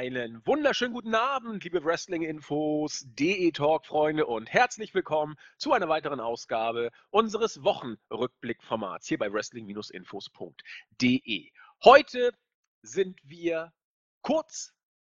Einen 0.00 0.40
wunderschönen 0.46 0.94
guten 0.94 1.14
Abend, 1.14 1.62
liebe 1.62 1.84
Wrestling-Infos, 1.84 3.04
DE-Talk-Freunde 3.04 4.24
und 4.24 4.50
herzlich 4.50 4.94
willkommen 4.94 5.36
zu 5.58 5.74
einer 5.74 5.90
weiteren 5.90 6.20
Ausgabe 6.20 6.90
unseres 7.10 7.62
Wochenrückblick-Formats 7.62 9.08
hier 9.08 9.18
bei 9.18 9.30
Wrestling-Infos.de. 9.30 11.50
Heute 11.84 12.32
sind 12.80 13.20
wir 13.24 13.74
kurz, 14.22 14.72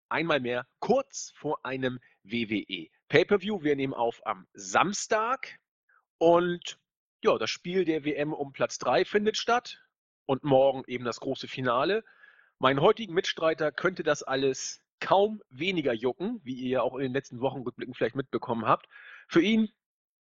einmal 0.09 0.41
mehr, 0.41 0.67
kurz 0.79 1.31
vor 1.33 1.65
einem 1.65 2.01
WWE 2.23 2.89
Pay-Per-View. 3.07 3.63
Wir 3.63 3.77
nehmen 3.77 3.93
auf 3.93 4.19
am 4.25 4.47
Samstag 4.51 5.59
und 6.17 6.77
ja, 7.23 7.37
das 7.37 7.49
Spiel 7.49 7.85
der 7.85 8.03
WM 8.03 8.33
um 8.33 8.51
Platz 8.51 8.79
3 8.79 9.05
findet 9.05 9.37
statt 9.37 9.81
und 10.25 10.43
morgen 10.43 10.83
eben 10.87 11.05
das 11.05 11.21
große 11.21 11.47
Finale. 11.47 12.03
Meinen 12.63 12.79
heutigen 12.79 13.13
Mitstreiter 13.13 13.73
könnte 13.73 14.03
das 14.03 14.23
alles 14.23 14.79
kaum 15.01 15.41
weniger 15.49 15.91
jucken, 15.91 16.39
wie 16.45 16.53
ihr 16.53 16.69
ja 16.69 16.81
auch 16.81 16.95
in 16.95 17.01
den 17.01 17.11
letzten 17.11 17.41
Wochenrückblicken 17.41 17.93
vielleicht 17.93 18.15
mitbekommen 18.15 18.65
habt. 18.65 18.87
Für 19.27 19.41
ihn 19.41 19.67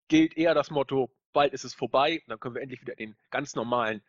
gilt 0.07 0.35
eher 0.35 0.55
das 0.55 0.71
Motto, 0.71 1.11
bald 1.33 1.53
ist 1.53 1.65
es 1.65 1.75
vorbei, 1.75 2.23
dann 2.25 2.39
können 2.39 2.55
wir 2.55 2.63
endlich 2.63 2.81
wieder 2.81 2.95
den 2.95 3.15
ganz 3.29 3.53
normalen, 3.53 4.01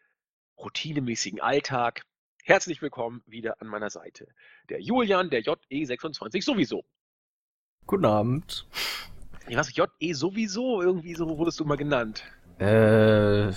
routinemäßigen 0.56 1.42
Alltag. 1.42 2.06
Herzlich 2.42 2.80
willkommen 2.80 3.22
wieder 3.26 3.60
an 3.60 3.66
meiner 3.66 3.90
Seite. 3.90 4.28
Der 4.70 4.80
Julian, 4.80 5.28
der 5.28 5.42
JE26 5.42 6.42
sowieso. 6.42 6.86
Guten 7.86 8.06
Abend. 8.06 8.66
Ja, 9.46 9.58
was, 9.58 9.76
JE 9.76 10.14
sowieso? 10.14 10.80
Irgendwie 10.80 11.14
so 11.16 11.36
wurdest 11.36 11.60
du 11.60 11.66
mal 11.66 11.76
genannt. 11.76 12.24
Äh, 12.58 13.52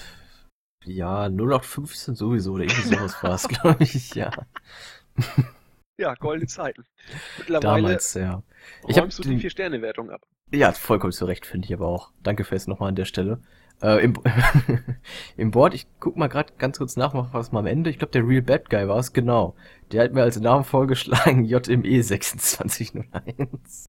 ja, 0.86 1.30
0815 1.30 2.16
sowieso, 2.16 2.53
oder 2.53 2.64
irgendwie 2.64 2.95
sowas 2.95 3.22
war 3.23 3.36
es, 3.36 3.47
glaube 3.47 3.83
ich, 3.83 4.16
ja. 4.16 4.31
Ja, 5.97 6.14
goldene 6.16 6.47
Zeiten. 6.47 6.86
Mittlerweile 7.38 7.81
Damals, 7.83 8.14
ja. 8.16 8.44
Ich 8.88 8.95
du 8.97 9.23
die 9.23 9.39
Vier-Sterne-Wertung 9.39 10.09
ab. 10.09 10.22
Ja, 10.52 10.72
vollkommen 10.73 11.13
zu 11.13 11.25
Recht, 11.25 11.45
finde 11.45 11.66
ich 11.66 11.73
aber 11.73 11.88
auch. 11.88 12.11
Danke 12.22 12.44
fest 12.44 12.67
nochmal 12.67 12.89
an 12.89 12.95
der 12.95 13.06
Stelle. 13.06 13.41
Äh, 13.81 14.03
im, 14.03 14.13
Im 15.38 15.52
Board, 15.52 15.73
ich 15.73 15.88
guck 16.00 16.16
mal 16.16 16.28
gerade 16.28 16.53
ganz 16.58 16.78
kurz 16.78 16.95
nach, 16.95 17.13
was 17.33 17.52
mal 17.52 17.59
am 17.59 17.66
Ende. 17.66 17.89
Ich 17.89 17.97
glaube, 17.97 18.11
der 18.11 18.28
Real 18.28 18.41
Bad 18.41 18.69
Guy 18.69 18.88
war 18.88 18.97
es, 18.97 19.13
genau. 19.13 19.56
Der 19.91 20.03
hat 20.03 20.13
mir 20.13 20.23
als 20.23 20.39
Namen 20.39 20.63
vorgeschlagen 20.63 21.45
JME 21.45 22.02
2601. 22.02 23.86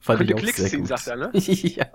Fand 0.00 0.18
Könnte 0.18 0.24
ich 0.24 0.34
auch 0.34 0.38
Klicks 0.38 0.56
sehr 0.58 0.68
ziehen, 0.68 0.80
gut. 0.80 0.88
sagt 0.88 1.06
er, 1.06 1.16
ne? 1.16 1.30
ja. 1.34 1.86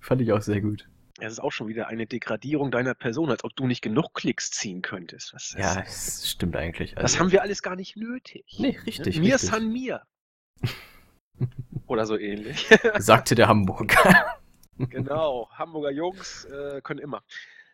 Fand 0.00 0.20
ich 0.20 0.32
auch 0.32 0.42
sehr 0.42 0.60
gut. 0.60 0.88
Es 1.20 1.32
ist 1.32 1.38
auch 1.38 1.52
schon 1.52 1.68
wieder 1.68 1.86
eine 1.86 2.06
Degradierung 2.06 2.72
deiner 2.72 2.94
Person, 2.94 3.30
als 3.30 3.44
ob 3.44 3.54
du 3.54 3.66
nicht 3.66 3.82
genug 3.82 4.14
Klicks 4.14 4.50
ziehen 4.50 4.82
könntest. 4.82 5.32
Das, 5.32 5.54
ja, 5.56 5.76
das 5.76 6.28
stimmt 6.28 6.56
eigentlich. 6.56 6.96
Also, 6.96 7.02
das 7.02 7.20
haben 7.20 7.30
wir 7.30 7.42
alles 7.42 7.62
gar 7.62 7.76
nicht 7.76 7.96
nötig. 7.96 8.44
Nee, 8.58 8.78
richtig. 8.84 9.20
Mir 9.20 9.34
richtig. 9.34 9.50
san 9.50 9.72
mir. 9.72 10.02
Oder 11.86 12.06
so 12.06 12.16
ähnlich. 12.16 12.68
Sagte 12.98 13.36
der 13.36 13.46
Hamburger. 13.46 14.38
genau, 14.76 15.48
Hamburger 15.52 15.92
Jungs 15.92 16.46
äh, 16.46 16.80
können 16.82 17.00
immer. 17.00 17.22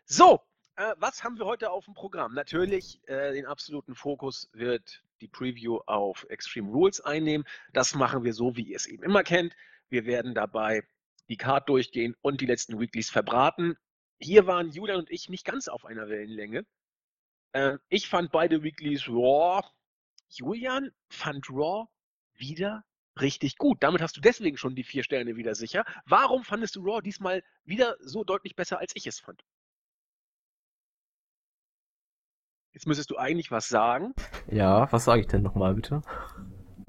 So, 0.05 0.41
äh, 0.75 0.93
was 0.97 1.23
haben 1.23 1.39
wir 1.39 1.45
heute 1.45 1.71
auf 1.71 1.85
dem 1.85 1.95
Programm? 1.95 2.33
Natürlich, 2.33 3.01
äh, 3.07 3.33
den 3.33 3.47
absoluten 3.47 3.95
Fokus 3.95 4.49
wird 4.53 5.03
die 5.19 5.27
Preview 5.27 5.79
auf 5.87 6.27
Extreme 6.29 6.69
Rules 6.69 7.01
einnehmen. 7.01 7.47
Das 7.73 7.95
machen 7.95 8.23
wir 8.23 8.33
so, 8.33 8.55
wie 8.55 8.63
ihr 8.63 8.75
es 8.75 8.85
eben 8.85 9.03
immer 9.03 9.23
kennt. 9.23 9.55
Wir 9.89 10.05
werden 10.05 10.35
dabei 10.35 10.83
die 11.29 11.37
Card 11.37 11.69
durchgehen 11.69 12.15
und 12.21 12.41
die 12.41 12.45
letzten 12.45 12.79
Weeklies 12.79 13.09
verbraten. 13.09 13.75
Hier 14.19 14.47
waren 14.47 14.69
Julian 14.69 14.99
und 14.99 15.11
ich 15.11 15.29
nicht 15.29 15.45
ganz 15.45 15.67
auf 15.67 15.85
einer 15.85 16.09
Wellenlänge. 16.09 16.65
Äh, 17.53 17.77
ich 17.89 18.07
fand 18.07 18.31
beide 18.31 18.63
Weeklies 18.63 19.07
Raw. 19.07 19.65
Julian 20.29 20.91
fand 21.09 21.49
Raw 21.49 21.87
wieder 22.35 22.83
richtig 23.19 23.57
gut. 23.57 23.83
Damit 23.83 24.01
hast 24.01 24.15
du 24.17 24.21
deswegen 24.21 24.57
schon 24.57 24.75
die 24.75 24.83
vier 24.83 25.03
Sterne 25.03 25.35
wieder 25.35 25.55
sicher. 25.55 25.83
Warum 26.05 26.43
fandest 26.43 26.75
du 26.75 26.81
Raw 26.81 27.01
diesmal 27.01 27.43
wieder 27.63 27.97
so 27.99 28.23
deutlich 28.23 28.55
besser, 28.55 28.79
als 28.79 28.95
ich 28.95 29.07
es 29.07 29.19
fand? 29.19 29.41
Jetzt 32.73 32.87
müsstest 32.87 33.11
du 33.11 33.17
eigentlich 33.17 33.51
was 33.51 33.67
sagen. 33.67 34.13
Ja, 34.49 34.89
was 34.91 35.03
sage 35.03 35.21
ich 35.21 35.27
denn 35.27 35.41
nochmal 35.41 35.73
bitte? 35.75 36.01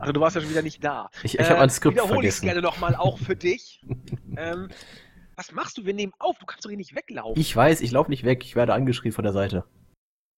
Also 0.02 0.12
du 0.12 0.20
warst 0.20 0.34
ja 0.34 0.42
schon 0.42 0.50
wieder 0.50 0.62
nicht 0.62 0.82
da. 0.82 1.10
Ich, 1.22 1.34
ich 1.34 1.40
äh, 1.40 1.44
habe 1.44 1.60
mein 1.60 1.70
Skript 1.70 1.96
Wiederhole 1.96 2.26
ich 2.26 2.34
es 2.34 2.40
gerne 2.40 2.60
nochmal 2.60 2.96
auch 2.96 3.18
für 3.18 3.36
dich. 3.36 3.80
ähm, 4.36 4.68
was 5.36 5.52
machst 5.52 5.78
du? 5.78 5.86
Wir 5.86 5.94
nehmen 5.94 6.12
auf. 6.18 6.38
Du 6.38 6.46
kannst 6.46 6.64
doch 6.64 6.70
hier 6.70 6.76
nicht 6.76 6.96
weglaufen. 6.96 7.40
Ich 7.40 7.54
weiß, 7.54 7.80
ich 7.80 7.92
laufe 7.92 8.10
nicht 8.10 8.24
weg. 8.24 8.42
Ich 8.44 8.56
werde 8.56 8.74
angeschrien 8.74 9.12
von 9.12 9.22
der 9.22 9.32
Seite. 9.32 9.64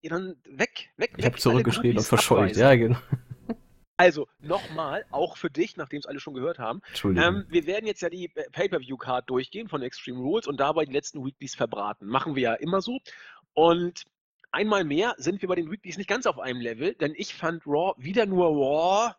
Ja, 0.03 0.11
dann 0.11 0.37
weg, 0.45 0.91
weg, 0.99 1.15
Ich 1.17 1.25
habe 1.25 1.39
zurückgeschrien 1.39 1.97
und 1.97 2.05
verscheucht. 2.05 2.57
Ja, 2.57 2.75
genau. 2.75 2.99
Also, 3.97 4.27
nochmal, 4.41 5.05
auch 5.13 5.37
für 5.37 5.51
dich, 5.51 5.77
nachdem 5.77 6.01
es 6.01 6.07
alle 6.07 6.19
schon 6.19 6.35
gehört 6.35 6.59
haben. 6.59 6.81
Entschuldigung. 6.89 7.29
Ähm, 7.29 7.47
wir 7.49 7.65
werden 7.65 7.87
jetzt 7.87 8.03
ja 8.03 8.11
die 8.11 8.29
Pay-Per-View-Card 8.29 9.31
durchgehen 9.31 9.69
von 9.69 9.83
Extreme 9.83 10.19
Rules 10.19 10.49
und 10.49 10.59
dabei 10.59 10.85
die 10.85 10.93
letzten 10.93 11.25
Weeklies 11.25 11.55
verbraten. 11.55 12.07
Machen 12.09 12.35
wir 12.35 12.43
ja 12.43 12.55
immer 12.55 12.81
so. 12.83 12.99
Und 13.53 14.03
einmal 14.51 14.83
mehr 14.83 15.15
sind 15.19 15.43
wir 15.43 15.49
bei 15.49 15.55
den 15.55 15.71
Weeklies 15.71 15.97
nicht 15.97 16.09
ganz 16.09 16.27
auf 16.27 16.41
einem 16.41 16.61
Level, 16.61 16.95
denn 16.95 17.15
ich 17.17 17.35
fand 17.35 17.65
Raw 17.69 17.95
wieder 17.97 18.27
nur 18.27 18.49
Raw 18.49 19.15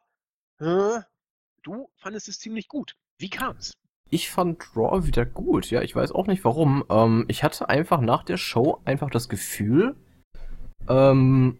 Du 0.60 1.90
fandest 1.98 2.30
es 2.30 2.40
ziemlich 2.40 2.68
gut. 2.68 2.96
Wie 3.18 3.30
kam's? 3.30 3.74
Ich 4.10 4.30
fand 4.30 4.76
Raw 4.76 5.06
wieder 5.06 5.26
gut, 5.26 5.72
ja, 5.72 5.82
ich 5.82 5.96
weiß 5.96 6.12
auch 6.12 6.28
nicht 6.28 6.46
warum. 6.46 6.86
Ähm, 6.90 7.26
ich 7.28 7.44
hatte 7.44 7.70
einfach 7.70 8.02
nach 8.02 8.24
der 8.24 8.38
Show 8.38 8.82
einfach 8.86 9.10
das 9.10 9.30
Gefühl, 9.30 9.96
ähm, 10.88 11.60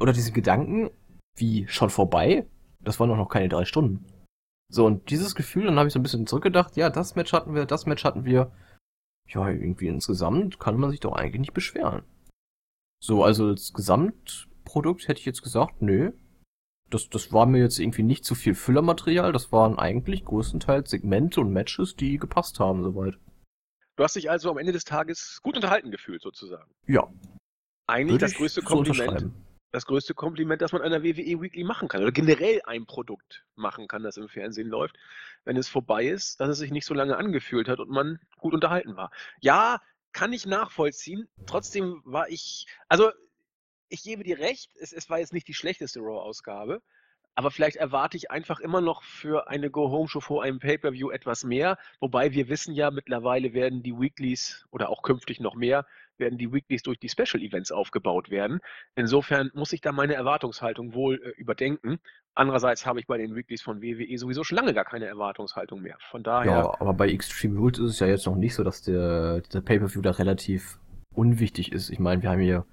oder 0.00 0.12
diese 0.12 0.32
Gedanken, 0.32 0.90
wie 1.36 1.68
schon 1.68 1.90
vorbei, 1.90 2.46
das 2.80 2.98
waren 2.98 3.10
doch 3.10 3.16
noch 3.16 3.28
keine 3.28 3.48
drei 3.48 3.64
Stunden. 3.66 4.06
So, 4.72 4.86
und 4.86 5.10
dieses 5.10 5.34
Gefühl, 5.34 5.66
dann 5.66 5.78
habe 5.78 5.86
ich 5.86 5.92
so 5.92 5.98
ein 5.98 6.02
bisschen 6.02 6.26
zurückgedacht, 6.26 6.76
ja, 6.76 6.90
das 6.90 7.14
Match 7.14 7.32
hatten 7.32 7.54
wir, 7.54 7.66
das 7.66 7.86
Match 7.86 8.04
hatten 8.04 8.24
wir. 8.24 8.52
Ja, 9.28 9.48
irgendwie 9.48 9.88
insgesamt 9.88 10.58
kann 10.58 10.78
man 10.78 10.90
sich 10.90 11.00
doch 11.00 11.12
eigentlich 11.12 11.40
nicht 11.40 11.54
beschweren. 11.54 12.04
So, 13.02 13.22
also 13.22 13.48
als 13.48 13.72
Gesamtprodukt 13.72 15.08
hätte 15.08 15.20
ich 15.20 15.26
jetzt 15.26 15.42
gesagt, 15.42 15.82
nö, 15.82 16.12
das, 16.90 17.08
das 17.08 17.32
war 17.32 17.46
mir 17.46 17.58
jetzt 17.58 17.78
irgendwie 17.78 18.02
nicht 18.02 18.24
zu 18.24 18.34
viel 18.34 18.54
Füllermaterial. 18.54 19.32
Das 19.32 19.52
waren 19.52 19.78
eigentlich 19.78 20.24
größtenteils 20.24 20.90
Segmente 20.90 21.40
und 21.40 21.52
Matches, 21.52 21.96
die 21.96 22.18
gepasst 22.18 22.60
haben 22.60 22.82
soweit. 22.82 23.18
Du 23.96 24.04
hast 24.04 24.16
dich 24.16 24.30
also 24.30 24.50
am 24.50 24.58
Ende 24.58 24.72
des 24.72 24.84
Tages 24.84 25.40
gut 25.42 25.56
unterhalten 25.56 25.90
gefühlt, 25.90 26.22
sozusagen. 26.22 26.70
Ja. 26.86 27.08
Eigentlich 27.86 28.14
Würde 28.14 28.26
das 28.26 28.34
größte 28.34 28.62
Kompliment. 28.62 29.32
Das 29.72 29.86
größte 29.86 30.14
Kompliment, 30.14 30.62
das 30.62 30.72
man 30.72 30.82
einer 30.82 31.02
WWE 31.02 31.42
Weekly 31.42 31.64
machen 31.64 31.88
kann. 31.88 32.02
Oder 32.02 32.12
generell 32.12 32.62
ein 32.64 32.86
Produkt 32.86 33.44
machen 33.56 33.88
kann, 33.88 34.02
das 34.02 34.16
im 34.16 34.28
Fernsehen 34.28 34.68
läuft, 34.68 34.96
wenn 35.44 35.56
es 35.56 35.68
vorbei 35.68 36.06
ist, 36.06 36.40
dass 36.40 36.48
es 36.48 36.58
sich 36.58 36.70
nicht 36.70 36.86
so 36.86 36.94
lange 36.94 37.16
angefühlt 37.16 37.68
hat 37.68 37.80
und 37.80 37.90
man 37.90 38.18
gut 38.38 38.54
unterhalten 38.54 38.96
war. 38.96 39.10
Ja, 39.40 39.80
kann 40.12 40.32
ich 40.32 40.46
nachvollziehen. 40.46 41.28
Trotzdem 41.46 42.00
war 42.04 42.28
ich, 42.30 42.66
also 42.88 43.10
ich 43.88 44.02
gebe 44.02 44.24
dir 44.24 44.38
recht, 44.38 44.70
es, 44.80 44.92
es 44.92 45.08
war 45.10 45.18
jetzt 45.18 45.32
nicht 45.32 45.48
die 45.48 45.54
schlechteste 45.54 46.00
Raw-Ausgabe, 46.00 46.82
aber 47.38 47.50
vielleicht 47.50 47.76
erwarte 47.76 48.16
ich 48.16 48.30
einfach 48.30 48.60
immer 48.60 48.80
noch 48.80 49.02
für 49.02 49.48
eine 49.48 49.70
Go-Home-Show 49.70 50.20
vor 50.20 50.42
einem 50.42 50.58
Pay-Per-View 50.58 51.10
etwas 51.10 51.44
mehr. 51.44 51.76
Wobei 52.00 52.32
wir 52.32 52.48
wissen 52.48 52.74
ja, 52.74 52.90
mittlerweile 52.90 53.52
werden 53.52 53.82
die 53.82 53.92
Weeklies 53.92 54.66
oder 54.70 54.88
auch 54.88 55.02
künftig 55.02 55.38
noch 55.38 55.54
mehr, 55.54 55.84
werden 56.16 56.38
die 56.38 56.50
Weeklies 56.50 56.82
durch 56.82 56.98
die 56.98 57.10
Special-Events 57.10 57.72
aufgebaut 57.72 58.30
werden. 58.30 58.60
Insofern 58.94 59.50
muss 59.52 59.74
ich 59.74 59.82
da 59.82 59.92
meine 59.92 60.14
Erwartungshaltung 60.14 60.94
wohl 60.94 61.22
äh, 61.22 61.28
überdenken. 61.38 61.98
Andererseits 62.34 62.86
habe 62.86 63.00
ich 63.00 63.06
bei 63.06 63.18
den 63.18 63.34
Weeklies 63.34 63.60
von 63.60 63.82
WWE 63.82 64.16
sowieso 64.16 64.42
schon 64.42 64.56
lange 64.56 64.72
gar 64.72 64.86
keine 64.86 65.04
Erwartungshaltung 65.04 65.82
mehr. 65.82 65.98
Von 66.10 66.22
daher. 66.22 66.50
Ja, 66.50 66.80
aber 66.80 66.94
bei 66.94 67.10
Extreme 67.10 67.58
Rules 67.58 67.78
ist 67.78 67.90
es 67.90 68.00
ja 68.00 68.06
jetzt 68.06 68.24
noch 68.24 68.36
nicht 68.36 68.54
so, 68.54 68.64
dass 68.64 68.80
der, 68.80 69.42
der 69.42 69.60
Pay-Per-View 69.60 70.00
da 70.00 70.12
relativ 70.12 70.78
unwichtig 71.14 71.70
ist. 71.70 71.90
Ich 71.90 71.98
meine, 71.98 72.22
wir 72.22 72.30
haben 72.30 72.40
hier 72.40 72.64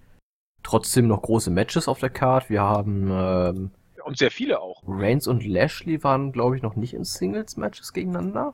trotzdem 0.63 1.07
noch 1.07 1.21
große 1.21 1.51
Matches 1.51 1.87
auf 1.87 1.99
der 1.99 2.09
Card. 2.09 2.49
Wir 2.49 2.61
haben 2.61 3.09
ähm, 3.11 3.71
und 4.03 4.17
sehr 4.17 4.31
viele 4.31 4.61
auch. 4.61 4.81
Reigns 4.85 5.27
und 5.27 5.45
Lashley 5.45 6.03
waren, 6.03 6.31
glaube 6.31 6.55
ich, 6.55 6.61
noch 6.61 6.75
nicht 6.75 6.93
in 6.93 7.03
Singles-Matches 7.03 7.93
gegeneinander. 7.93 8.53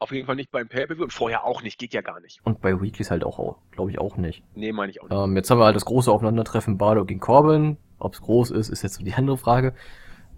Auf 0.00 0.12
jeden 0.12 0.26
Fall 0.26 0.36
nicht 0.36 0.50
beim 0.50 0.68
Pay-Per-View 0.68 1.04
und 1.04 1.12
vorher 1.12 1.44
auch 1.44 1.62
nicht, 1.62 1.78
geht 1.78 1.94
ja 1.94 2.02
gar 2.02 2.20
nicht. 2.20 2.40
Und 2.44 2.60
bei 2.60 2.80
Weeklies 2.80 3.10
halt 3.10 3.24
auch, 3.24 3.56
glaube 3.70 3.90
ich, 3.90 3.98
auch 3.98 4.16
nicht. 4.16 4.42
Nee, 4.54 4.72
meine 4.72 4.90
ich 4.90 5.00
auch 5.00 5.08
nicht. 5.08 5.18
Ähm, 5.18 5.36
jetzt 5.36 5.50
haben 5.50 5.58
wir 5.58 5.64
halt 5.64 5.76
das 5.76 5.84
große 5.84 6.10
Aufeinandertreffen 6.10 6.78
Bardo 6.78 7.04
gegen 7.04 7.20
Corbin. 7.20 7.78
Ob 7.98 8.14
es 8.14 8.20
groß 8.20 8.50
ist, 8.50 8.68
ist 8.68 8.82
jetzt 8.82 8.96
so 8.96 9.04
die 9.04 9.14
andere 9.14 9.38
Frage. 9.38 9.74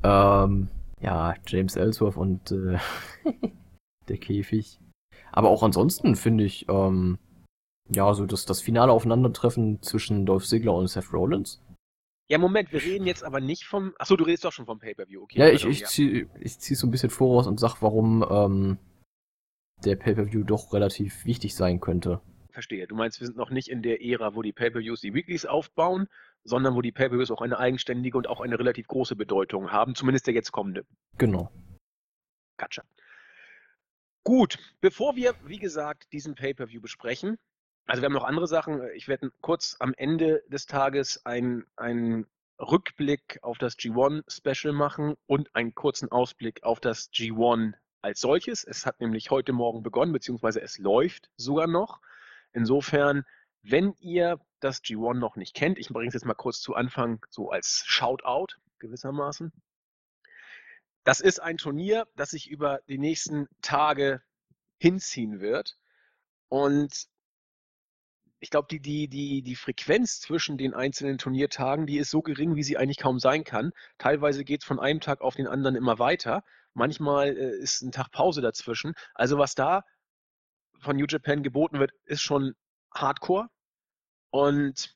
Ähm, 0.03 0.69
ja, 1.01 1.35
James 1.47 1.77
Ellsworth 1.77 2.17
und 2.17 2.53
äh, 2.53 2.79
der 4.09 4.19
Käfig. 4.19 4.79
Aber 5.33 5.49
auch 5.49 5.63
ansonsten 5.63 6.17
finde 6.17 6.45
ich, 6.45 6.69
ähm, 6.69 7.19
ja, 7.89 8.13
so 8.15 8.27
das, 8.27 8.47
das 8.47 8.61
finale 8.61 8.93
Aufeinandertreffen 8.93 9.83
zwischen 9.83 10.27
Dolph 10.27 10.47
Ziggler 10.47 10.75
und 10.75 10.89
Seth 10.89 11.13
Rollins. 11.13 11.63
Ja, 12.29 12.39
Moment, 12.39 12.73
wir 12.73 12.83
reden 12.83 13.07
jetzt 13.07 13.23
aber 13.23 13.41
nicht 13.41 13.65
vom. 13.65 13.95
Achso, 13.99 14.17
du 14.17 14.25
redest 14.25 14.45
doch 14.45 14.53
schon 14.53 14.67
vom 14.67 14.81
Pay-Per-View, 14.81 15.23
okay. 15.23 15.39
Ja, 15.39 15.49
ich, 15.49 15.65
ich, 15.65 15.81
ja. 15.81 15.87
zieh, 15.87 16.27
ich 16.41 16.59
zieh 16.59 16.75
so 16.75 16.87
ein 16.87 16.91
bisschen 16.91 17.11
voraus 17.11 17.47
und 17.47 17.61
sag, 17.61 17.83
warum 17.83 18.27
ähm, 18.29 18.79
der 19.85 19.97
Pay-Per-View 19.97 20.43
doch 20.43 20.73
relativ 20.73 21.25
wichtig 21.25 21.55
sein 21.55 21.81
könnte. 21.81 22.21
Verstehe. 22.51 22.87
Du 22.89 22.97
meinst, 22.97 23.21
wir 23.21 23.27
sind 23.27 23.37
noch 23.37 23.51
nicht 23.51 23.69
in 23.69 23.83
der 23.83 24.03
Ära, 24.03 24.35
wo 24.35 24.43
die 24.43 24.53
Pay-Per-Views 24.53 25.03
die 25.03 25.15
Weeklies 25.15 25.47
aufbauen, 25.47 26.09
sondern 26.43 26.75
wo 26.75 26.81
die 26.81 26.91
Pay-Per-Views 26.91 27.31
auch 27.31 27.43
eine 27.43 27.59
eigenständige 27.59 28.17
und 28.17 28.29
auch 28.29 28.41
eine 28.41 28.59
relativ 28.59 28.89
große 28.89 29.15
Bedeutung 29.15 29.71
haben, 29.71 29.95
zumindest 29.95 30.27
der 30.27 30.35
jetzt 30.35 30.53
kommende. 30.53 30.85
Genau. 31.19 31.53
Gotcha. 32.57 32.83
Gut, 34.25 34.59
bevor 34.81 35.15
wir, 35.15 35.35
wie 35.45 35.59
gesagt, 35.59 36.13
diesen 36.13 36.35
Pay-Per-View 36.35 36.81
besprechen, 36.81 37.37
also 37.87 38.03
wir 38.03 38.07
haben 38.07 38.15
noch 38.15 38.25
andere 38.25 38.47
Sachen. 38.49 38.83
Ich 38.95 39.09
werde 39.09 39.31
kurz 39.41 39.77
am 39.79 39.95
Ende 39.95 40.43
des 40.49 40.67
Tages 40.67 41.25
einen 41.25 42.27
Rückblick 42.59 43.39
auf 43.43 43.59
das 43.59 43.79
G1-Special 43.79 44.73
machen 44.73 45.17
und 45.27 45.55
einen 45.55 45.75
kurzen 45.75 46.11
Ausblick 46.11 46.63
auf 46.65 46.81
das 46.81 47.13
G1 47.13 47.75
als 48.03 48.21
solches. 48.21 48.65
Es 48.65 48.87
hat 48.87 49.01
nämlich 49.01 49.31
heute 49.31 49.53
Morgen 49.53 49.83
begonnen, 49.83 50.13
beziehungsweise 50.13 50.61
es 50.61 50.79
läuft 50.79 51.31
sogar 51.37 51.67
noch. 51.67 52.01
Insofern, 52.53 53.25
wenn 53.63 53.95
ihr 54.01 54.41
das 54.61 54.83
G1 54.83 55.15
noch 55.15 55.37
nicht 55.37 55.55
kennt, 55.55 55.79
ich 55.79 55.89
bringe 55.89 56.09
es 56.09 56.15
jetzt 56.15 56.27
mal 56.27 56.35
kurz 56.35 56.61
zu 56.61 56.75
Anfang 56.75 57.25
so 57.31 57.51
als 57.51 57.85
Shoutout 57.87 58.57
gewissermaßen. 58.79 59.53
Das 61.05 61.21
ist 61.21 61.41
ein 61.41 61.57
Turnier, 61.57 62.09
das 62.17 62.31
sich 62.31 62.51
über 62.51 62.81
die 62.89 62.99
nächsten 62.99 63.49
Tage 63.63 64.23
hinziehen 64.79 65.41
wird. 65.41 65.79
Und 66.49 67.09
ich 68.41 68.51
glaube, 68.51 68.69
die, 68.71 68.81
die, 68.81 69.09
die, 69.09 69.43
die 69.43 69.57
Frequenz 69.57 70.21
zwischen 70.21 70.59
den 70.59 70.75
einzelnen 70.75 71.19
Turniertagen, 71.19 71.87
die 71.87 71.99
ist 71.99 72.11
so 72.11 72.23
gering, 72.23 72.55
wie 72.55 72.63
sie 72.63 72.77
eigentlich 72.77 72.99
kaum 72.99 73.19
sein 73.19 73.45
kann. 73.45 73.73
Teilweise 73.99 74.45
geht 74.45 74.63
es 74.63 74.67
von 74.67 74.79
einem 74.79 75.01
Tag 75.01 75.21
auf 75.23 75.37
den 75.37 75.47
anderen 75.47 75.77
immer 75.77 75.99
weiter. 75.99 76.45
Manchmal 76.75 77.37
äh, 77.37 77.57
ist 77.57 77.83
ein 77.83 77.93
Tag 77.93 78.11
Pause 78.11 78.43
dazwischen. 78.43 78.95
Also 79.15 79.39
was 79.39 79.55
da 79.55 79.85
von 80.81 80.97
New 80.97 81.07
Japan 81.09 81.43
geboten 81.43 81.79
wird, 81.79 81.93
ist 82.05 82.21
schon 82.21 82.55
Hardcore. 82.95 83.49
Und 84.31 84.95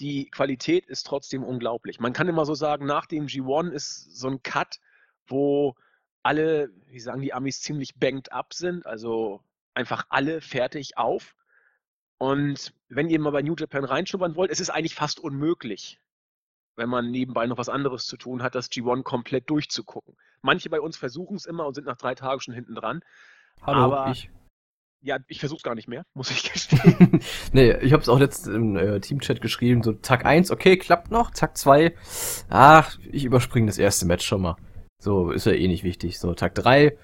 die 0.00 0.28
Qualität 0.30 0.86
ist 0.86 1.06
trotzdem 1.06 1.44
unglaublich. 1.44 2.00
Man 2.00 2.12
kann 2.12 2.28
immer 2.28 2.44
so 2.44 2.54
sagen, 2.54 2.86
nach 2.86 3.06
dem 3.06 3.26
G1 3.26 3.70
ist 3.70 4.16
so 4.16 4.28
ein 4.28 4.42
Cut, 4.42 4.80
wo 5.26 5.76
alle, 6.24 6.70
wie 6.86 6.98
sagen 6.98 7.20
die 7.20 7.32
Amis, 7.32 7.60
ziemlich 7.60 7.94
banked 7.94 8.32
up 8.32 8.54
sind, 8.54 8.86
also 8.86 9.44
einfach 9.74 10.06
alle 10.08 10.40
fertig 10.40 10.96
auf. 10.96 11.34
Und 12.22 12.72
wenn 12.88 13.08
ihr 13.08 13.18
mal 13.18 13.32
bei 13.32 13.42
New 13.42 13.56
Japan 13.58 13.82
reinschnuppern 13.82 14.36
wollt, 14.36 14.52
es 14.52 14.60
ist 14.60 14.70
eigentlich 14.70 14.94
fast 14.94 15.18
unmöglich, 15.18 15.98
wenn 16.76 16.88
man 16.88 17.10
nebenbei 17.10 17.48
noch 17.48 17.58
was 17.58 17.68
anderes 17.68 18.06
zu 18.06 18.16
tun 18.16 18.44
hat, 18.44 18.54
das 18.54 18.70
G1 18.70 19.02
komplett 19.02 19.50
durchzugucken. 19.50 20.14
Manche 20.40 20.70
bei 20.70 20.80
uns 20.80 20.96
versuchen 20.96 21.34
es 21.34 21.46
immer 21.46 21.66
und 21.66 21.74
sind 21.74 21.84
nach 21.84 21.96
drei 21.96 22.14
Tagen 22.14 22.40
schon 22.40 22.54
hinten 22.54 22.76
dran. 22.76 23.00
Hallo, 23.62 23.92
aber 23.92 24.12
ich. 24.12 24.30
Ja, 25.00 25.18
ich 25.26 25.40
versuche 25.40 25.56
es 25.56 25.62
gar 25.64 25.74
nicht 25.74 25.88
mehr, 25.88 26.04
muss 26.14 26.30
ich 26.30 26.44
gestehen. 26.52 27.20
nee, 27.52 27.76
ich 27.78 27.92
habe 27.92 28.02
es 28.04 28.08
auch 28.08 28.20
letztens 28.20 28.54
im 28.54 28.76
äh, 28.76 29.00
Teamchat 29.00 29.40
geschrieben, 29.40 29.82
so 29.82 29.90
Tag 29.90 30.24
1, 30.24 30.52
okay, 30.52 30.76
klappt 30.76 31.10
noch, 31.10 31.32
Tag 31.32 31.58
2, 31.58 31.92
ach, 32.48 33.00
ich 33.10 33.24
überspringe 33.24 33.66
das 33.66 33.78
erste 33.78 34.06
Match 34.06 34.24
schon 34.24 34.42
mal. 34.42 34.54
So, 35.00 35.32
ist 35.32 35.46
ja 35.46 35.54
eh 35.54 35.66
nicht 35.66 35.82
wichtig. 35.82 36.20
So, 36.20 36.34
Tag 36.34 36.54
3, 36.54 36.96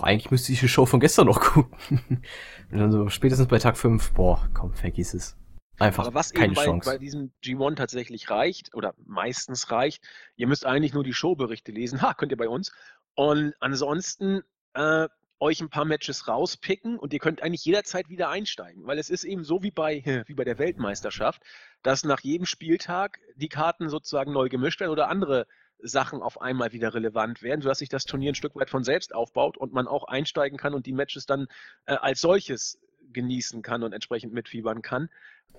eigentlich 0.00 0.30
müsste 0.30 0.52
ich 0.52 0.60
die 0.60 0.68
Show 0.68 0.86
von 0.86 1.00
gestern 1.00 1.26
noch 1.26 1.40
gucken. 1.52 2.22
Und 2.70 2.78
dann 2.78 2.92
so 2.92 3.08
spätestens 3.08 3.48
bei 3.48 3.58
Tag 3.58 3.76
5, 3.76 4.12
boah, 4.12 4.48
komm, 4.54 4.72
vergiss 4.74 5.14
es. 5.14 5.36
Einfach 5.78 6.06
Aber 6.06 6.14
was 6.14 6.32
keine 6.32 6.46
eben 6.46 6.54
bei, 6.54 6.64
Chance. 6.64 6.90
bei 6.90 6.98
diesem 6.98 7.32
G1 7.42 7.74
tatsächlich 7.74 8.30
reicht, 8.30 8.74
oder 8.74 8.94
meistens 9.06 9.70
reicht, 9.70 10.04
ihr 10.36 10.46
müsst 10.46 10.64
eigentlich 10.66 10.94
nur 10.94 11.02
die 11.02 11.14
Showberichte 11.14 11.72
lesen. 11.72 12.00
Ha, 12.02 12.14
könnt 12.14 12.32
ihr 12.32 12.38
bei 12.38 12.48
uns. 12.48 12.72
Und 13.14 13.54
ansonsten 13.60 14.42
äh, 14.74 15.08
euch 15.40 15.60
ein 15.60 15.70
paar 15.70 15.84
Matches 15.84 16.28
rauspicken 16.28 16.98
und 16.98 17.12
ihr 17.12 17.18
könnt 17.18 17.42
eigentlich 17.42 17.64
jederzeit 17.64 18.08
wieder 18.08 18.30
einsteigen, 18.30 18.86
weil 18.86 18.98
es 18.98 19.10
ist 19.10 19.24
eben 19.24 19.44
so 19.44 19.62
wie 19.62 19.70
bei, 19.70 20.02
wie 20.26 20.34
bei 20.34 20.44
der 20.44 20.58
Weltmeisterschaft, 20.58 21.42
dass 21.82 22.04
nach 22.04 22.20
jedem 22.20 22.46
Spieltag 22.46 23.18
die 23.36 23.48
Karten 23.48 23.88
sozusagen 23.88 24.32
neu 24.32 24.48
gemischt 24.48 24.80
werden 24.80 24.92
oder 24.92 25.08
andere 25.08 25.46
Sachen 25.86 26.22
auf 26.22 26.40
einmal 26.40 26.72
wieder 26.72 26.94
relevant 26.94 27.42
werden, 27.42 27.62
sodass 27.62 27.78
sich 27.78 27.88
das 27.88 28.04
Turnier 28.04 28.32
ein 28.32 28.34
Stück 28.34 28.56
weit 28.56 28.70
von 28.70 28.84
selbst 28.84 29.14
aufbaut 29.14 29.56
und 29.56 29.72
man 29.72 29.86
auch 29.86 30.04
einsteigen 30.04 30.58
kann 30.58 30.74
und 30.74 30.86
die 30.86 30.92
Matches 30.92 31.26
dann 31.26 31.46
äh, 31.86 31.94
als 31.94 32.20
solches 32.20 32.78
genießen 33.12 33.62
kann 33.62 33.82
und 33.82 33.92
entsprechend 33.92 34.32
mitfiebern 34.32 34.82
kann. 34.82 35.08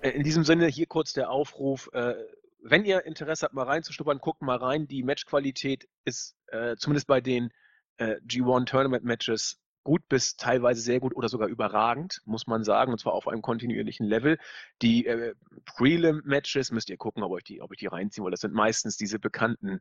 Äh, 0.00 0.10
in 0.10 0.22
diesem 0.22 0.44
Sinne 0.44 0.66
hier 0.66 0.86
kurz 0.86 1.12
der 1.12 1.30
Aufruf, 1.30 1.88
äh, 1.92 2.14
wenn 2.60 2.84
ihr 2.84 3.04
Interesse 3.04 3.44
habt, 3.44 3.54
mal 3.54 3.64
reinzuschnuppern, 3.64 4.18
guckt 4.18 4.42
mal 4.42 4.56
rein. 4.56 4.88
Die 4.88 5.02
Matchqualität 5.02 5.88
ist 6.04 6.36
äh, 6.48 6.76
zumindest 6.76 7.06
bei 7.06 7.20
den 7.20 7.52
äh, 7.98 8.16
G1 8.26 8.66
Tournament 8.66 9.04
Matches 9.04 9.60
gut 9.86 10.08
bis 10.08 10.36
teilweise 10.36 10.80
sehr 10.80 10.98
gut 10.98 11.14
oder 11.14 11.28
sogar 11.28 11.46
überragend, 11.46 12.20
muss 12.24 12.48
man 12.48 12.64
sagen, 12.64 12.90
und 12.90 12.98
zwar 12.98 13.12
auf 13.12 13.28
einem 13.28 13.40
kontinuierlichen 13.40 14.04
Level. 14.04 14.36
Die 14.82 15.06
äh, 15.06 15.34
Prelim-Matches 15.64 16.72
müsst 16.72 16.90
ihr 16.90 16.96
gucken, 16.96 17.22
ob, 17.22 17.38
ich 17.38 17.44
die, 17.44 17.62
ob 17.62 17.72
ich 17.72 17.78
die 17.78 17.86
reinziehen 17.86 18.24
will. 18.24 18.32
Das 18.32 18.40
sind 18.40 18.52
meistens 18.52 18.96
diese 18.96 19.20
bekannten 19.20 19.78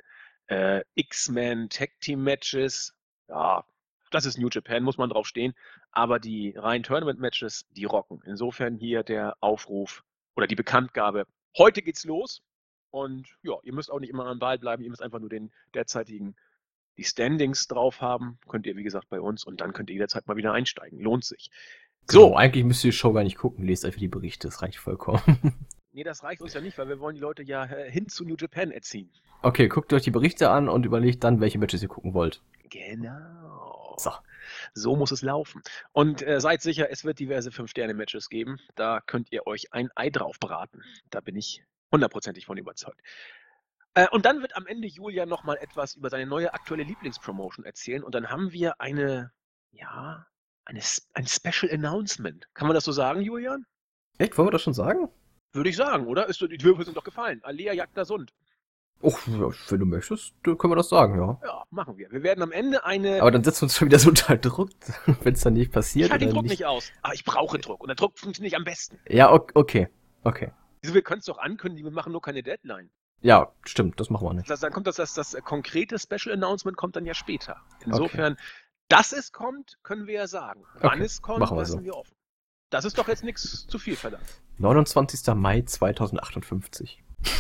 äh, 0.47 0.83
X-Men 0.95 1.69
Tag 1.69 1.91
Team 1.99 2.23
Matches. 2.23 2.93
Ja, 3.27 3.65
das 4.11 4.25
ist 4.25 4.37
New 4.37 4.49
Japan, 4.49 4.83
muss 4.83 4.97
man 4.97 5.09
drauf 5.09 5.27
stehen. 5.27 5.53
Aber 5.91 6.19
die 6.19 6.53
reinen 6.55 6.83
Tournament 6.83 7.19
Matches, 7.19 7.65
die 7.71 7.85
rocken. 7.85 8.21
Insofern 8.25 8.77
hier 8.77 9.03
der 9.03 9.35
Aufruf 9.41 10.03
oder 10.35 10.47
die 10.47 10.55
Bekanntgabe. 10.55 11.25
Heute 11.57 11.81
geht's 11.81 12.03
los. 12.03 12.41
Und 12.91 13.27
ja, 13.41 13.55
ihr 13.63 13.73
müsst 13.73 13.91
auch 13.91 13.99
nicht 13.99 14.09
immer 14.09 14.25
am 14.25 14.39
Ball 14.39 14.57
bleiben, 14.57 14.83
ihr 14.83 14.89
müsst 14.89 15.01
einfach 15.01 15.19
nur 15.19 15.29
den 15.29 15.51
derzeitigen 15.73 16.35
die 16.97 17.03
Standings 17.03 17.67
drauf 17.67 18.01
haben, 18.01 18.39
könnt 18.47 18.65
ihr 18.65 18.75
wie 18.77 18.83
gesagt 18.83 19.09
bei 19.09 19.19
uns 19.19 19.43
und 19.43 19.61
dann 19.61 19.73
könnt 19.73 19.89
ihr 19.89 19.95
jederzeit 19.95 20.27
mal 20.27 20.37
wieder 20.37 20.53
einsteigen. 20.53 20.99
Lohnt 20.99 21.25
sich. 21.25 21.49
So, 22.09 22.27
genau, 22.27 22.37
eigentlich 22.37 22.63
müsst 22.63 22.83
ihr 22.83 22.91
die 22.91 22.97
Show 22.97 23.13
gar 23.13 23.23
nicht 23.23 23.37
gucken, 23.37 23.65
lest 23.65 23.83
einfach 23.83 23.99
die 23.99 24.07
Berichte, 24.07 24.47
das 24.47 24.61
reicht 24.61 24.77
vollkommen. 24.77 25.57
Nee, 25.95 26.03
das 26.03 26.23
reicht 26.23 26.41
uns 26.41 26.53
ja 26.53 26.59
nicht, 26.59 26.77
weil 26.77 26.89
wir 26.89 26.99
wollen 26.99 27.15
die 27.15 27.21
Leute 27.21 27.41
ja 27.41 27.63
äh, 27.63 27.89
hin 27.89 28.09
zu 28.09 28.25
New 28.25 28.35
Japan 28.37 28.69
erziehen. 28.69 29.09
Okay, 29.43 29.69
guckt 29.69 29.93
euch 29.93 30.01
die 30.01 30.11
Berichte 30.11 30.49
an 30.49 30.67
und 30.67 30.85
überlegt 30.85 31.23
dann, 31.23 31.39
welche 31.39 31.57
Matches 31.57 31.81
ihr 31.81 31.87
gucken 31.87 32.13
wollt. 32.13 32.41
Genau. 32.69 33.95
So. 33.97 34.11
So 34.73 34.97
muss 34.97 35.11
es 35.11 35.21
laufen. 35.21 35.61
Und 35.93 36.21
äh, 36.21 36.41
seid 36.41 36.61
sicher, 36.61 36.91
es 36.91 37.05
wird 37.05 37.19
diverse 37.19 37.49
5-Sterne-Matches 37.49 38.27
geben. 38.27 38.59
Da 38.75 38.99
könnt 38.99 39.31
ihr 39.31 39.47
euch 39.47 39.71
ein 39.71 39.89
Ei 39.95 40.09
drauf 40.09 40.37
braten. 40.37 40.83
Da 41.11 41.21
bin 41.21 41.37
ich 41.37 41.63
hundertprozentig 41.93 42.45
von 42.45 42.57
überzeugt. 42.57 42.99
Äh, 43.93 44.09
und 44.09 44.25
dann 44.25 44.41
wird 44.41 44.57
am 44.57 44.67
Ende 44.67 44.89
Julian 44.89 45.29
nochmal 45.29 45.55
etwas 45.61 45.95
über 45.95 46.09
seine 46.09 46.25
neue 46.25 46.53
aktuelle 46.53 46.83
Lieblingspromotion 46.83 47.65
erzählen. 47.65 48.03
Und 48.03 48.15
dann 48.15 48.29
haben 48.29 48.51
wir 48.51 48.81
eine, 48.81 49.31
ja, 49.71 50.27
eine, 50.65 50.81
ein 51.13 51.25
Special 51.25 51.71
Announcement. 51.71 52.49
Kann 52.53 52.67
man 52.67 52.75
das 52.75 52.83
so 52.83 52.91
sagen, 52.91 53.21
Julian? 53.21 53.65
Echt? 54.17 54.37
Wollen 54.37 54.47
wir 54.47 54.51
das 54.51 54.61
schon 54.61 54.73
sagen? 54.73 55.07
Würde 55.55 55.69
ich 55.69 55.77
sagen, 55.77 56.05
oder? 56.07 56.27
Ist, 56.27 56.41
die 56.41 56.63
Würfel 56.63 56.85
sind 56.85 56.97
doch 56.97 57.03
gefallen. 57.03 57.39
Alea 57.43 57.73
Jagda 57.73 58.03
Sund. 58.05 58.33
Och, 59.01 59.19
wenn 59.27 59.79
du 59.79 59.85
möchtest, 59.85 60.33
können 60.43 60.71
wir 60.71 60.75
das 60.75 60.89
sagen, 60.89 61.17
ja. 61.17 61.39
Ja, 61.43 61.63
machen 61.69 61.97
wir. 61.97 62.11
Wir 62.11 62.23
werden 62.23 62.41
am 62.41 62.51
Ende 62.51 62.85
eine. 62.85 63.21
Aber 63.21 63.31
dann 63.31 63.43
setzen 63.43 63.61
wir 63.61 63.65
uns 63.65 63.77
schon 63.77 63.87
wieder 63.87 63.99
so 63.99 64.09
unter 64.09 64.37
Druck, 64.37 64.69
wenn 65.23 65.33
es 65.33 65.41
dann 65.41 65.53
nicht 65.53 65.71
passiert. 65.71 66.07
Ich 66.07 66.11
halte 66.11 66.25
den 66.25 66.33
Druck 66.33 66.45
nicht. 66.45 66.65
aus. 66.65 66.91
Aber 67.01 67.13
ich 67.13 67.23
brauche 67.23 67.57
Druck. 67.59 67.81
Und 67.81 67.87
der 67.87 67.95
Druck 67.95 68.17
funktioniert 68.17 68.55
am 68.55 68.63
besten. 68.63 68.99
Ja, 69.07 69.31
okay. 69.31 69.87
Okay. 70.23 70.51
Wieso, 70.81 70.93
wir 70.93 71.03
können 71.03 71.19
es 71.19 71.25
doch 71.25 71.37
ankündigen, 71.37 71.89
wir 71.89 71.95
machen 71.95 72.11
nur 72.11 72.21
keine 72.21 72.43
Deadline. 72.43 72.89
Ja, 73.21 73.51
stimmt, 73.63 73.99
das 73.99 74.09
machen 74.09 74.27
wir 74.27 74.33
nicht. 74.33 74.49
Das, 74.49 74.59
dann 74.59 74.73
kommt 74.73 74.87
das, 74.87 74.97
das, 74.97 75.13
das 75.13 75.35
konkrete 75.43 75.97
Special 75.99 76.33
Announcement 76.33 76.77
kommt 76.77 76.95
dann 76.95 77.05
ja 77.05 77.13
später. 77.13 77.57
Insofern, 77.85 78.33
okay. 78.33 78.41
dass 78.89 79.13
es 79.13 79.31
kommt, 79.31 79.77
können 79.83 80.05
wir 80.07 80.15
ja 80.15 80.27
sagen. 80.27 80.63
Wann 80.79 80.95
okay. 80.95 81.03
es 81.03 81.21
kommt, 81.21 81.49
wir 81.49 81.55
lassen 81.55 81.79
so. 81.79 81.83
wir 81.83 81.95
offen. 81.95 82.15
Das 82.69 82.85
ist 82.85 82.97
doch 82.97 83.07
jetzt 83.07 83.23
nichts 83.23 83.67
zu 83.67 83.79
viel 83.79 83.95
verlangt. 83.95 84.25
29. 84.57 85.35
Mai 85.35 85.61
2058. 85.61 87.03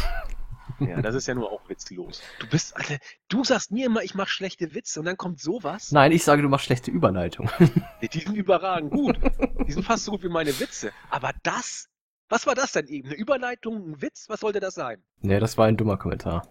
Ja, 0.79 1.01
das 1.01 1.15
ist 1.15 1.27
ja 1.27 1.35
nur 1.35 1.51
auch 1.51 1.69
witzlos. 1.69 2.21
Du 2.39 2.47
bist, 2.47 2.75
Alter, 2.75 2.97
du 3.29 3.43
sagst 3.43 3.71
mir 3.71 3.85
immer, 3.85 4.01
ich 4.01 4.15
mache 4.15 4.29
schlechte 4.29 4.73
Witze 4.73 4.99
und 4.99 5.05
dann 5.05 5.15
kommt 5.15 5.39
sowas. 5.39 5.91
Nein, 5.91 6.11
ich 6.11 6.23
sage, 6.23 6.41
du 6.41 6.49
machst 6.49 6.65
schlechte 6.65 6.91
Überleitung. 6.91 7.49
Die 8.01 8.19
sind 8.19 8.35
überragend 8.35 8.91
gut. 8.91 9.17
Die 9.67 9.71
sind 9.71 9.83
fast 9.83 10.05
so 10.05 10.11
gut 10.11 10.23
wie 10.23 10.27
meine 10.27 10.59
Witze. 10.59 10.91
Aber 11.11 11.31
das, 11.43 11.87
was 12.29 12.47
war 12.47 12.55
das 12.55 12.71
denn 12.71 12.87
eben? 12.87 13.07
Eine 13.07 13.15
Überleitung, 13.15 13.91
ein 13.91 14.01
Witz? 14.01 14.25
Was 14.27 14.39
sollte 14.39 14.59
das 14.59 14.73
sein? 14.73 15.03
Nee, 15.21 15.39
das 15.39 15.57
war 15.57 15.67
ein 15.67 15.77
dummer 15.77 15.97
Kommentar. 15.97 16.49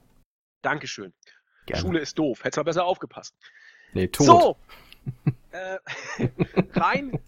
Dankeschön. 0.63 1.13
Gerne. 1.67 1.83
Schule 1.83 1.99
ist 1.99 2.17
doof. 2.19 2.45
Hättest 2.45 2.57
mal 2.57 2.63
besser 2.63 2.85
aufgepasst. 2.85 3.35
Nee, 3.93 4.09
tot. 4.09 4.27
So, 4.27 4.57
äh, 5.51 5.79
rein 6.75 7.19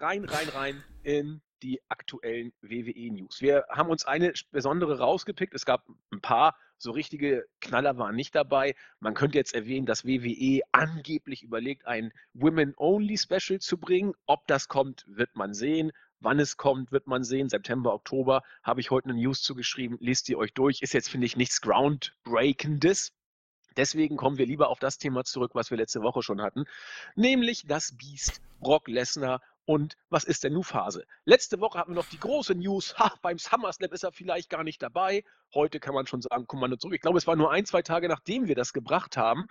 rein, 0.00 0.24
rein, 0.24 0.48
rein 0.48 0.84
in 1.02 1.40
die 1.62 1.80
aktuellen 1.88 2.52
WWE-News. 2.60 3.40
Wir 3.40 3.64
haben 3.70 3.90
uns 3.90 4.04
eine 4.04 4.32
besondere 4.50 4.98
rausgepickt. 4.98 5.54
Es 5.54 5.64
gab 5.64 5.84
ein 6.10 6.20
paar 6.20 6.56
so 6.78 6.90
richtige 6.90 7.46
Knaller 7.60 7.96
waren 7.96 8.14
nicht 8.14 8.34
dabei. 8.34 8.74
Man 9.00 9.14
könnte 9.14 9.38
jetzt 9.38 9.54
erwähnen, 9.54 9.86
dass 9.86 10.04
WWE 10.04 10.60
angeblich 10.72 11.42
überlegt, 11.42 11.86
ein 11.86 12.12
Women-Only-Special 12.34 13.60
zu 13.60 13.78
bringen. 13.78 14.12
Ob 14.26 14.46
das 14.46 14.68
kommt, 14.68 15.04
wird 15.06 15.36
man 15.36 15.54
sehen. 15.54 15.92
Wann 16.20 16.38
es 16.38 16.56
kommt, 16.56 16.92
wird 16.92 17.06
man 17.06 17.24
sehen. 17.24 17.48
September, 17.48 17.94
Oktober 17.94 18.42
habe 18.62 18.80
ich 18.80 18.90
heute 18.90 19.10
eine 19.10 19.18
News 19.18 19.42
zugeschrieben. 19.42 19.98
Lest 20.00 20.28
ihr 20.28 20.38
euch 20.38 20.52
durch. 20.52 20.82
Ist 20.82 20.92
jetzt, 20.92 21.08
finde 21.08 21.26
ich, 21.26 21.36
nichts 21.36 21.60
Groundbreakendes. 21.60 23.12
Deswegen 23.76 24.16
kommen 24.16 24.38
wir 24.38 24.46
lieber 24.46 24.68
auf 24.68 24.78
das 24.78 24.96
Thema 24.98 25.24
zurück, 25.24 25.54
was 25.54 25.70
wir 25.70 25.76
letzte 25.76 26.00
Woche 26.00 26.22
schon 26.22 26.40
hatten, 26.40 26.64
nämlich 27.14 27.66
das 27.66 27.94
Beast 27.94 28.40
Brock 28.58 28.88
Lesnar 28.88 29.42
Und 29.66 29.96
was 30.10 30.22
ist 30.22 30.44
denn 30.44 30.52
nun 30.52 30.62
Phase? 30.62 31.04
Letzte 31.24 31.60
Woche 31.60 31.78
hatten 31.78 31.90
wir 31.90 31.96
noch 31.96 32.08
die 32.08 32.20
große 32.20 32.54
News, 32.54 32.96
ha, 32.98 33.12
beim 33.20 33.36
SummerSlam 33.36 33.92
ist 33.92 34.04
er 34.04 34.12
vielleicht 34.12 34.48
gar 34.48 34.62
nicht 34.62 34.80
dabei. 34.80 35.24
Heute 35.52 35.80
kann 35.80 35.92
man 35.92 36.06
schon 36.06 36.22
sagen, 36.22 36.46
Kommando 36.46 36.76
zurück. 36.76 36.94
Ich 36.94 37.00
glaube, 37.00 37.18
es 37.18 37.26
war 37.26 37.34
nur 37.34 37.50
ein, 37.50 37.66
zwei 37.66 37.82
Tage, 37.82 38.08
nachdem 38.08 38.46
wir 38.46 38.54
das 38.54 38.72
gebracht 38.72 39.16
haben, 39.16 39.48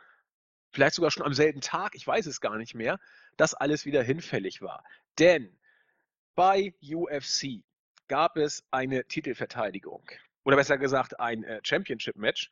vielleicht 0.72 0.96
sogar 0.96 1.12
schon 1.12 1.26
am 1.26 1.34
selben 1.34 1.60
Tag, 1.60 1.96
ich 1.96 2.08
weiß 2.08 2.26
es 2.28 2.40
gar 2.40 2.58
nicht 2.58 2.76
mehr, 2.76 2.98
dass 3.36 3.54
alles 3.54 3.86
wieder 3.86 4.02
hinfällig 4.04 4.62
war. 4.62 4.86
Denn 5.20 5.60
bei 6.34 6.74
UFC 6.82 7.64
gab 8.08 8.38
es 8.38 8.64
eine 8.72 9.06
Titelverteidigung. 9.06 10.10
Oder 10.46 10.56
besser 10.56 10.78
gesagt, 10.78 11.20
ein 11.20 11.44
äh, 11.44 11.60
Championship-Match. 11.64 12.50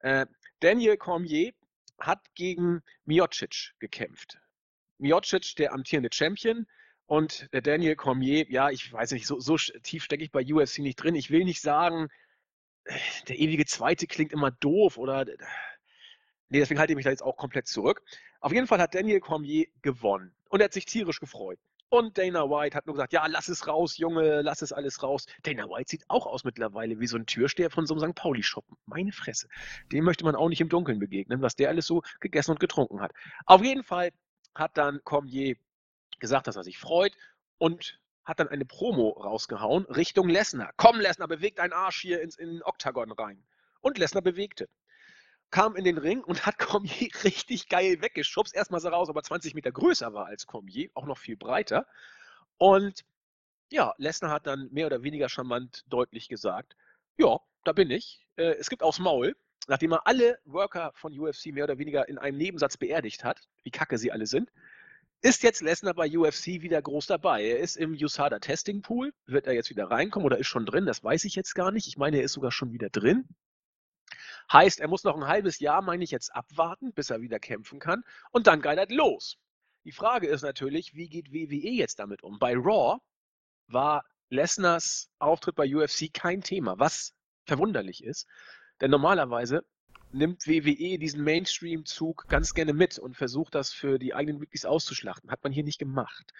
Äh, 0.00 0.26
Daniel 0.60 0.96
Cormier 0.96 1.52
hat 2.00 2.34
gegen 2.34 2.82
Miocic 3.04 3.74
gekämpft. 3.78 4.38
Miocic, 4.98 5.54
der 5.56 5.72
amtierende 5.72 6.10
Champion, 6.12 6.66
und 7.06 7.48
der 7.52 7.60
Daniel 7.60 7.96
Cormier, 7.96 8.46
ja, 8.48 8.70
ich 8.70 8.92
weiß 8.92 9.12
nicht, 9.12 9.26
so, 9.26 9.38
so 9.40 9.56
tief 9.56 10.04
stecke 10.04 10.24
ich 10.24 10.30
bei 10.30 10.44
UFC 10.44 10.78
nicht 10.78 10.96
drin. 10.96 11.14
Ich 11.14 11.30
will 11.30 11.44
nicht 11.44 11.60
sagen, 11.60 12.08
äh, 12.84 12.98
der 13.28 13.38
ewige 13.38 13.66
Zweite 13.66 14.06
klingt 14.06 14.32
immer 14.32 14.50
doof 14.50 14.98
oder. 14.98 15.26
Nee, 16.48 16.60
deswegen 16.60 16.78
halte 16.80 16.92
ich 16.92 16.96
mich 16.96 17.04
da 17.04 17.10
jetzt 17.10 17.22
auch 17.22 17.36
komplett 17.36 17.66
zurück. 17.66 18.02
Auf 18.40 18.52
jeden 18.52 18.66
Fall 18.66 18.80
hat 18.80 18.94
Daniel 18.94 19.20
Cormier 19.20 19.66
gewonnen 19.82 20.34
und 20.50 20.60
er 20.60 20.66
hat 20.66 20.72
sich 20.72 20.84
tierisch 20.86 21.20
gefreut. 21.20 21.58
Und 21.88 22.18
Dana 22.18 22.50
White 22.50 22.76
hat 22.76 22.86
nur 22.86 22.94
gesagt, 22.94 23.12
ja, 23.12 23.26
lass 23.26 23.48
es 23.48 23.68
raus, 23.68 23.98
Junge, 23.98 24.42
lass 24.42 24.62
es 24.62 24.72
alles 24.72 25.02
raus. 25.02 25.26
Dana 25.42 25.68
White 25.68 25.90
sieht 25.90 26.04
auch 26.08 26.26
aus 26.26 26.42
mittlerweile 26.42 26.98
wie 26.98 27.06
so 27.06 27.16
ein 27.16 27.26
Türsteher 27.26 27.70
von 27.70 27.86
so 27.86 27.94
einem 27.94 28.10
St. 28.10 28.16
Pauli-Shop. 28.16 28.64
Meine 28.86 29.12
Fresse. 29.12 29.48
Dem 29.92 30.04
möchte 30.04 30.24
man 30.24 30.34
auch 30.34 30.48
nicht 30.48 30.60
im 30.60 30.68
Dunkeln 30.68 30.98
begegnen, 30.98 31.40
was 31.40 31.54
der 31.54 31.68
alles 31.68 31.86
so 31.86 32.02
gegessen 32.20 32.50
und 32.50 32.60
getrunken 32.60 33.00
hat. 33.00 33.12
Auf 33.46 33.62
jeden 33.62 33.84
Fall 33.84 34.10
hat 34.54 34.76
dann 34.76 35.00
Cormier 35.04 35.56
gesagt, 36.20 36.46
dass 36.46 36.56
er 36.56 36.64
sich 36.64 36.78
freut 36.78 37.12
und 37.58 37.98
hat 38.24 38.40
dann 38.40 38.48
eine 38.48 38.64
Promo 38.64 39.10
rausgehauen 39.10 39.84
Richtung 39.86 40.28
Lesnar. 40.28 40.72
Komm, 40.76 40.98
Lesnar, 40.98 41.28
bewegt 41.28 41.58
deinen 41.58 41.72
Arsch 41.72 42.00
hier 42.00 42.22
ins 42.22 42.36
in 42.36 42.48
den 42.48 42.62
Oktagon 42.62 43.12
rein. 43.12 43.44
Und 43.80 43.98
Lesnar 43.98 44.22
bewegte. 44.22 44.68
Kam 45.50 45.76
in 45.76 45.84
den 45.84 45.98
Ring 45.98 46.24
und 46.24 46.46
hat 46.46 46.58
Cormier 46.58 47.10
richtig 47.22 47.68
geil 47.68 48.00
weggeschubst. 48.00 48.54
Erstmal 48.54 48.80
sah 48.80 48.88
er 48.88 48.94
raus, 48.94 49.08
aber 49.08 49.22
20 49.22 49.54
Meter 49.54 49.72
größer 49.72 50.12
war 50.14 50.26
als 50.26 50.46
Cormier, 50.46 50.90
auch 50.94 51.06
noch 51.06 51.18
viel 51.18 51.36
breiter. 51.36 51.86
Und 52.56 53.04
ja, 53.70 53.94
Lesnar 53.98 54.30
hat 54.30 54.46
dann 54.46 54.68
mehr 54.70 54.86
oder 54.86 55.02
weniger 55.02 55.28
charmant 55.28 55.84
deutlich 55.88 56.28
gesagt: 56.28 56.76
Ja, 57.18 57.38
da 57.64 57.72
bin 57.72 57.90
ich. 57.90 58.26
Äh, 58.36 58.54
es 58.54 58.70
gibt 58.70 58.82
aufs 58.82 58.98
Maul. 58.98 59.36
Nachdem 59.66 59.92
er 59.92 60.06
alle 60.06 60.38
Worker 60.44 60.92
von 60.94 61.18
UFC 61.18 61.46
mehr 61.46 61.64
oder 61.64 61.78
weniger 61.78 62.06
in 62.08 62.18
einem 62.18 62.36
Nebensatz 62.36 62.76
beerdigt 62.76 63.24
hat, 63.24 63.48
wie 63.62 63.70
kacke 63.70 63.96
sie 63.96 64.12
alle 64.12 64.26
sind, 64.26 64.52
ist 65.24 65.42
jetzt 65.42 65.62
Lesnar 65.62 65.94
bei 65.94 66.06
UFC 66.06 66.60
wieder 66.60 66.82
groß 66.82 67.06
dabei. 67.06 67.42
Er 67.42 67.58
ist 67.58 67.76
im 67.76 67.92
USADA 67.92 68.40
Testing 68.40 68.82
Pool. 68.82 69.14
Wird 69.24 69.46
er 69.46 69.54
jetzt 69.54 69.70
wieder 69.70 69.90
reinkommen 69.90 70.26
oder 70.26 70.36
ist 70.38 70.48
schon 70.48 70.66
drin? 70.66 70.84
Das 70.84 71.02
weiß 71.02 71.24
ich 71.24 71.34
jetzt 71.34 71.54
gar 71.54 71.72
nicht. 71.72 71.86
Ich 71.86 71.96
meine, 71.96 72.18
er 72.18 72.24
ist 72.24 72.34
sogar 72.34 72.52
schon 72.52 72.72
wieder 72.72 72.90
drin. 72.90 73.26
Heißt, 74.52 74.80
er 74.80 74.88
muss 74.88 75.02
noch 75.02 75.16
ein 75.16 75.26
halbes 75.26 75.60
Jahr, 75.60 75.80
meine 75.80 76.04
ich, 76.04 76.10
jetzt 76.10 76.28
abwarten, 76.34 76.92
bis 76.92 77.08
er 77.08 77.22
wieder 77.22 77.40
kämpfen 77.40 77.78
kann. 77.78 78.04
Und 78.32 78.46
dann 78.46 78.60
geilert 78.60 78.92
los. 78.92 79.38
Die 79.84 79.92
Frage 79.92 80.26
ist 80.26 80.42
natürlich, 80.42 80.92
wie 80.92 81.08
geht 81.08 81.32
WWE 81.32 81.70
jetzt 81.70 82.00
damit 82.00 82.22
um? 82.22 82.38
Bei 82.38 82.54
Raw 82.54 82.98
war 83.68 84.04
Lesners 84.28 85.08
Auftritt 85.20 85.54
bei 85.54 85.74
UFC 85.74 86.12
kein 86.12 86.42
Thema, 86.42 86.78
was 86.78 87.14
verwunderlich 87.46 88.04
ist. 88.04 88.26
Denn 88.82 88.90
normalerweise 88.90 89.64
nimmt 90.14 90.46
WWE 90.46 90.98
diesen 90.98 91.22
Mainstream-Zug 91.22 92.26
ganz 92.28 92.54
gerne 92.54 92.72
mit 92.72 92.98
und 92.98 93.16
versucht 93.16 93.54
das 93.54 93.72
für 93.72 93.98
die 93.98 94.14
eigenen 94.14 94.40
Wikis 94.40 94.64
auszuschlachten. 94.64 95.30
Hat 95.30 95.42
man 95.42 95.52
hier 95.52 95.64
nicht 95.64 95.78
gemacht. 95.78 96.32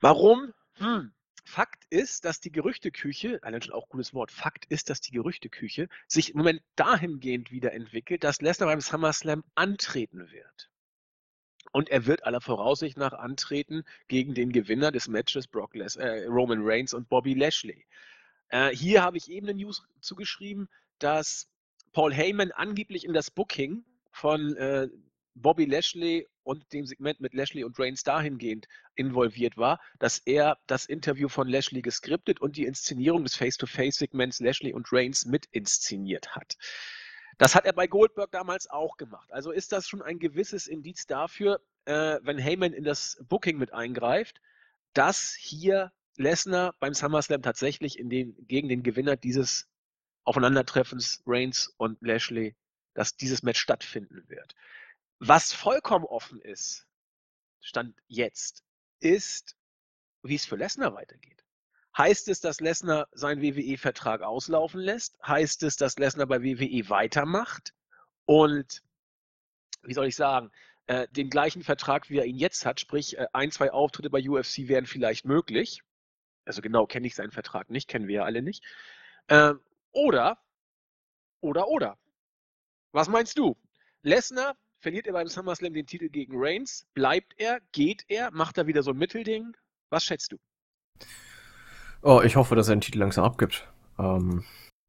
Warum? 0.00 0.52
Hm. 0.74 1.12
Fakt 1.44 1.84
ist, 1.90 2.24
dass 2.24 2.40
die 2.40 2.52
Gerüchteküche, 2.52 3.40
allein 3.42 3.62
schon 3.62 3.74
auch 3.74 3.88
gutes 3.88 4.14
Wort, 4.14 4.30
Fakt 4.30 4.66
ist, 4.66 4.90
dass 4.90 5.00
die 5.00 5.12
Gerüchteküche 5.12 5.88
sich 6.06 6.30
im 6.30 6.38
Moment 6.38 6.62
dahingehend 6.76 7.50
wieder 7.50 7.72
entwickelt, 7.72 8.24
dass 8.24 8.40
Lesnar 8.40 8.68
beim 8.68 8.80
SummerSlam 8.80 9.42
antreten 9.54 10.30
wird. 10.30 10.70
Und 11.72 11.88
er 11.88 12.06
wird 12.06 12.24
aller 12.24 12.40
Voraussicht 12.40 12.96
nach 12.96 13.12
antreten 13.12 13.84
gegen 14.08 14.34
den 14.34 14.52
Gewinner 14.52 14.90
des 14.92 15.08
Matches 15.08 15.46
Brock 15.46 15.74
Les 15.74 15.96
äh, 15.96 16.24
Roman 16.26 16.60
Reigns 16.62 16.94
und 16.94 17.08
Bobby 17.08 17.34
Lashley. 17.34 17.86
Äh, 18.48 18.70
hier 18.70 19.02
habe 19.02 19.16
ich 19.16 19.30
eben 19.30 19.48
eine 19.48 19.58
News 19.58 19.86
zugeschrieben, 20.00 20.68
dass 20.98 21.48
Paul 21.92 22.14
Heyman 22.14 22.52
angeblich 22.52 23.04
in 23.04 23.12
das 23.12 23.30
Booking 23.30 23.84
von 24.12 24.56
äh, 24.56 24.88
Bobby 25.34 25.64
Lashley 25.64 26.28
und 26.42 26.72
dem 26.72 26.86
Segment 26.86 27.20
mit 27.20 27.34
Lashley 27.34 27.64
und 27.64 27.78
Reigns 27.78 28.02
dahingehend 28.02 28.66
involviert 28.94 29.56
war, 29.56 29.80
dass 29.98 30.18
er 30.18 30.58
das 30.66 30.86
Interview 30.86 31.28
von 31.28 31.48
Lashley 31.48 31.82
geskriptet 31.82 32.40
und 32.40 32.56
die 32.56 32.64
Inszenierung 32.64 33.24
des 33.24 33.36
Face-to-Face-Segments 33.36 34.40
Lashley 34.40 34.72
und 34.72 34.92
Reigns 34.92 35.24
mit 35.24 35.46
inszeniert 35.52 36.34
hat. 36.34 36.56
Das 37.38 37.54
hat 37.54 37.64
er 37.64 37.72
bei 37.72 37.86
Goldberg 37.86 38.30
damals 38.32 38.68
auch 38.68 38.96
gemacht. 38.96 39.32
Also 39.32 39.50
ist 39.50 39.72
das 39.72 39.88
schon 39.88 40.02
ein 40.02 40.18
gewisses 40.18 40.66
Indiz 40.66 41.06
dafür, 41.06 41.60
äh, 41.86 42.18
wenn 42.22 42.38
Heyman 42.38 42.72
in 42.72 42.84
das 42.84 43.18
Booking 43.28 43.56
mit 43.56 43.72
eingreift, 43.72 44.40
dass 44.92 45.34
hier 45.38 45.92
Lesnar 46.16 46.74
beim 46.80 46.92
SummerSlam 46.92 47.42
tatsächlich 47.42 47.96
den, 47.98 48.36
gegen 48.46 48.68
den 48.68 48.82
Gewinner 48.82 49.16
dieses 49.16 49.68
Aufeinandertreffens 50.24 51.22
Reigns 51.26 51.72
und 51.76 52.00
Lashley, 52.02 52.54
dass 52.94 53.16
dieses 53.16 53.42
Match 53.42 53.60
stattfinden 53.60 54.28
wird. 54.28 54.54
Was 55.18 55.52
vollkommen 55.52 56.04
offen 56.04 56.40
ist, 56.40 56.86
Stand 57.60 57.94
jetzt, 58.08 58.64
ist, 59.00 59.56
wie 60.22 60.34
es 60.34 60.46
für 60.46 60.56
Lesnar 60.56 60.94
weitergeht. 60.94 61.44
Heißt 61.96 62.28
es, 62.28 62.40
dass 62.40 62.60
Lesnar 62.60 63.08
seinen 63.12 63.42
WWE-Vertrag 63.42 64.22
auslaufen 64.22 64.80
lässt? 64.80 65.18
Heißt 65.26 65.62
es, 65.62 65.76
dass 65.76 65.98
Lesnar 65.98 66.26
bei 66.26 66.42
WWE 66.42 66.88
weitermacht 66.88 67.74
und, 68.26 68.82
wie 69.82 69.94
soll 69.94 70.06
ich 70.06 70.16
sagen, 70.16 70.50
äh, 70.86 71.08
den 71.08 71.30
gleichen 71.30 71.62
Vertrag, 71.62 72.08
wie 72.08 72.18
er 72.18 72.26
ihn 72.26 72.36
jetzt 72.36 72.64
hat, 72.64 72.80
sprich 72.80 73.18
äh, 73.18 73.26
ein, 73.32 73.50
zwei 73.50 73.72
Auftritte 73.72 74.10
bei 74.10 74.26
UFC 74.26 74.68
wären 74.68 74.86
vielleicht 74.86 75.24
möglich. 75.24 75.82
Also 76.44 76.62
genau 76.62 76.86
kenne 76.86 77.06
ich 77.06 77.14
seinen 77.14 77.32
Vertrag 77.32 77.70
nicht, 77.70 77.88
kennen 77.88 78.08
wir 78.08 78.16
ja 78.16 78.24
alle 78.24 78.42
nicht. 78.42 78.64
Äh, 79.26 79.54
oder, 79.92 80.38
oder, 81.40 81.68
oder. 81.68 81.98
Was 82.92 83.08
meinst 83.08 83.38
du? 83.38 83.56
Lesnar 84.02 84.56
verliert 84.80 85.06
er 85.06 85.12
beim 85.12 85.28
SummerSlam 85.28 85.74
den 85.74 85.86
Titel 85.86 86.08
gegen 86.08 86.32
Reigns? 86.36 86.86
Bleibt 86.94 87.34
er? 87.38 87.60
Geht 87.72 88.04
er? 88.08 88.30
Macht 88.32 88.58
er 88.58 88.66
wieder 88.66 88.82
so 88.82 88.90
ein 88.90 88.96
Mittelding? 88.96 89.56
Was 89.90 90.04
schätzt 90.04 90.32
du? 90.32 90.36
Oh, 92.02 92.22
ich 92.24 92.36
hoffe, 92.36 92.54
dass 92.56 92.68
er 92.68 92.76
den 92.76 92.80
Titel 92.80 92.98
langsam 92.98 93.24
abgibt. 93.24 93.68
Ähm, 93.98 94.44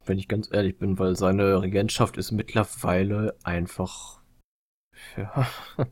wenn 0.05 0.17
ich 0.17 0.27
ganz 0.27 0.49
ehrlich 0.51 0.77
bin, 0.77 0.97
weil 0.97 1.15
seine 1.15 1.61
Regentschaft 1.61 2.17
ist 2.17 2.31
mittlerweile 2.31 3.37
einfach 3.43 4.21
ja, 5.17 5.47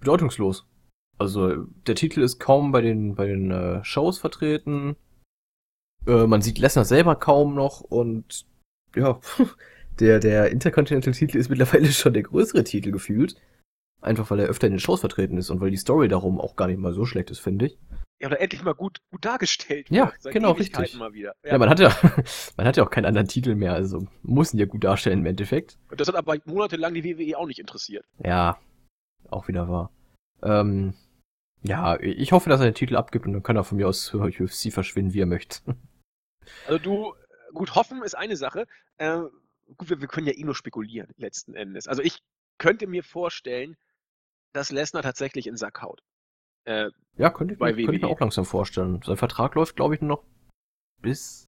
bedeutungslos. 0.00 0.66
Also 1.18 1.64
der 1.86 1.96
Titel 1.96 2.22
ist 2.22 2.38
kaum 2.38 2.70
bei 2.70 2.80
den 2.80 3.16
bei 3.16 3.26
den 3.26 3.50
äh, 3.50 3.84
Shows 3.84 4.18
vertreten. 4.18 4.96
Äh, 6.08 6.26
man 6.26 6.42
sieht 6.42 6.58
Lesnar 6.58 6.84
selber 6.84 7.14
kaum 7.14 7.54
noch 7.54 7.82
und 7.82 8.46
ja, 8.96 9.20
der, 10.00 10.18
der 10.18 10.50
Intercontinental-Titel 10.50 11.36
ist 11.36 11.50
mittlerweile 11.50 11.92
schon 11.92 12.14
der 12.14 12.22
größere 12.22 12.64
Titel 12.64 12.90
gefühlt. 12.90 13.36
Einfach 14.00 14.30
weil 14.30 14.38
er 14.38 14.46
öfter 14.46 14.68
in 14.68 14.74
den 14.74 14.80
Shows 14.80 15.00
vertreten 15.00 15.38
ist 15.38 15.50
und 15.50 15.60
weil 15.60 15.72
die 15.72 15.76
Story 15.76 16.06
darum 16.06 16.40
auch 16.40 16.54
gar 16.54 16.68
nicht 16.68 16.78
mal 16.78 16.94
so 16.94 17.04
schlecht 17.04 17.30
ist, 17.30 17.40
finde 17.40 17.66
ich. 17.66 17.78
Ja, 18.20 18.28
oder 18.28 18.40
endlich 18.40 18.62
mal 18.62 18.74
gut, 18.74 19.00
gut 19.10 19.24
dargestellt. 19.24 19.90
Ja, 19.90 20.12
genau, 20.24 20.52
richtig. 20.52 20.96
Mal 20.96 21.12
wieder. 21.12 21.34
Ja. 21.44 21.52
ja, 21.52 21.58
man 21.58 21.68
hat 21.68 21.80
ja, 21.80 21.94
man 22.56 22.66
hat 22.66 22.76
ja 22.76 22.84
auch 22.84 22.90
keinen 22.90 23.06
anderen 23.06 23.28
Titel 23.28 23.54
mehr, 23.56 23.74
also 23.74 24.06
muss 24.22 24.54
ihn 24.54 24.60
ja 24.60 24.66
gut 24.66 24.84
darstellen 24.84 25.20
im 25.20 25.26
Endeffekt. 25.26 25.78
Und 25.90 26.00
das 26.00 26.08
hat 26.08 26.14
aber 26.14 26.36
monatelang 26.44 26.94
die 26.94 27.04
WWE 27.04 27.36
auch 27.36 27.46
nicht 27.46 27.58
interessiert. 27.58 28.04
Ja, 28.24 28.58
auch 29.28 29.48
wieder 29.48 29.68
wahr. 29.68 29.90
Ähm, 30.42 30.94
ja, 31.62 31.98
ich 32.00 32.30
hoffe, 32.30 32.50
dass 32.50 32.60
er 32.60 32.66
den 32.66 32.74
Titel 32.74 32.96
abgibt 32.96 33.26
und 33.26 33.32
dann 33.32 33.42
kann 33.42 33.56
er 33.56 33.64
von 33.64 33.78
mir 33.78 33.88
aus 33.88 34.14
UFC 34.14 34.72
verschwinden, 34.72 35.12
wie 35.12 35.20
er 35.20 35.26
möchte. 35.26 35.60
Also 36.66 36.78
du, 36.78 37.14
gut, 37.52 37.74
hoffen 37.74 38.02
ist 38.02 38.14
eine 38.14 38.36
Sache. 38.36 38.66
Äh, 38.98 39.20
gut, 39.76 39.90
wir, 39.90 40.00
wir, 40.00 40.08
können 40.08 40.26
ja 40.26 40.34
eh 40.34 40.44
nur 40.44 40.54
spekulieren, 40.54 41.12
letzten 41.16 41.54
Endes. 41.54 41.88
Also 41.88 42.02
ich 42.02 42.22
könnte 42.58 42.86
mir 42.86 43.02
vorstellen, 43.02 43.76
dass 44.52 44.70
Lesnar 44.70 45.02
tatsächlich 45.02 45.46
in 45.46 45.56
Sack 45.56 45.82
haut. 45.82 46.02
Äh, 46.64 46.90
ja, 47.16 47.30
könnte 47.30 47.54
ich, 47.54 47.60
mir, 47.60 47.74
könnte 47.74 47.96
ich 47.96 48.02
mir 48.02 48.08
auch 48.08 48.20
langsam 48.20 48.44
vorstellen. 48.44 49.00
Sein 49.04 49.16
Vertrag 49.16 49.54
läuft, 49.54 49.76
glaube 49.76 49.94
ich, 49.94 50.00
noch 50.00 50.24
bis 51.00 51.46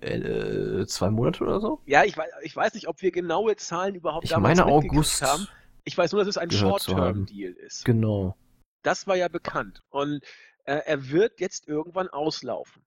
äh, 0.00 0.86
zwei 0.86 1.10
Monate 1.10 1.44
oder 1.44 1.60
so. 1.60 1.80
Ja, 1.86 2.04
ich 2.04 2.16
weiß, 2.16 2.30
ich 2.42 2.54
weiß 2.54 2.74
nicht, 2.74 2.88
ob 2.88 3.02
wir 3.02 3.10
genaue 3.10 3.56
Zahlen 3.56 3.94
überhaupt 3.94 4.24
ich 4.24 4.30
damals 4.30 4.58
meine 4.58 4.70
August 4.70 5.22
haben. 5.22 5.48
Ich 5.84 5.96
weiß 5.96 6.12
nur, 6.12 6.20
dass 6.20 6.28
es 6.28 6.38
ein 6.38 6.50
Short-Term-Deal 6.50 7.52
ist. 7.52 7.84
Genau. 7.84 8.36
Das 8.82 9.06
war 9.06 9.16
ja 9.16 9.28
bekannt. 9.28 9.82
Und 9.88 10.24
äh, 10.64 10.80
er 10.84 11.10
wird 11.10 11.40
jetzt 11.40 11.68
irgendwann 11.68 12.08
auslaufen. 12.08 12.82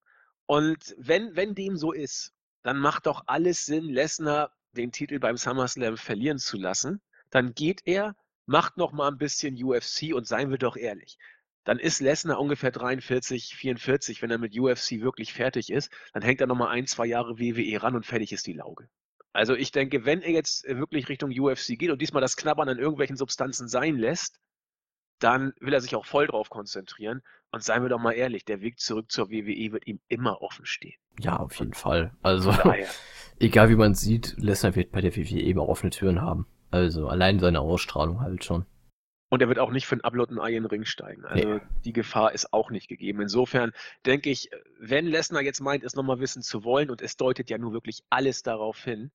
Und 0.50 0.96
wenn, 0.98 1.36
wenn 1.36 1.54
dem 1.54 1.78
so 1.78 1.92
ist, 1.92 2.34
dann 2.64 2.80
macht 2.80 3.06
doch 3.06 3.22
alles 3.28 3.68
Sinn, 3.68 3.84
Lesnar 3.84 4.52
den 4.76 4.92
Titel 4.92 5.20
beim 5.20 5.38
SummerSlam 5.38 5.96
verlieren 5.96 6.40
zu 6.40 6.58
lassen. 6.58 7.02
Dann 7.30 7.54
geht 7.54 7.84
er, 7.86 8.16
macht 8.48 8.76
noch 8.76 8.92
mal 8.92 9.10
ein 9.10 9.20
bisschen 9.20 9.64
UFC 9.64 10.12
und 10.12 10.26
seien 10.26 10.50
wir 10.50 10.58
doch 10.58 10.76
ehrlich. 10.76 11.20
dann 11.66 11.78
ist 11.78 12.00
Lesnar 12.00 12.40
ungefähr 12.40 12.72
43, 12.72 13.56
44, 13.58 14.24
wenn 14.24 14.32
er 14.32 14.40
mit 14.40 14.58
UFC 14.58 15.02
wirklich 15.02 15.34
fertig 15.34 15.70
ist, 15.72 15.92
dann 16.14 16.24
hängt 16.24 16.42
er 16.42 16.48
nochmal 16.48 16.70
ein, 16.70 16.88
zwei 16.88 17.06
Jahre 17.06 17.38
WWE 17.38 17.84
ran 17.84 17.96
und 17.96 18.08
fertig 18.08 18.32
ist 18.32 18.48
die 18.48 18.54
Lauge. 18.54 18.90
Also 19.34 19.54
ich 19.54 19.72
denke, 19.72 20.04
wenn 20.04 20.24
er 20.24 20.32
jetzt 20.32 20.64
wirklich 20.68 21.10
Richtung 21.10 21.30
UFC 21.30 21.78
geht 21.78 21.92
und 21.92 22.02
diesmal 22.02 22.22
das 22.24 22.38
Knabbern 22.38 22.70
an 22.70 22.80
irgendwelchen 22.80 23.18
Substanzen 23.18 23.68
sein 23.68 23.98
lässt, 23.98 24.40
dann 25.20 25.54
will 25.60 25.74
er 25.74 25.82
sich 25.82 25.96
auch 25.96 26.08
voll 26.08 26.26
drauf 26.26 26.50
konzentrieren. 26.50 27.22
Und 27.52 27.64
seien 27.64 27.82
wir 27.82 27.90
doch 27.90 28.00
mal 28.00 28.12
ehrlich, 28.12 28.46
der 28.46 28.62
Weg 28.62 28.80
zurück 28.80 29.12
zur 29.12 29.32
WWE 29.32 29.72
wird 29.72 29.88
ihm 29.88 30.00
immer 30.08 30.42
offen 30.42 30.66
stehen. 30.66 31.00
Ja, 31.20 31.38
auf 31.38 31.54
jeden 31.54 31.70
und 31.70 31.78
Fall. 31.78 32.12
Also, 32.22 32.54
egal 33.40 33.70
wie 33.70 33.76
man 33.76 33.96
sieht, 33.96 34.36
Lesnar 34.38 34.76
wird 34.76 34.92
bei 34.92 35.02
der 35.02 35.16
WWE 35.16 35.42
immer 35.42 35.68
offene 35.68 35.90
Türen 35.90 36.22
haben. 36.22 36.48
Also, 36.70 37.08
allein 37.08 37.40
seine 37.40 37.60
Ausstrahlung 37.62 38.22
halt 38.22 38.44
schon. 38.44 38.66
Und 39.30 39.42
er 39.42 39.48
wird 39.48 39.60
auch 39.60 39.72
nicht 39.72 39.86
für 39.86 39.96
ein 39.96 40.02
Upload 40.02 40.34
ein 40.34 40.40
Ei 40.40 40.56
in 40.56 40.64
den 40.64 40.66
Ring 40.66 40.86
steigen. 40.86 41.24
Also 41.26 41.48
nee. 41.48 41.62
die 41.86 41.94
Gefahr 41.94 42.34
ist 42.34 42.52
auch 42.52 42.72
nicht 42.72 42.88
gegeben. 42.88 43.22
Insofern 43.22 43.74
denke 44.06 44.32
ich, 44.32 44.50
wenn 44.80 45.06
Lesnar 45.06 45.44
jetzt 45.44 45.62
meint, 45.62 45.84
es 45.84 45.96
nochmal 45.96 46.20
wissen 46.20 46.42
zu 46.42 46.64
wollen, 46.64 46.90
und 46.90 47.02
es 47.02 47.16
deutet 47.16 47.50
ja 47.50 47.60
nur 47.60 47.72
wirklich 47.72 48.04
alles 48.10 48.42
darauf 48.42 48.84
hin, 48.84 49.12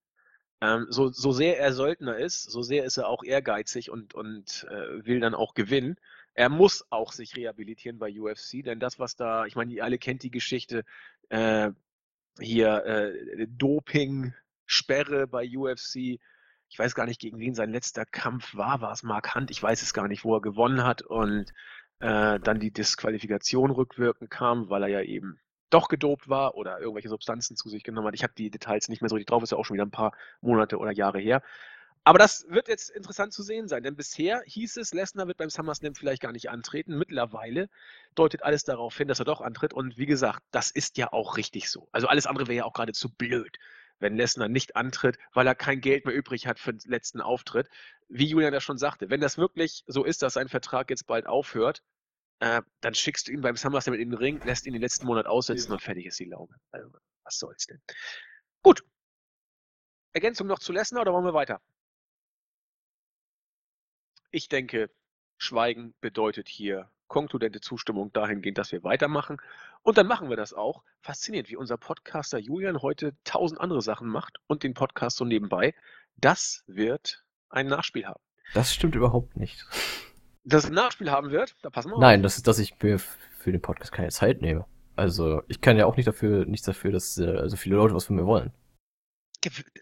ähm, 0.60 0.86
so, 0.88 1.08
so 1.08 1.32
sehr 1.32 1.58
er 1.58 1.72
Söldner 1.72 2.16
ist, 2.16 2.44
so 2.44 2.62
sehr 2.62 2.84
ist 2.84 2.96
er 2.96 3.08
auch 3.08 3.24
ehrgeizig 3.24 3.90
und, 3.90 4.14
und 4.14 4.66
äh, 4.70 5.04
will 5.04 5.18
dann 5.18 5.34
auch 5.34 5.54
gewinnen. 5.54 5.96
Er 6.34 6.48
muss 6.48 6.84
auch 6.90 7.12
sich 7.12 7.36
rehabilitieren 7.36 7.98
bei 7.98 8.10
UFC, 8.10 8.62
denn 8.64 8.80
das, 8.80 8.98
was 8.98 9.16
da, 9.16 9.46
ich 9.46 9.56
meine, 9.56 9.72
ihr 9.72 9.84
alle 9.84 9.98
kennt 9.98 10.22
die 10.22 10.30
Geschichte, 10.30 10.84
äh, 11.28 11.70
hier 12.40 12.84
äh, 12.84 13.46
Doping, 13.48 14.34
Sperre 14.66 15.26
bei 15.26 15.48
UFC, 15.48 16.18
ich 16.68 16.78
weiß 16.78 16.94
gar 16.94 17.06
nicht, 17.06 17.20
gegen 17.20 17.38
wen 17.38 17.54
sein 17.54 17.70
letzter 17.70 18.04
Kampf 18.04 18.54
war. 18.56 18.80
War 18.80 18.92
es 18.92 19.04
Mark 19.04 19.34
Hunt? 19.34 19.50
Ich 19.50 19.62
weiß 19.62 19.82
es 19.82 19.94
gar 19.94 20.08
nicht, 20.08 20.24
wo 20.24 20.34
er 20.34 20.40
gewonnen 20.40 20.82
hat. 20.82 21.02
Und 21.02 21.52
äh, 22.00 22.40
dann 22.40 22.58
die 22.58 22.72
Disqualifikation 22.72 23.70
rückwirkend 23.70 24.30
kam, 24.30 24.68
weil 24.70 24.82
er 24.82 24.88
ja 24.88 25.00
eben 25.02 25.38
doch 25.70 25.88
gedopt 25.88 26.28
war 26.28 26.56
oder 26.56 26.80
irgendwelche 26.80 27.08
Substanzen 27.08 27.56
zu 27.56 27.68
sich 27.68 27.84
genommen 27.84 28.08
hat. 28.08 28.14
Ich 28.14 28.22
habe 28.22 28.34
die 28.36 28.50
Details 28.50 28.88
nicht 28.88 29.02
mehr 29.02 29.08
so 29.08 29.14
richtig 29.16 29.28
drauf, 29.28 29.42
ist 29.42 29.52
ja 29.52 29.58
auch 29.58 29.64
schon 29.64 29.74
wieder 29.74 29.86
ein 29.86 29.90
paar 29.90 30.12
Monate 30.40 30.78
oder 30.78 30.92
Jahre 30.92 31.18
her. 31.20 31.42
Aber 32.06 32.18
das 32.18 32.44
wird 32.48 32.68
jetzt 32.68 32.90
interessant 32.90 33.32
zu 33.32 33.42
sehen 33.42 33.66
sein, 33.66 33.82
denn 33.82 33.96
bisher 33.96 34.42
hieß 34.44 34.76
es, 34.76 34.92
Lesnar 34.92 35.26
wird 35.26 35.38
beim 35.38 35.48
SummerSlam 35.48 35.94
vielleicht 35.94 36.20
gar 36.20 36.32
nicht 36.32 36.50
antreten. 36.50 36.98
Mittlerweile 36.98 37.70
deutet 38.14 38.42
alles 38.42 38.64
darauf 38.64 38.96
hin, 38.96 39.08
dass 39.08 39.20
er 39.20 39.24
doch 39.24 39.40
antritt. 39.40 39.72
Und 39.72 39.96
wie 39.96 40.06
gesagt, 40.06 40.42
das 40.50 40.70
ist 40.70 40.98
ja 40.98 41.12
auch 41.12 41.38
richtig 41.38 41.70
so. 41.70 41.88
Also 41.92 42.06
alles 42.06 42.26
andere 42.26 42.46
wäre 42.46 42.58
ja 42.58 42.64
auch 42.64 42.74
geradezu 42.74 43.08
blöd 43.08 43.58
wenn 43.98 44.16
Lesnar 44.16 44.48
nicht 44.48 44.76
antritt, 44.76 45.18
weil 45.32 45.46
er 45.46 45.54
kein 45.54 45.80
Geld 45.80 46.04
mehr 46.04 46.14
übrig 46.14 46.46
hat 46.46 46.58
für 46.58 46.74
den 46.74 46.90
letzten 46.90 47.20
Auftritt. 47.20 47.68
Wie 48.08 48.26
Julian 48.26 48.52
das 48.52 48.62
schon 48.62 48.78
sagte, 48.78 49.10
wenn 49.10 49.20
das 49.20 49.38
wirklich 49.38 49.84
so 49.86 50.04
ist, 50.04 50.22
dass 50.22 50.34
sein 50.34 50.48
Vertrag 50.48 50.90
jetzt 50.90 51.06
bald 51.06 51.26
aufhört, 51.26 51.82
äh, 52.40 52.62
dann 52.80 52.94
schickst 52.94 53.28
du 53.28 53.32
ihn 53.32 53.40
beim 53.40 53.56
SummerSlam 53.56 53.94
in 53.94 54.10
den 54.10 54.18
Ring, 54.18 54.42
lässt 54.44 54.66
ihn 54.66 54.72
den 54.72 54.82
letzten 54.82 55.06
Monat 55.06 55.26
aussetzen 55.26 55.68
ja. 55.68 55.74
und 55.74 55.80
fertig 55.80 56.06
ist 56.06 56.18
die 56.18 56.26
Laube. 56.26 56.54
Also, 56.70 56.90
was 57.24 57.38
soll's 57.38 57.66
denn? 57.66 57.80
Gut. 58.62 58.84
Ergänzung 60.12 60.46
noch 60.46 60.58
zu 60.58 60.72
Lesnar 60.72 61.02
oder 61.02 61.12
wollen 61.12 61.24
wir 61.24 61.34
weiter? 61.34 61.60
Ich 64.34 64.48
denke, 64.48 64.90
Schweigen 65.36 65.94
bedeutet 66.00 66.48
hier 66.48 66.90
konkludente 67.06 67.60
Zustimmung 67.60 68.12
dahingehend, 68.12 68.58
dass 68.58 68.72
wir 68.72 68.82
weitermachen. 68.82 69.36
Und 69.82 69.96
dann 69.96 70.08
machen 70.08 70.28
wir 70.28 70.36
das 70.36 70.52
auch. 70.52 70.82
Faszinierend, 71.02 71.50
wie 71.50 71.56
unser 71.56 71.76
Podcaster 71.76 72.40
Julian 72.40 72.82
heute 72.82 73.14
tausend 73.22 73.60
andere 73.60 73.80
Sachen 73.80 74.08
macht 74.08 74.38
und 74.48 74.64
den 74.64 74.74
Podcast 74.74 75.18
so 75.18 75.24
nebenbei. 75.24 75.72
Das 76.16 76.64
wird 76.66 77.24
ein 77.48 77.68
Nachspiel 77.68 78.06
haben. 78.06 78.20
Das 78.54 78.74
stimmt 78.74 78.96
überhaupt 78.96 79.36
nicht. 79.36 79.68
Dass 80.42 80.64
es 80.64 80.70
ein 80.70 80.74
Nachspiel 80.74 81.12
haben 81.12 81.30
wird, 81.30 81.54
da 81.62 81.70
passen 81.70 81.90
wir 81.90 81.94
auf. 81.94 82.00
Nein, 82.00 82.24
das 82.24 82.36
ist, 82.36 82.48
dass 82.48 82.58
ich 82.58 82.74
mir 82.82 82.98
für 82.98 83.52
den 83.52 83.62
Podcast 83.62 83.92
keine 83.92 84.08
Zeit 84.08 84.40
nehme. 84.40 84.66
Also, 84.96 85.42
ich 85.46 85.60
kann 85.60 85.76
ja 85.76 85.86
auch 85.86 85.94
nicht 85.94 86.08
dafür, 86.08 86.44
nichts 86.44 86.66
dafür, 86.66 86.90
dass 86.90 87.16
äh, 87.18 87.48
so 87.48 87.56
viele 87.56 87.76
Leute 87.76 87.94
was 87.94 88.06
von 88.06 88.16
mir 88.16 88.26
wollen. 88.26 88.52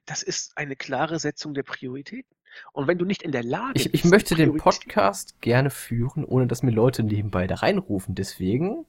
Das 0.04 0.22
ist 0.22 0.58
eine 0.58 0.76
klare 0.76 1.18
Setzung 1.18 1.54
der 1.54 1.62
Prioritäten. 1.62 2.36
Und 2.72 2.86
wenn 2.86 2.98
du 2.98 3.04
nicht 3.04 3.22
in 3.22 3.32
der 3.32 3.42
Lage 3.42 3.72
ich, 3.74 3.90
bist. 3.90 4.04
Ich 4.04 4.10
möchte 4.10 4.34
den 4.34 4.56
Podcast 4.56 5.40
gerne 5.40 5.70
führen, 5.70 6.24
ohne 6.24 6.46
dass 6.46 6.62
mir 6.62 6.70
Leute 6.70 7.02
nebenbei 7.02 7.46
da 7.46 7.56
reinrufen. 7.56 8.14
Deswegen 8.14 8.86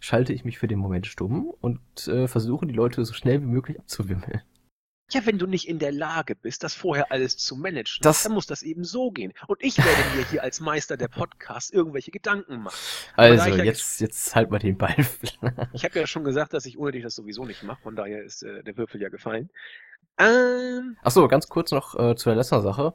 schalte 0.00 0.32
ich 0.32 0.44
mich 0.44 0.58
für 0.58 0.68
den 0.68 0.78
Moment 0.78 1.06
stumm 1.06 1.52
und 1.60 1.80
äh, 2.08 2.28
versuche, 2.28 2.66
die 2.66 2.74
Leute 2.74 3.04
so 3.04 3.14
schnell 3.14 3.40
wie 3.40 3.46
möglich 3.46 3.78
abzuwimmeln. 3.78 4.42
Ja, 5.10 5.26
wenn 5.26 5.38
du 5.38 5.46
nicht 5.46 5.68
in 5.68 5.78
der 5.78 5.92
Lage 5.92 6.34
bist, 6.34 6.64
das 6.64 6.74
vorher 6.74 7.12
alles 7.12 7.36
zu 7.36 7.56
managen, 7.56 8.02
das 8.02 8.22
dann 8.22 8.32
muss 8.32 8.46
das 8.46 8.62
eben 8.62 8.84
so 8.84 9.10
gehen. 9.10 9.32
Und 9.46 9.62
ich 9.62 9.76
werde 9.76 10.16
mir 10.16 10.26
hier 10.30 10.42
als 10.42 10.60
Meister 10.60 10.96
der 10.96 11.08
Podcasts 11.08 11.70
irgendwelche 11.70 12.10
Gedanken 12.10 12.62
machen. 12.62 12.76
Also, 13.14 13.50
jetzt, 13.50 14.00
ja, 14.00 14.06
jetzt 14.06 14.34
halt 14.34 14.50
mal 14.50 14.58
den 14.58 14.78
Ball. 14.78 14.96
ich 15.72 15.84
habe 15.84 15.98
ja 15.98 16.06
schon 16.06 16.24
gesagt, 16.24 16.54
dass 16.54 16.64
ich 16.66 16.78
ohne 16.78 16.92
dich 16.92 17.02
das 17.02 17.14
sowieso 17.14 17.44
nicht 17.44 17.62
mache, 17.62 17.82
von 17.82 17.96
daher 17.96 18.22
ist 18.22 18.42
äh, 18.42 18.62
der 18.62 18.76
Würfel 18.76 19.00
ja 19.00 19.10
gefallen. 19.10 19.50
Ähm, 20.18 20.96
Achso, 21.02 21.28
ganz 21.28 21.48
kurz 21.48 21.70
noch 21.70 21.98
äh, 21.98 22.16
zu 22.16 22.30
der 22.30 22.36
Lesnar-Sache. 22.36 22.94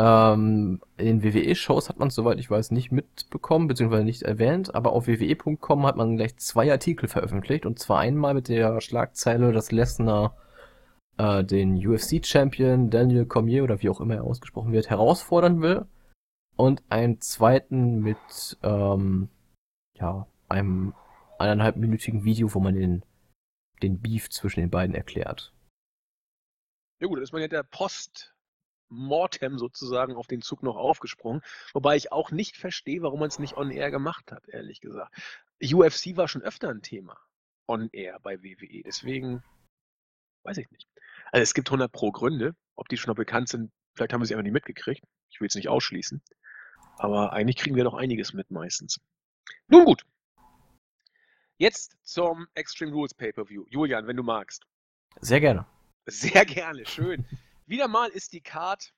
Ähm, 0.00 0.80
in 0.96 1.22
WWE-Shows 1.22 1.88
hat 1.88 1.98
man 1.98 2.08
es, 2.08 2.14
soweit 2.14 2.38
ich 2.38 2.50
weiß, 2.50 2.70
nicht 2.70 2.92
mitbekommen, 2.92 3.66
beziehungsweise 3.66 4.04
nicht 4.04 4.22
erwähnt, 4.22 4.74
aber 4.74 4.92
auf 4.92 5.08
WWE.com 5.08 5.86
hat 5.86 5.96
man 5.96 6.16
gleich 6.16 6.36
zwei 6.36 6.70
Artikel 6.70 7.08
veröffentlicht, 7.08 7.66
und 7.66 7.78
zwar 7.78 7.98
einmal 7.98 8.34
mit 8.34 8.48
der 8.48 8.80
Schlagzeile, 8.80 9.52
dass 9.52 9.72
Lesnar 9.72 10.36
äh, 11.18 11.44
den 11.44 11.76
UFC-Champion 11.76 12.90
Daniel 12.90 13.26
Cormier 13.26 13.64
oder 13.64 13.82
wie 13.82 13.88
auch 13.88 14.00
immer 14.00 14.14
er 14.14 14.24
ausgesprochen 14.24 14.72
wird, 14.72 14.90
herausfordern 14.90 15.60
will, 15.60 15.86
und 16.56 16.82
einen 16.88 17.20
zweiten 17.20 18.00
mit 18.00 18.58
ähm, 18.62 19.28
ja, 19.94 20.26
einem 20.48 20.94
eineinhalbminütigen 21.38 22.24
Video, 22.24 22.52
wo 22.54 22.60
man 22.60 22.74
den, 22.74 23.04
den 23.82 24.00
Beef 24.00 24.30
zwischen 24.30 24.60
den 24.60 24.70
beiden 24.70 24.94
erklärt. 24.94 25.52
Ja 27.00 27.06
gut, 27.06 27.18
da 27.18 27.22
ist 27.22 27.32
man 27.32 27.42
ja 27.42 27.48
der 27.48 27.62
Post 27.62 28.34
Mortem 28.88 29.58
sozusagen 29.58 30.16
auf 30.16 30.26
den 30.26 30.40
Zug 30.40 30.62
noch 30.62 30.76
aufgesprungen. 30.76 31.42
Wobei 31.74 31.96
ich 31.96 32.10
auch 32.10 32.30
nicht 32.30 32.56
verstehe, 32.56 33.02
warum 33.02 33.20
man 33.20 33.28
es 33.28 33.38
nicht 33.38 33.56
on 33.56 33.70
air 33.70 33.90
gemacht 33.90 34.32
hat, 34.32 34.48
ehrlich 34.48 34.80
gesagt. 34.80 35.14
UFC 35.62 36.16
war 36.16 36.26
schon 36.26 36.42
öfter 36.42 36.70
ein 36.70 36.82
Thema 36.82 37.18
on 37.66 37.90
air 37.92 38.18
bei 38.20 38.42
WWE. 38.42 38.82
Deswegen 38.84 39.44
weiß 40.44 40.58
ich 40.58 40.70
nicht. 40.70 40.88
Also 41.32 41.42
es 41.42 41.54
gibt 41.54 41.68
100 41.68 41.90
pro 41.90 42.10
Gründe. 42.12 42.54
Ob 42.76 42.88
die 42.88 42.96
schon 42.96 43.10
noch 43.10 43.16
bekannt 43.16 43.48
sind, 43.48 43.72
vielleicht 43.94 44.12
haben 44.12 44.20
wir 44.20 44.26
sie 44.26 44.34
einfach 44.34 44.44
nicht 44.44 44.52
mitgekriegt. 44.52 45.04
Ich 45.30 45.40
will 45.40 45.48
es 45.48 45.54
nicht 45.54 45.68
ausschließen. 45.68 46.22
Aber 46.96 47.32
eigentlich 47.32 47.56
kriegen 47.56 47.76
wir 47.76 47.84
doch 47.84 47.94
einiges 47.94 48.32
mit 48.32 48.50
meistens. 48.50 49.00
Nun 49.68 49.84
gut. 49.84 50.04
Jetzt 51.56 51.96
zum 52.02 52.46
Extreme 52.54 52.92
Rules 52.92 53.14
Pay-Per-View. 53.14 53.64
Julian, 53.68 54.06
wenn 54.06 54.16
du 54.16 54.22
magst. 54.22 54.64
Sehr 55.20 55.40
gerne. 55.40 55.66
Sehr 56.06 56.44
gerne, 56.46 56.86
schön. 56.86 57.26
Wieder 57.66 57.88
mal 57.88 58.08
ist 58.10 58.32
die 58.32 58.40
Card 58.40 58.94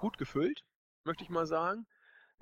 gut 0.00 0.18
gefüllt, 0.18 0.64
möchte 1.04 1.22
ich 1.22 1.30
mal 1.30 1.46
sagen. 1.46 1.86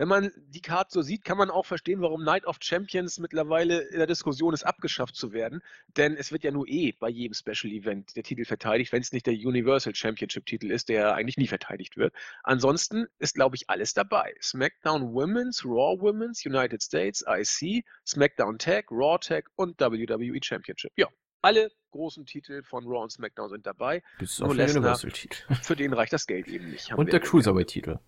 Wenn 0.01 0.09
man 0.09 0.33
die 0.49 0.63
Card 0.63 0.91
so 0.91 1.03
sieht, 1.03 1.27
kann 1.27 1.37
man 1.37 1.51
auch 1.51 1.67
verstehen, 1.67 2.01
warum 2.01 2.25
Night 2.25 2.47
of 2.47 2.57
Champions 2.63 3.19
mittlerweile 3.19 3.81
in 3.81 3.99
der 3.99 4.07
Diskussion 4.07 4.55
ist, 4.55 4.63
abgeschafft 4.63 5.15
zu 5.15 5.35
werden. 5.35 5.61
Denn 5.89 6.17
es 6.17 6.33
wird 6.33 6.43
ja 6.43 6.51
nur 6.51 6.67
eh 6.69 6.93
bei 6.93 7.11
jedem 7.11 7.35
Special 7.35 7.71
Event 7.71 8.17
der 8.17 8.23
Titel 8.23 8.47
verteidigt, 8.47 8.93
wenn 8.93 9.03
es 9.03 9.13
nicht 9.13 9.27
der 9.27 9.35
Universal 9.35 9.95
Championship 9.95 10.47
Titel 10.47 10.71
ist, 10.71 10.89
der 10.89 11.17
eigentlich 11.17 11.37
nie 11.37 11.49
verteidigt 11.49 11.99
wird. 11.99 12.15
Ansonsten 12.45 13.09
ist, 13.19 13.35
glaube 13.35 13.57
ich, 13.57 13.69
alles 13.69 13.93
dabei. 13.93 14.35
SmackDown 14.41 15.13
Women's, 15.13 15.67
Raw 15.67 16.01
Women's, 16.01 16.47
United 16.47 16.83
States, 16.83 17.23
IC, 17.29 17.85
SmackDown 18.07 18.57
Tag, 18.57 18.91
Raw 18.91 19.19
Tag 19.19 19.51
und 19.57 19.79
WWE 19.79 20.41
Championship. 20.43 20.93
Ja, 20.97 21.09
alle 21.43 21.71
großen 21.91 22.25
Titel 22.25 22.63
von 22.63 22.87
Raw 22.87 23.03
und 23.03 23.13
SmackDown 23.13 23.51
sind 23.51 23.67
dabei. 23.67 24.03
Bis 24.19 24.41
auf 24.41 24.57
den 24.57 24.67
Universal-Titel. 24.71 25.55
Für 25.63 25.77
den 25.77 25.93
reicht 25.93 26.15
das 26.15 26.27
Geld 26.27 26.49
eben 26.49 26.71
nicht. 26.71 26.91
Und 26.95 27.13
der 27.13 27.21
Cruiserweight-Titel. 27.21 27.99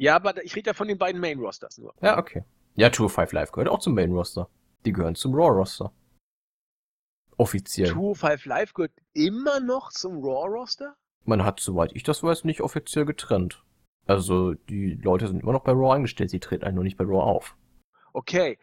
Ja, 0.00 0.16
aber 0.16 0.42
ich 0.42 0.56
rede 0.56 0.68
ja 0.70 0.72
von 0.74 0.88
den 0.88 0.96
beiden 0.96 1.20
Main-Rosters 1.20 1.76
nur. 1.76 1.92
Ja, 2.00 2.16
okay. 2.16 2.42
Ja, 2.74 2.88
Tour 2.88 3.10
5 3.10 3.32
Live 3.32 3.52
gehört 3.52 3.68
auch 3.68 3.80
zum 3.80 3.94
Main-Roster. 3.94 4.48
Die 4.86 4.92
gehören 4.92 5.14
zum 5.14 5.34
Raw-Roster. 5.34 5.92
Offiziell. 7.36 7.90
Tour 7.90 8.16
5 8.16 8.46
Live 8.46 8.72
gehört 8.72 8.94
immer 9.12 9.60
noch 9.60 9.90
zum 9.90 10.24
Raw-Roster? 10.24 10.96
Man 11.26 11.44
hat, 11.44 11.60
soweit 11.60 11.94
ich 11.94 12.02
das 12.02 12.22
weiß, 12.22 12.44
nicht 12.44 12.62
offiziell 12.62 13.04
getrennt. 13.04 13.62
Also, 14.06 14.54
die 14.54 14.94
Leute 14.94 15.28
sind 15.28 15.42
immer 15.42 15.52
noch 15.52 15.64
bei 15.64 15.72
Raw 15.72 15.94
angestellt, 15.94 16.30
sie 16.30 16.40
treten 16.40 16.64
einen 16.64 16.76
nur 16.76 16.84
nicht 16.84 16.96
bei 16.96 17.04
Raw 17.04 17.20
auf. 17.20 17.58
Okay, 18.14 18.58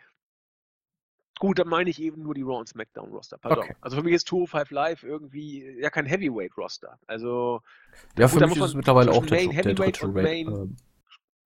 Gut, 1.39 1.59
dann 1.59 1.67
meine 1.67 1.89
ich 1.89 2.01
eben 2.01 2.23
nur 2.23 2.33
die 2.33 2.41
Raw 2.41 2.57
und 2.57 2.67
SmackDown 2.67 3.11
Roster. 3.11 3.37
Pardon. 3.37 3.63
Okay. 3.63 3.75
Also 3.79 3.97
für 3.97 4.03
mich 4.03 4.15
ist 4.15 4.27
205 4.27 4.71
Live 4.71 5.03
irgendwie 5.03 5.79
ja 5.79 5.91
kein 5.91 6.07
Heavyweight 6.07 6.57
Roster. 6.57 6.97
Also 7.05 7.61
ja, 8.17 8.27
für 8.27 8.39
mich 8.39 8.57
ist 8.57 8.63
es 8.63 8.73
mittlerweile 8.73 9.11
auch 9.11 9.23
der, 9.23 9.47
der 9.47 9.75
dritte 9.75 10.07
Main 10.07 10.77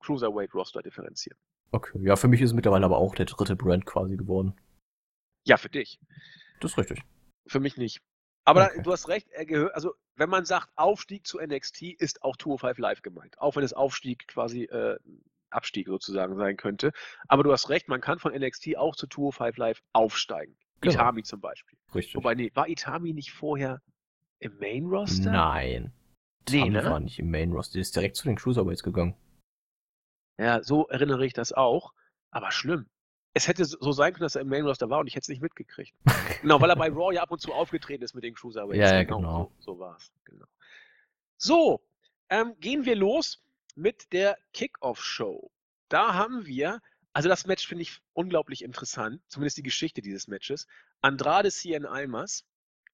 ähm, 0.02 0.06
Cruiserweight 0.06 0.54
Roster 0.54 0.82
differenziert. 0.82 1.38
Okay, 1.72 2.00
ja, 2.02 2.16
für 2.16 2.28
mich 2.28 2.42
ist 2.42 2.50
es 2.50 2.54
mittlerweile 2.54 2.86
aber 2.86 2.98
auch 2.98 3.16
der 3.16 3.26
dritte 3.26 3.56
Brand 3.56 3.86
quasi 3.86 4.18
geworden. 4.18 4.54
Ja, 5.46 5.58
für 5.58 5.70
dich. 5.70 6.00
Das 6.60 6.72
ist 6.72 6.78
richtig. 6.78 7.02
Für 7.48 7.60
mich 7.60 7.78
nicht. 7.78 8.02
Aber 8.44 8.66
okay. 8.66 8.82
du 8.84 8.92
hast 8.92 9.08
recht, 9.08 9.30
er 9.32 9.46
gehört, 9.46 9.76
also 9.76 9.94
wenn 10.16 10.30
man 10.30 10.46
sagt 10.46 10.70
Aufstieg 10.76 11.26
zu 11.26 11.40
NXT, 11.40 11.84
ist 12.00 12.24
auch 12.24 12.36
205 12.38 12.78
Live 12.80 13.02
gemeint. 13.02 13.40
Auch 13.40 13.56
wenn 13.56 13.64
es 13.64 13.74
Aufstieg 13.74 14.28
quasi 14.28 14.64
äh, 14.64 14.98
Abstieg 15.50 15.88
sozusagen 15.88 16.36
sein 16.36 16.58
könnte. 16.58 16.92
Aber 17.28 17.44
du 17.44 17.52
hast 17.52 17.70
recht, 17.70 17.88
man 17.88 18.02
kann 18.02 18.20
von 18.20 18.34
NXT 18.34 18.78
auch 18.78 18.96
zu 18.96 19.08
205 19.08 19.58
Live 19.58 19.82
aufsteigen. 19.94 20.56
Genau. 20.82 20.94
Itami 20.94 21.24
zum 21.24 21.42
Beispiel. 21.42 21.78
Richtig. 21.94 22.16
Wobei, 22.16 22.36
nee, 22.36 22.52
war 22.56 22.68
Itami 22.68 23.14
nicht 23.14 23.32
vorher 23.32 23.82
im 24.40 24.58
Main 24.60 24.86
Roster? 24.86 25.32
Nein. 25.32 25.94
Nee, 26.50 26.58
Itami 26.58 26.70
ne? 26.72 26.84
war 26.86 27.00
nicht 27.00 27.20
im 27.20 27.30
Main 27.30 27.52
Roster. 27.52 27.74
Der 27.74 27.82
ist 27.82 27.96
direkt 27.96 28.16
zu 28.16 28.28
den 28.28 28.36
Cruiserweights 28.36 28.82
gegangen. 28.82 29.16
Ja, 30.42 30.64
so 30.64 30.88
erinnere 30.88 31.24
ich 31.26 31.34
das 31.34 31.54
auch. 31.54 31.94
Aber 32.32 32.52
schlimm. 32.52 32.88
Es 33.34 33.48
hätte 33.48 33.64
so 33.64 33.92
sein 33.92 34.14
können, 34.14 34.24
dass 34.24 34.36
er 34.36 34.42
im 34.42 34.50
Main 34.50 34.66
Roster 34.66 34.90
war 34.90 35.00
und 35.00 35.08
ich 35.08 35.14
hätte 35.14 35.26
es 35.26 35.30
nicht 35.30 35.42
mitgekriegt. 35.42 35.96
genau, 36.42 36.60
weil 36.60 36.70
er 36.70 36.76
bei 36.76 36.90
Raw 36.90 37.14
ja 37.14 37.22
ab 37.22 37.32
und 37.32 37.40
zu 37.40 37.54
aufgetreten 37.54 38.04
ist 38.04 38.16
mit 38.16 38.24
den 38.24 38.34
Cruiserweights. 38.36 38.78
Ja, 38.78 38.96
ja 38.98 39.04
genau. 39.04 39.18
genau. 39.18 39.52
So, 39.60 39.74
so 39.74 39.80
war 39.80 39.96
es. 39.98 40.12
Genau. 40.26 40.46
So, 41.38 41.82
ähm, 42.30 42.56
gehen 42.60 42.86
wir 42.86 42.96
los 42.96 43.44
mit 43.76 44.12
der 44.14 44.38
Kickoff-Show. 44.54 45.52
Da 45.90 46.16
haben 46.16 46.46
wir, 46.46 46.82
also 47.14 47.30
das 47.30 47.46
Match 47.46 47.68
finde 47.68 47.84
ich 47.84 48.00
unglaublich 48.14 48.64
interessant, 48.64 49.22
zumindest 49.28 49.58
die 49.58 49.64
Geschichte 49.64 50.02
dieses 50.02 50.28
Matches. 50.28 50.68
Andrade 51.02 51.52
Cien 51.52 51.86
Almas 51.86 52.46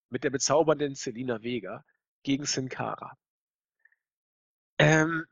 mit 0.09 0.23
der 0.23 0.31
bezaubernden 0.31 0.95
Selina 0.95 1.41
Vega 1.41 1.85
gegen 2.23 2.45
Sin 2.45 2.67
Cara. 2.69 3.17
Ähm, 4.77 5.25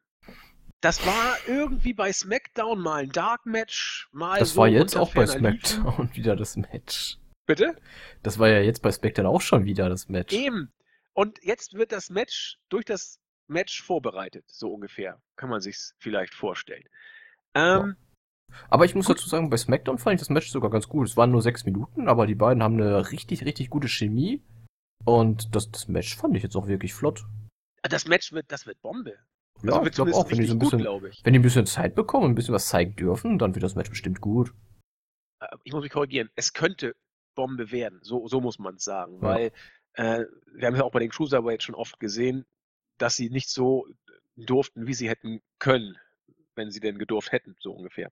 das 0.86 1.04
war 1.04 1.36
irgendwie 1.48 1.93
bei 1.93 2.13
SmackDown 2.13 2.80
mal 2.80 3.06
ein 3.06 3.10
Dark 3.10 3.48
Match, 3.48 4.08
mal. 4.12 4.38
Das 4.38 4.52
so 4.52 4.58
war 4.62 4.67
jetzt 4.67 4.95
auch 4.95 5.12
bei 5.15 5.26
SmackDown 5.26 6.12
wieder 6.13 6.36
das 6.36 6.58
Match. 6.58 7.17
Bitte? 7.48 7.76
Das 8.21 8.38
war 8.38 8.50
ja 8.50 8.60
jetzt 8.60 8.84
bei 8.84 8.91
SmackDown 8.91 9.26
auch 9.26 9.41
schon 9.41 9.65
wieder 9.65 9.89
das 9.89 10.10
Match. 10.10 10.32
Eben. 10.32 10.71
Und 11.13 11.43
jetzt 11.43 11.74
wird 11.74 11.91
das 11.91 12.12
Match 12.12 12.60
durch 12.69 12.86
das 12.86 13.19
Match 13.48 13.82
vorbereitet, 13.82 14.45
so 14.48 14.71
ungefähr. 14.71 15.19
Kann 15.38 15.50
man 15.50 15.60
sich 15.60 15.76
vielleicht 15.98 16.36
vorstellen. 16.36 16.84
Ähm, 17.56 17.95
ja. 18.54 18.56
Aber 18.69 18.86
ich 18.86 18.93
muss 18.93 19.08
gut. 19.08 19.17
dazu 19.17 19.28
sagen, 19.28 19.50
bei 19.50 19.58
SmackDown 19.58 19.98
fand 19.98 20.13
ich 20.13 20.19
das 20.19 20.30
Match 20.30 20.52
sogar 20.52 20.69
ganz 20.69 20.88
gut. 20.88 21.08
Es 21.08 21.17
waren 21.17 21.32
nur 21.32 21.41
sechs 21.41 21.65
Minuten, 21.65 22.08
aber 22.08 22.28
die 22.28 22.36
beiden 22.36 22.62
haben 22.62 22.80
eine 22.80 23.10
richtig, 23.10 23.43
richtig 23.43 23.71
gute 23.71 23.88
Chemie. 23.88 24.43
Und 25.04 25.56
das, 25.56 25.71
das 25.71 25.88
Match 25.88 26.15
fand 26.15 26.38
ich 26.38 26.43
jetzt 26.43 26.56
auch 26.56 26.67
wirklich 26.67 26.93
flott. 26.93 27.26
Das 27.82 28.06
Match 28.06 28.32
wird, 28.34 28.52
das 28.52 28.67
wird 28.67 28.80
Bombe. 28.84 29.17
Ja, 29.67 29.75
also 29.75 29.88
ich 29.88 29.95
glaube 29.95 30.13
auch, 30.13 30.30
wenn 30.30 30.38
die 30.38 30.45
so 30.45 30.54
ein 30.54 30.60
bisschen, 30.60 30.84
gut, 30.84 31.04
wenn 31.23 31.34
die 31.34 31.39
ein 31.39 31.43
bisschen 31.43 31.65
Zeit 31.65 31.95
bekommen 31.95 32.25
und 32.25 32.32
ein 32.32 32.36
bisschen 32.36 32.54
was 32.54 32.67
zeigen 32.67 32.95
dürfen, 32.95 33.38
dann 33.38 33.56
wird 33.56 33.63
das 33.63 33.75
Match 33.75 33.89
bestimmt 33.89 34.21
gut. 34.21 34.54
Äh, 35.39 35.47
ich 35.63 35.73
muss 35.73 35.84
mich 35.84 35.91
korrigieren. 35.91 36.30
Es 36.36 36.54
könnte 36.54 36.95
Bombe 37.36 37.71
werden. 37.71 37.99
So, 38.01 38.28
so 38.28 38.41
muss 38.41 38.60
man 38.60 38.75
es 38.75 38.84
sagen. 38.84 39.15
Ja. 39.15 39.21
Weil 39.21 39.51
äh, 39.93 40.25
wir 40.54 40.67
haben 40.67 40.75
ja 40.75 40.84
auch 40.84 40.91
bei 40.91 40.99
den 40.99 41.12
Cruiserweights 41.12 41.63
schon 41.63 41.75
oft 41.75 41.99
gesehen, 41.99 42.45
dass 42.97 43.15
sie 43.15 43.30
nicht 43.30 43.49
so 43.49 43.88
durften, 44.36 44.88
wie 44.88 44.93
sie 44.93 45.10
hätten 45.10 45.41
können, 45.60 45.97
wenn 46.56 46.71
sie 46.71 46.80
denn 46.80 46.97
gedurft 46.97 47.32
hätten, 47.32 47.56
so 47.60 47.71
ungefähr. 47.71 48.10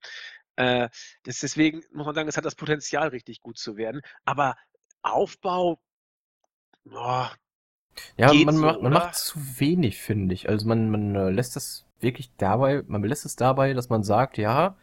Äh, 0.55 0.89
deswegen 1.25 1.83
muss 1.91 2.05
man 2.05 2.15
sagen, 2.15 2.29
es 2.29 2.37
hat 2.37 2.45
das 2.45 2.55
Potenzial, 2.55 3.09
richtig 3.09 3.41
gut 3.41 3.57
zu 3.57 3.75
werden. 3.75 4.01
Aber 4.25 4.55
Aufbau, 5.01 5.81
oh, 6.85 7.27
ja, 8.17 8.33
man, 8.33 8.55
so, 8.55 8.61
macht, 8.61 8.81
man 8.81 8.93
macht 8.93 9.15
zu 9.15 9.39
wenig, 9.59 9.99
finde 9.99 10.33
ich. 10.33 10.49
Also 10.49 10.67
man, 10.67 10.89
man 10.89 11.15
äh, 11.15 11.29
lässt 11.29 11.55
das 11.55 11.85
wirklich 11.99 12.31
dabei, 12.37 12.83
man 12.87 13.03
lässt 13.03 13.25
es 13.25 13.35
dabei, 13.35 13.73
dass 13.73 13.89
man 13.89 14.03
sagt, 14.03 14.37
ja, 14.37 14.75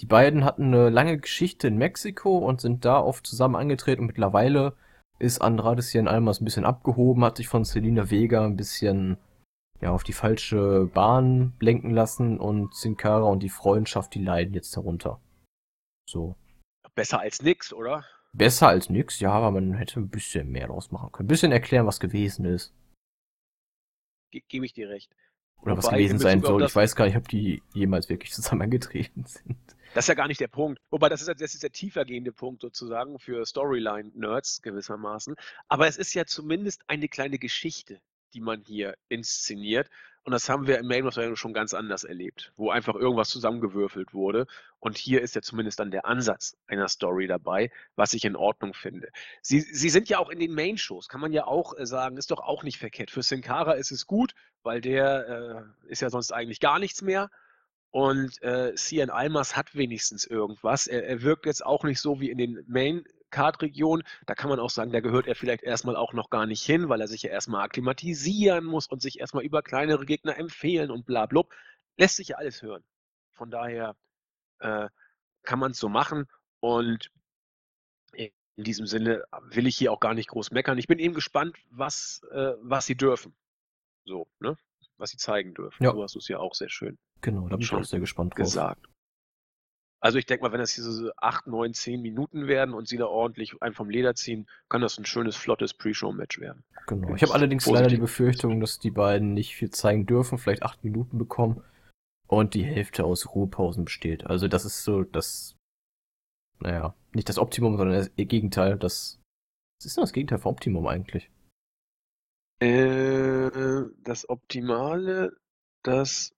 die 0.00 0.06
beiden 0.06 0.44
hatten 0.44 0.66
eine 0.66 0.88
lange 0.88 1.18
Geschichte 1.18 1.68
in 1.68 1.76
Mexiko 1.76 2.38
und 2.38 2.60
sind 2.60 2.84
da 2.84 3.00
oft 3.00 3.26
zusammen 3.26 3.56
angetreten 3.56 4.02
und 4.02 4.06
mittlerweile 4.08 4.74
ist 5.18 5.40
Andrade 5.40 5.82
hier 5.82 6.00
in 6.00 6.08
Almas 6.08 6.40
ein 6.40 6.44
bisschen 6.44 6.64
abgehoben, 6.64 7.24
hat 7.24 7.36
sich 7.36 7.48
von 7.48 7.64
Selina 7.64 8.10
Vega 8.10 8.44
ein 8.44 8.56
bisschen 8.56 9.18
ja, 9.80 9.90
auf 9.90 10.04
die 10.04 10.12
falsche 10.12 10.86
Bahn 10.86 11.52
lenken 11.60 11.90
lassen 11.90 12.38
und 12.38 12.74
Sin 12.74 12.96
Cara 12.96 13.24
und 13.24 13.40
die 13.40 13.48
Freundschaft, 13.48 14.14
die 14.14 14.22
leiden 14.22 14.54
jetzt 14.54 14.76
darunter. 14.76 15.20
So. 16.08 16.36
Besser 16.94 17.20
als 17.20 17.42
nix, 17.42 17.72
oder? 17.72 18.04
Besser 18.34 18.68
als 18.68 18.88
nix, 18.88 19.20
ja, 19.20 19.30
aber 19.30 19.50
man 19.50 19.74
hätte 19.74 20.00
ein 20.00 20.08
bisschen 20.08 20.50
mehr 20.50 20.68
draus 20.68 20.90
machen 20.90 21.12
können. 21.12 21.26
Ein 21.26 21.28
bisschen 21.28 21.52
erklären, 21.52 21.86
was 21.86 22.00
gewesen 22.00 22.46
ist. 22.46 22.74
Ge 24.30 24.42
Gebe 24.48 24.64
ich 24.64 24.72
dir 24.72 24.88
recht. 24.88 25.14
Oder 25.60 25.72
Wobei, 25.72 25.82
was 25.82 25.90
gewesen 25.90 26.18
sein 26.18 26.40
soll. 26.40 26.64
Ich 26.64 26.74
weiß 26.74 26.96
gar 26.96 27.04
nicht, 27.04 27.16
ob 27.16 27.28
die 27.28 27.62
jemals 27.72 28.08
wirklich 28.08 28.32
zusammengetreten 28.32 29.24
sind. 29.26 29.58
Das 29.94 30.04
ist 30.04 30.08
ja 30.08 30.14
gar 30.14 30.26
nicht 30.28 30.40
der 30.40 30.48
Punkt. 30.48 30.80
Wobei, 30.90 31.10
das 31.10 31.20
ist, 31.20 31.28
das 31.28 31.54
ist 31.54 31.62
der 31.62 31.70
tiefergehende 31.70 32.32
Punkt 32.32 32.62
sozusagen 32.62 33.18
für 33.18 33.44
Storyline-Nerds 33.44 34.62
gewissermaßen. 34.62 35.36
Aber 35.68 35.86
es 35.86 35.98
ist 35.98 36.14
ja 36.14 36.24
zumindest 36.24 36.82
eine 36.88 37.08
kleine 37.08 37.38
Geschichte, 37.38 38.00
die 38.34 38.40
man 38.40 38.60
hier 38.60 38.96
inszeniert. 39.08 39.88
Und 40.24 40.30
das 40.30 40.48
haben 40.48 40.68
wir 40.68 40.78
im 40.78 40.86
Main 40.86 41.06
of 41.06 41.18
schon 41.36 41.52
ganz 41.52 41.74
anders 41.74 42.04
erlebt, 42.04 42.52
wo 42.54 42.70
einfach 42.70 42.94
irgendwas 42.94 43.28
zusammengewürfelt 43.28 44.14
wurde. 44.14 44.46
Und 44.78 44.96
hier 44.96 45.20
ist 45.20 45.34
ja 45.34 45.42
zumindest 45.42 45.80
dann 45.80 45.90
der 45.90 46.06
Ansatz 46.06 46.56
einer 46.68 46.86
Story 46.86 47.26
dabei, 47.26 47.72
was 47.96 48.12
ich 48.12 48.24
in 48.24 48.36
Ordnung 48.36 48.72
finde. 48.72 49.08
Sie, 49.40 49.60
sie 49.60 49.88
sind 49.88 50.08
ja 50.08 50.18
auch 50.18 50.30
in 50.30 50.38
den 50.38 50.54
Main-Shows, 50.54 51.08
kann 51.08 51.20
man 51.20 51.32
ja 51.32 51.46
auch 51.46 51.76
äh, 51.76 51.86
sagen, 51.86 52.18
ist 52.18 52.30
doch 52.30 52.40
auch 52.40 52.62
nicht 52.62 52.78
verkehrt. 52.78 53.10
Für 53.10 53.22
Sin 53.22 53.42
Cara 53.42 53.72
ist 53.72 53.90
es 53.90 54.06
gut, 54.06 54.34
weil 54.62 54.80
der 54.80 55.66
äh, 55.88 55.90
ist 55.90 56.02
ja 56.02 56.10
sonst 56.10 56.30
eigentlich 56.30 56.60
gar 56.60 56.78
nichts 56.78 57.02
mehr. 57.02 57.28
Und 57.90 58.40
äh, 58.42 58.74
Cian 58.76 59.10
Almas 59.10 59.56
hat 59.56 59.74
wenigstens 59.74 60.24
irgendwas. 60.24 60.86
Er, 60.86 61.04
er 61.04 61.22
wirkt 61.22 61.46
jetzt 61.46 61.66
auch 61.66 61.82
nicht 61.82 62.00
so 62.00 62.20
wie 62.20 62.30
in 62.30 62.38
den 62.38 62.64
Main 62.68 63.04
Card-Region. 63.32 64.04
Da 64.26 64.34
kann 64.36 64.48
man 64.48 64.60
auch 64.60 64.70
sagen, 64.70 64.92
da 64.92 65.00
gehört 65.00 65.26
er 65.26 65.34
vielleicht 65.34 65.64
erstmal 65.64 65.96
auch 65.96 66.12
noch 66.12 66.30
gar 66.30 66.46
nicht 66.46 66.62
hin, 66.62 66.88
weil 66.88 67.00
er 67.00 67.08
sich 67.08 67.22
ja 67.22 67.30
erstmal 67.30 67.64
akklimatisieren 67.64 68.64
muss 68.64 68.86
und 68.86 69.02
sich 69.02 69.18
erstmal 69.18 69.44
über 69.44 69.62
kleinere 69.62 70.06
Gegner 70.06 70.38
empfehlen 70.38 70.92
und 70.92 71.04
bla 71.04 71.26
bla. 71.26 71.42
Lässt 71.96 72.16
sich 72.16 72.28
ja 72.28 72.36
alles 72.36 72.62
hören. 72.62 72.84
Von 73.32 73.50
daher 73.50 73.96
äh, 74.60 74.88
kann 75.42 75.58
man 75.58 75.72
es 75.72 75.78
so 75.78 75.88
machen 75.88 76.26
und 76.60 77.10
in 78.56 78.64
diesem 78.64 78.86
Sinne 78.86 79.24
will 79.42 79.66
ich 79.66 79.76
hier 79.76 79.92
auch 79.92 80.00
gar 80.00 80.14
nicht 80.14 80.28
groß 80.28 80.50
meckern. 80.50 80.78
Ich 80.78 80.86
bin 80.86 80.98
eben 80.98 81.14
gespannt, 81.14 81.56
was, 81.70 82.22
äh, 82.32 82.52
was 82.60 82.86
sie 82.86 82.96
dürfen. 82.96 83.34
So, 84.04 84.28
ne? 84.40 84.56
Was 84.98 85.10
sie 85.10 85.16
zeigen 85.16 85.54
dürfen. 85.54 85.82
Ja. 85.82 85.92
So 85.92 86.02
hast 86.02 86.14
du 86.14 86.18
es 86.18 86.28
ja 86.28 86.38
auch 86.38 86.54
sehr 86.54 86.68
schön. 86.68 86.98
Genau, 87.22 87.48
da 87.48 87.56
bin 87.56 87.62
ich 87.62 87.72
auch 87.72 87.84
sehr 87.84 88.00
gespannt 88.00 88.34
drauf. 88.34 88.44
Gesagt. 88.44 88.86
Also 90.02 90.18
ich 90.18 90.26
denke 90.26 90.42
mal, 90.42 90.50
wenn 90.50 90.58
das 90.58 90.72
hier 90.72 90.82
so 90.82 91.12
8, 91.16 91.46
9, 91.46 91.74
10 91.74 92.02
Minuten 92.02 92.48
werden 92.48 92.74
und 92.74 92.88
sie 92.88 92.96
da 92.96 93.06
ordentlich 93.06 93.62
einen 93.62 93.74
vom 93.74 93.88
Leder 93.88 94.16
ziehen, 94.16 94.48
kann 94.68 94.80
das 94.80 94.98
ein 94.98 95.04
schönes, 95.04 95.36
flottes 95.36 95.74
Pre-Show-Match 95.74 96.40
werden. 96.40 96.64
Genau. 96.88 97.14
Ich 97.14 97.22
habe 97.22 97.32
allerdings 97.32 97.64
positiv. 97.64 97.82
leider 97.82 97.94
die 97.94 98.00
Befürchtung, 98.00 98.58
dass 98.58 98.80
die 98.80 98.90
beiden 98.90 99.32
nicht 99.32 99.54
viel 99.54 99.70
zeigen 99.70 100.04
dürfen, 100.04 100.38
vielleicht 100.38 100.64
8 100.64 100.82
Minuten 100.82 101.18
bekommen 101.18 101.62
und 102.26 102.54
die 102.54 102.64
Hälfte 102.64 103.04
aus 103.04 103.32
Ruhepausen 103.32 103.84
besteht. 103.84 104.26
Also 104.26 104.48
das 104.48 104.64
ist 104.64 104.82
so 104.82 105.04
das, 105.04 105.54
naja, 106.58 106.96
nicht 107.12 107.28
das 107.28 107.38
Optimum, 107.38 107.76
sondern 107.76 107.96
das 107.96 108.10
Gegenteil. 108.16 108.78
Das, 108.78 109.20
was 109.78 109.86
ist 109.86 109.96
denn 109.96 110.02
das 110.02 110.12
Gegenteil 110.12 110.38
von 110.38 110.50
Optimum 110.50 110.88
eigentlich? 110.88 111.30
Äh, 112.58 113.50
das 114.02 114.28
Optimale, 114.28 115.36
das 115.84 116.34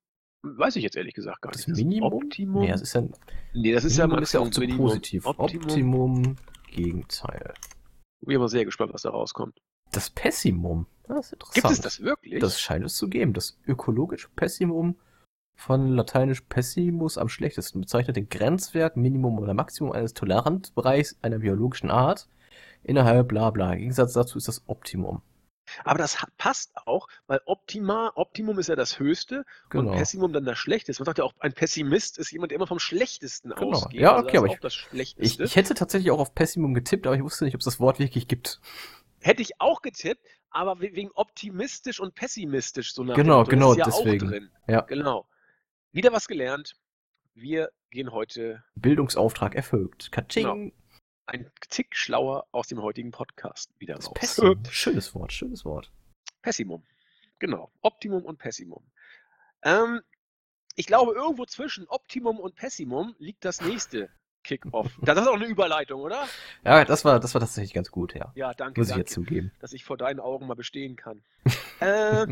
Weiß 0.47 0.77
ich 0.77 0.83
jetzt 0.83 0.97
ehrlich 0.97 1.15
gesagt 1.15 1.41
gar 1.41 1.51
nicht. 1.51 1.67
Das 1.67 1.77
Minimum? 1.77 2.13
Optimum? 2.13 2.63
Nee, 2.63 2.71
das 2.71 2.83
ist 2.83 2.93
ja, 2.93 3.03
nee, 3.55 3.73
das 3.73 3.85
ist 3.85 3.97
ja, 3.97 4.19
ist 4.19 4.35
ja 4.35 4.41
auch 4.41 4.51
zu 4.51 4.61
Minimum. 4.61 4.87
positiv. 4.87 5.27
Optimum, 5.27 5.65
Optimum 5.65 6.37
Gegenteil. 6.71 7.55
Ich 8.21 8.29
bin 8.29 8.37
aber 8.37 8.49
sehr 8.49 8.67
gespannt, 8.67 8.93
was 8.93 9.03
da 9.03 9.11
rauskommt. 9.11 9.59
Das 9.91 10.11
Pessimum. 10.11 10.87
Das 11.05 11.27
ist 11.27 11.33
interessant. 11.33 11.55
Gibt 11.55 11.71
es 11.73 11.81
das 11.81 12.01
wirklich? 12.01 12.41
Das 12.41 12.61
scheint 12.61 12.85
es 12.85 12.97
zu 12.97 13.09
geben. 13.09 13.33
Das 13.33 13.59
ökologische 13.67 14.29
Pessimum 14.37 14.97
von 15.57 15.95
lateinisch 15.95 16.43
Pessimus 16.43 17.17
am 17.17 17.29
schlechtesten 17.29 17.81
bezeichnet 17.81 18.17
den 18.17 18.29
Grenzwert, 18.29 18.97
Minimum 18.97 19.39
oder 19.39 19.55
Maximum 19.55 19.93
eines 19.93 20.13
Toleranzbereichs 20.13 21.17
einer 21.23 21.39
biologischen 21.39 21.91
Art 21.91 22.29
innerhalb 22.83 23.29
bla 23.29 23.51
bla. 23.51 23.73
Im 23.73 23.79
Gegensatz 23.79 24.13
dazu 24.13 24.37
ist 24.37 24.49
das 24.49 24.63
Optimum. 24.67 25.23
Aber 25.85 25.99
das 25.99 26.25
passt 26.39 26.73
auch, 26.87 27.09
weil 27.27 27.41
Optima, 27.47 28.13
Optimum 28.15 28.59
ist 28.59 28.69
ja 28.69 28.77
das 28.77 28.99
Höchste 28.99 29.45
genau. 29.71 29.91
und 29.91 29.97
Pessimum 29.97 30.33
dann 30.33 30.45
das 30.45 30.59
Schlechteste. 30.59 31.03
Man 31.03 31.07
sagt 31.07 31.19
ja 31.19 31.25
auch, 31.25 31.35
ein 31.41 31.53
Pessimist 31.53 32.19
ist 32.19 32.31
jemand, 32.33 32.51
der 32.51 32.57
immer 32.57 32.67
vom 32.67 32.79
Schlechtesten 32.79 33.51
genau. 33.51 33.73
ausgeht. 33.73 34.01
Ja, 34.01 34.15
also 34.17 34.25
okay, 34.25 34.39
also 34.39 34.55
aber 34.55 34.69
ich, 34.93 35.17
ich, 35.19 35.41
ich, 35.41 35.57
hätte 35.57 35.75
tatsächlich 35.75 36.11
auch 36.11 36.19
auf 36.19 36.35
Pessimum 36.35 36.75
getippt, 36.75 37.07
aber 37.07 37.17
ich 37.17 37.23
wusste 37.23 37.45
nicht, 37.45 37.55
ob 37.55 37.61
es 37.61 37.65
das 37.65 37.81
Wort 37.81 37.99
wirklich 37.99 38.29
gibt. 38.29 38.61
Hätte 39.21 39.43
ich 39.43 39.61
auch 39.61 39.83
getippt, 39.83 40.27
aber 40.51 40.81
wegen 40.81 41.11
optimistisch 41.15 42.01
und 42.01 42.15
pessimistisch 42.15 42.95
so 42.95 43.05
nach 43.05 43.17
Genau, 43.17 43.45
genau, 43.45 43.73
ist 43.73 43.79
ja 43.79 43.85
deswegen. 43.87 44.27
Auch 44.27 44.31
drin. 44.31 44.51
Ja. 44.69 44.81
Genau. 44.83 45.27
Wieder 45.93 46.13
was 46.13 46.29
gelernt. 46.29 46.77
Wir 47.35 47.71
gehen 47.91 48.13
heute. 48.13 48.63
Bildungsauftrag 48.77 49.55
erfüllt. 49.55 50.13
Katsching. 50.13 50.45
Genau 50.45 50.84
ein 51.27 51.51
Tick 51.71 51.97
schlauer 51.97 52.47
aus 52.53 52.69
dem 52.69 52.83
heutigen 52.83 53.11
Podcast 53.11 53.71
wieder 53.79 53.97
raus. 53.97 54.13
Pessimum. 54.15 54.63
Schönes 54.71 55.15
Wort, 55.15 55.33
schönes 55.33 55.65
Wort. 55.65 55.91
Pessimum. 56.43 56.85
Genau. 57.39 57.71
Optimum 57.81 58.25
und 58.25 58.39
Pessimum. 58.39 58.85
Ähm, 59.63 60.01
ich 60.77 60.87
glaube, 60.87 61.15
irgendwo 61.15 61.47
zwischen 61.47 61.87
Optimum 61.89 62.39
und 62.39 62.55
Pessimum 62.55 63.15
liegt 63.19 63.45
das 63.45 63.61
nächste 63.61 64.11
Kick-Off. 64.43 64.91
Das 65.03 65.19
ist 65.19 65.27
auch 65.27 65.35
eine 65.35 65.47
Überleitung, 65.47 66.03
oder? 66.03 66.29
Ja, 66.65 66.85
das 66.85 67.05
war, 67.05 67.19
das 67.21 67.35
war 67.35 67.41
tatsächlich 67.41 67.73
ganz 67.73 67.91
gut, 67.91 68.15
ja. 68.15 68.33
Ja, 68.35 68.53
danke. 68.53 68.81
Muss 68.81 68.89
danke, 68.89 69.01
ich 69.01 69.07
jetzt 69.07 69.15
zugeben. 69.15 69.53
Dass 69.61 69.73
ich 69.73 69.85
vor 69.85 69.97
deinen 69.97 70.21
Augen 70.21 70.47
mal 70.47 70.55
bestehen 70.55 70.97
kann. 70.97 71.25
äh, 71.81 72.27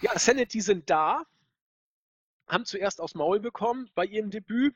ja, 0.00 0.18
Sanity 0.18 0.60
sind 0.60 0.90
da. 0.90 1.22
haben 2.48 2.64
zuerst 2.64 3.00
aufs 3.00 3.14
Maul 3.14 3.40
bekommen 3.40 3.90
bei 3.94 4.04
ihrem 4.04 4.30
Debüt 4.30 4.74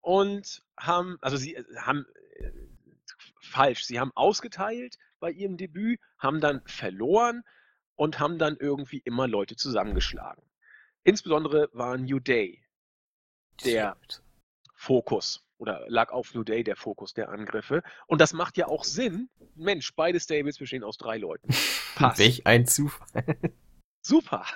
und 0.00 0.62
haben, 0.76 1.18
also 1.20 1.36
sie 1.36 1.54
äh, 1.54 1.64
haben 1.76 2.06
falsch, 3.50 3.84
sie 3.84 4.00
haben 4.00 4.12
ausgeteilt 4.14 4.96
bei 5.18 5.30
ihrem 5.30 5.56
Debüt, 5.56 6.00
haben 6.18 6.40
dann 6.40 6.62
verloren 6.64 7.42
und 7.96 8.18
haben 8.18 8.38
dann 8.38 8.56
irgendwie 8.56 9.02
immer 9.04 9.28
Leute 9.28 9.56
zusammengeschlagen. 9.56 10.42
Insbesondere 11.04 11.68
war 11.72 11.98
New 11.98 12.18
Day 12.18 12.62
der 13.64 13.96
Fokus 14.74 15.44
oder 15.58 15.84
lag 15.88 16.10
auf 16.10 16.34
New 16.34 16.42
Day 16.42 16.64
der 16.64 16.76
Fokus 16.76 17.12
der 17.12 17.28
Angriffe. 17.28 17.82
Und 18.06 18.20
das 18.20 18.32
macht 18.32 18.56
ja 18.56 18.66
auch 18.66 18.84
Sinn. 18.84 19.28
Mensch, 19.54 19.94
beide 19.94 20.18
Stables 20.18 20.58
bestehen 20.58 20.82
aus 20.82 20.96
drei 20.96 21.18
Leuten. 21.18 21.48
Passt. 21.94 22.18
Welch 22.18 22.46
ein 22.46 22.66
Zufall. 22.66 23.36
Super. 24.00 24.46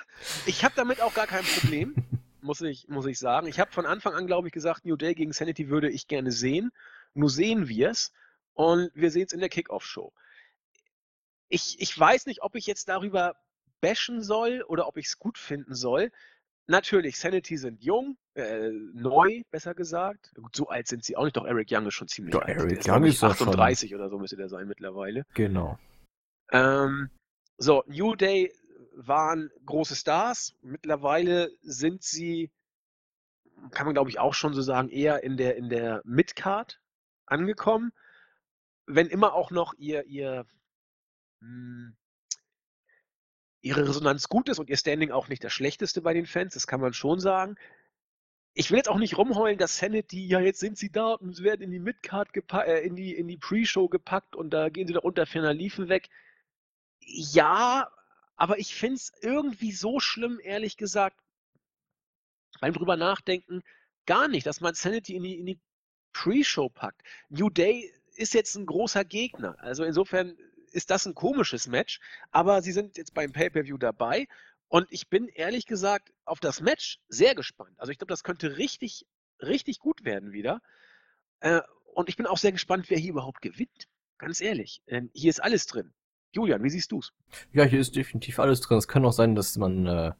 Ich 0.47 0.63
habe 0.63 0.73
damit 0.75 1.01
auch 1.01 1.13
gar 1.13 1.27
kein 1.27 1.43
Problem, 1.43 1.95
muss 2.41 2.61
ich, 2.61 2.87
muss 2.87 3.05
ich 3.05 3.19
sagen. 3.19 3.45
Ich 3.45 3.59
habe 3.59 3.71
von 3.71 3.85
Anfang 3.85 4.13
an, 4.15 4.25
glaube 4.25 4.47
ich, 4.47 4.53
gesagt, 4.53 4.85
New 4.85 4.95
Day 4.95 5.13
gegen 5.13 5.31
Sanity 5.31 5.69
würde 5.69 5.91
ich 5.91 6.07
gerne 6.07 6.31
sehen. 6.31 6.71
Nur 7.13 7.29
sehen 7.29 7.67
wir 7.67 7.91
es. 7.91 8.11
Und 8.55 8.89
wir 8.95 9.11
sehen 9.11 9.25
es 9.27 9.33
in 9.33 9.41
der 9.41 9.49
Kickoff-Show. 9.49 10.11
Ich, 11.49 11.79
ich 11.79 11.97
weiß 11.97 12.25
nicht, 12.25 12.41
ob 12.41 12.55
ich 12.55 12.65
jetzt 12.65 12.89
darüber 12.89 13.35
bashen 13.81 14.23
soll 14.23 14.63
oder 14.67 14.87
ob 14.87 14.97
ich 14.97 15.07
es 15.07 15.19
gut 15.19 15.37
finden 15.37 15.75
soll. 15.75 16.11
Natürlich, 16.67 17.19
Sanity 17.19 17.57
sind 17.57 17.83
jung, 17.83 18.17
äh, 18.33 18.71
neu, 18.93 19.43
besser 19.51 19.75
gesagt. 19.75 20.33
Gut, 20.35 20.55
so 20.55 20.69
alt 20.69 20.87
sind 20.87 21.03
sie 21.03 21.15
auch 21.15 21.25
nicht, 21.25 21.37
doch 21.37 21.45
Eric 21.45 21.67
Young 21.69 21.85
ist 21.85 21.93
schon 21.93 22.07
ziemlich 22.07 22.33
doch, 22.33 22.41
alt. 22.41 22.57
Eric 22.57 22.87
Young 22.87 23.03
ist 23.03 23.23
38 23.23 23.89
schon... 23.91 23.99
oder 23.99 24.09
so 24.09 24.17
müsste 24.17 24.37
der 24.37 24.49
sein 24.49 24.67
mittlerweile. 24.67 25.25
Genau. 25.35 25.77
Ähm, 26.51 27.11
so, 27.57 27.83
New 27.87 28.15
Day 28.15 28.51
waren 28.95 29.51
große 29.65 29.95
Stars. 29.95 30.55
Mittlerweile 30.61 31.51
sind 31.61 32.03
sie, 32.03 32.51
kann 33.71 33.85
man 33.85 33.93
glaube 33.93 34.09
ich 34.09 34.17
auch 34.17 34.33
schon 34.33 34.53
so 34.53 34.61
sagen, 34.61 34.89
eher 34.89 35.23
in 35.23 35.37
der, 35.37 35.57
in 35.57 35.69
der 35.69 36.01
Midcard 36.03 36.79
angekommen. 37.27 37.91
Wenn 38.87 39.07
immer 39.07 39.33
auch 39.33 39.51
noch 39.51 39.73
ihr, 39.77 40.05
ihr, 40.05 40.45
mh, 41.39 41.47
hm, 41.47 41.97
ihre 43.61 43.87
Resonanz 43.87 44.29
gut 44.29 44.47
ist 44.47 44.59
und 44.59 44.69
ihr 44.69 44.77
Standing 44.77 45.09
auch 45.09 45.27
nicht 45.27 45.43
das 45.43 45.51
schlechteste 45.51 46.01
bei 46.01 46.13
den 46.13 46.27
Fans, 46.27 46.53
das 46.53 46.67
kann 46.67 46.81
man 46.81 46.93
schon 46.93 47.19
sagen. 47.19 47.55
Ich 48.53 48.69
will 48.69 48.77
jetzt 48.77 48.89
auch 48.89 48.99
nicht 48.99 49.17
rumheulen, 49.17 49.57
dass 49.57 49.77
Sanity, 49.79 50.27
ja, 50.27 50.39
jetzt 50.39 50.59
sind 50.59 50.77
sie 50.77 50.91
da 50.91 51.13
und 51.13 51.35
sie 51.35 51.43
werden 51.43 51.63
in 51.63 51.71
die 51.71 51.79
Midcard 51.79 52.31
gepackt, 52.31 52.67
äh, 52.67 52.81
in 52.81 52.95
die, 52.95 53.13
in 53.15 53.27
die 53.27 53.37
Pre-Show 53.37 53.89
gepackt 53.89 54.35
und 54.35 54.51
da 54.51 54.69
gehen 54.69 54.87
sie 54.87 54.93
da 54.93 54.99
unter 54.99 55.25
ferner 55.25 55.53
Liefen 55.53 55.89
weg. 55.89 56.09
Ja, 56.99 57.91
aber 58.35 58.59
ich 58.59 58.75
finde 58.75 58.97
es 58.97 59.11
irgendwie 59.21 59.71
so 59.71 59.99
schlimm, 59.99 60.39
ehrlich 60.43 60.77
gesagt, 60.77 61.19
beim 62.61 62.73
drüber 62.73 62.97
nachdenken, 62.97 63.63
gar 64.05 64.27
nicht, 64.27 64.45
dass 64.45 64.61
man 64.61 64.75
Sanity 64.75 65.15
in 65.15 65.23
die, 65.23 65.39
in 65.39 65.45
die 65.47 65.59
Pre-Show 66.13 66.69
packt. 66.69 67.01
New 67.29 67.49
Day 67.49 67.91
ist 68.17 68.33
jetzt 68.33 68.55
ein 68.55 68.65
großer 68.65 69.05
Gegner. 69.05 69.55
Also 69.59 69.83
insofern 69.83 70.37
ist 70.71 70.89
das 70.89 71.05
ein 71.05 71.15
komisches 71.15 71.67
Match, 71.67 71.99
aber 72.31 72.61
sie 72.61 72.71
sind 72.71 72.97
jetzt 72.97 73.13
beim 73.13 73.31
Pay-Per-View 73.31 73.77
dabei 73.77 74.27
und 74.67 74.87
ich 74.89 75.09
bin 75.09 75.27
ehrlich 75.27 75.65
gesagt 75.65 76.11
auf 76.25 76.39
das 76.39 76.61
Match 76.61 76.99
sehr 77.07 77.35
gespannt. 77.35 77.75
Also 77.77 77.91
ich 77.91 77.97
glaube, 77.97 78.11
das 78.11 78.23
könnte 78.23 78.57
richtig, 78.57 79.05
richtig 79.41 79.79
gut 79.79 80.03
werden 80.03 80.33
wieder. 80.33 80.61
Äh, 81.39 81.61
und 81.93 82.09
ich 82.09 82.17
bin 82.17 82.25
auch 82.25 82.37
sehr 82.37 82.51
gespannt, 82.51 82.89
wer 82.89 82.97
hier 82.97 83.11
überhaupt 83.11 83.41
gewinnt. 83.41 83.87
Ganz 84.17 84.41
ehrlich. 84.41 84.81
Denn 84.89 85.09
hier 85.13 85.29
ist 85.29 85.41
alles 85.41 85.65
drin. 85.65 85.93
Julian, 86.33 86.63
wie 86.63 86.69
siehst 86.69 86.91
du 86.91 86.99
es? 86.99 87.13
Ja, 87.53 87.63
hier 87.63 87.79
ist 87.79 87.95
definitiv 87.95 88.39
alles 88.39 88.59
drin. 88.59 88.77
Es 88.77 88.87
kann 88.87 89.05
auch 89.05 89.13
sein, 89.13 89.35
dass 89.35 89.55
man, 89.55 89.87
äh, 89.87 90.11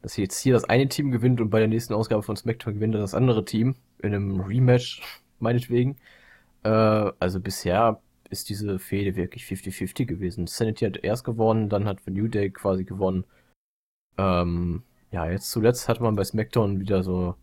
dass 0.00 0.16
jetzt 0.16 0.40
hier 0.40 0.54
das 0.54 0.64
eine 0.64 0.88
Team 0.88 1.12
gewinnt 1.12 1.40
und 1.40 1.50
bei 1.50 1.60
der 1.60 1.68
nächsten 1.68 1.94
Ausgabe 1.94 2.22
von 2.24 2.36
SmackDown 2.36 2.74
gewinnt 2.74 2.94
das 2.96 3.14
andere 3.14 3.44
Team 3.44 3.76
in 3.98 4.14
einem 4.14 4.40
Rematch, 4.40 5.00
meinetwegen. 5.38 5.98
Äh, 6.64 6.68
also 7.18 7.40
bisher 7.40 8.00
ist 8.30 8.48
diese 8.48 8.78
Fehde 8.78 9.16
wirklich 9.16 9.44
50-50 9.44 10.06
gewesen. 10.06 10.46
Sanity 10.46 10.86
hat 10.86 10.96
erst 10.96 11.24
gewonnen, 11.24 11.68
dann 11.68 11.86
hat 11.86 12.06
New 12.06 12.28
Day 12.28 12.50
quasi 12.50 12.84
gewonnen. 12.84 13.24
Ähm, 14.18 14.82
ja, 15.10 15.30
jetzt 15.30 15.50
zuletzt 15.50 15.88
hatte 15.88 16.02
man 16.02 16.16
bei 16.16 16.24
SmackDown 16.24 16.80
wieder 16.80 17.02
so 17.02 17.36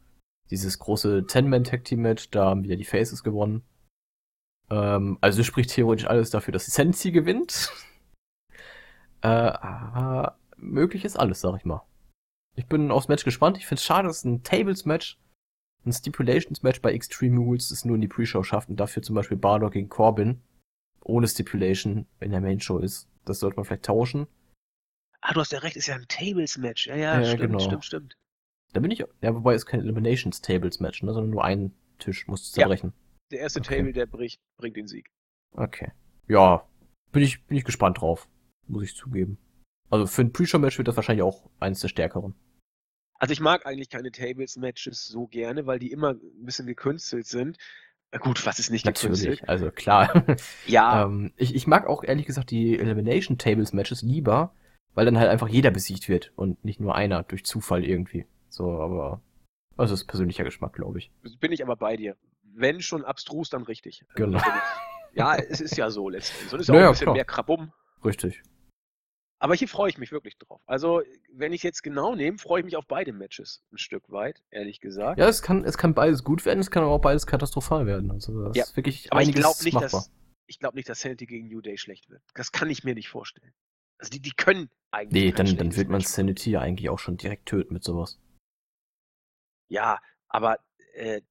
dieses 0.50 0.80
große 0.80 1.28
Ten-Man-Tag-Team-Match, 1.28 2.32
da 2.32 2.46
haben 2.46 2.64
wieder 2.64 2.76
die 2.76 2.86
Faces 2.86 3.24
gewonnen. 3.24 3.64
Ähm, 4.72 5.18
also 5.22 5.44
spricht 5.44 5.72
theoretisch 5.72 6.08
alles 6.08 6.32
dafür, 6.32 6.52
dass 6.52 6.66
Sanity 6.66 7.12
gewinnt. 7.12 7.72
äh, 9.22 9.28
aber 9.28 10.38
möglich 10.58 11.06
ist 11.06 11.18
alles, 11.18 11.42
sag 11.42 11.56
ich 11.58 11.66
mal. 11.66 11.84
Ich 12.56 12.68
bin 12.68 12.92
aufs 12.92 13.08
Match 13.08 13.24
gespannt. 13.24 13.58
Ich 13.58 13.68
finde 13.68 13.80
es 13.80 13.86
schade, 13.86 14.08
dass 14.08 14.26
ein 14.26 14.44
Tables-Match, 14.44 15.20
ein 15.86 15.94
Stipulations-Match 15.94 16.82
bei 16.82 16.94
Extreme 16.94 17.40
Rules 17.40 17.72
es 17.72 17.86
nur 17.86 17.96
in 17.96 18.02
die 18.02 18.08
Pre-Show 18.08 18.44
schafft 18.44 18.70
und 18.70 18.80
dafür 18.80 19.02
zum 19.02 19.16
Beispiel 19.16 19.38
Bardock 19.38 19.74
gegen 19.74 19.90
Corbin 19.90 20.42
ohne 21.04 21.28
Stipulation 21.28 22.06
in 22.20 22.32
der 22.32 22.42
Main 22.42 22.60
Show 22.60 22.78
ist. 22.80 23.08
Das 23.26 23.40
sollte 23.40 23.58
man 23.58 23.66
vielleicht 23.66 23.86
tauschen. 23.86 24.28
Ah, 25.22 25.34
du 25.34 25.42
hast 25.42 25.52
ja 25.52 25.60
recht, 25.60 25.76
ist 25.76 25.88
ja 25.88 25.96
ein 25.96 26.06
Tables-Match. 26.08 26.88
Ja, 26.88 26.96
ja, 26.96 27.20
ja, 27.20 27.26
stimmt, 27.26 27.42
genau. 27.42 27.60
stimmt, 27.60 27.86
stimmt. 27.86 28.18
Da 28.74 28.80
bin 28.80 28.92
ich, 28.92 29.00
ja, 29.00 29.36
wobei 29.36 29.54
es 29.56 29.66
kein 29.66 29.82
Eliminations-Tables-Match, 29.82 31.04
ne, 31.04 31.14
sondern 31.14 31.32
nur 31.32 31.44
ein 31.44 31.74
Tisch 31.98 32.28
muss 32.28 32.52
zerbrechen. 32.52 32.94
Ja, 32.94 33.16
der 33.32 33.40
erste 33.40 33.60
okay. 33.60 33.78
Table, 33.78 33.94
der 33.94 34.06
bricht, 34.06 34.40
bringt 34.58 34.78
den 34.78 34.88
Sieg. 34.88 35.10
Okay. 35.52 35.92
Ja, 36.28 36.68
bin 37.12 37.24
ich, 37.24 37.44
bin 37.46 37.58
ich 37.58 37.66
gespannt 37.66 38.00
drauf, 38.00 38.30
muss 38.68 38.84
ich 38.84 38.96
zugeben. 38.96 39.38
Also 39.90 40.06
für 40.06 40.22
ein 40.22 40.32
Pre-Show-Match 40.32 40.78
wird 40.78 40.88
das 40.88 40.96
wahrscheinlich 40.96 41.24
auch 41.24 41.50
eins 41.60 41.82
der 41.82 41.88
stärkeren. 41.88 42.36
Also 43.20 43.34
ich 43.34 43.42
mag 43.42 43.66
eigentlich 43.66 43.90
keine 43.90 44.12
Tables-Matches 44.12 45.08
so 45.08 45.28
gerne, 45.28 45.66
weil 45.68 45.78
die 45.78 45.92
immer 45.92 46.12
ein 46.12 46.46
bisschen 46.46 46.66
gekünstelt 46.66 47.28
sind. 47.28 47.58
Gut, 48.18 48.44
was 48.46 48.58
ist 48.58 48.72
nicht 48.72 48.86
Natürlich, 48.86 49.22
gekünstelt? 49.22 49.50
also 49.50 49.70
klar. 49.72 50.26
Ja. 50.66 51.04
ähm, 51.04 51.32
ich, 51.36 51.54
ich 51.54 51.68
mag 51.68 51.86
auch 51.86 52.04
ehrlich 52.04 52.26
gesagt 52.26 52.50
die 52.50 52.80
Elimination 52.80 53.38
Tables 53.38 53.72
Matches 53.74 54.02
lieber, 54.02 54.56
weil 54.96 55.06
dann 55.06 55.20
halt 55.20 55.30
einfach 55.30 55.48
jeder 55.48 55.70
besiegt 55.70 56.10
wird 56.10 56.32
und 56.36 56.64
nicht 56.66 56.80
nur 56.80 56.96
einer 56.96 57.22
durch 57.24 57.46
Zufall 57.46 57.86
irgendwie. 57.86 58.26
So, 58.50 58.72
aber 58.82 59.22
das 59.78 59.92
ist 59.92 60.06
persönlicher 60.08 60.44
Geschmack, 60.44 60.74
glaube 60.74 60.98
ich. 60.98 61.12
Bin 61.40 61.52
ich 61.52 61.62
aber 61.62 61.76
bei 61.76 61.98
dir. 61.98 62.16
Wenn 62.44 62.82
schon 62.82 63.06
abstrus, 63.06 63.50
dann 63.50 63.64
richtig. 63.64 64.04
Genau. 64.16 64.42
ja, 65.14 65.36
es 65.50 65.62
ist 65.62 65.78
ja 65.78 65.90
so 65.92 66.10
letztendlich. 66.10 66.52
Und 66.54 66.60
es 66.62 66.68
ist 66.68 66.74
naja, 66.74 66.86
auch 66.86 66.88
ein 66.88 66.92
bisschen 66.94 67.06
klar. 67.06 67.16
mehr 67.16 67.26
Krabum. 67.26 67.72
Richtig. 68.04 68.42
Aber 69.42 69.56
hier 69.56 69.70
freue 69.70 69.90
ich 69.90 69.98
mich 69.98 70.12
wirklich 70.12 70.38
drauf. 70.38 70.62
Also, 70.66 71.02
wenn 71.32 71.54
ich 71.54 71.64
jetzt 71.64 71.82
genau 71.82 72.14
nehme, 72.14 72.38
freue 72.38 72.60
ich 72.60 72.66
mich 72.66 72.76
auf 72.76 72.86
beide 72.86 73.14
Matches 73.14 73.64
ein 73.72 73.78
Stück 73.78 74.10
weit, 74.10 74.44
ehrlich 74.52 74.82
gesagt. 74.82 75.18
Ja, 75.18 75.30
es 75.30 75.42
kann, 75.42 75.64
es 75.64 75.78
kann 75.78 75.94
beides 75.94 76.26
gut 76.26 76.46
werden, 76.46 76.60
es 76.60 76.70
kann 76.70 76.84
aber 76.84 76.92
auch 76.92 77.02
beides 77.02 77.26
katastrophal 77.26 77.86
werden. 77.86 78.12
Also, 78.12 78.44
das 78.44 78.58
ja, 78.58 78.64
ist 78.64 78.76
wirklich 78.76 79.12
aber 79.12 79.22
ich 79.22 79.34
glaube 79.34 79.64
nicht, 79.64 79.82
dass, 79.82 80.12
ich 80.46 80.60
glaube 80.60 80.76
nicht, 80.76 80.90
dass 80.90 81.00
Sanity 81.00 81.26
gegen 81.26 81.48
New 81.48 81.62
Day 81.62 81.78
schlecht 81.78 82.10
wird. 82.10 82.22
Das 82.34 82.52
kann 82.52 82.70
ich 82.70 82.84
mir 82.84 82.96
nicht 82.96 83.08
vorstellen. 83.08 83.54
Also, 83.98 84.12
die, 84.12 84.22
die 84.22 84.32
können 84.32 84.70
eigentlich. 84.92 85.24
Nee, 85.24 85.32
dann, 85.32 85.56
dann 85.56 85.76
wird 85.76 85.88
man 85.88 86.02
Sanity 86.02 86.52
ja 86.52 86.60
eigentlich 86.60 86.90
auch 86.90 87.00
schon 87.00 87.16
direkt 87.16 87.46
töten 87.46 87.74
mit 87.74 87.84
sowas. 87.86 88.20
Ja, 89.70 90.02
aber 90.28 90.60
äh, 90.96 91.22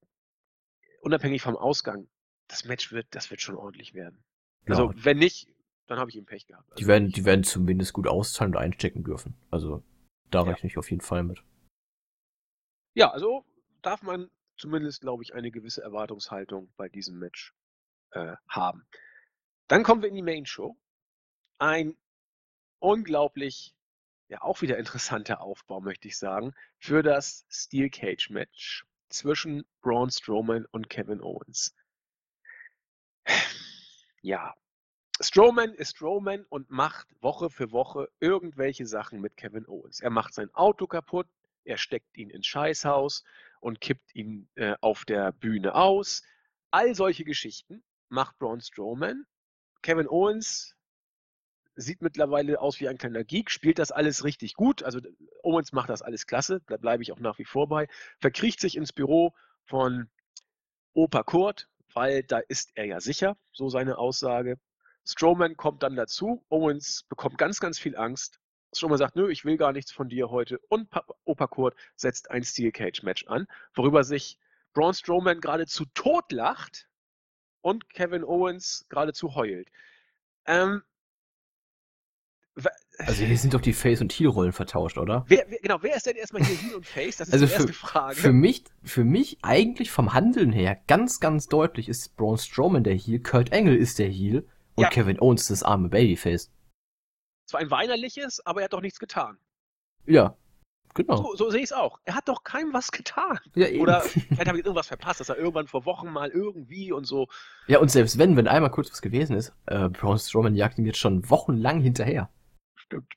unabhängig 1.01 1.43
vom 1.43 1.55
Ausgang, 1.55 2.09
das 2.47 2.65
Match 2.65 2.91
wird, 2.91 3.05
das 3.11 3.29
wird 3.29 3.41
schon 3.41 3.55
ordentlich 3.55 3.93
werden. 3.93 4.23
Also, 4.65 4.91
ja. 4.91 5.05
wenn 5.05 5.19
nicht, 5.19 5.47
dann 5.89 5.97
habe 5.97 6.11
ich 6.11 6.15
ihm 6.15 6.25
Pech 6.25 6.45
gehabt. 6.45 6.71
Also 6.71 6.75
die, 6.75 6.87
werden, 6.87 7.09
die 7.09 7.25
werden 7.25 7.43
zumindest 7.43 7.93
gut 7.93 8.07
auszahlen 8.07 8.53
und 8.53 8.61
einstecken 8.61 9.03
dürfen. 9.03 9.35
Also 9.49 9.83
da 10.29 10.43
ja. 10.43 10.51
rechne 10.51 10.69
ich 10.69 10.77
auf 10.77 10.89
jeden 10.91 11.01
Fall 11.01 11.23
mit. 11.23 11.43
Ja, 12.93 13.11
also 13.11 13.43
darf 13.81 14.03
man 14.03 14.29
zumindest, 14.55 15.01
glaube 15.01 15.23
ich, 15.23 15.33
eine 15.33 15.49
gewisse 15.49 15.81
Erwartungshaltung 15.81 16.71
bei 16.77 16.89
diesem 16.89 17.17
Match 17.17 17.55
äh, 18.11 18.35
haben. 18.47 18.85
Dann 19.67 19.81
kommen 19.81 20.03
wir 20.03 20.09
in 20.09 20.15
die 20.15 20.21
Main 20.21 20.45
Show. 20.45 20.77
Ein 21.57 21.97
unglaublich, 22.77 23.75
ja 24.27 24.43
auch 24.43 24.61
wieder 24.61 24.77
interessanter 24.77 25.41
Aufbau, 25.41 25.81
möchte 25.81 26.07
ich 26.07 26.19
sagen, 26.19 26.53
für 26.77 27.01
das 27.01 27.47
Steel 27.49 27.89
Cage 27.89 28.29
Match 28.29 28.85
zwischen 29.09 29.65
Braun 29.81 30.11
Strowman 30.11 30.67
und 30.67 30.87
Kevin 30.87 31.21
Owens. 31.21 31.75
Ja, 34.21 34.53
Strowman 35.21 35.73
ist 35.73 35.97
Strowman 35.97 36.45
und 36.47 36.69
macht 36.69 37.07
Woche 37.21 37.49
für 37.49 37.71
Woche 37.71 38.09
irgendwelche 38.21 38.85
Sachen 38.85 39.19
mit 39.19 39.35
Kevin 39.35 39.67
Owens. 39.67 39.99
Er 39.99 40.11
macht 40.11 40.33
sein 40.33 40.53
Auto 40.53 40.87
kaputt, 40.87 41.27
er 41.65 41.77
steckt 41.77 42.15
ihn 42.17 42.29
ins 42.29 42.47
Scheißhaus 42.47 43.25
und 43.59 43.81
kippt 43.81 44.15
ihn 44.15 44.47
äh, 44.55 44.75
auf 44.79 45.03
der 45.03 45.33
Bühne 45.33 45.75
aus. 45.75 46.23
All 46.71 46.95
solche 46.95 47.25
Geschichten 47.25 47.83
macht 48.07 48.39
Braun 48.39 48.61
Strowman. 48.61 49.25
Kevin 49.81 50.07
Owens 50.07 50.77
sieht 51.75 52.01
mittlerweile 52.01 52.61
aus 52.61 52.79
wie 52.79 52.87
ein 52.87 52.97
kleiner 52.97 53.25
Geek, 53.25 53.51
spielt 53.51 53.77
das 53.79 53.91
alles 53.91 54.23
richtig 54.23 54.53
gut. 54.53 54.83
Also 54.83 55.01
Owens 55.43 55.73
macht 55.73 55.89
das 55.89 56.01
alles 56.01 56.27
klasse, 56.27 56.61
da 56.67 56.77
bleibe 56.77 57.03
ich 57.03 57.11
auch 57.11 57.19
nach 57.19 57.39
wie 57.39 57.45
vor 57.45 57.67
bei. 57.67 57.89
Verkriecht 58.19 58.61
sich 58.61 58.77
ins 58.77 58.93
Büro 58.93 59.33
von 59.65 60.09
Opa 60.93 61.23
Kurt, 61.23 61.67
weil 61.93 62.23
da 62.23 62.39
ist 62.39 62.71
er 62.75 62.85
ja 62.85 63.01
sicher, 63.01 63.37
so 63.51 63.67
seine 63.67 63.97
Aussage. 63.97 64.57
Strowman 65.11 65.57
kommt 65.57 65.83
dann 65.83 65.95
dazu. 65.95 66.43
Owens 66.49 67.03
bekommt 67.09 67.37
ganz, 67.37 67.59
ganz 67.59 67.79
viel 67.79 67.95
Angst 67.95 68.39
Strowman 68.73 68.97
sagt, 68.97 69.15
nö, 69.15 69.29
ich 69.29 69.45
will 69.45 69.57
gar 69.57 69.71
nichts 69.71 69.91
von 69.91 70.09
dir 70.09 70.29
heute. 70.29 70.59
Und 70.69 70.89
Opa 71.25 71.47
Kurt 71.47 71.75
setzt 71.95 72.29
ein 72.31 72.43
Steel 72.43 72.71
Cage 72.71 73.03
Match 73.03 73.25
an, 73.27 73.47
worüber 73.73 74.03
sich 74.03 74.37
Braun 74.73 74.93
Strowman 74.93 75.41
geradezu 75.41 75.85
totlacht 75.93 76.87
und 77.61 77.89
Kevin 77.89 78.23
Owens 78.23 78.85
geradezu 78.89 79.35
heult. 79.35 79.69
Ähm, 80.45 80.83
also 82.99 83.23
hier 83.23 83.37
sind 83.37 83.53
doch 83.53 83.61
die 83.61 83.73
Face- 83.73 84.01
und 84.01 84.11
Heel-Rollen 84.11 84.51
vertauscht, 84.51 84.97
oder? 84.97 85.23
Wer, 85.27 85.45
wer, 85.47 85.59
genau, 85.59 85.81
wer 85.81 85.95
ist 85.95 86.05
denn 86.05 86.17
erstmal 86.17 86.43
hier 86.43 86.57
Heel 86.57 86.75
und 86.75 86.85
Face? 86.85 87.17
Das 87.17 87.29
ist 87.29 87.33
also 87.33 87.45
die 87.45 87.51
erste 87.53 87.67
für, 87.69 87.73
Frage. 87.73 88.15
Für 88.15 88.33
mich, 88.33 88.65
für 88.83 89.05
mich 89.05 89.37
eigentlich 89.41 89.89
vom 89.89 90.13
Handeln 90.13 90.51
her 90.51 90.79
ganz, 90.87 91.19
ganz 91.19 91.47
deutlich 91.47 91.87
ist 91.87 92.17
Braun 92.17 92.37
Strowman 92.37 92.83
der 92.83 92.95
Heel, 92.95 93.21
Kurt 93.21 93.53
Angle 93.53 93.77
ist 93.77 93.99
der 93.99 94.09
Heel 94.09 94.45
und 94.79 94.83
ja. 94.83 94.89
Kevin 94.89 95.19
Owens 95.19 95.47
das 95.47 95.63
arme 95.63 95.89
Babyface. 95.89 96.51
Zwar 97.45 97.59
ein 97.59 97.69
weinerliches, 97.69 98.45
aber 98.45 98.61
er 98.61 98.65
hat 98.65 98.73
doch 98.73 98.81
nichts 98.81 98.99
getan. 98.99 99.37
Ja, 100.05 100.37
genau. 100.93 101.17
So, 101.17 101.35
so 101.35 101.49
sehe 101.49 101.59
ich 101.59 101.65
es 101.65 101.73
auch. 101.73 101.99
Er 102.05 102.15
hat 102.15 102.29
doch 102.29 102.43
keinem 102.43 102.73
was 102.73 102.91
getan. 102.91 103.39
Ja, 103.55 103.67
eben. 103.67 103.81
Oder 103.81 104.01
vielleicht 104.01 104.47
habe 104.47 104.57
ich 104.57 104.65
irgendwas 104.65 104.87
verpasst, 104.87 105.19
dass 105.19 105.29
er 105.29 105.37
irgendwann 105.37 105.67
vor 105.67 105.85
Wochen 105.85 106.09
mal 106.09 106.29
irgendwie 106.29 106.91
und 106.91 107.05
so. 107.05 107.27
Ja, 107.67 107.79
und 107.79 107.91
selbst 107.91 108.17
wenn, 108.17 108.37
wenn 108.37 108.47
einmal 108.47 108.71
kurz 108.71 108.89
was 108.91 109.01
gewesen 109.01 109.35
ist, 109.35 109.53
äh, 109.65 109.89
Braun 109.89 110.17
Strowman 110.17 110.55
jagt 110.55 110.77
ihn 110.77 110.85
jetzt 110.85 110.99
schon 110.99 111.29
wochenlang 111.29 111.81
hinterher. 111.81 112.29
Stimmt. 112.75 113.13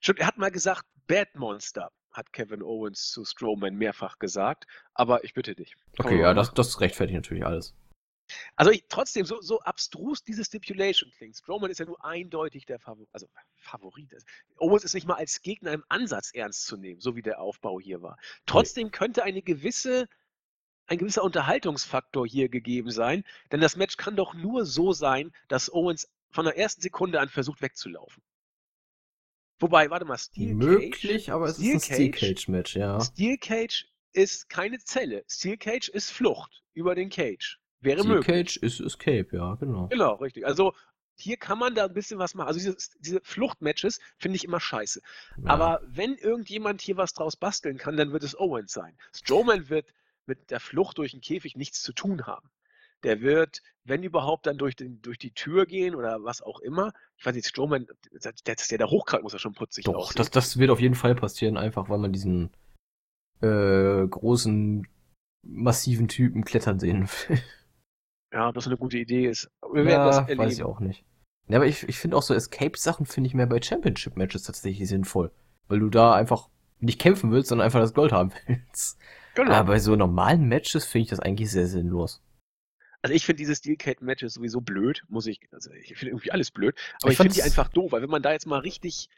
Stimmt, 0.00 0.18
er 0.18 0.26
hat 0.26 0.38
mal 0.38 0.50
gesagt, 0.50 0.86
Bad 1.06 1.34
Monster, 1.36 1.90
hat 2.12 2.32
Kevin 2.32 2.62
Owens 2.62 3.10
zu 3.10 3.24
Strowman 3.24 3.76
mehrfach 3.76 4.18
gesagt. 4.18 4.66
Aber 4.94 5.22
ich 5.24 5.34
bitte 5.34 5.54
dich. 5.54 5.76
Okay, 5.98 6.20
ja, 6.20 6.34
das, 6.34 6.52
das 6.54 6.80
rechtfertigt 6.80 7.16
natürlich 7.16 7.46
alles. 7.46 7.74
Also 8.56 8.70
ich, 8.70 8.84
trotzdem, 8.88 9.24
so, 9.24 9.40
so 9.40 9.60
abstrus 9.60 10.22
diese 10.22 10.44
Stipulation 10.44 11.10
klingt. 11.10 11.36
Strowman 11.36 11.70
ist 11.70 11.78
ja 11.78 11.86
nur 11.86 12.04
eindeutig 12.04 12.66
der 12.66 12.78
Favor 12.78 13.06
also, 13.12 13.26
Favorit. 13.56 14.14
Owens 14.56 14.84
ist 14.84 14.94
nicht 14.94 15.06
mal 15.06 15.14
als 15.14 15.42
Gegner 15.42 15.72
im 15.72 15.84
Ansatz 15.88 16.30
ernst 16.32 16.64
zu 16.66 16.76
nehmen, 16.76 17.00
so 17.00 17.16
wie 17.16 17.22
der 17.22 17.40
Aufbau 17.40 17.80
hier 17.80 18.02
war. 18.02 18.18
Trotzdem 18.46 18.90
könnte 18.90 19.22
eine 19.22 19.42
gewisse, 19.42 20.08
ein 20.86 20.98
gewisser 20.98 21.22
Unterhaltungsfaktor 21.22 22.26
hier 22.26 22.48
gegeben 22.48 22.90
sein, 22.90 23.24
denn 23.52 23.60
das 23.60 23.76
Match 23.76 23.96
kann 23.96 24.16
doch 24.16 24.34
nur 24.34 24.66
so 24.66 24.92
sein, 24.92 25.32
dass 25.48 25.72
Owens 25.72 26.08
von 26.30 26.44
der 26.44 26.56
ersten 26.56 26.80
Sekunde 26.80 27.20
an 27.20 27.28
versucht 27.28 27.62
wegzulaufen. 27.62 28.22
Wobei, 29.60 29.90
warte 29.90 30.06
mal, 30.06 30.16
Steel 30.16 30.54
Möglich, 30.54 31.26
Cage, 31.26 31.28
aber 31.28 31.46
es 31.46 31.56
Steel 31.56 31.76
ist 31.76 31.90
ein 31.90 31.94
Steel 31.94 32.10
Cage 32.12 32.48
Match, 32.48 32.76
ja. 32.76 33.00
Steel 33.00 33.36
Cage 33.36 33.86
ist 34.12 34.48
keine 34.48 34.78
Zelle. 34.78 35.24
Steel 35.28 35.58
Cage 35.58 35.88
ist 35.88 36.10
Flucht 36.10 36.62
über 36.72 36.94
den 36.94 37.10
Cage. 37.10 37.59
Wäre 37.80 38.04
möglich. 38.04 38.26
Cage 38.26 38.56
ist 38.58 38.80
Escape, 38.80 39.28
ja, 39.32 39.54
genau. 39.54 39.88
Genau, 39.88 40.14
richtig. 40.16 40.46
Also 40.46 40.74
hier 41.20 41.36
kann 41.36 41.58
man 41.58 41.74
da 41.74 41.84
ein 41.84 41.92
bisschen 41.94 42.18
was 42.18 42.34
machen. 42.34 42.48
Also 42.48 42.58
diese, 42.60 42.76
diese 43.00 43.20
Fluchtmatches 43.22 44.00
finde 44.18 44.36
ich 44.36 44.44
immer 44.44 44.60
scheiße. 44.60 45.00
Ja. 45.42 45.50
Aber 45.50 45.80
wenn 45.86 46.14
irgendjemand 46.16 46.80
hier 46.80 46.96
was 46.96 47.12
draus 47.12 47.36
basteln 47.36 47.78
kann, 47.78 47.96
dann 47.96 48.12
wird 48.12 48.24
es 48.24 48.38
Owens 48.38 48.72
sein. 48.72 48.96
Strowman 49.12 49.68
wird 49.68 49.92
mit 50.26 50.50
der 50.50 50.60
Flucht 50.60 50.98
durch 50.98 51.12
den 51.12 51.20
Käfig 51.20 51.56
nichts 51.56 51.82
zu 51.82 51.92
tun 51.92 52.26
haben. 52.26 52.50
Der 53.02 53.22
wird, 53.22 53.62
wenn 53.84 54.02
überhaupt, 54.02 54.46
dann 54.46 54.58
durch, 54.58 54.76
den, 54.76 55.00
durch 55.00 55.18
die 55.18 55.32
Tür 55.32 55.64
gehen 55.64 55.94
oder 55.94 56.22
was 56.22 56.42
auch 56.42 56.60
immer. 56.60 56.92
Ich 57.16 57.24
weiß 57.24 57.34
nicht, 57.34 57.48
Strowman, 57.48 57.86
der, 58.12 58.32
der, 58.46 58.56
der 58.56 58.78
da 58.78 58.86
hochkrank 58.86 59.22
muss 59.22 59.32
ja 59.32 59.38
schon 59.38 59.54
putzig 59.54 59.84
Doch, 59.84 59.94
aussehen. 59.94 60.16
das, 60.16 60.30
das 60.30 60.58
wird 60.58 60.70
auf 60.70 60.80
jeden 60.80 60.94
Fall 60.94 61.14
passieren, 61.14 61.56
einfach 61.56 61.88
weil 61.88 61.98
man 61.98 62.12
diesen 62.12 62.50
äh, 63.40 64.06
großen, 64.06 64.86
massiven 65.42 66.08
Typen 66.08 66.44
klettern 66.44 66.78
sehen 66.78 67.08
will. 67.28 67.42
Ja, 68.32 68.52
das 68.52 68.66
eine 68.66 68.76
gute 68.76 68.98
Idee 68.98 69.26
ist. 69.26 69.50
Wir 69.62 69.84
werden 69.84 69.88
ja, 69.88 70.06
das 70.06 70.18
erleben. 70.18 70.38
weiß 70.38 70.54
ich 70.54 70.62
auch 70.62 70.80
nicht. 70.80 71.04
Ja, 71.48 71.56
aber 71.56 71.66
ich, 71.66 71.88
ich 71.88 71.98
finde 71.98 72.16
auch 72.16 72.22
so 72.22 72.32
Escape-Sachen 72.32 73.06
finde 73.06 73.28
ich 73.28 73.34
mehr 73.34 73.46
bei 73.46 73.60
Championship-Matches 73.60 74.44
tatsächlich 74.44 74.88
sinnvoll. 74.88 75.32
Weil 75.66 75.80
du 75.80 75.88
da 75.88 76.14
einfach 76.14 76.48
nicht 76.78 77.00
kämpfen 77.00 77.32
willst, 77.32 77.48
sondern 77.48 77.64
einfach 77.64 77.80
das 77.80 77.94
Gold 77.94 78.12
haben 78.12 78.32
willst. 78.46 78.98
Genau. 79.34 79.52
Aber 79.52 79.72
bei 79.72 79.78
so 79.78 79.96
normalen 79.96 80.48
Matches 80.48 80.84
finde 80.84 81.04
ich 81.04 81.10
das 81.10 81.20
eigentlich 81.20 81.50
sehr 81.50 81.66
sinnlos. 81.66 82.22
Also 83.02 83.14
ich 83.14 83.24
finde 83.24 83.38
diese 83.38 83.56
Steel 83.56 83.76
Cat 83.76 84.02
Matches 84.02 84.34
sowieso 84.34 84.60
blöd, 84.60 85.04
muss 85.08 85.26
ich, 85.26 85.40
also 85.52 85.70
ich 85.72 85.96
finde 85.96 86.10
irgendwie 86.10 86.32
alles 86.32 86.50
blöd, 86.50 86.74
aber 87.00 87.10
ich, 87.10 87.18
ich 87.18 87.22
finde 87.22 87.34
die 87.34 87.42
einfach 87.42 87.68
doof, 87.68 87.92
weil 87.92 88.02
wenn 88.02 88.10
man 88.10 88.22
da 88.22 88.32
jetzt 88.32 88.46
mal 88.46 88.58
richtig, 88.58 89.08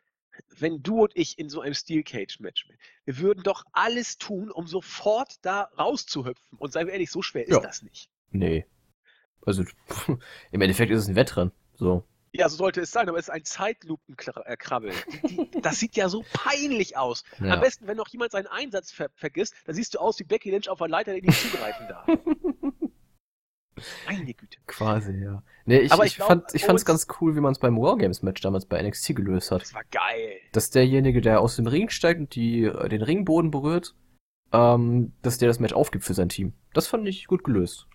wenn 0.56 0.82
du 0.82 1.02
und 1.02 1.12
ich 1.16 1.38
in 1.38 1.48
so 1.48 1.60
einem 1.60 1.74
Steel 1.74 2.04
Cage 2.04 2.38
Match, 2.38 2.68
wir 3.04 3.18
würden 3.18 3.42
doch 3.42 3.64
alles 3.72 4.18
tun, 4.18 4.52
um 4.52 4.68
sofort 4.68 5.34
da 5.42 5.62
rauszuhüpfen 5.76 6.58
und 6.58 6.72
seien 6.72 6.86
wir 6.86 6.92
ehrlich, 6.92 7.10
so 7.10 7.22
schwer 7.22 7.42
ist 7.42 7.54
ja. 7.54 7.60
das 7.60 7.82
nicht. 7.82 8.08
Nee. 8.30 8.66
Also 9.44 9.64
im 10.52 10.60
Endeffekt 10.60 10.90
ist 10.92 11.00
es 11.00 11.08
ein 11.08 11.16
Wettrennen, 11.16 11.52
so. 11.74 12.04
Ja, 12.34 12.48
so 12.48 12.56
sollte 12.56 12.80
es 12.80 12.90
sein, 12.90 13.08
aber 13.08 13.18
es 13.18 13.26
ist 13.28 13.30
ein 13.30 13.44
Zeitlupenkrabbel. 13.44 14.92
das 15.60 15.78
sieht 15.78 15.96
ja 15.96 16.08
so 16.08 16.24
peinlich 16.32 16.96
aus. 16.96 17.24
Ja. 17.40 17.54
Am 17.54 17.60
besten, 17.60 17.86
wenn 17.86 17.98
noch 17.98 18.08
jemand 18.08 18.32
seinen 18.32 18.46
Einsatz 18.46 18.90
ver 18.90 19.10
vergisst, 19.14 19.54
dann 19.66 19.74
siehst 19.74 19.94
du 19.94 19.98
aus 19.98 20.18
wie 20.18 20.24
Becky 20.24 20.50
Lynch 20.50 20.70
auf 20.70 20.80
einer 20.80 20.90
Leiter, 20.90 21.12
der 21.12 21.20
nicht 21.20 21.38
zugreifen 21.38 21.88
darf. 21.88 22.06
Meine 24.06 24.32
Güte. 24.32 24.58
Quasi, 24.66 25.12
ja. 25.12 25.42
Nee, 25.64 25.78
ich, 25.78 25.92
Aber 25.92 26.04
ich, 26.04 26.12
ich 26.12 26.16
glaub, 26.16 26.28
fand 26.28 26.54
ich 26.54 26.64
fand's 26.64 26.84
ganz 26.84 27.06
cool, 27.20 27.36
wie 27.36 27.40
man 27.40 27.52
es 27.52 27.58
beim 27.58 27.76
Wargames-Match 27.76 28.40
damals 28.40 28.66
bei 28.66 28.80
NXT 28.82 29.16
gelöst 29.16 29.50
hat. 29.50 29.62
Das 29.62 29.74
war 29.74 29.84
geil. 29.90 30.36
Dass 30.52 30.70
derjenige, 30.70 31.20
der 31.20 31.40
aus 31.40 31.56
dem 31.56 31.66
Ring 31.66 31.90
steigt 31.90 32.20
und 32.20 32.34
die, 32.34 32.64
äh, 32.64 32.88
den 32.88 33.02
Ringboden 33.02 33.50
berührt, 33.50 33.94
ähm, 34.52 35.12
dass 35.22 35.38
der 35.38 35.48
das 35.48 35.58
Match 35.58 35.72
aufgibt 35.72 36.04
für 36.04 36.14
sein 36.14 36.28
Team. 36.28 36.54
Das 36.74 36.86
fand 36.86 37.06
ich 37.08 37.26
gut 37.26 37.44
gelöst. 37.44 37.88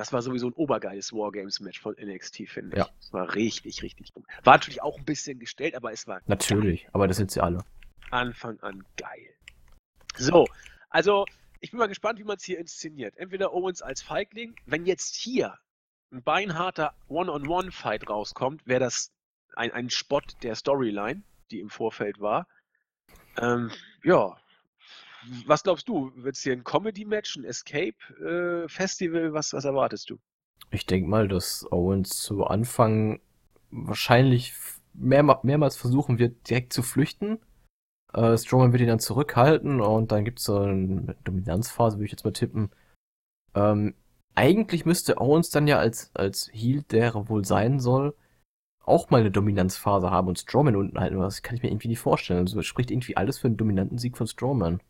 Das 0.00 0.14
war 0.14 0.22
sowieso 0.22 0.46
ein 0.46 0.54
obergeiles 0.54 1.12
Wargames-Match 1.12 1.78
von 1.78 1.94
NXT, 1.94 2.48
finde 2.48 2.70
ich. 2.74 2.78
Ja. 2.78 2.88
Das 2.96 3.12
war 3.12 3.34
richtig, 3.34 3.82
richtig 3.82 4.14
gut. 4.14 4.24
War 4.44 4.54
natürlich 4.54 4.80
auch 4.80 4.96
ein 4.96 5.04
bisschen 5.04 5.38
gestellt, 5.38 5.74
aber 5.74 5.92
es 5.92 6.06
war. 6.06 6.22
Natürlich, 6.24 6.84
geil. 6.84 6.90
aber 6.94 7.06
das 7.06 7.18
sind 7.18 7.30
sie 7.30 7.42
alle. 7.42 7.62
Anfang 8.10 8.58
an 8.60 8.82
geil. 8.96 9.34
So, 10.16 10.46
also 10.88 11.26
ich 11.60 11.72
bin 11.72 11.78
mal 11.80 11.86
gespannt, 11.86 12.18
wie 12.18 12.24
man 12.24 12.38
es 12.38 12.44
hier 12.44 12.58
inszeniert. 12.58 13.14
Entweder 13.18 13.52
Owens 13.52 13.82
als 13.82 14.00
Feigling, 14.00 14.56
wenn 14.64 14.86
jetzt 14.86 15.16
hier 15.16 15.58
ein 16.10 16.22
beinharter 16.22 16.94
One-on-One-Fight 17.08 18.08
rauskommt, 18.08 18.66
wäre 18.66 18.80
das 18.80 19.12
ein, 19.54 19.70
ein 19.70 19.90
Spot 19.90 20.22
der 20.42 20.54
Storyline, 20.54 21.24
die 21.50 21.60
im 21.60 21.68
Vorfeld 21.68 22.20
war. 22.20 22.46
Ähm, 23.36 23.70
ja, 24.02 24.34
was 25.46 25.62
glaubst 25.62 25.88
du? 25.88 26.12
Wird 26.16 26.36
es 26.36 26.42
hier 26.42 26.52
ein 26.52 26.64
Comedy-Match, 26.64 27.36
ein 27.36 27.44
Escape-Festival? 27.44 29.24
Äh, 29.26 29.32
was, 29.32 29.52
was 29.52 29.64
erwartest 29.64 30.10
du? 30.10 30.18
Ich 30.70 30.86
denke 30.86 31.08
mal, 31.08 31.28
dass 31.28 31.66
Owens 31.70 32.20
zu 32.20 32.44
Anfang 32.44 33.20
wahrscheinlich 33.70 34.54
mehr, 34.94 35.22
mehrmals 35.42 35.76
versuchen 35.76 36.18
wird, 36.18 36.48
direkt 36.48 36.72
zu 36.72 36.82
flüchten 36.82 37.38
äh, 38.12 38.36
Strowman 38.36 38.72
wird 38.72 38.82
ihn 38.82 38.88
dann 38.88 38.98
zurückhalten 38.98 39.80
und 39.80 40.12
dann 40.12 40.24
gibt 40.24 40.40
es 40.40 40.46
so 40.46 40.58
eine 40.58 41.16
Dominanzphase, 41.24 41.96
würde 41.96 42.06
ich 42.06 42.12
jetzt 42.12 42.24
mal 42.24 42.32
tippen. 42.32 42.70
Ähm, 43.54 43.94
eigentlich 44.34 44.86
müsste 44.86 45.20
Owens 45.20 45.50
dann 45.50 45.66
ja 45.66 45.78
als, 45.78 46.10
als 46.14 46.50
Heel, 46.52 46.82
der 46.84 47.14
er 47.14 47.28
wohl 47.28 47.44
sein 47.44 47.80
soll, 47.80 48.14
auch 48.80 49.10
mal 49.10 49.20
eine 49.20 49.30
Dominanzphase 49.30 50.10
haben 50.10 50.28
und 50.28 50.38
Strowman 50.38 50.76
unten 50.76 50.98
halten. 50.98 51.18
Das 51.18 51.42
kann 51.42 51.56
ich 51.56 51.62
mir 51.62 51.70
irgendwie 51.70 51.88
nicht 51.88 52.00
vorstellen. 52.00 52.40
Also 52.40 52.62
spricht 52.62 52.90
irgendwie 52.90 53.16
alles 53.16 53.38
für 53.38 53.48
einen 53.48 53.56
dominanten 53.56 53.98
Sieg 53.98 54.16
von 54.16 54.26
Strowman. 54.26 54.80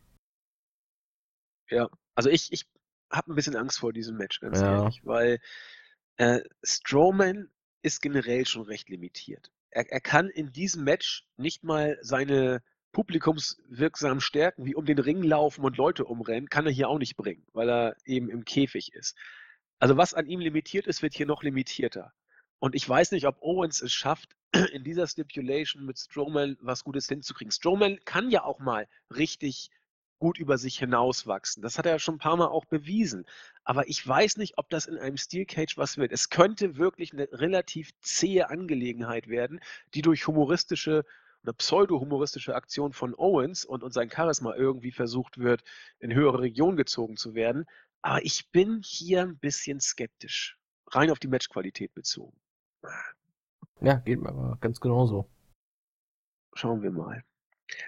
Ja, 1.70 1.88
also 2.14 2.30
ich, 2.30 2.52
ich 2.52 2.66
habe 3.10 3.32
ein 3.32 3.34
bisschen 3.34 3.56
Angst 3.56 3.78
vor 3.78 3.92
diesem 3.92 4.16
Match, 4.16 4.40
ganz 4.40 4.60
ja. 4.60 4.82
ehrlich, 4.82 5.00
weil 5.04 5.40
äh, 6.16 6.40
Strowman 6.62 7.50
ist 7.82 8.02
generell 8.02 8.46
schon 8.46 8.62
recht 8.62 8.88
limitiert. 8.88 9.50
Er, 9.70 9.90
er 9.90 10.00
kann 10.00 10.28
in 10.28 10.52
diesem 10.52 10.84
Match 10.84 11.26
nicht 11.36 11.64
mal 11.64 11.98
seine 12.02 12.62
publikumswirksamen 12.92 14.20
Stärken 14.20 14.66
wie 14.66 14.74
um 14.74 14.84
den 14.84 14.98
Ring 14.98 15.22
laufen 15.22 15.64
und 15.64 15.76
Leute 15.76 16.04
umrennen, 16.04 16.48
kann 16.48 16.66
er 16.66 16.72
hier 16.72 16.88
auch 16.88 16.98
nicht 16.98 17.16
bringen, 17.16 17.46
weil 17.52 17.70
er 17.70 17.96
eben 18.04 18.28
im 18.28 18.44
Käfig 18.44 18.92
ist. 18.94 19.16
Also 19.78 19.96
was 19.96 20.12
an 20.12 20.26
ihm 20.26 20.40
limitiert 20.40 20.86
ist, 20.86 21.02
wird 21.02 21.14
hier 21.14 21.26
noch 21.26 21.42
limitierter. 21.42 22.12
Und 22.58 22.74
ich 22.74 22.86
weiß 22.86 23.12
nicht, 23.12 23.26
ob 23.26 23.40
Owens 23.40 23.80
es 23.80 23.92
schafft, 23.92 24.36
in 24.72 24.84
dieser 24.84 25.06
Stipulation 25.06 25.86
mit 25.86 25.98
Strowman 25.98 26.58
was 26.60 26.84
Gutes 26.84 27.08
hinzukriegen. 27.08 27.52
Strowman 27.52 27.98
kann 28.04 28.30
ja 28.30 28.44
auch 28.44 28.58
mal 28.58 28.88
richtig 29.14 29.70
gut 30.20 30.38
über 30.38 30.58
sich 30.58 30.78
hinauswachsen. 30.78 31.62
Das 31.62 31.78
hat 31.78 31.86
er 31.86 31.92
ja 31.92 31.98
schon 31.98 32.14
ein 32.16 32.18
paar 32.18 32.36
Mal 32.36 32.46
auch 32.46 32.66
bewiesen. 32.66 33.26
Aber 33.64 33.88
ich 33.88 34.06
weiß 34.06 34.36
nicht, 34.36 34.58
ob 34.58 34.70
das 34.70 34.86
in 34.86 34.96
einem 34.96 35.16
Steel 35.16 35.46
Cage 35.46 35.76
was 35.76 35.98
wird. 35.98 36.12
Es 36.12 36.28
könnte 36.28 36.76
wirklich 36.76 37.12
eine 37.12 37.28
relativ 37.32 37.90
zähe 38.00 38.48
Angelegenheit 38.48 39.26
werden, 39.26 39.60
die 39.94 40.02
durch 40.02 40.28
humoristische 40.28 41.04
eine 41.42 41.54
pseudo-humoristische 41.54 42.54
Aktion 42.54 42.92
von 42.92 43.14
Owens 43.14 43.64
und, 43.64 43.82
und 43.82 43.92
sein 43.92 44.10
Charisma 44.10 44.54
irgendwie 44.54 44.92
versucht 44.92 45.38
wird, 45.38 45.62
in 45.98 46.12
höhere 46.12 46.40
Regionen 46.40 46.76
gezogen 46.76 47.16
zu 47.16 47.34
werden. 47.34 47.64
Aber 48.02 48.22
ich 48.22 48.50
bin 48.50 48.82
hier 48.84 49.22
ein 49.22 49.38
bisschen 49.38 49.80
skeptisch. 49.80 50.58
Rein 50.88 51.10
auf 51.10 51.18
die 51.18 51.28
Matchqualität 51.28 51.94
bezogen. 51.94 52.38
Ja, 53.80 53.94
geht 53.94 54.20
mir 54.20 54.28
aber 54.28 54.58
ganz 54.60 54.80
genauso. 54.80 55.30
Schauen 56.54 56.82
wir 56.82 56.90
mal. 56.90 57.24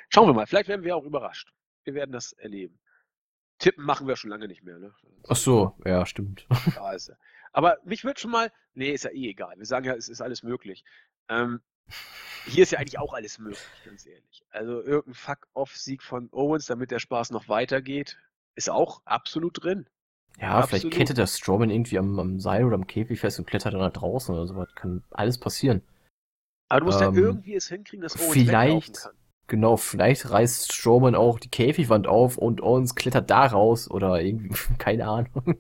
Schauen 0.09 0.29
wir 0.29 0.35
mal. 0.35 0.47
Vielleicht 0.47 0.69
werden 0.69 0.85
wir 0.85 0.97
auch 0.97 1.05
überrascht. 1.05 1.53
Wir 1.85 1.95
werden 1.95 2.13
das 2.13 2.33
erleben. 2.33 2.79
Tippen 3.59 3.85
machen 3.85 4.09
wir 4.09 4.17
schon 4.17 4.31
lange 4.31 4.49
nicht 4.49 4.63
mehr. 4.63 4.79
Ne? 4.79 4.93
Ach 5.29 5.37
so, 5.37 5.77
ja, 5.85 6.05
stimmt. 6.07 6.47
Also. 6.81 7.13
Aber 7.53 7.79
mich 7.85 8.05
wird 8.05 8.19
schon 8.19 8.31
mal, 8.31 8.51
nee, 8.75 8.91
ist 8.91 9.05
ja 9.05 9.11
eh 9.11 9.29
egal. 9.29 9.57
Wir 9.59 9.67
sagen 9.67 9.85
ja, 9.85 9.95
es 9.95 10.09
ist 10.09 10.21
alles 10.21 10.43
möglich. 10.43 10.85
Ähm, 11.29 11.61
Hier 12.47 12.63
ist 12.65 12.73
ja 12.73 12.79
eigentlich 12.79 12.99
auch 12.99 13.15
alles 13.15 13.39
möglich, 13.39 13.63
ganz 13.85 14.07
ehrlich. 14.07 14.45
Also 14.51 14.83
irgendein 14.83 15.15
Fuck-Off-Sieg 15.15 16.03
von 16.03 16.29
Owens, 16.33 16.67
damit 16.67 16.91
der 16.91 16.99
Spaß 16.99 17.31
noch 17.31 17.49
weitergeht, 17.49 18.19
ist 18.57 18.71
auch 18.71 19.03
absolut 19.05 19.63
drin. 19.63 19.87
Ja, 20.41 20.59
absolut. 20.59 20.81
vielleicht 20.81 20.97
kettet 20.97 21.19
der 21.19 21.27
Strowman 21.27 21.71
irgendwie 21.71 21.99
am, 21.99 22.19
am, 22.19 22.41
Seil 22.41 22.65
oder 22.65 22.75
am 22.75 22.87
Käfig 22.87 23.21
fest 23.21 23.39
und 23.39 23.47
klettert 23.47 23.75
dann 23.75 23.81
da 23.81 23.91
draußen 23.91 24.35
oder 24.35 24.47
sowas. 24.47 24.69
Kann 24.75 25.05
alles 25.11 25.39
passieren. 25.39 25.83
Aber 26.69 26.81
du 26.81 26.87
musst 26.87 27.01
ähm, 27.01 27.15
ja 27.15 27.21
irgendwie 27.21 27.55
es 27.55 27.69
hinkriegen, 27.69 28.03
dass 28.03 28.17
Owens 28.17 28.33
vielleicht, 28.33 29.03
kann. 29.03 29.13
Genau, 29.47 29.77
vielleicht 29.77 30.31
reißt 30.31 30.73
Strowman 30.73 31.15
auch 31.15 31.39
die 31.39 31.51
Käfigwand 31.51 32.07
auf 32.07 32.39
und 32.39 32.63
Owens 32.63 32.95
klettert 32.95 33.31
da 33.31 33.47
raus 33.47 33.91
oder 33.91 34.21
irgendwie, 34.21 34.55
keine 34.79 35.09
Ahnung. 35.09 35.59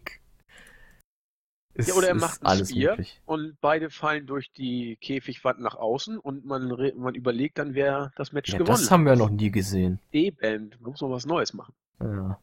Ist, 1.74 1.88
ja, 1.88 1.94
oder 1.94 2.08
er 2.08 2.14
macht 2.14 2.44
ein 2.44 2.66
Spear 2.66 2.98
und 3.24 3.58
beide 3.62 3.88
fallen 3.88 4.26
durch 4.26 4.52
die 4.52 4.96
Käfigwand 4.96 5.58
nach 5.60 5.74
außen 5.74 6.18
und 6.18 6.44
man, 6.44 6.68
man 6.96 7.14
überlegt 7.14 7.58
dann, 7.58 7.74
wer 7.74 8.12
das 8.16 8.32
Match 8.32 8.52
ja, 8.52 8.58
gewonnen 8.58 8.74
hat. 8.74 8.82
Das 8.82 8.90
haben 8.90 9.06
wir 9.06 9.16
noch 9.16 9.30
nie 9.30 9.50
gesehen. 9.50 9.98
Eben, 10.12 10.70
man 10.80 10.90
muss 10.90 11.00
noch 11.00 11.10
was 11.10 11.24
Neues 11.24 11.54
machen. 11.54 11.74
Ja. 12.00 12.38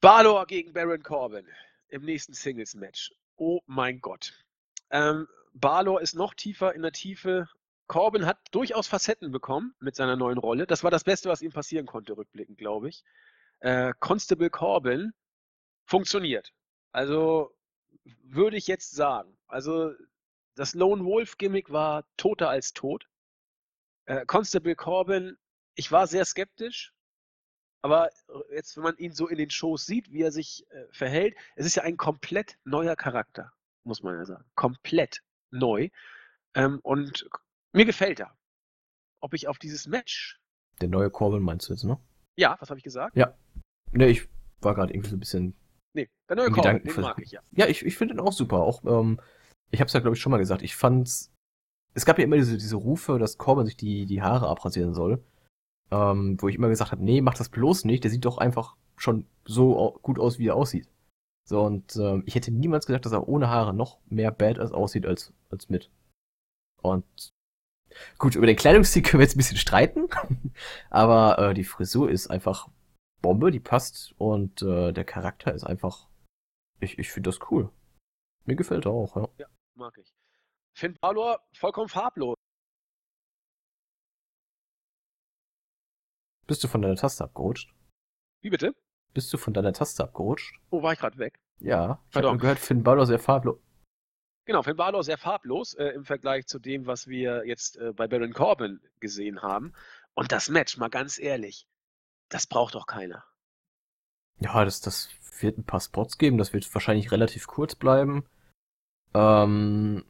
Balor 0.00 0.46
gegen 0.46 0.72
Baron 0.72 1.02
Corbin 1.02 1.46
im 1.88 2.04
nächsten 2.04 2.34
Singles-Match. 2.34 3.12
Oh 3.36 3.60
mein 3.66 4.00
Gott. 4.00 4.34
Ähm, 4.90 5.26
Balor 5.54 6.00
ist 6.02 6.14
noch 6.14 6.34
tiefer 6.34 6.74
in 6.74 6.82
der 6.82 6.92
Tiefe. 6.92 7.48
Corbin 7.92 8.24
hat 8.24 8.38
durchaus 8.52 8.88
Facetten 8.88 9.32
bekommen 9.32 9.74
mit 9.78 9.96
seiner 9.96 10.16
neuen 10.16 10.38
Rolle. 10.38 10.66
Das 10.66 10.82
war 10.82 10.90
das 10.90 11.04
Beste, 11.04 11.28
was 11.28 11.42
ihm 11.42 11.52
passieren 11.52 11.84
konnte, 11.84 12.16
rückblickend, 12.16 12.56
glaube 12.56 12.88
ich. 12.88 13.04
Äh, 13.60 13.92
Constable 14.00 14.48
Corbin 14.48 15.12
funktioniert. 15.84 16.54
Also 16.92 17.54
würde 18.22 18.56
ich 18.56 18.66
jetzt 18.66 18.92
sagen. 18.92 19.36
Also 19.46 19.92
das 20.54 20.72
Lone 20.72 21.04
Wolf 21.04 21.36
Gimmick 21.36 21.70
war 21.70 22.06
toter 22.16 22.48
als 22.48 22.72
tot. 22.72 23.10
Äh, 24.06 24.24
Constable 24.24 24.74
Corbin, 24.74 25.36
ich 25.74 25.92
war 25.92 26.06
sehr 26.06 26.24
skeptisch, 26.24 26.94
aber 27.82 28.08
jetzt, 28.54 28.74
wenn 28.74 28.84
man 28.84 28.96
ihn 28.96 29.12
so 29.12 29.28
in 29.28 29.36
den 29.36 29.50
Shows 29.50 29.84
sieht, 29.84 30.10
wie 30.10 30.22
er 30.22 30.32
sich 30.32 30.66
äh, 30.70 30.86
verhält, 30.92 31.36
es 31.56 31.66
ist 31.66 31.74
ja 31.74 31.82
ein 31.82 31.98
komplett 31.98 32.56
neuer 32.64 32.96
Charakter, 32.96 33.52
muss 33.84 34.02
man 34.02 34.16
ja 34.16 34.24
sagen. 34.24 34.46
Komplett 34.54 35.20
neu. 35.50 35.90
Ähm, 36.54 36.80
und 36.82 37.28
mir 37.72 37.84
gefällt 37.84 38.20
er. 38.20 38.36
Ob 39.20 39.34
ich 39.34 39.48
auf 39.48 39.58
dieses 39.58 39.86
Match. 39.86 40.40
Der 40.80 40.88
neue 40.88 41.10
Corbin 41.10 41.42
meinst 41.42 41.68
du 41.68 41.74
jetzt, 41.74 41.84
ne? 41.84 41.98
Ja, 42.36 42.56
was 42.60 42.70
habe 42.70 42.78
ich 42.78 42.84
gesagt? 42.84 43.16
Ja. 43.16 43.36
Ne, 43.92 44.08
ich 44.08 44.28
war 44.60 44.74
gerade 44.74 44.92
irgendwie 44.92 45.10
so 45.10 45.16
ein 45.16 45.20
bisschen 45.20 45.54
Nee, 45.94 46.08
der 46.28 46.36
neue 46.36 46.50
Corbin, 46.50 46.82
den 46.82 47.00
mag 47.00 47.18
ich 47.20 47.32
ja. 47.32 47.40
Ja, 47.52 47.66
ich, 47.66 47.84
ich 47.84 47.96
finde 47.96 48.14
ihn 48.14 48.20
auch 48.20 48.32
super. 48.32 48.60
Auch, 48.60 48.82
ähm, 48.84 49.20
ich 49.70 49.80
habe 49.80 49.86
es 49.86 49.92
ja, 49.92 50.00
glaube 50.00 50.16
ich, 50.16 50.22
schon 50.22 50.30
mal 50.30 50.38
gesagt. 50.38 50.62
Ich 50.62 50.76
fand's. 50.76 51.30
Es 51.94 52.06
gab 52.06 52.18
ja 52.18 52.24
immer 52.24 52.36
diese, 52.36 52.56
diese 52.56 52.76
Rufe, 52.76 53.18
dass 53.18 53.36
Corbin 53.36 53.66
sich 53.66 53.76
die, 53.76 54.06
die 54.06 54.22
Haare 54.22 54.48
abrasieren 54.48 54.94
soll. 54.94 55.22
Ähm, 55.90 56.40
wo 56.40 56.48
ich 56.48 56.56
immer 56.56 56.70
gesagt 56.70 56.92
habe, 56.92 57.04
nee, 57.04 57.20
mach 57.20 57.34
das 57.34 57.50
bloß 57.50 57.84
nicht. 57.84 58.04
Der 58.04 58.10
sieht 58.10 58.24
doch 58.24 58.38
einfach 58.38 58.76
schon 58.96 59.26
so 59.44 59.98
gut 60.02 60.18
aus, 60.18 60.38
wie 60.38 60.48
er 60.48 60.56
aussieht. 60.56 60.88
So, 61.46 61.62
und 61.62 61.96
ähm, 61.96 62.22
ich 62.24 62.34
hätte 62.34 62.50
niemals 62.50 62.86
gesagt, 62.86 63.04
dass 63.04 63.12
er 63.12 63.28
ohne 63.28 63.48
Haare 63.48 63.74
noch 63.74 63.98
mehr 64.08 64.30
Badass 64.30 64.72
aussieht 64.72 65.04
als, 65.04 65.34
als 65.50 65.68
mit. 65.68 65.90
Und 66.80 67.32
gut, 68.18 68.34
über 68.34 68.46
den 68.46 68.56
Kleidungsstil 68.56 69.02
können 69.02 69.20
wir 69.20 69.24
jetzt 69.24 69.34
ein 69.34 69.38
bisschen 69.38 69.56
streiten. 69.56 70.08
aber 70.90 71.38
äh, 71.38 71.54
die 71.54 71.64
Frisur 71.64 72.10
ist 72.10 72.28
einfach 72.28 72.68
Bombe, 73.20 73.50
die 73.50 73.60
passt 73.60 74.14
und 74.18 74.62
äh, 74.62 74.92
der 74.92 75.04
Charakter 75.04 75.54
ist 75.54 75.64
einfach. 75.64 76.08
Ich, 76.80 76.98
ich 76.98 77.10
finde 77.10 77.30
das 77.30 77.38
cool. 77.50 77.70
Mir 78.44 78.56
gefällt 78.56 78.86
er 78.86 78.92
auch, 78.92 79.14
ja. 79.16 79.28
Ja, 79.38 79.46
mag 79.74 79.96
ich. 79.98 80.12
Finn 80.74 80.96
Balor 81.00 81.40
vollkommen 81.54 81.88
farblos. 81.88 82.36
Bist 86.46 86.64
du 86.64 86.68
von 86.68 86.82
deiner 86.82 86.96
Taste 86.96 87.22
abgerutscht? 87.22 87.72
Wie 88.40 88.50
bitte? 88.50 88.74
Bist 89.14 89.32
du 89.32 89.38
von 89.38 89.54
deiner 89.54 89.72
Taste 89.72 90.02
abgerutscht? 90.02 90.58
Oh, 90.70 90.82
war 90.82 90.92
ich 90.92 90.98
gerade 90.98 91.18
weg? 91.18 91.38
Ja, 91.60 92.02
ich 92.10 92.16
habe 92.16 92.36
gehört, 92.38 92.58
Finn 92.58 92.82
Balor 92.82 93.06
sehr 93.06 93.20
farblos. 93.20 93.58
Genau, 94.44 94.62
Finn 94.62 94.76
Balor 94.76 95.04
sehr 95.04 95.18
farblos 95.18 95.74
äh, 95.74 95.88
im 95.88 96.04
Vergleich 96.04 96.46
zu 96.46 96.58
dem, 96.58 96.86
was 96.86 97.06
wir 97.06 97.46
jetzt 97.46 97.76
äh, 97.76 97.92
bei 97.92 98.08
Baron 98.08 98.32
Corbin 98.32 98.80
gesehen 98.98 99.42
haben. 99.42 99.72
Und 100.14 100.32
das 100.32 100.48
Match, 100.48 100.76
mal 100.76 100.88
ganz 100.88 101.18
ehrlich, 101.18 101.66
das 102.28 102.46
braucht 102.46 102.74
doch 102.74 102.86
keiner. 102.86 103.24
Ja, 104.40 104.64
das, 104.64 104.80
das 104.80 105.10
wird 105.40 105.58
ein 105.58 105.64
paar 105.64 105.80
Spots 105.80 106.18
geben. 106.18 106.38
Das 106.38 106.52
wird 106.52 106.72
wahrscheinlich 106.74 107.12
relativ 107.12 107.46
kurz 107.46 107.76
bleiben. 107.76 108.24
Ähm, 109.14 110.04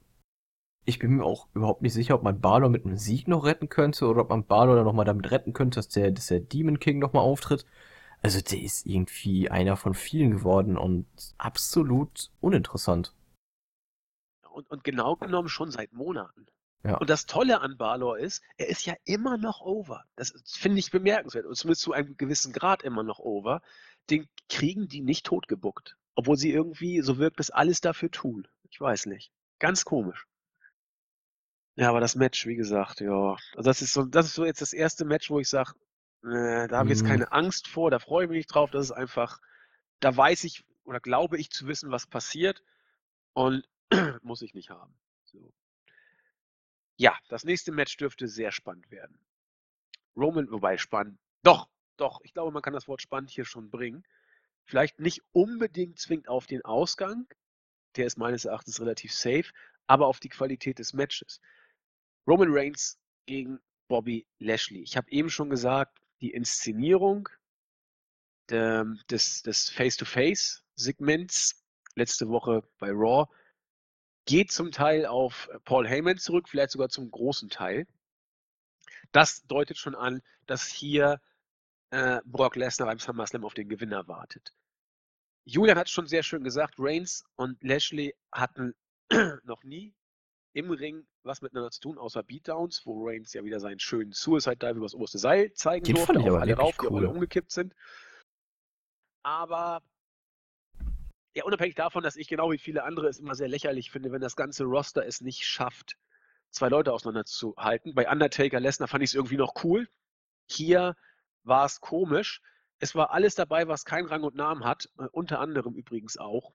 ich 0.84 0.98
bin 0.98 1.16
mir 1.16 1.24
auch 1.24 1.48
überhaupt 1.54 1.82
nicht 1.82 1.92
sicher, 1.92 2.14
ob 2.14 2.22
man 2.22 2.40
Balor 2.40 2.68
mit 2.68 2.84
einem 2.84 2.96
Sieg 2.96 3.28
noch 3.28 3.44
retten 3.44 3.68
könnte 3.68 4.06
oder 4.06 4.22
ob 4.22 4.30
man 4.30 4.46
Balor 4.46 4.76
dann 4.76 4.84
nochmal 4.84 5.04
damit 5.04 5.30
retten 5.30 5.52
könnte, 5.52 5.76
dass 5.76 5.88
der, 5.88 6.10
dass 6.10 6.26
der 6.26 6.40
Demon 6.40 6.80
King 6.80 6.98
nochmal 6.98 7.22
auftritt. 7.22 7.66
Also 8.22 8.40
der 8.40 8.62
ist 8.62 8.86
irgendwie 8.86 9.50
einer 9.50 9.76
von 9.76 9.94
vielen 9.94 10.30
geworden 10.30 10.78
und 10.78 11.06
absolut 11.38 12.30
uninteressant. 12.40 13.12
Und, 14.52 14.70
und 14.70 14.84
genau 14.84 15.16
genommen 15.16 15.48
schon 15.48 15.70
seit 15.70 15.92
Monaten. 15.92 16.46
Ja. 16.84 16.96
Und 16.96 17.10
das 17.10 17.26
Tolle 17.26 17.60
an 17.60 17.76
Balor 17.76 18.18
ist, 18.18 18.42
er 18.56 18.68
ist 18.68 18.84
ja 18.86 18.94
immer 19.04 19.36
noch 19.38 19.60
over. 19.60 20.04
Das 20.16 20.34
finde 20.44 20.80
ich 20.80 20.90
bemerkenswert. 20.90 21.46
Und 21.46 21.54
zumindest 21.54 21.82
zu 21.82 21.92
einem 21.92 22.16
gewissen 22.16 22.52
Grad 22.52 22.82
immer 22.82 23.02
noch 23.02 23.20
over. 23.20 23.62
Den 24.10 24.28
kriegen 24.48 24.88
die 24.88 25.00
nicht 25.00 25.26
totgebuckt. 25.26 25.96
Obwohl 26.14 26.36
sie 26.36 26.52
irgendwie, 26.52 27.00
so 27.00 27.18
wirkt 27.18 27.40
es, 27.40 27.50
alles 27.50 27.80
dafür 27.80 28.10
tun. 28.10 28.48
Ich 28.70 28.80
weiß 28.80 29.06
nicht. 29.06 29.32
Ganz 29.60 29.84
komisch. 29.84 30.26
Ja, 31.76 31.88
aber 31.88 32.00
das 32.00 32.16
Match, 32.16 32.46
wie 32.46 32.56
gesagt, 32.56 33.00
ja. 33.00 33.36
Also 33.56 33.70
das 33.70 33.80
ist 33.80 33.92
so, 33.92 34.04
das 34.04 34.26
ist 34.26 34.34
so 34.34 34.44
jetzt 34.44 34.60
das 34.60 34.72
erste 34.72 35.04
Match, 35.04 35.30
wo 35.30 35.38
ich 35.38 35.48
sage, 35.48 35.72
äh, 36.24 36.68
da 36.68 36.78
habe 36.78 36.88
ich 36.88 36.98
jetzt 36.98 37.04
mhm. 37.04 37.08
keine 37.08 37.32
Angst 37.32 37.68
vor, 37.68 37.90
da 37.90 37.98
freue 37.98 38.24
ich 38.24 38.30
mich 38.30 38.38
nicht 38.38 38.54
drauf. 38.54 38.70
Das 38.70 38.84
ist 38.84 38.92
einfach, 38.92 39.38
da 40.00 40.14
weiß 40.14 40.44
ich 40.44 40.64
oder 40.84 41.00
glaube 41.00 41.38
ich 41.38 41.50
zu 41.50 41.66
wissen, 41.68 41.90
was 41.90 42.06
passiert. 42.06 42.62
Und 43.34 43.64
muss 44.22 44.42
ich 44.42 44.54
nicht 44.54 44.70
haben. 44.70 44.94
So. 45.24 45.52
Ja, 46.96 47.18
das 47.28 47.44
nächste 47.44 47.72
Match 47.72 47.96
dürfte 47.96 48.28
sehr 48.28 48.52
spannend 48.52 48.90
werden. 48.90 49.18
Roman, 50.16 50.50
wobei 50.50 50.78
spannend. 50.78 51.18
Doch, 51.42 51.68
doch, 51.96 52.20
ich 52.22 52.32
glaube, 52.32 52.52
man 52.52 52.62
kann 52.62 52.74
das 52.74 52.88
Wort 52.88 53.02
spannend 53.02 53.30
hier 53.30 53.44
schon 53.44 53.70
bringen. 53.70 54.04
Vielleicht 54.64 55.00
nicht 55.00 55.22
unbedingt 55.32 55.98
zwingend 55.98 56.28
auf 56.28 56.46
den 56.46 56.64
Ausgang, 56.64 57.26
der 57.96 58.06
ist 58.06 58.18
meines 58.18 58.44
Erachtens 58.44 58.80
relativ 58.80 59.12
safe, 59.12 59.50
aber 59.86 60.06
auf 60.06 60.20
die 60.20 60.28
Qualität 60.28 60.78
des 60.78 60.92
Matches. 60.92 61.40
Roman 62.26 62.48
Reigns 62.50 62.98
gegen 63.26 63.60
Bobby 63.88 64.26
Lashley. 64.38 64.82
Ich 64.82 64.96
habe 64.96 65.10
eben 65.10 65.28
schon 65.28 65.50
gesagt, 65.50 66.00
die 66.20 66.30
Inszenierung 66.30 67.28
des, 68.50 69.42
des 69.42 69.70
Face-to-Face-Segments 69.70 71.64
letzte 71.94 72.28
Woche 72.28 72.62
bei 72.78 72.90
Raw 72.90 73.28
geht 74.26 74.52
zum 74.52 74.70
Teil 74.70 75.06
auf 75.06 75.48
äh, 75.52 75.58
Paul 75.60 75.86
Heyman 75.86 76.18
zurück, 76.18 76.48
vielleicht 76.48 76.70
sogar 76.70 76.88
zum 76.88 77.10
großen 77.10 77.48
Teil. 77.50 77.86
Das 79.12 79.42
deutet 79.46 79.78
schon 79.78 79.94
an, 79.94 80.22
dass 80.46 80.66
hier 80.66 81.20
äh, 81.90 82.20
Brock 82.24 82.56
Lesnar 82.56 82.88
beim 82.88 82.98
SummerSlam 82.98 83.44
auf 83.44 83.54
den 83.54 83.68
Gewinner 83.68 84.08
wartet. 84.08 84.54
Julian 85.44 85.78
hat 85.78 85.88
schon 85.88 86.06
sehr 86.06 86.22
schön 86.22 86.44
gesagt, 86.44 86.74
Reigns 86.78 87.24
und 87.36 87.62
Lashley 87.62 88.14
hatten 88.30 88.74
noch 89.44 89.64
nie 89.64 89.94
im 90.54 90.70
Ring 90.70 91.06
was 91.24 91.40
miteinander 91.40 91.70
zu 91.70 91.80
tun, 91.80 91.98
außer 91.98 92.22
Beatdowns, 92.22 92.84
wo 92.84 93.06
Reigns 93.06 93.32
ja 93.32 93.44
wieder 93.44 93.60
seinen 93.60 93.78
schönen 93.78 94.12
Suicide 94.12 94.56
Dive 94.56 94.76
über 94.76 94.86
das 94.86 94.94
oberste 94.94 95.18
Seil 95.18 95.52
zeigen 95.54 95.84
Den 95.84 95.94
durfte, 95.96 96.14
fand 96.14 96.24
ich 96.24 96.30
aber 96.30 96.40
alle 96.40 96.54
rauf, 96.54 96.76
cool. 96.80 96.90
die 96.90 96.96
alle 96.96 97.10
umgekippt 97.10 97.52
sind. 97.52 97.74
Aber 99.22 99.82
ja, 101.34 101.44
unabhängig 101.44 101.74
davon, 101.74 102.02
dass 102.02 102.16
ich 102.16 102.28
genau 102.28 102.50
wie 102.50 102.58
viele 102.58 102.84
andere 102.84 103.08
es 103.08 103.18
immer 103.18 103.34
sehr 103.34 103.48
lächerlich 103.48 103.90
finde, 103.90 104.12
wenn 104.12 104.20
das 104.20 104.36
ganze 104.36 104.64
Roster 104.64 105.06
es 105.06 105.20
nicht 105.20 105.44
schafft, 105.44 105.96
zwei 106.50 106.68
Leute 106.68 106.92
auseinanderzuhalten. 106.92 107.94
Bei 107.94 108.10
Undertaker, 108.10 108.60
Lesnar 108.60 108.88
fand 108.88 109.02
ich 109.02 109.10
es 109.10 109.14
irgendwie 109.14 109.36
noch 109.36 109.64
cool. 109.64 109.88
Hier 110.46 110.94
war 111.44 111.64
es 111.64 111.80
komisch. 111.80 112.42
Es 112.78 112.94
war 112.94 113.12
alles 113.12 113.34
dabei, 113.34 113.68
was 113.68 113.84
keinen 113.84 114.06
Rang 114.06 114.22
und 114.24 114.34
Namen 114.34 114.64
hat. 114.64 114.88
Äh, 114.98 115.04
unter 115.12 115.40
anderem 115.40 115.74
übrigens 115.74 116.18
auch 116.18 116.52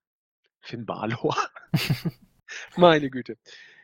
Finn 0.59 0.85
Balor. 0.85 1.35
Meine 2.75 3.09
Güte. 3.09 3.37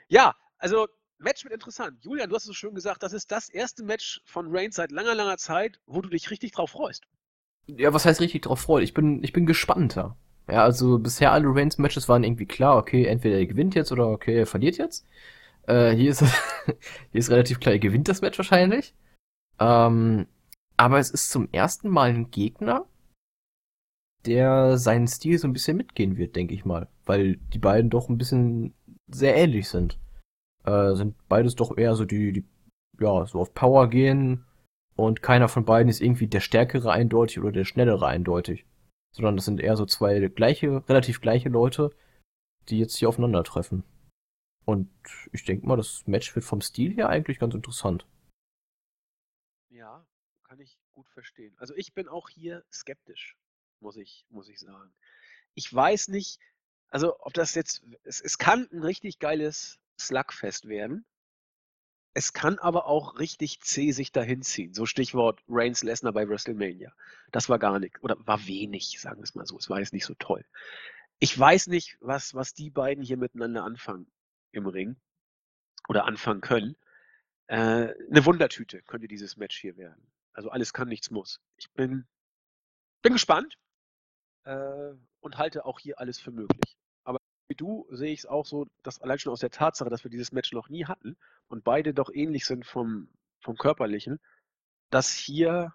Ja, 0.08 0.36
also 0.58 0.88
Match 1.18 1.44
wird 1.44 1.54
interessant. 1.54 2.04
Julian, 2.04 2.30
du 2.30 2.36
hast 2.36 2.44
es 2.44 2.48
so 2.48 2.54
schön 2.54 2.76
gesagt, 2.76 3.04
das 3.04 3.14
ist 3.14 3.32
das 3.32 3.50
erste 3.50 3.84
Match 3.84 4.22
von 4.26 4.48
Reigns 4.50 4.76
seit 4.76 4.92
langer, 4.92 5.16
langer 5.16 5.38
Zeit, 5.38 5.80
wo 5.86 6.02
du 6.02 6.10
dich 6.10 6.30
richtig 6.30 6.52
drauf 6.52 6.72
freust. 6.72 7.06
Ja, 7.66 7.94
was 7.94 8.06
heißt 8.06 8.20
richtig 8.20 8.42
drauf 8.44 8.62
freuen? 8.62 8.84
Ich 8.84 8.94
bin, 8.94 9.24
ich 9.24 9.32
bin 9.32 9.46
gespannter. 9.46 10.18
Ja, 10.48 10.64
also 10.64 11.00
bisher 11.00 11.32
alle 11.32 11.48
Reigns-Matches 11.48 12.10
waren 12.10 12.24
irgendwie 12.24 12.46
klar, 12.46 12.78
okay, 12.78 13.06
entweder 13.06 13.38
er 13.38 13.46
gewinnt 13.46 13.76
jetzt 13.76 13.92
oder 13.92 14.08
okay, 14.10 14.40
er 14.40 14.48
verliert 14.48 14.78
jetzt. 14.78 15.06
Äh, 15.68 15.92
hier 15.92 16.12
ist 16.12 16.22
hier 16.66 17.20
ist 17.20 17.32
relativ 17.32 17.60
klar, 17.60 17.74
er 17.74 17.80
gewinnt 17.80 18.08
das 18.10 18.22
Match 18.22 18.38
wahrscheinlich. 18.38 18.94
Ähm, 19.60 20.28
aber 20.78 21.00
es 21.00 21.12
ist 21.12 21.32
zum 21.32 21.48
ersten 21.52 21.90
Mal 21.90 22.10
ein 22.10 22.32
Gegner, 22.32 22.86
der 24.26 24.78
seinen 24.78 25.08
Stil 25.08 25.38
so 25.38 25.48
ein 25.48 25.54
bisschen 25.54 25.78
mitgehen 25.78 26.18
wird, 26.18 26.36
denke 26.36 26.54
ich 26.54 26.66
mal. 26.66 26.88
Weil 27.06 27.38
die 27.54 27.60
beiden 27.60 27.90
doch 27.90 28.10
ein 28.10 28.18
bisschen 28.18 28.74
sehr 29.08 29.36
ähnlich 29.36 29.70
sind. 29.70 30.00
äh, 30.66 30.96
sind 30.96 31.16
beides 31.30 31.56
doch 31.56 31.78
eher 31.78 31.96
so 31.96 32.06
die, 32.06 32.34
die, 32.34 32.46
ja, 33.00 33.26
so 33.26 33.40
auf 33.42 33.54
Power 33.54 33.90
gehen 33.90 34.46
und 34.96 35.22
keiner 35.22 35.50
von 35.50 35.66
beiden 35.66 35.90
ist 35.90 36.02
irgendwie 36.02 36.28
der 36.28 36.40
Stärkere 36.42 36.92
eindeutig 36.92 37.40
oder 37.40 37.52
der 37.52 37.66
Schnellere 37.66 38.08
eindeutig. 38.08 38.66
Sondern 39.14 39.36
das 39.36 39.46
sind 39.46 39.62
eher 39.62 39.78
so 39.78 39.86
zwei 39.86 40.20
gleiche, 40.28 40.88
relativ 40.90 41.22
gleiche 41.22 41.50
Leute, 41.50 41.96
die 42.70 42.80
jetzt 42.80 42.98
hier 42.98 43.10
aufeinandertreffen. 43.10 43.84
Und 44.66 44.90
ich 45.32 45.44
denke 45.44 45.68
mal, 45.68 45.76
das 45.76 46.06
Match 46.08 46.34
wird 46.36 46.46
vom 46.46 46.62
Stil 46.62 46.96
her 46.96 47.10
eigentlich 47.10 47.40
ganz 47.40 47.54
interessant. 47.54 48.06
Ja, 49.70 50.06
kann 50.44 50.60
ich 50.60 50.78
gut 50.94 51.10
verstehen. 51.10 51.54
Also 51.58 51.76
ich 51.76 51.94
bin 51.94 52.08
auch 52.08 52.30
hier 52.30 52.64
skeptisch, 52.72 53.36
muss 53.80 53.98
ich, 53.98 54.26
muss 54.30 54.50
ich 54.50 54.60
sagen. 54.60 54.94
Ich 55.54 55.72
weiß 55.74 56.08
nicht, 56.08 56.40
also 56.90 57.20
ob 57.20 57.34
das 57.34 57.56
jetzt, 57.56 57.84
es, 58.04 58.22
es 58.22 58.38
kann 58.38 58.70
ein 58.72 58.84
richtig 58.84 59.20
geiles 59.20 59.80
Slugfest 60.00 60.68
werden. 60.68 61.06
Es 62.14 62.34
kann 62.34 62.60
aber 62.60 62.86
auch 62.86 63.18
richtig 63.18 63.62
zäh 63.62 63.92
sich 63.92 64.12
dahin 64.12 64.44
ziehen. 64.44 64.74
So 64.74 64.86
Stichwort 64.86 65.42
Reigns 65.48 65.84
Lesnar 65.84 66.14
bei 66.14 66.28
WrestleMania. 66.28 66.94
Das 67.32 67.50
war 67.50 67.58
gar 67.58 67.80
nicht, 67.80 68.04
oder 68.04 68.16
war 68.28 68.46
wenig, 68.46 69.00
sagen 69.00 69.20
wir 69.20 69.24
es 69.24 69.34
mal 69.34 69.48
so. 69.48 69.58
Es 69.58 69.70
war 69.70 69.80
jetzt 69.80 69.94
nicht 69.94 70.06
so 70.06 70.14
toll. 70.16 70.46
Ich 71.20 71.38
weiß 71.38 71.68
nicht, 71.68 71.98
was, 72.02 72.36
was 72.36 72.54
die 72.54 72.70
beiden 72.70 73.04
hier 73.04 73.18
miteinander 73.18 73.64
anfangen 73.64 74.12
im 74.52 74.68
Ring 74.68 74.96
oder 75.88 76.06
anfangen 76.06 76.42
können. 76.42 76.76
Äh, 77.48 77.56
eine 78.10 78.26
Wundertüte 78.26 78.84
könnte 78.84 79.08
dieses 79.08 79.38
Match 79.38 79.60
hier 79.60 79.78
werden. 79.78 80.06
Also 80.34 80.50
alles 80.50 80.74
kann, 80.74 80.88
nichts 80.88 81.10
muss. 81.10 81.42
Ich 81.58 81.72
bin, 81.72 82.06
bin 83.02 83.14
gespannt 83.14 83.58
äh, 84.44 84.94
und 85.20 85.38
halte 85.38 85.66
auch 85.66 85.80
hier 85.80 86.00
alles 86.00 86.20
für 86.20 86.32
möglich. 86.32 86.78
Wie 87.48 87.56
du 87.56 87.88
sehe 87.92 88.14
ich 88.14 88.20
es 88.20 88.26
auch 88.26 88.46
so, 88.46 88.68
dass 88.84 89.02
allein 89.02 89.20
schon 89.20 89.34
aus 89.34 89.42
der 89.42 89.52
Tatsache, 89.52 89.90
dass 89.90 90.04
wir 90.04 90.12
dieses 90.12 90.32
Match 90.32 90.52
noch 90.54 90.70
nie 90.70 90.86
hatten 90.86 91.18
und 91.48 91.64
beide 91.64 91.94
doch 91.94 92.10
ähnlich 92.14 92.46
sind 92.46 92.66
vom, 92.66 93.10
vom 93.40 93.58
Körperlichen, 93.58 94.20
dass 94.90 95.14
hier 95.14 95.74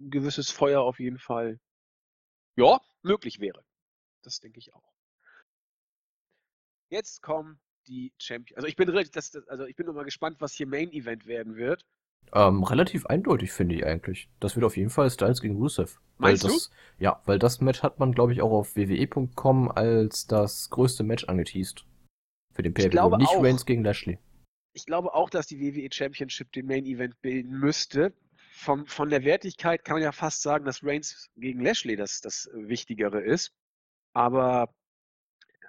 ein 0.00 0.10
gewisses 0.10 0.50
Feuer 0.50 0.82
auf 0.82 1.00
jeden 1.00 1.18
Fall 1.18 1.60
ja, 2.56 2.80
möglich 3.02 3.40
wäre. 3.40 3.64
Das 4.22 4.40
denke 4.40 4.58
ich 4.58 4.74
auch. 4.74 4.92
Jetzt 6.90 7.22
kommen 7.22 7.60
die 7.86 8.12
Champions. 8.18 8.56
Also 8.56 8.68
ich 8.68 8.76
bin 8.76 8.88
relativ, 8.88 9.12
das, 9.12 9.34
also 9.48 9.64
ich 9.66 9.76
bin 9.76 9.86
noch 9.86 9.94
mal 9.94 10.04
gespannt, 10.04 10.40
was 10.40 10.52
hier 10.52 10.66
Main 10.66 10.92
Event 10.92 11.26
werden 11.26 11.56
wird. 11.56 11.84
Ähm, 12.32 12.62
relativ 12.62 13.06
eindeutig 13.06 13.52
finde 13.52 13.76
ich 13.76 13.86
eigentlich. 13.86 14.28
Das 14.40 14.56
wird 14.56 14.64
auf 14.64 14.76
jeden 14.76 14.90
Fall 14.90 15.10
Styles 15.10 15.40
gegen 15.40 15.56
Rusev. 15.56 15.98
Meinst 16.18 16.44
das, 16.44 16.70
du? 16.70 17.04
Ja, 17.04 17.22
weil 17.26 17.38
das 17.38 17.60
Match 17.60 17.82
hat 17.82 17.98
man, 17.98 18.12
glaube 18.12 18.32
ich, 18.32 18.42
auch 18.42 18.50
auf 18.50 18.76
WWE.com 18.76 19.70
als 19.70 20.26
das 20.26 20.70
größte 20.70 21.04
Match 21.04 21.24
angeteased. 21.24 21.84
Für 22.52 22.62
den 22.62 22.74
pay 22.74 22.88
Nicht 22.88 22.98
auch, 22.98 23.42
Reigns 23.42 23.66
gegen 23.66 23.84
Lashley. 23.84 24.18
Ich 24.72 24.84
glaube 24.84 25.14
auch, 25.14 25.30
dass 25.30 25.46
die 25.46 25.60
WWE 25.60 25.88
Championship 25.92 26.52
den 26.52 26.66
Main 26.66 26.84
Event 26.86 27.20
bilden 27.22 27.58
müsste. 27.58 28.12
Vom, 28.52 28.86
von 28.86 29.10
der 29.10 29.24
Wertigkeit 29.24 29.84
kann 29.84 29.94
man 29.94 30.02
ja 30.02 30.12
fast 30.12 30.42
sagen, 30.42 30.64
dass 30.64 30.82
Reigns 30.82 31.30
gegen 31.36 31.60
Lashley 31.60 31.96
das, 31.96 32.20
das 32.20 32.50
Wichtigere 32.52 33.20
ist. 33.20 33.52
Aber 34.12 34.74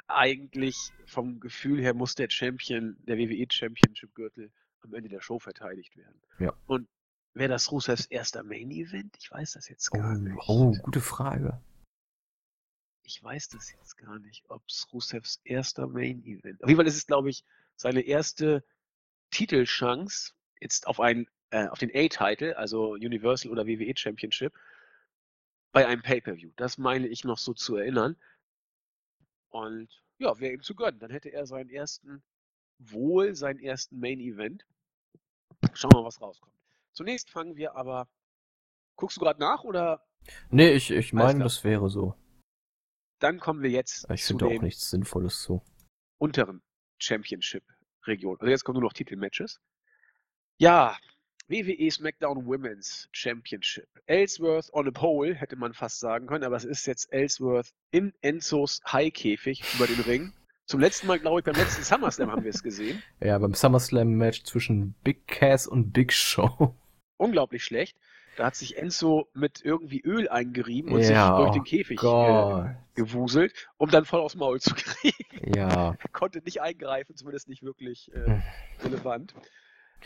eigentlich 0.07 0.75
vom 1.05 1.39
Gefühl 1.39 1.81
her 1.81 1.93
muss 1.93 2.15
der 2.15 2.29
Champion, 2.29 2.97
der 3.01 3.17
WWE 3.17 3.45
Championship 3.51 4.13
Gürtel 4.15 4.51
am 4.83 4.93
Ende 4.93 5.09
der 5.09 5.21
Show 5.21 5.39
verteidigt 5.39 5.95
werden. 5.97 6.21
Ja. 6.39 6.53
Und 6.67 6.87
wäre 7.33 7.49
das 7.49 7.71
Rusevs 7.71 8.05
erster 8.05 8.43
Main 8.43 8.71
Event? 8.71 9.15
Ich 9.19 9.31
weiß 9.31 9.53
das 9.53 9.69
jetzt 9.69 9.91
gar 9.91 10.11
oh, 10.11 10.19
nicht. 10.19 10.37
Oh, 10.47 10.71
gute 10.83 11.01
Frage. 11.01 11.61
Ich 13.03 13.23
weiß 13.23 13.49
das 13.49 13.71
jetzt 13.71 13.97
gar 13.97 14.19
nicht, 14.19 14.49
ob 14.49 14.61
es 14.67 14.87
Rusevs 14.93 15.41
erster 15.43 15.87
Main 15.87 16.23
Event. 16.23 16.63
Auf 16.63 16.69
jeden 16.69 16.77
Fall 16.77 16.87
ist 16.87 16.97
es, 16.97 17.07
glaube 17.07 17.29
ich, 17.29 17.43
seine 17.75 18.01
erste 18.01 18.63
Titelchance 19.31 20.33
jetzt 20.59 20.87
auf 20.87 20.99
einen 20.99 21.27
äh, 21.51 21.67
auf 21.67 21.79
den 21.79 21.91
A-Title, 21.93 22.57
also 22.57 22.91
Universal 22.91 23.51
oder 23.51 23.65
WWE 23.65 23.93
Championship, 23.95 24.53
bei 25.71 25.87
einem 25.87 26.01
Pay-Per-View. 26.01 26.51
Das 26.55 26.77
meine 26.77 27.07
ich 27.07 27.23
noch 27.23 27.37
so 27.37 27.53
zu 27.53 27.75
erinnern. 27.75 28.15
Und 29.49 29.89
ja, 30.17 30.39
wäre 30.39 30.53
ihm 30.53 30.61
zu 30.61 30.75
gönnen. 30.75 30.99
Dann 30.99 31.11
hätte 31.11 31.29
er 31.29 31.45
seinen 31.45 31.69
ersten, 31.69 32.21
wohl 32.79 33.35
seinen 33.35 33.59
ersten 33.59 33.99
Main 33.99 34.19
Event. 34.19 34.65
Schauen 35.73 35.91
wir 35.91 35.99
mal, 35.99 36.07
was 36.07 36.21
rauskommt. 36.21 36.55
Zunächst 36.93 37.29
fangen 37.29 37.55
wir 37.55 37.75
aber. 37.75 38.07
Guckst 38.95 39.17
du 39.17 39.21
gerade 39.21 39.39
nach 39.39 39.63
oder? 39.63 40.05
Nee, 40.49 40.71
ich, 40.71 40.91
ich 40.91 41.13
meine, 41.13 41.43
das 41.43 41.63
wäre 41.63 41.89
so. 41.89 42.15
Dann 43.19 43.39
kommen 43.39 43.61
wir 43.61 43.69
jetzt. 43.69 44.09
Ich 44.09 44.23
finde 44.23 44.47
auch 44.47 44.61
nichts 44.61 44.89
Sinnvolles 44.89 45.43
so. 45.43 45.61
Unteren 46.17 46.61
Championship-Region. 46.99 48.37
Also 48.39 48.49
jetzt 48.49 48.63
kommen 48.63 48.79
nur 48.79 48.83
noch 48.83 48.93
Titelmatches. 48.93 49.59
Ja, 50.57 50.97
WWE 51.47 51.89
SmackDown 51.89 52.45
Women's 52.45 53.09
Championship. 53.11 53.87
Ellsworth 54.05 54.71
on 54.73 54.87
a 54.87 54.91
pole, 54.91 55.33
hätte 55.33 55.55
man 55.55 55.73
fast 55.73 55.99
sagen 55.99 56.27
können, 56.27 56.43
aber 56.43 56.57
es 56.57 56.65
ist 56.65 56.85
jetzt 56.85 57.11
Ellsworth 57.11 57.73
in 57.91 58.13
Enzos 58.21 58.81
High-Käfig 58.85 59.63
über 59.75 59.87
den 59.87 59.99
Ring. 60.01 60.33
Zum 60.69 60.79
letzten 60.79 61.07
Mal, 61.07 61.17
glaube 61.17 61.39
ich, 61.39 61.45
beim 61.45 61.55
letzten 61.55 61.83
SummerSlam 61.83 62.31
haben 62.31 62.43
wir 62.43 62.51
es 62.51 62.61
gesehen. 62.61 63.01
Ja, 63.19 63.39
beim 63.39 63.55
SummerSlam-Match 63.55 64.43
zwischen 64.43 64.93
Big 65.03 65.27
Cass 65.27 65.65
und 65.65 65.93
Big 65.93 66.13
Show. 66.13 66.75
Unglaublich 67.17 67.63
schlecht. 67.63 67.97
Da 68.37 68.45
hat 68.45 68.55
sich 68.55 68.77
Enzo 68.77 69.27
mit 69.33 69.61
irgendwie 69.65 69.99
Öl 70.01 70.29
eingerieben 70.29 70.91
und 70.91 71.01
ja, 71.01 71.07
sich 71.07 71.37
durch 71.37 71.51
den 71.53 71.63
Käfig 71.63 72.03
äh, 72.03 72.75
gewuselt, 72.93 73.67
um 73.77 73.89
dann 73.89 74.05
voll 74.05 74.19
aufs 74.19 74.35
Maul 74.35 74.61
zu 74.61 74.75
kriegen. 74.75 75.15
Ja. 75.55 75.95
Konnte 76.11 76.39
nicht 76.43 76.61
eingreifen, 76.61 77.15
zumindest 77.15 77.49
nicht 77.49 77.63
wirklich 77.63 78.11
äh, 78.13 78.25
hm. 78.27 78.43
relevant. 78.83 79.33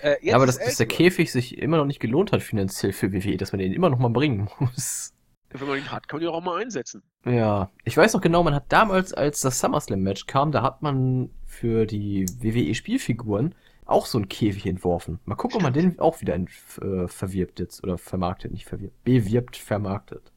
Äh, 0.02 0.32
aber 0.32 0.46
dass, 0.46 0.60
dass 0.60 0.78
der 0.78 0.86
Käfig 0.86 1.34
sich 1.34 1.58
immer 1.58 1.76
noch 1.76 1.86
nicht 1.86 2.00
gelohnt 2.00 2.32
hat 2.32 2.42
finanziell 2.42 2.94
für 2.94 3.12
WWE, 3.12 3.36
dass 3.36 3.52
man 3.52 3.60
den 3.60 3.74
immer 3.74 3.90
noch 3.90 4.00
mal 4.00 4.12
bringen 4.12 4.50
muss. 4.60 5.14
Wenn 5.54 5.68
man 5.68 5.78
ihn 5.78 5.92
hat, 5.92 6.08
kann 6.08 6.20
man 6.20 6.28
ihn 6.28 6.34
auch 6.34 6.44
mal 6.44 6.62
einsetzen. 6.62 7.04
Ja, 7.26 7.72
ich 7.84 7.96
weiß 7.96 8.14
noch 8.14 8.22
genau, 8.22 8.44
man 8.44 8.56
hat 8.56 8.72
damals, 8.72 9.14
als 9.14 9.42
das 9.42 9.60
SummerSlam-Match 9.60 10.26
kam, 10.26 10.52
da 10.52 10.62
hat 10.62 10.82
man 10.82 11.30
für 11.46 11.86
die 11.86 12.26
WWE-Spielfiguren 12.40 13.56
auch 13.86 14.06
so 14.06 14.18
einen 14.18 14.30
Käfig 14.30 14.66
entworfen. 14.66 15.20
Mal 15.26 15.36
gucken, 15.36 15.60
Stimmt. 15.60 15.66
ob 15.66 15.76
man 15.76 15.92
den 15.92 16.00
auch 16.00 16.22
wieder 16.22 16.36
äh, 16.36 17.08
verwirbt 17.08 17.60
jetzt, 17.60 17.84
oder 17.84 17.98
vermarktet, 17.98 18.52
nicht 18.52 18.66
verwirbt, 18.66 19.04
bewirbt, 19.04 19.58
vermarktet. 19.58 20.32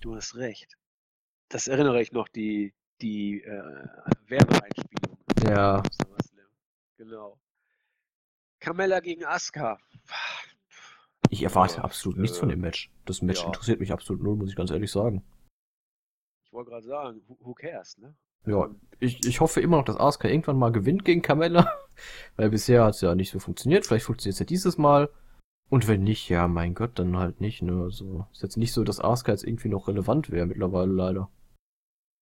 Du 0.00 0.14
hast 0.14 0.36
recht. 0.36 0.76
Das 1.48 1.68
erinnere 1.68 2.00
ich 2.00 2.12
noch, 2.12 2.28
die, 2.28 2.74
die 3.00 3.42
äh, 3.42 3.86
Werbeeinspielung. 4.26 5.18
Ja. 5.46 5.82
Genau. 6.96 7.38
Carmella 8.58 9.00
gegen 9.00 9.24
Asuka. 9.24 9.78
Ich 11.30 11.42
erwarte 11.42 11.76
ja, 11.76 11.84
absolut 11.84 12.18
nichts 12.18 12.38
von 12.38 12.48
dem 12.48 12.60
Match. 12.60 12.90
Das 13.04 13.22
Match 13.22 13.40
ja. 13.40 13.46
interessiert 13.46 13.80
mich 13.80 13.92
absolut 13.92 14.22
null, 14.22 14.36
muss 14.36 14.50
ich 14.50 14.56
ganz 14.56 14.70
ehrlich 14.70 14.90
sagen. 14.90 15.24
Ich 16.44 16.52
wollte 16.52 16.70
gerade 16.70 16.86
sagen, 16.86 17.22
who, 17.26 17.54
cares, 17.54 17.98
ne? 17.98 18.14
Ja, 18.46 18.66
ähm, 18.66 18.80
ich, 19.00 19.26
ich 19.26 19.40
hoffe 19.40 19.60
immer 19.60 19.78
noch, 19.78 19.84
dass 19.84 19.98
Asuka 19.98 20.28
irgendwann 20.28 20.58
mal 20.58 20.72
gewinnt 20.72 21.04
gegen 21.04 21.22
Carmella. 21.22 21.70
Weil 22.36 22.50
bisher 22.50 22.84
hat 22.84 22.94
es 22.94 23.00
ja 23.00 23.14
nicht 23.14 23.30
so 23.30 23.38
funktioniert. 23.38 23.86
Vielleicht 23.86 24.06
funktioniert 24.06 24.34
es 24.34 24.40
ja 24.40 24.46
dieses 24.46 24.78
Mal. 24.78 25.10
Und 25.68 25.88
wenn 25.88 26.04
nicht, 26.04 26.28
ja, 26.28 26.46
mein 26.46 26.74
Gott, 26.74 26.98
dann 26.98 27.16
halt 27.16 27.40
nicht, 27.40 27.62
ne? 27.62 27.82
Also, 27.82 28.26
ist 28.32 28.42
jetzt 28.42 28.56
nicht 28.56 28.72
so, 28.72 28.84
dass 28.84 29.00
Asuka 29.00 29.32
jetzt 29.32 29.44
irgendwie 29.44 29.68
noch 29.68 29.88
relevant 29.88 30.30
wäre 30.30 30.46
mittlerweile 30.46 30.92
leider. 30.92 31.28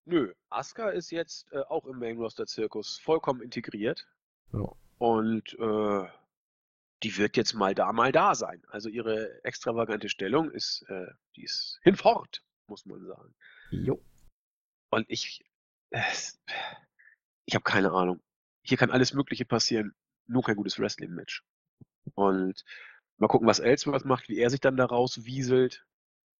Nö, 0.06 0.32
Asuka 0.50 0.90
ist 0.90 1.10
jetzt 1.10 1.50
äh, 1.52 1.60
auch 1.60 1.86
im 1.86 1.98
Main 1.98 2.18
Roster 2.18 2.46
Zirkus 2.46 2.98
vollkommen 2.98 3.42
integriert. 3.42 4.06
Ja. 4.52 4.72
Und 4.98 5.56
äh, 5.58 6.08
die 7.04 7.16
wird 7.18 7.36
jetzt 7.36 7.52
mal 7.52 7.74
da, 7.74 7.92
mal 7.92 8.12
da 8.12 8.34
sein. 8.34 8.62
Also 8.68 8.88
ihre 8.88 9.44
extravagante 9.44 10.08
Stellung 10.08 10.50
ist, 10.50 10.82
äh, 10.88 11.06
die 11.36 11.44
ist 11.44 11.78
hinfort, 11.82 12.42
muss 12.66 12.86
man 12.86 13.04
sagen. 13.04 13.34
Jo. 13.70 14.02
Und 14.90 15.04
ich, 15.08 15.44
äh, 15.90 16.02
ich 17.44 17.54
habe 17.54 17.62
keine 17.62 17.92
Ahnung. 17.92 18.22
Hier 18.62 18.78
kann 18.78 18.90
alles 18.90 19.12
Mögliche 19.12 19.44
passieren, 19.44 19.94
nur 20.26 20.42
kein 20.42 20.56
gutes 20.56 20.78
Wrestling-Match. 20.78 21.44
Und 22.14 22.64
mal 23.18 23.28
gucken, 23.28 23.46
was 23.46 23.58
Ellsworth 23.58 24.06
macht, 24.06 24.30
wie 24.30 24.38
er 24.38 24.48
sich 24.48 24.60
dann 24.60 24.78
daraus 24.78 25.26
wieselt, 25.26 25.84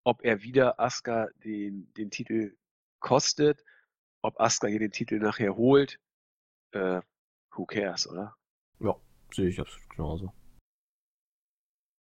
ob 0.03 0.23
er 0.23 0.41
wieder 0.41 0.79
Asuka 0.79 1.29
den, 1.43 1.93
den 1.93 2.09
Titel 2.09 2.55
kostet, 2.99 3.63
ob 4.23 4.39
Asuka 4.39 4.65
hier 4.67 4.79
den 4.79 4.91
Titel 4.91 5.19
nachher 5.19 5.55
holt. 5.55 5.99
Äh, 6.71 7.01
who 7.51 7.65
cares, 7.65 8.07
oder? 8.07 8.35
Ja, 8.79 8.95
sehe 9.31 9.49
ich 9.49 9.59
absolut 9.59 9.89
genauso. 9.91 10.33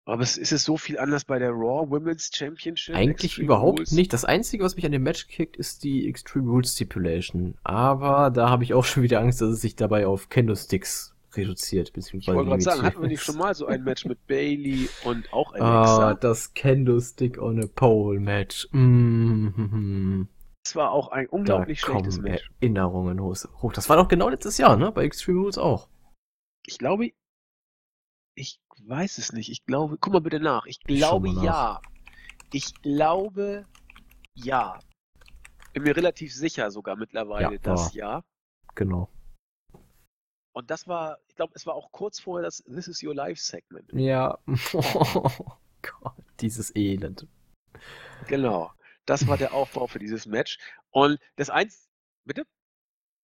Aber 0.06 0.22
es 0.22 0.36
ist 0.36 0.52
es 0.52 0.64
so 0.64 0.76
viel 0.76 0.98
anders 0.98 1.24
bei 1.24 1.38
der 1.38 1.50
Raw 1.50 1.88
Women's 1.90 2.30
Championship? 2.34 2.94
Eigentlich 2.94 3.32
Extreme 3.32 3.46
überhaupt 3.46 3.78
Rules? 3.78 3.92
nicht. 3.92 4.12
Das 4.12 4.24
Einzige, 4.26 4.62
was 4.62 4.76
mich 4.76 4.84
an 4.84 4.92
dem 4.92 5.02
Match 5.02 5.28
kickt, 5.28 5.56
ist 5.56 5.82
die 5.82 6.06
Extreme 6.08 6.50
Rules 6.50 6.74
Stipulation. 6.74 7.54
Aber 7.64 8.30
da 8.30 8.50
habe 8.50 8.64
ich 8.64 8.74
auch 8.74 8.84
schon 8.84 9.02
wieder 9.02 9.20
Angst, 9.20 9.40
dass 9.40 9.48
es 9.48 9.60
sich 9.62 9.76
dabei 9.76 10.06
auf 10.06 10.28
Candlesticks 10.28 11.14
reduziert. 11.34 11.94
Beziehungsweise 11.94 12.32
ich 12.32 12.36
wollte 12.36 12.50
gerade 12.50 12.62
sagen, 12.62 12.82
hatten 12.82 13.00
wir 13.00 13.08
nicht 13.08 13.22
schon 13.22 13.38
mal 13.38 13.54
so 13.54 13.66
ein 13.66 13.82
Match 13.82 14.04
mit 14.04 14.26
Bailey 14.26 14.90
und 15.04 15.32
auch 15.32 15.52
Alexa? 15.54 16.10
Ah, 16.10 16.14
das 16.14 16.52
Candlestick 16.52 17.40
on 17.40 17.62
a 17.62 17.66
Pole 17.66 18.20
Match. 18.20 18.68
Mm 18.72 19.48
-hmm. 19.48 20.26
Das 20.64 20.76
war 20.76 20.92
auch 20.92 21.08
ein 21.08 21.26
unglaublich 21.28 21.80
da 21.80 21.86
schlechtes 21.86 22.20
Match. 22.20 22.50
Erinnerungen 22.60 23.20
hoch. 23.20 23.72
Das 23.72 23.88
war 23.88 23.96
doch 23.96 24.08
genau 24.08 24.28
letztes 24.28 24.58
Jahr, 24.58 24.76
ne? 24.76 24.92
Bei 24.92 25.04
Extreme 25.04 25.40
Rules 25.40 25.56
auch. 25.58 25.88
ich 26.66 26.78
glaube, 26.78 27.06
ich 27.06 27.14
weiß 28.86 29.18
es 29.18 29.32
nicht. 29.32 29.50
Ich 29.50 29.64
glaube, 29.64 29.98
guck 29.98 30.12
mal 30.12 30.20
bitte 30.20 30.40
nach. 30.40 30.66
Ich 30.66 30.80
glaube 30.80 31.32
nach. 31.32 31.42
ja. 31.42 31.80
Ich 32.52 32.74
glaube 32.82 33.66
ja. 34.34 34.78
Bin 35.72 35.82
mir 35.82 35.96
relativ 35.96 36.32
sicher 36.32 36.70
sogar 36.70 36.96
mittlerweile, 36.96 37.54
ja, 37.54 37.58
dass 37.58 37.94
ja. 37.94 38.22
Genau. 38.74 39.08
Und 40.52 40.70
das 40.70 40.86
war, 40.86 41.18
ich 41.28 41.34
glaube, 41.34 41.52
es 41.56 41.66
war 41.66 41.74
auch 41.74 41.90
kurz 41.90 42.20
vorher 42.20 42.44
das 42.44 42.62
This 42.64 42.86
is 42.86 43.02
Your 43.02 43.14
Life 43.14 43.40
Segment. 43.42 43.92
Ja. 43.92 44.38
Oh 44.72 45.28
Gott, 45.82 46.14
dieses 46.40 46.74
Elend. 46.76 47.26
Genau. 48.28 48.72
Das 49.04 49.26
war 49.26 49.36
der 49.36 49.52
Aufbau 49.52 49.86
für 49.86 49.98
dieses 49.98 50.26
Match. 50.26 50.58
Und 50.90 51.18
das 51.36 51.50
eins. 51.50 51.90
Bitte? 52.24 52.46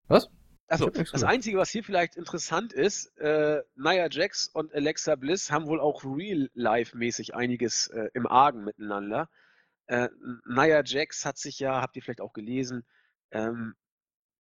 Was? 0.08 0.30
Also, 0.70 0.90
das 0.90 1.24
Einzige, 1.24 1.58
was 1.58 1.72
hier 1.72 1.84
vielleicht 1.84 2.16
interessant 2.16 2.74
ist, 2.74 3.18
äh, 3.18 3.64
Nia 3.76 4.08
Jax 4.10 4.48
und 4.48 4.74
Alexa 4.74 5.16
Bliss 5.16 5.52
haben 5.52 5.66
wohl 5.66 5.80
auch 5.80 6.04
real-life-mäßig 6.04 7.34
einiges 7.34 7.88
äh, 7.88 8.10
im 8.14 8.28
Argen 8.28 8.64
miteinander. 8.64 9.30
Äh, 9.88 10.10
Nia 10.46 10.84
Jax 10.86 11.26
hat 11.26 11.40
sich 11.40 11.60
ja, 11.60 11.82
habt 11.82 11.96
ihr 11.96 12.04
vielleicht 12.04 12.22
auch 12.22 12.34
gelesen, 12.34 12.86
ähm, 13.32 13.74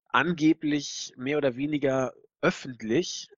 angeblich 0.08 1.12
mehr 1.16 1.38
oder 1.38 1.56
weniger 1.56 2.12
öffentlich 2.40 3.30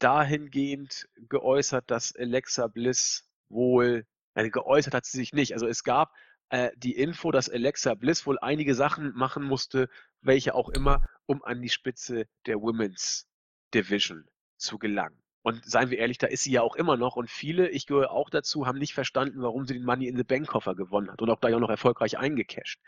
dahingehend 0.00 1.08
geäußert, 1.28 1.88
dass 1.90 2.16
Alexa 2.16 2.66
Bliss 2.66 3.30
wohl, 3.48 4.06
also 4.34 4.50
geäußert 4.50 4.94
hat 4.94 5.04
sie 5.04 5.18
sich 5.18 5.32
nicht. 5.32 5.52
Also 5.52 5.68
es 5.68 5.84
gab 5.84 6.12
äh, 6.48 6.70
die 6.76 6.96
Info, 6.96 7.30
dass 7.30 7.48
Alexa 7.48 7.94
Bliss 7.94 8.26
wohl 8.26 8.38
einige 8.40 8.74
Sachen 8.74 9.12
machen 9.14 9.44
musste, 9.44 9.88
welche 10.20 10.54
auch 10.54 10.68
immer, 10.68 11.06
um 11.30 11.44
an 11.44 11.62
die 11.62 11.68
Spitze 11.68 12.26
der 12.46 12.60
Women's 12.60 13.28
Division 13.72 14.28
zu 14.56 14.78
gelangen. 14.78 15.16
Und 15.42 15.64
seien 15.64 15.88
wir 15.88 15.98
ehrlich, 15.98 16.18
da 16.18 16.26
ist 16.26 16.42
sie 16.42 16.50
ja 16.50 16.62
auch 16.62 16.74
immer 16.74 16.96
noch. 16.96 17.14
Und 17.14 17.30
viele, 17.30 17.68
ich 17.68 17.86
gehöre 17.86 18.10
auch 18.10 18.30
dazu, 18.30 18.66
haben 18.66 18.78
nicht 18.78 18.94
verstanden, 18.94 19.40
warum 19.40 19.64
sie 19.64 19.74
den 19.74 19.84
Money 19.84 20.08
in 20.08 20.16
the 20.16 20.24
Bank 20.24 20.48
Koffer 20.48 20.74
gewonnen 20.74 21.08
hat 21.08 21.22
und 21.22 21.30
auch 21.30 21.38
da 21.38 21.48
ja 21.48 21.60
noch 21.60 21.70
erfolgreich 21.70 22.18
eingecasht. 22.18 22.80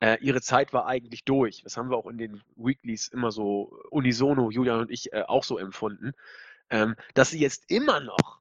Äh, 0.00 0.18
ihre 0.20 0.42
Zeit 0.42 0.72
war 0.72 0.86
eigentlich 0.86 1.24
durch. 1.24 1.62
Das 1.62 1.76
haben 1.76 1.88
wir 1.88 1.96
auch 1.96 2.08
in 2.08 2.18
den 2.18 2.42
Weeklies 2.56 3.06
immer 3.06 3.30
so 3.30 3.80
unisono, 3.90 4.50
Julian 4.50 4.80
und 4.80 4.90
ich, 4.90 5.12
äh, 5.12 5.22
auch 5.22 5.44
so 5.44 5.56
empfunden. 5.56 6.14
Ähm, 6.70 6.96
dass 7.14 7.30
sie 7.30 7.38
jetzt 7.38 7.70
immer 7.70 8.00
noch 8.00 8.40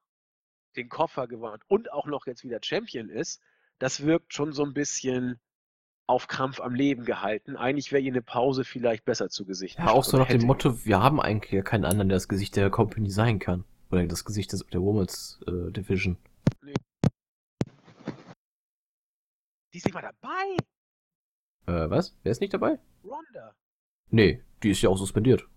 den 0.75 0.89
Koffer 0.89 1.27
gewonnen 1.27 1.53
hat 1.53 1.61
und 1.67 1.93
auch 1.93 2.07
noch 2.07 2.25
jetzt 2.25 2.43
wieder 2.43 2.59
Champion 2.59 3.07
ist, 3.07 3.39
das 3.77 4.03
wirkt 4.03 4.33
schon 4.33 4.51
so 4.51 4.65
ein 4.65 4.73
bisschen 4.73 5.39
auf 6.07 6.27
Krampf 6.27 6.59
am 6.59 6.75
Leben 6.75 7.05
gehalten. 7.05 7.55
Eigentlich 7.55 7.91
wäre 7.91 8.01
ihr 8.01 8.11
eine 8.11 8.21
Pause 8.21 8.63
vielleicht 8.63 9.05
besser 9.05 9.29
zu 9.29 9.45
Gesicht. 9.45 9.79
Ja, 9.79 9.91
auch 9.91 10.03
so 10.03 10.17
nach 10.17 10.27
dem 10.27 10.45
Motto, 10.45 10.85
wir 10.85 11.01
haben 11.01 11.21
eigentlich 11.21 11.51
ja 11.51 11.61
keinen 11.61 11.85
anderen, 11.85 12.09
der 12.09 12.17
das 12.17 12.27
Gesicht 12.27 12.55
der 12.55 12.69
Company 12.69 13.09
sein 13.09 13.39
kann. 13.39 13.63
Oder 13.91 14.05
das 14.07 14.25
Gesicht 14.25 14.51
der 14.51 14.81
Women's 14.81 15.39
äh, 15.47 15.71
Division. 15.71 16.17
Nee. 16.61 16.73
Die 19.73 19.77
ist 19.77 19.85
nicht 19.85 19.93
mal 19.93 20.01
dabei. 20.01 20.57
Äh, 21.65 21.89
was? 21.89 22.15
Wer 22.23 22.31
ist 22.31 22.41
nicht 22.41 22.53
dabei? 22.53 22.79
Ronda. 23.03 23.55
Nee, 24.09 24.43
die 24.61 24.71
ist 24.71 24.81
ja 24.81 24.89
auch 24.89 24.97
suspendiert. 24.97 25.47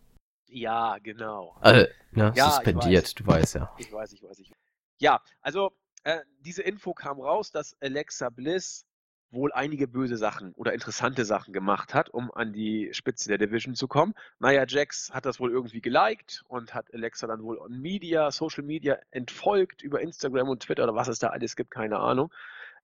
Ja, 0.48 0.98
genau. 0.98 1.56
Äh, 1.62 1.88
ne, 2.12 2.32
ja, 2.36 2.50
suspendiert, 2.50 3.04
weiß. 3.04 3.14
du 3.14 3.26
weißt 3.26 3.54
ja. 3.56 3.74
Ich 3.78 3.92
weiß, 3.92 4.12
ich 4.12 4.22
weiß, 4.22 4.38
ich 4.38 4.50
weiß. 4.50 4.58
Ja, 4.98 5.20
also 5.40 5.72
äh, 6.04 6.20
diese 6.40 6.62
Info 6.62 6.94
kam 6.94 7.20
raus, 7.20 7.50
dass 7.50 7.76
Alexa 7.80 8.30
Bliss 8.30 8.85
wohl 9.36 9.52
einige 9.52 9.86
böse 9.86 10.16
Sachen 10.16 10.52
oder 10.54 10.72
interessante 10.72 11.24
Sachen 11.24 11.52
gemacht 11.52 11.94
hat, 11.94 12.10
um 12.10 12.32
an 12.32 12.52
die 12.52 12.88
Spitze 12.92 13.28
der 13.28 13.38
Division 13.38 13.74
zu 13.74 13.86
kommen. 13.86 14.14
Nia 14.40 14.66
Jax 14.66 15.12
hat 15.12 15.26
das 15.26 15.38
wohl 15.38 15.52
irgendwie 15.52 15.80
geliked 15.80 16.42
und 16.48 16.74
hat 16.74 16.92
Alexa 16.92 17.28
dann 17.28 17.42
wohl 17.42 17.58
on 17.58 17.80
Media, 17.80 18.30
Social 18.32 18.64
Media 18.64 18.98
entfolgt 19.12 19.82
über 19.82 20.00
Instagram 20.00 20.48
und 20.48 20.64
Twitter 20.64 20.82
oder 20.82 20.94
was 20.94 21.08
es 21.08 21.20
da 21.20 21.28
alles 21.28 21.54
gibt, 21.54 21.70
keine 21.70 21.98
Ahnung. 21.98 22.32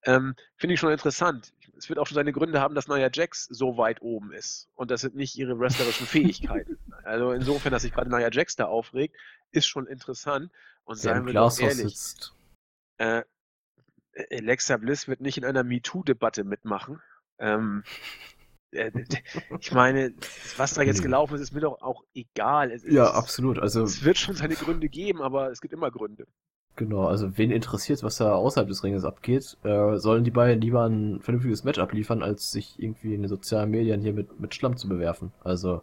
Ähm, 0.05 0.35
Finde 0.57 0.75
ich 0.75 0.81
schon 0.81 0.93
interessant. 0.93 1.53
Es 1.77 1.89
wird 1.89 1.99
auch 1.99 2.07
schon 2.07 2.17
seine 2.17 2.33
Gründe 2.33 2.61
haben, 2.61 2.75
dass 2.75 2.89
Nia 2.89 3.09
Jax 3.13 3.47
so 3.47 3.77
weit 3.77 4.03
oben 4.03 4.33
ist. 4.33 4.69
Und 4.75 4.91
das 4.91 5.01
sind 5.01 5.15
nicht 5.15 5.37
ihre 5.37 5.59
wrestlerischen 5.59 6.07
Fähigkeiten. 6.07 6.79
Also 7.05 7.33
insofern, 7.33 7.73
dass 7.73 7.83
sich 7.83 7.93
gerade 7.93 8.09
Nia 8.09 8.31
Jax 8.31 8.55
da 8.55 8.67
aufregt, 8.67 9.17
ist 9.51 9.67
schon 9.67 9.89
interessant. 9.89 10.53
Und 10.85 10.99
seien 10.99 11.27
wir 11.27 11.33
doch 11.33 11.59
ehrlich, 11.59 11.97
äh, 12.99 13.23
Alexa 14.31 14.77
Bliss 14.77 15.09
wird 15.09 15.21
nicht 15.21 15.39
in 15.39 15.45
einer 15.45 15.65
MeToo-Debatte 15.65 16.45
mitmachen. 16.45 17.01
Ähm, 17.39 17.85
äh, 18.73 18.91
ich 19.59 19.73
meine, 19.73 20.15
was 20.57 20.75
da 20.75 20.83
jetzt 20.83 21.03
gelaufen 21.03 21.35
ist, 21.35 21.41
ist 21.41 21.53
mir 21.53 21.61
doch 21.61 21.81
auch 21.83 22.05
egal. 22.15 22.71
Es, 22.71 22.85
ja, 22.85 23.05
es, 23.05 23.15
absolut. 23.15 23.59
Also, 23.59 23.83
es 23.83 24.05
wird 24.05 24.19
schon 24.19 24.35
seine 24.35 24.55
Gründe 24.55 24.89
geben, 24.89 25.23
aber 25.23 25.51
es 25.51 25.61
gibt 25.61 25.75
immer 25.75 25.91
Gründe. 25.91 26.27
Genau, 26.77 27.07
also 27.07 27.37
wen 27.37 27.51
interessiert, 27.51 28.03
was 28.03 28.17
da 28.17 28.35
außerhalb 28.35 28.67
des 28.67 28.83
Ringes 28.83 29.05
abgeht, 29.05 29.59
äh, 29.63 29.99
sollen 29.99 30.25
die 30.25 30.31
beiden 30.31 30.63
lieber 30.63 30.87
ein 30.89 31.21
vernünftiges 31.21 31.65
Match 31.65 31.79
abliefern, 31.79 32.23
als 32.23 32.51
sich 32.51 32.83
irgendwie 32.83 33.15
in 33.15 33.21
den 33.21 33.29
sozialen 33.29 33.71
Medien 33.71 34.01
hier 34.01 34.15
mit, 34.15 34.41
mit 34.41 34.55
Schlamm 34.55 34.79
zu 34.79 34.89
bewerfen. 34.89 35.33
Also, 35.45 35.83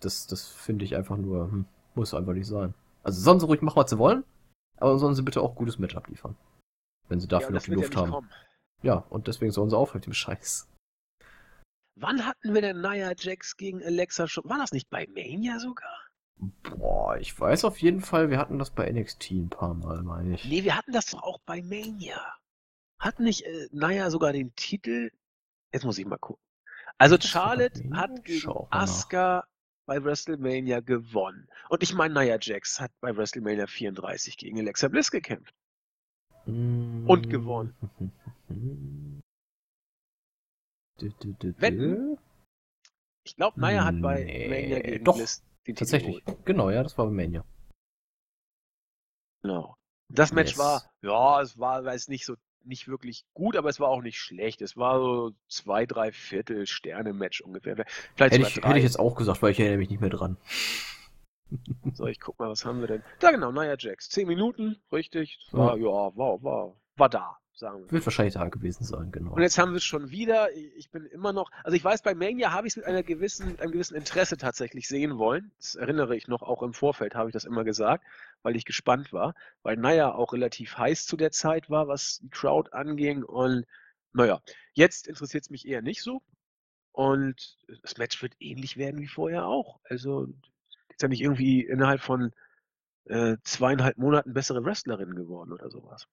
das, 0.00 0.28
das 0.28 0.46
finde 0.46 0.84
ich 0.84 0.94
einfach 0.94 1.16
nur, 1.16 1.50
hm, 1.50 1.64
muss 1.96 2.14
einfach 2.14 2.32
nicht 2.32 2.46
sein. 2.46 2.74
Also 3.02 3.20
sollen 3.20 3.40
sie 3.40 3.46
ruhig 3.46 3.62
machen, 3.62 3.76
was 3.76 3.90
sie 3.90 3.98
wollen, 3.98 4.24
aber 4.76 4.98
sollen 4.98 5.14
sie 5.14 5.22
bitte 5.22 5.40
auch 5.40 5.54
gutes 5.56 5.78
Match 5.78 5.96
abliefern. 5.96 6.36
Wenn 7.08 7.20
sie 7.20 7.28
dafür 7.28 7.50
ja, 7.50 7.54
noch 7.54 7.62
die 7.62 7.70
Luft 7.72 7.94
ja 7.94 8.00
haben. 8.00 8.10
Kommen. 8.10 8.30
Ja, 8.82 8.94
und 9.10 9.26
deswegen 9.26 9.52
sollen 9.52 9.70
sie 9.70 9.76
aufhören 9.76 10.00
mit 10.00 10.06
dem 10.06 10.12
Scheiß. 10.12 10.68
Wann 11.98 12.26
hatten 12.26 12.52
wir 12.52 12.60
denn 12.60 12.80
Nia 12.80 13.12
Jax 13.16 13.56
gegen 13.56 13.82
Alexa 13.82 14.28
schon? 14.28 14.44
War 14.48 14.58
das 14.58 14.72
nicht 14.72 14.90
bei 14.90 15.06
Mania 15.06 15.58
sogar? 15.58 16.06
Boah, 16.36 17.16
ich 17.16 17.38
weiß 17.38 17.64
auf 17.64 17.78
jeden 17.78 18.02
Fall, 18.02 18.28
wir 18.28 18.38
hatten 18.38 18.58
das 18.58 18.70
bei 18.70 18.90
NXT 18.90 19.30
ein 19.30 19.48
paar 19.48 19.72
Mal, 19.72 20.02
meine 20.02 20.34
ich. 20.34 20.44
Nee, 20.44 20.64
wir 20.64 20.76
hatten 20.76 20.92
das 20.92 21.06
doch 21.06 21.22
auch 21.22 21.38
bei 21.46 21.62
Mania. 21.62 22.20
Hat 22.98 23.20
nicht 23.20 23.42
äh, 23.46 23.68
Naya 23.72 24.10
sogar 24.10 24.32
den 24.32 24.54
Titel? 24.54 25.10
Jetzt 25.72 25.84
muss 25.84 25.98
ich 25.98 26.06
mal 26.06 26.18
gucken. 26.18 26.42
Also 26.98 27.18
Charlotte 27.18 27.82
hat 27.94 28.24
gegen 28.24 28.66
Asuka 28.70 29.46
bei 29.86 30.02
WrestleMania 30.02 30.80
gewonnen. 30.80 31.48
Und 31.68 31.82
ich 31.82 31.94
meine, 31.94 32.14
Nia 32.14 32.38
Jax 32.40 32.80
hat 32.80 32.90
bei 33.00 33.16
WrestleMania 33.16 33.66
34 33.66 34.36
gegen 34.36 34.58
Alexa 34.58 34.88
Bliss 34.88 35.10
gekämpft. 35.10 35.54
Mm. 36.46 37.08
Und 37.08 37.28
gewonnen. 37.28 37.74
Wetten? 40.98 42.18
Ich 43.24 43.36
glaube, 43.36 43.60
Naya 43.60 43.84
hat 43.84 44.00
bei 44.00 44.24
nee, 44.24 44.48
Mania 44.48 44.78
gegen 44.80 45.04
doch, 45.04 45.16
Bliss 45.16 45.42
den 45.66 45.76
Tatsächlich. 45.76 46.22
Genau, 46.44 46.70
ja, 46.70 46.82
das 46.82 46.96
war 46.96 47.06
bei 47.06 47.12
Mania. 47.12 47.44
Genau. 49.42 49.76
Das 50.08 50.32
Match 50.32 50.52
yes. 50.52 50.58
war, 50.58 50.90
ja, 51.02 51.42
es 51.42 51.58
war, 51.58 51.84
weiß 51.84 52.08
nicht 52.08 52.24
so 52.24 52.36
nicht 52.64 52.88
wirklich 52.88 53.24
gut, 53.32 53.56
aber 53.56 53.68
es 53.68 53.78
war 53.78 53.88
auch 53.88 54.02
nicht 54.02 54.18
schlecht. 54.18 54.60
Es 54.60 54.76
war 54.76 54.98
so 54.98 55.32
zwei, 55.48 55.86
drei 55.86 56.10
Viertel 56.10 56.66
Sterne-Match 56.66 57.40
ungefähr. 57.40 57.84
Vielleicht 58.16 58.34
hätte, 58.34 58.48
ich, 58.48 58.56
hätte 58.56 58.78
ich 58.78 58.84
jetzt 58.84 58.98
auch 58.98 59.14
gesagt, 59.14 59.40
weil 59.42 59.52
ich 59.52 59.60
erinnere 59.60 59.78
mich 59.78 59.90
nicht 59.90 60.00
mehr 60.00 60.10
dran. 60.10 60.36
So, 61.94 62.06
ich 62.06 62.20
guck 62.20 62.38
mal, 62.38 62.48
was 62.48 62.64
haben 62.64 62.80
wir 62.80 62.88
denn? 62.88 63.02
Da 63.20 63.30
genau, 63.30 63.52
Nia 63.52 63.76
Jax. 63.78 64.08
Zehn 64.08 64.26
Minuten, 64.26 64.76
richtig. 64.92 65.38
War, 65.52 65.76
ja, 65.76 65.84
ja 65.84 66.16
war, 66.16 66.42
war, 66.42 66.76
war 66.96 67.08
da 67.08 67.38
sagen 67.56 67.84
wir. 67.84 67.92
Wird 67.92 68.06
wahrscheinlich 68.06 68.34
da 68.34 68.48
gewesen 68.48 68.84
sein, 68.84 69.10
genau. 69.10 69.32
Und 69.32 69.42
jetzt 69.42 69.58
haben 69.58 69.72
wir 69.72 69.78
es 69.78 69.84
schon 69.84 70.10
wieder. 70.10 70.52
Ich 70.52 70.90
bin 70.90 71.06
immer 71.06 71.32
noch, 71.32 71.50
also 71.64 71.76
ich 71.76 71.84
weiß, 71.84 72.02
bei 72.02 72.14
Mania 72.14 72.52
habe 72.52 72.66
ich 72.66 72.72
es 72.72 72.76
mit 72.76 72.86
einer 72.86 73.02
gewissen, 73.02 73.48
mit 73.48 73.60
einem 73.60 73.72
gewissen 73.72 73.96
Interesse 73.96 74.36
tatsächlich 74.36 74.88
sehen 74.88 75.18
wollen. 75.18 75.50
Das 75.58 75.74
erinnere 75.74 76.16
ich 76.16 76.28
noch, 76.28 76.42
auch 76.42 76.62
im 76.62 76.74
Vorfeld 76.74 77.14
habe 77.14 77.30
ich 77.30 77.32
das 77.32 77.44
immer 77.44 77.64
gesagt, 77.64 78.04
weil 78.42 78.56
ich 78.56 78.64
gespannt 78.64 79.12
war, 79.12 79.34
weil 79.62 79.76
Naya 79.76 80.14
auch 80.14 80.32
relativ 80.32 80.76
heiß 80.76 81.06
zu 81.06 81.16
der 81.16 81.32
Zeit 81.32 81.70
war, 81.70 81.88
was 81.88 82.20
die 82.22 82.30
Crowd 82.30 82.72
anging. 82.72 83.24
Und 83.24 83.66
naja, 84.12 84.40
jetzt 84.74 85.08
interessiert 85.08 85.44
es 85.44 85.50
mich 85.50 85.66
eher 85.66 85.82
nicht 85.82 86.02
so. 86.02 86.22
Und 86.92 87.58
das 87.82 87.98
Match 87.98 88.22
wird 88.22 88.34
ähnlich 88.38 88.76
werden 88.76 89.00
wie 89.00 89.08
vorher 89.08 89.46
auch. 89.46 89.80
Also 89.84 90.28
ist 90.96 91.02
ja 91.02 91.08
nicht 91.08 91.20
irgendwie 91.20 91.60
innerhalb 91.60 92.00
von 92.00 92.32
äh, 93.04 93.36
zweieinhalb 93.42 93.98
Monaten 93.98 94.32
bessere 94.32 94.64
Wrestlerin 94.64 95.14
geworden 95.14 95.52
oder 95.52 95.70
sowas. 95.70 96.08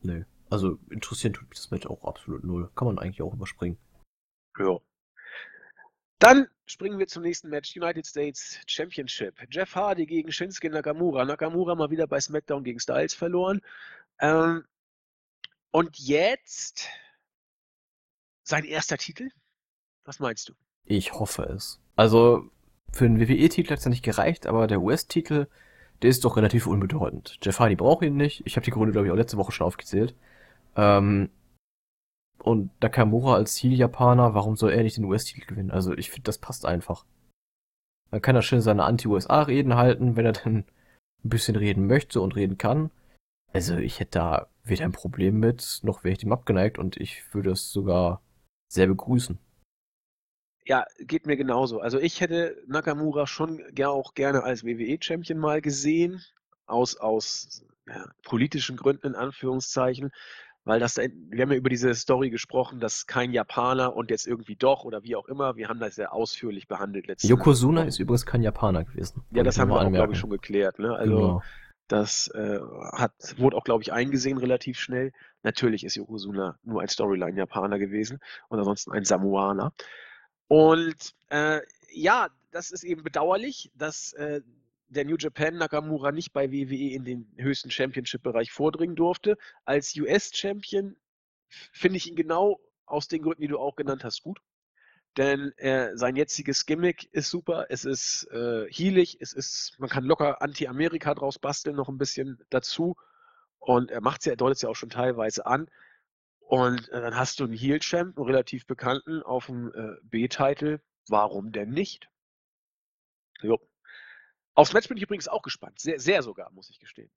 Nö. 0.00 0.24
Also 0.48 0.78
interessieren 0.90 1.32
tut 1.32 1.48
mich 1.48 1.58
das 1.58 1.70
Match 1.70 1.86
auch 1.86 2.04
absolut 2.04 2.44
null. 2.44 2.70
Kann 2.76 2.86
man 2.86 2.98
eigentlich 2.98 3.22
auch 3.22 3.34
überspringen. 3.34 3.78
Ja. 4.58 4.78
Dann 6.18 6.46
springen 6.66 6.98
wir 6.98 7.08
zum 7.08 7.22
nächsten 7.22 7.48
Match. 7.48 7.76
United 7.76 8.06
States 8.06 8.60
Championship. 8.66 9.34
Jeff 9.50 9.74
Hardy 9.74 10.06
gegen 10.06 10.30
Shinsuke 10.30 10.70
Nakamura. 10.70 11.24
Nakamura 11.24 11.74
mal 11.74 11.90
wieder 11.90 12.06
bei 12.06 12.20
SmackDown 12.20 12.62
gegen 12.62 12.78
Styles 12.78 13.14
verloren. 13.14 13.60
Ähm, 14.20 14.64
und 15.72 15.98
jetzt 15.98 16.88
sein 18.44 18.64
erster 18.64 18.98
Titel? 18.98 19.30
Was 20.04 20.20
meinst 20.20 20.48
du? 20.48 20.54
Ich 20.84 21.12
hoffe 21.12 21.44
es. 21.44 21.80
Also 21.96 22.50
für 22.92 23.08
den 23.08 23.20
WWE-Titel 23.20 23.70
hat 23.70 23.78
es 23.78 23.84
ja 23.84 23.90
nicht 23.90 24.04
gereicht, 24.04 24.46
aber 24.46 24.66
der 24.66 24.80
US-Titel, 24.82 25.46
der 26.02 26.10
ist 26.10 26.24
doch 26.24 26.36
relativ 26.36 26.66
unbedeutend. 26.66 27.38
Jeff 27.42 27.58
Hardy 27.58 27.76
braucht 27.76 28.04
ihn 28.04 28.16
nicht. 28.16 28.42
Ich 28.44 28.56
habe 28.56 28.64
die 28.64 28.70
Gründe, 28.70 28.92
glaube 28.92 29.06
ich, 29.06 29.12
auch 29.12 29.16
letzte 29.16 29.38
Woche 29.38 29.52
schon 29.52 29.66
aufgezählt. 29.66 30.14
Ähm, 30.76 31.30
und 32.38 32.70
Nakamura 32.82 33.34
als 33.34 33.54
Ziel-Japaner, 33.54 34.34
warum 34.34 34.56
soll 34.56 34.72
er 34.72 34.82
nicht 34.82 34.96
den 34.96 35.04
US-Titel 35.04 35.46
gewinnen? 35.46 35.70
Also 35.70 35.96
ich 35.96 36.10
finde, 36.10 36.24
das 36.24 36.38
passt 36.38 36.66
einfach. 36.66 37.04
Dann 38.10 38.20
kann 38.20 38.36
er 38.36 38.42
schön 38.42 38.60
seine 38.60 38.84
Anti-USA-Reden 38.84 39.76
halten, 39.76 40.16
wenn 40.16 40.26
er 40.26 40.32
dann 40.32 40.64
ein 41.24 41.28
bisschen 41.28 41.56
reden 41.56 41.86
möchte 41.86 42.20
und 42.20 42.34
reden 42.34 42.58
kann. 42.58 42.90
Also 43.52 43.76
ich 43.76 44.00
hätte 44.00 44.18
da 44.18 44.46
weder 44.64 44.84
ein 44.84 44.92
Problem 44.92 45.38
mit, 45.38 45.80
noch 45.82 46.04
wäre 46.04 46.12
ich 46.12 46.18
dem 46.18 46.32
abgeneigt 46.32 46.78
und 46.78 46.96
ich 46.96 47.22
würde 47.32 47.52
es 47.52 47.70
sogar 47.70 48.20
sehr 48.68 48.86
begrüßen. 48.86 49.38
Ja, 50.64 50.84
geht 50.98 51.26
mir 51.26 51.36
genauso. 51.36 51.80
Also 51.80 51.98
ich 51.98 52.20
hätte 52.20 52.56
Nakamura 52.66 53.26
schon 53.26 53.62
ja 53.76 53.88
auch 53.88 54.14
gerne 54.14 54.44
als 54.44 54.64
WWE-Champion 54.64 55.38
mal 55.38 55.60
gesehen, 55.60 56.22
aus, 56.66 56.96
aus 56.96 57.64
ja, 57.88 58.06
politischen 58.24 58.76
Gründen 58.76 59.08
in 59.08 59.14
Anführungszeichen, 59.14 60.12
weil 60.64 60.78
das, 60.78 60.96
wir 60.96 61.42
haben 61.42 61.50
ja 61.50 61.56
über 61.56 61.70
diese 61.70 61.92
Story 61.94 62.30
gesprochen, 62.30 62.78
dass 62.78 63.06
kein 63.06 63.32
Japaner 63.32 63.96
und 63.96 64.10
jetzt 64.10 64.26
irgendwie 64.26 64.54
doch 64.54 64.84
oder 64.84 65.02
wie 65.02 65.16
auch 65.16 65.26
immer, 65.26 65.56
wir 65.56 65.68
haben 65.68 65.80
das 65.80 65.96
sehr 65.96 66.12
ausführlich 66.12 66.68
behandelt 66.68 67.08
letztes 67.08 67.28
Yokozuna 67.28 67.82
ist 67.82 67.98
übrigens 67.98 68.26
kein 68.26 68.42
Japaner 68.42 68.84
gewesen. 68.84 69.24
Ja, 69.32 69.42
das 69.42 69.58
haben 69.58 69.70
wir 69.70 69.80
auch, 69.80 69.90
glaube 69.90 70.12
ich, 70.12 70.18
schon 70.18 70.30
geklärt. 70.30 70.78
Ne? 70.78 70.94
Also 70.94 71.16
genau. 71.16 71.42
das 71.88 72.28
äh, 72.28 72.60
hat, 72.92 73.12
wurde 73.38 73.56
auch, 73.56 73.64
glaube 73.64 73.82
ich, 73.82 73.92
eingesehen 73.92 74.38
relativ 74.38 74.78
schnell. 74.78 75.12
Natürlich 75.42 75.82
ist 75.82 75.96
Yokozuna 75.96 76.56
nur 76.62 76.80
ein 76.80 76.88
Storyline-Japaner 76.88 77.80
gewesen 77.80 78.20
und 78.48 78.60
ansonsten 78.60 78.92
ein 78.92 79.04
Samoaner. 79.04 79.72
Und 80.52 81.14
äh, 81.30 81.62
ja, 81.94 82.28
das 82.50 82.72
ist 82.72 82.84
eben 82.84 83.02
bedauerlich, 83.02 83.70
dass 83.74 84.12
äh, 84.12 84.42
der 84.88 85.06
New 85.06 85.16
Japan 85.16 85.56
Nakamura 85.56 86.12
nicht 86.12 86.34
bei 86.34 86.52
WWE 86.52 86.92
in 86.92 87.06
den 87.06 87.32
höchsten 87.38 87.70
Championship-Bereich 87.70 88.52
vordringen 88.52 88.94
durfte. 88.94 89.38
Als 89.64 89.96
US-Champion 89.96 90.94
finde 91.48 91.96
ich 91.96 92.06
ihn 92.06 92.16
genau 92.16 92.60
aus 92.84 93.08
den 93.08 93.22
Gründen, 93.22 93.40
die 93.40 93.48
du 93.48 93.58
auch 93.58 93.76
genannt 93.76 94.04
hast, 94.04 94.24
gut. 94.24 94.40
Denn 95.16 95.52
äh, 95.56 95.96
sein 95.96 96.16
jetziges 96.16 96.66
Gimmick 96.66 97.08
ist 97.12 97.30
super, 97.30 97.68
es 97.70 97.86
ist 97.86 98.28
äh, 98.30 98.66
healig, 98.70 99.16
es 99.22 99.32
ist, 99.32 99.76
man 99.78 99.88
kann 99.88 100.04
locker 100.04 100.42
Anti-Amerika 100.42 101.14
draus 101.14 101.38
basteln, 101.38 101.76
noch 101.76 101.88
ein 101.88 101.96
bisschen 101.96 102.38
dazu. 102.50 102.94
Und 103.58 103.90
er 103.90 104.02
macht 104.02 104.20
es 104.20 104.26
ja, 104.26 104.34
er 104.34 104.36
deutet 104.36 104.56
es 104.56 104.62
ja 104.62 104.68
auch 104.68 104.76
schon 104.76 104.90
teilweise 104.90 105.46
an. 105.46 105.70
Und 106.48 106.88
äh, 106.90 107.00
dann 107.00 107.16
hast 107.16 107.40
du 107.40 107.44
einen 107.44 107.54
Heel-Champ, 107.54 108.18
einen 108.18 108.26
relativ 108.26 108.66
bekannten, 108.66 109.22
auf 109.22 109.46
dem 109.46 109.72
äh, 109.74 109.96
B-Title. 110.02 110.80
Warum 111.08 111.52
denn 111.52 111.70
nicht? 111.70 112.08
Jo. 113.40 113.58
Aufs 114.54 114.72
Match 114.72 114.88
bin 114.88 114.96
ich 114.96 115.02
übrigens 115.02 115.28
auch 115.28 115.42
gespannt. 115.42 115.80
Sehr, 115.80 115.98
sehr 115.98 116.22
sogar, 116.22 116.50
muss 116.52 116.70
ich 116.70 116.78
gestehen. 116.78 117.10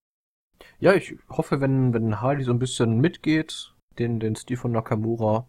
Ja, 0.80 0.94
ich 0.94 1.16
hoffe, 1.30 1.60
wenn, 1.60 1.94
wenn 1.94 2.22
Hardy 2.22 2.44
so 2.44 2.52
ein 2.52 2.60
bisschen 2.60 3.00
mitgeht, 3.00 3.74
den, 4.00 4.20
den 4.20 4.36
Stil 4.36 4.58
von 4.58 4.72
Nakamura, 4.72 5.48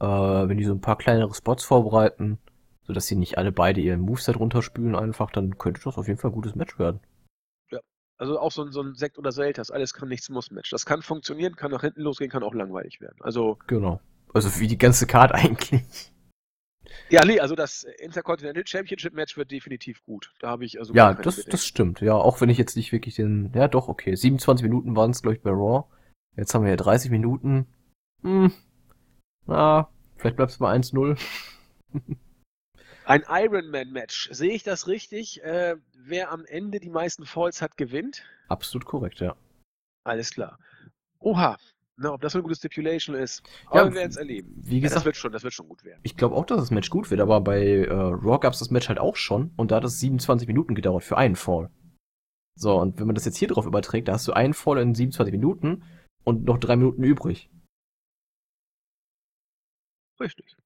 äh, 0.00 0.04
wenn 0.04 0.58
die 0.58 0.64
so 0.64 0.72
ein 0.72 0.80
paar 0.80 0.98
kleinere 0.98 1.34
Spots 1.34 1.64
vorbereiten, 1.64 2.38
sodass 2.86 3.06
sie 3.06 3.16
nicht 3.16 3.38
alle 3.38 3.52
beide 3.52 3.80
ihren 3.80 4.00
Moveset 4.00 4.38
runterspülen 4.38 4.94
einfach, 4.94 5.30
dann 5.30 5.56
könnte 5.56 5.80
das 5.82 5.96
auf 5.96 6.08
jeden 6.08 6.18
Fall 6.18 6.30
ein 6.30 6.34
gutes 6.34 6.54
Match 6.54 6.78
werden. 6.78 7.00
Also 8.16 8.38
auch 8.38 8.52
so 8.52 8.62
ein, 8.62 8.72
so 8.72 8.80
ein 8.80 8.94
Sekt 8.94 9.18
oder 9.18 9.32
Selters, 9.32 9.70
alles 9.70 9.92
kann, 9.92 10.08
nichts 10.08 10.28
muss 10.28 10.50
Match. 10.50 10.70
Das 10.70 10.86
kann 10.86 11.02
funktionieren, 11.02 11.56
kann 11.56 11.72
nach 11.72 11.80
hinten 11.80 12.02
losgehen, 12.02 12.30
kann 12.30 12.42
auch 12.42 12.54
langweilig 12.54 13.00
werden. 13.00 13.16
Also. 13.20 13.58
Genau. 13.66 14.00
Also 14.32 14.60
wie 14.60 14.68
die 14.68 14.78
ganze 14.78 15.06
Card 15.06 15.32
eigentlich. 15.34 15.82
Ja, 17.08 17.24
nee, 17.24 17.40
also 17.40 17.54
das 17.54 17.84
Intercontinental 17.98 18.66
Championship 18.66 19.14
Match 19.14 19.36
wird 19.36 19.50
definitiv 19.50 20.02
gut. 20.04 20.32
Da 20.40 20.48
habe 20.48 20.64
ich 20.64 20.78
also. 20.78 20.94
Ja, 20.94 21.14
das, 21.14 21.44
das 21.44 21.66
stimmt. 21.66 22.00
Ja, 22.00 22.14
auch 22.14 22.40
wenn 22.40 22.50
ich 22.50 22.58
jetzt 22.58 22.76
nicht 22.76 22.92
wirklich 22.92 23.16
den. 23.16 23.52
Ja, 23.54 23.68
doch, 23.68 23.88
okay. 23.88 24.14
27 24.14 24.62
Minuten 24.62 24.94
waren 24.94 25.10
es, 25.10 25.22
glaube 25.22 25.36
ich, 25.36 25.42
bei 25.42 25.50
Raw. 25.50 25.84
Jetzt 26.36 26.54
haben 26.54 26.64
wir 26.64 26.70
ja 26.70 26.76
30 26.76 27.10
Minuten. 27.10 27.66
Hm. 28.22 28.52
Na, 29.46 29.88
vielleicht 30.16 30.36
bleibt 30.36 30.52
es 30.52 30.58
bei 30.58 30.72
1-0. 30.72 31.18
Ein 33.06 33.24
Ironman-Match. 33.28 34.30
Sehe 34.32 34.52
ich 34.52 34.62
das 34.62 34.88
richtig? 34.88 35.42
Äh, 35.42 35.76
wer 35.94 36.30
am 36.30 36.44
Ende 36.46 36.80
die 36.80 36.90
meisten 36.90 37.26
Falls 37.26 37.60
hat, 37.60 37.76
gewinnt? 37.76 38.24
Absolut 38.48 38.86
korrekt, 38.86 39.20
ja. 39.20 39.36
Alles 40.04 40.30
klar. 40.30 40.58
Oha, 41.18 41.56
na, 41.96 42.12
ob 42.12 42.20
das 42.20 42.34
eine 42.34 42.42
gute 42.42 42.56
Stipulation 42.56 43.14
ist, 43.14 43.42
aber 43.66 43.84
ja, 43.84 43.88
wir 43.88 43.94
werden 43.94 44.10
es 44.10 44.16
erleben. 44.16 44.54
Wie 44.56 44.80
gesagt, 44.80 44.92
ja, 44.92 44.98
das, 44.98 45.04
wird 45.04 45.16
schon, 45.16 45.32
das 45.32 45.42
wird 45.44 45.54
schon 45.54 45.68
gut 45.68 45.84
werden. 45.84 46.00
Ich 46.02 46.16
glaube 46.16 46.34
auch, 46.34 46.44
dass 46.44 46.58
das 46.58 46.70
Match 46.70 46.90
gut 46.90 47.10
wird, 47.10 47.20
aber 47.20 47.40
bei 47.40 47.62
äh, 47.62 47.92
Raw 47.92 48.38
gab 48.38 48.52
es 48.52 48.58
das 48.58 48.70
Match 48.70 48.88
halt 48.88 48.98
auch 48.98 49.16
schon 49.16 49.52
und 49.56 49.70
da 49.70 49.76
hat 49.76 49.84
es 49.84 50.00
27 50.00 50.48
Minuten 50.48 50.74
gedauert 50.74 51.04
für 51.04 51.16
einen 51.16 51.36
Fall. 51.36 51.70
So, 52.56 52.80
und 52.80 52.98
wenn 52.98 53.06
man 53.06 53.14
das 53.14 53.24
jetzt 53.24 53.36
hier 53.36 53.48
drauf 53.48 53.66
überträgt, 53.66 54.08
da 54.08 54.14
hast 54.14 54.26
du 54.26 54.32
einen 54.32 54.54
Fall 54.54 54.78
in 54.78 54.94
27 54.94 55.32
Minuten 55.32 55.84
und 56.24 56.44
noch 56.44 56.58
drei 56.58 56.76
Minuten 56.76 57.02
übrig. 57.04 57.50
Richtig. 60.20 60.56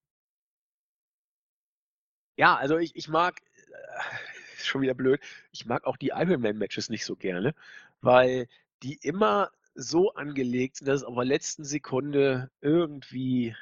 Ja, 2.39 2.57
also 2.57 2.79
ich, 2.79 2.95
ich 2.97 3.09
mag, 3.09 3.41
äh, 3.57 4.63
schon 4.65 4.81
wieder 4.83 4.95
blöd, 4.95 5.21
ich 5.53 5.67
mag 5.67 5.85
auch 5.85 5.97
die 5.97 6.09
Ironman-Matches 6.15 6.89
nicht 6.89 7.05
so 7.05 7.17
gerne, 7.17 7.55
weil 8.01 8.49
die 8.83 8.95
immer 9.03 9.51
so 9.75 10.15
angelegt, 10.15 10.87
dass 10.87 11.03
auf 11.05 11.15
der 11.17 11.25
letzten 11.25 11.65
Sekunde 11.65 12.51
irgendwie 12.61 13.57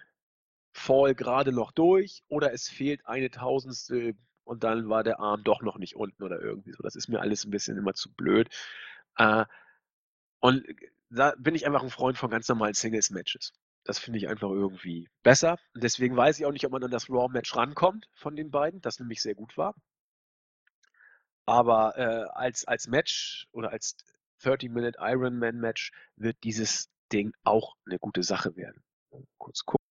Fall 0.74 1.14
gerade 1.14 1.52
noch 1.52 1.72
durch 1.72 2.22
oder 2.28 2.52
es 2.52 2.68
fehlt 2.68 3.06
eine 3.06 3.30
Tausendstel 3.30 4.16
und 4.44 4.64
dann 4.64 4.88
war 4.90 5.04
der 5.04 5.20
Arm 5.20 5.42
doch 5.44 5.62
noch 5.62 5.78
nicht 5.78 5.96
unten 5.96 6.22
oder 6.22 6.40
irgendwie 6.40 6.72
so. 6.72 6.82
Das 6.82 6.96
ist 6.96 7.08
mir 7.08 7.20
alles 7.20 7.44
ein 7.44 7.50
bisschen 7.50 7.78
immer 7.78 7.94
zu 7.94 8.12
blöd. 8.14 8.48
Äh, 9.16 9.46
und 10.40 10.64
da 11.10 11.34
bin 11.38 11.54
ich 11.54 11.66
einfach 11.66 11.82
ein 11.82 11.90
Freund 11.90 12.18
von 12.18 12.30
ganz 12.30 12.48
normalen 12.48 12.74
Singles-Matches. 12.74 13.52
Das 13.86 14.00
finde 14.00 14.18
ich 14.18 14.26
einfach 14.26 14.50
irgendwie 14.50 15.08
besser. 15.22 15.58
Und 15.74 15.84
deswegen 15.84 16.16
weiß 16.16 16.40
ich 16.40 16.44
auch 16.44 16.50
nicht, 16.50 16.66
ob 16.66 16.72
man 16.72 16.82
an 16.82 16.90
das 16.90 17.08
Raw-Match 17.08 17.54
rankommt 17.54 18.08
von 18.14 18.34
den 18.34 18.50
beiden, 18.50 18.80
das 18.80 18.98
nämlich 18.98 19.22
sehr 19.22 19.36
gut 19.36 19.56
war. 19.56 19.76
Aber 21.46 21.96
äh, 21.96 22.28
als, 22.34 22.64
als 22.66 22.88
Match 22.88 23.46
oder 23.52 23.70
als 23.70 23.96
30-Minute 24.42 24.98
Ironman-Match 25.00 25.92
wird 26.16 26.36
dieses 26.42 26.90
Ding 27.12 27.32
auch 27.44 27.76
eine 27.86 28.00
gute 28.00 28.24
Sache 28.24 28.56
werden. 28.56 28.82
Kurz 29.38 29.64
gucken. 29.64 29.86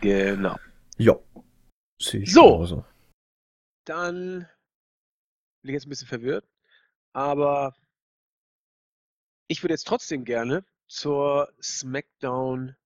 Genau. 0.00 0.56
Ja. 0.96 1.18
so. 1.98 2.18
Genauso. 2.18 2.84
Dann 3.84 4.48
bin 5.60 5.68
ich 5.68 5.74
jetzt 5.74 5.86
ein 5.86 5.90
bisschen 5.90 6.08
verwirrt, 6.08 6.48
aber 7.12 7.76
ich 9.48 9.62
würde 9.62 9.74
jetzt 9.74 9.86
trotzdem 9.86 10.24
gerne 10.24 10.64
zur 10.86 11.52
SmackDown 11.60 12.76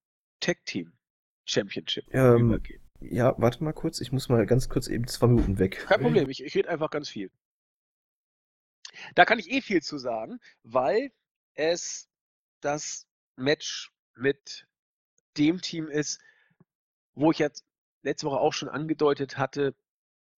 Tag 0.40 0.64
Team 0.64 0.92
Championship 1.44 2.04
ähm, 2.12 2.48
übergehen. 2.48 2.82
Ja, 3.00 3.34
warte 3.38 3.64
mal 3.64 3.72
kurz, 3.72 4.00
ich 4.00 4.12
muss 4.12 4.28
mal 4.28 4.44
ganz 4.46 4.68
kurz 4.68 4.86
eben 4.86 5.06
zwei 5.06 5.26
Minuten 5.26 5.58
weg. 5.58 5.84
Kein 5.86 6.02
Problem, 6.02 6.28
ich, 6.28 6.42
ich 6.42 6.54
rede 6.54 6.68
einfach 6.68 6.90
ganz 6.90 7.08
viel. 7.08 7.30
Da 9.14 9.24
kann 9.24 9.38
ich 9.38 9.50
eh 9.50 9.60
viel 9.60 9.82
zu 9.82 9.98
sagen, 9.98 10.40
weil 10.62 11.12
es 11.54 12.08
das 12.60 13.06
Match 13.36 13.90
mit 14.14 14.66
dem 15.38 15.60
Team 15.60 15.88
ist, 15.88 16.20
wo 17.14 17.30
ich 17.30 17.38
jetzt 17.38 17.64
letzte 18.02 18.26
Woche 18.26 18.38
auch 18.38 18.52
schon 18.52 18.68
angedeutet 18.68 19.38
hatte, 19.38 19.74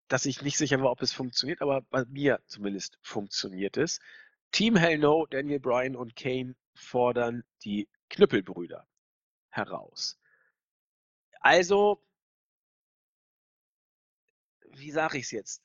dass 0.09 0.27
ich 0.27 0.43
nicht 0.43 0.59
sicher 0.59 0.81
war, 0.81 0.91
ob 0.91 1.03
es 1.03 1.13
funktioniert, 1.13 1.63
aber 1.63 1.83
bei 1.83 2.05
mir 2.05 2.41
zumindest 2.47 2.99
funktioniert 3.03 3.77
es. 3.77 4.01
Team 4.51 4.77
Hell 4.77 4.99
No, 4.99 5.27
Daniel 5.27 5.61
Bryan 5.61 5.97
und 5.97 6.15
Kane 6.15 6.55
fordern 6.75 7.45
die 7.65 7.89
Knüppelbrüder 8.11 8.87
heraus. 9.51 10.19
Also, 11.41 12.03
wie 14.71 14.91
sage 14.91 15.19
ich 15.19 15.25
es 15.25 15.31
jetzt? 15.31 15.63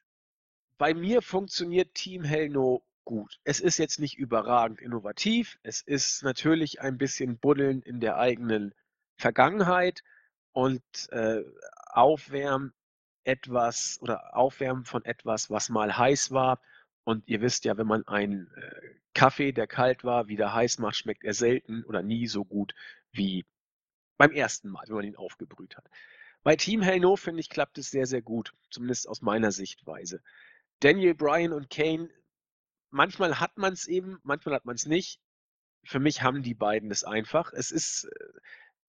Bei 0.77 0.93
mir 0.93 1.21
funktioniert 1.21 1.93
Team 1.95 2.23
Hell 2.23 2.49
No 2.49 2.83
gut. 3.03 3.39
Es 3.43 3.59
ist 3.59 3.77
jetzt 3.77 3.99
nicht 3.99 4.17
überragend 4.17 4.81
innovativ. 4.81 5.57
Es 5.63 5.81
ist 5.81 6.23
natürlich 6.23 6.81
ein 6.81 6.97
bisschen 6.97 7.37
Buddeln 7.37 7.81
in 7.81 7.99
der 7.99 8.17
eigenen 8.17 8.75
Vergangenheit 9.15 10.03
und 10.51 10.83
äh, 11.11 11.43
Aufwärmen 11.85 12.73
etwas 13.23 13.97
oder 14.01 14.35
Aufwärmen 14.35 14.85
von 14.85 15.05
etwas, 15.05 15.49
was 15.49 15.69
mal 15.69 15.97
heiß 15.97 16.31
war. 16.31 16.59
Und 17.07 17.25
ihr 17.25 17.39
wisst 17.39 17.63
ja, 17.63 17.77
wenn 17.77 17.87
man 17.87 18.05
einen 18.05 18.51
äh, 18.57 18.81
Kaffee, 19.13 19.53
der 19.53 19.65
kalt 19.65 20.03
war, 20.03 20.27
wieder 20.27 20.53
heiß 20.53 20.77
macht, 20.79 20.97
schmeckt 20.97 21.23
er 21.23 21.33
selten 21.33 21.85
oder 21.85 22.03
nie 22.03 22.27
so 22.27 22.43
gut 22.43 22.75
wie 23.13 23.45
beim 24.17 24.31
ersten 24.31 24.67
Mal, 24.67 24.83
wenn 24.87 24.95
man 24.97 25.05
ihn 25.05 25.15
aufgebrüht 25.15 25.77
hat. 25.77 25.89
Bei 26.43 26.57
Team 26.57 26.81
Hell 26.81 26.99
No, 26.99 27.15
finde 27.15 27.39
ich, 27.39 27.49
klappt 27.49 27.77
es 27.77 27.91
sehr, 27.91 28.07
sehr 28.07 28.21
gut, 28.21 28.53
zumindest 28.71 29.07
aus 29.07 29.21
meiner 29.21 29.53
Sichtweise. 29.53 30.21
Daniel 30.81 31.15
Bryan 31.15 31.53
und 31.53 31.69
Kane, 31.69 32.09
manchmal 32.89 33.39
hat 33.39 33.57
man 33.57 33.71
es 33.71 33.87
eben, 33.87 34.19
manchmal 34.23 34.55
hat 34.55 34.65
man 34.65 34.75
es 34.75 34.85
nicht. 34.85 35.21
Für 35.85 35.99
mich 35.99 36.23
haben 36.23 36.43
die 36.43 36.55
beiden 36.55 36.91
es 36.91 37.05
einfach. 37.05 37.53
Es 37.53 37.71
ist 37.71 38.03
äh, 38.03 38.39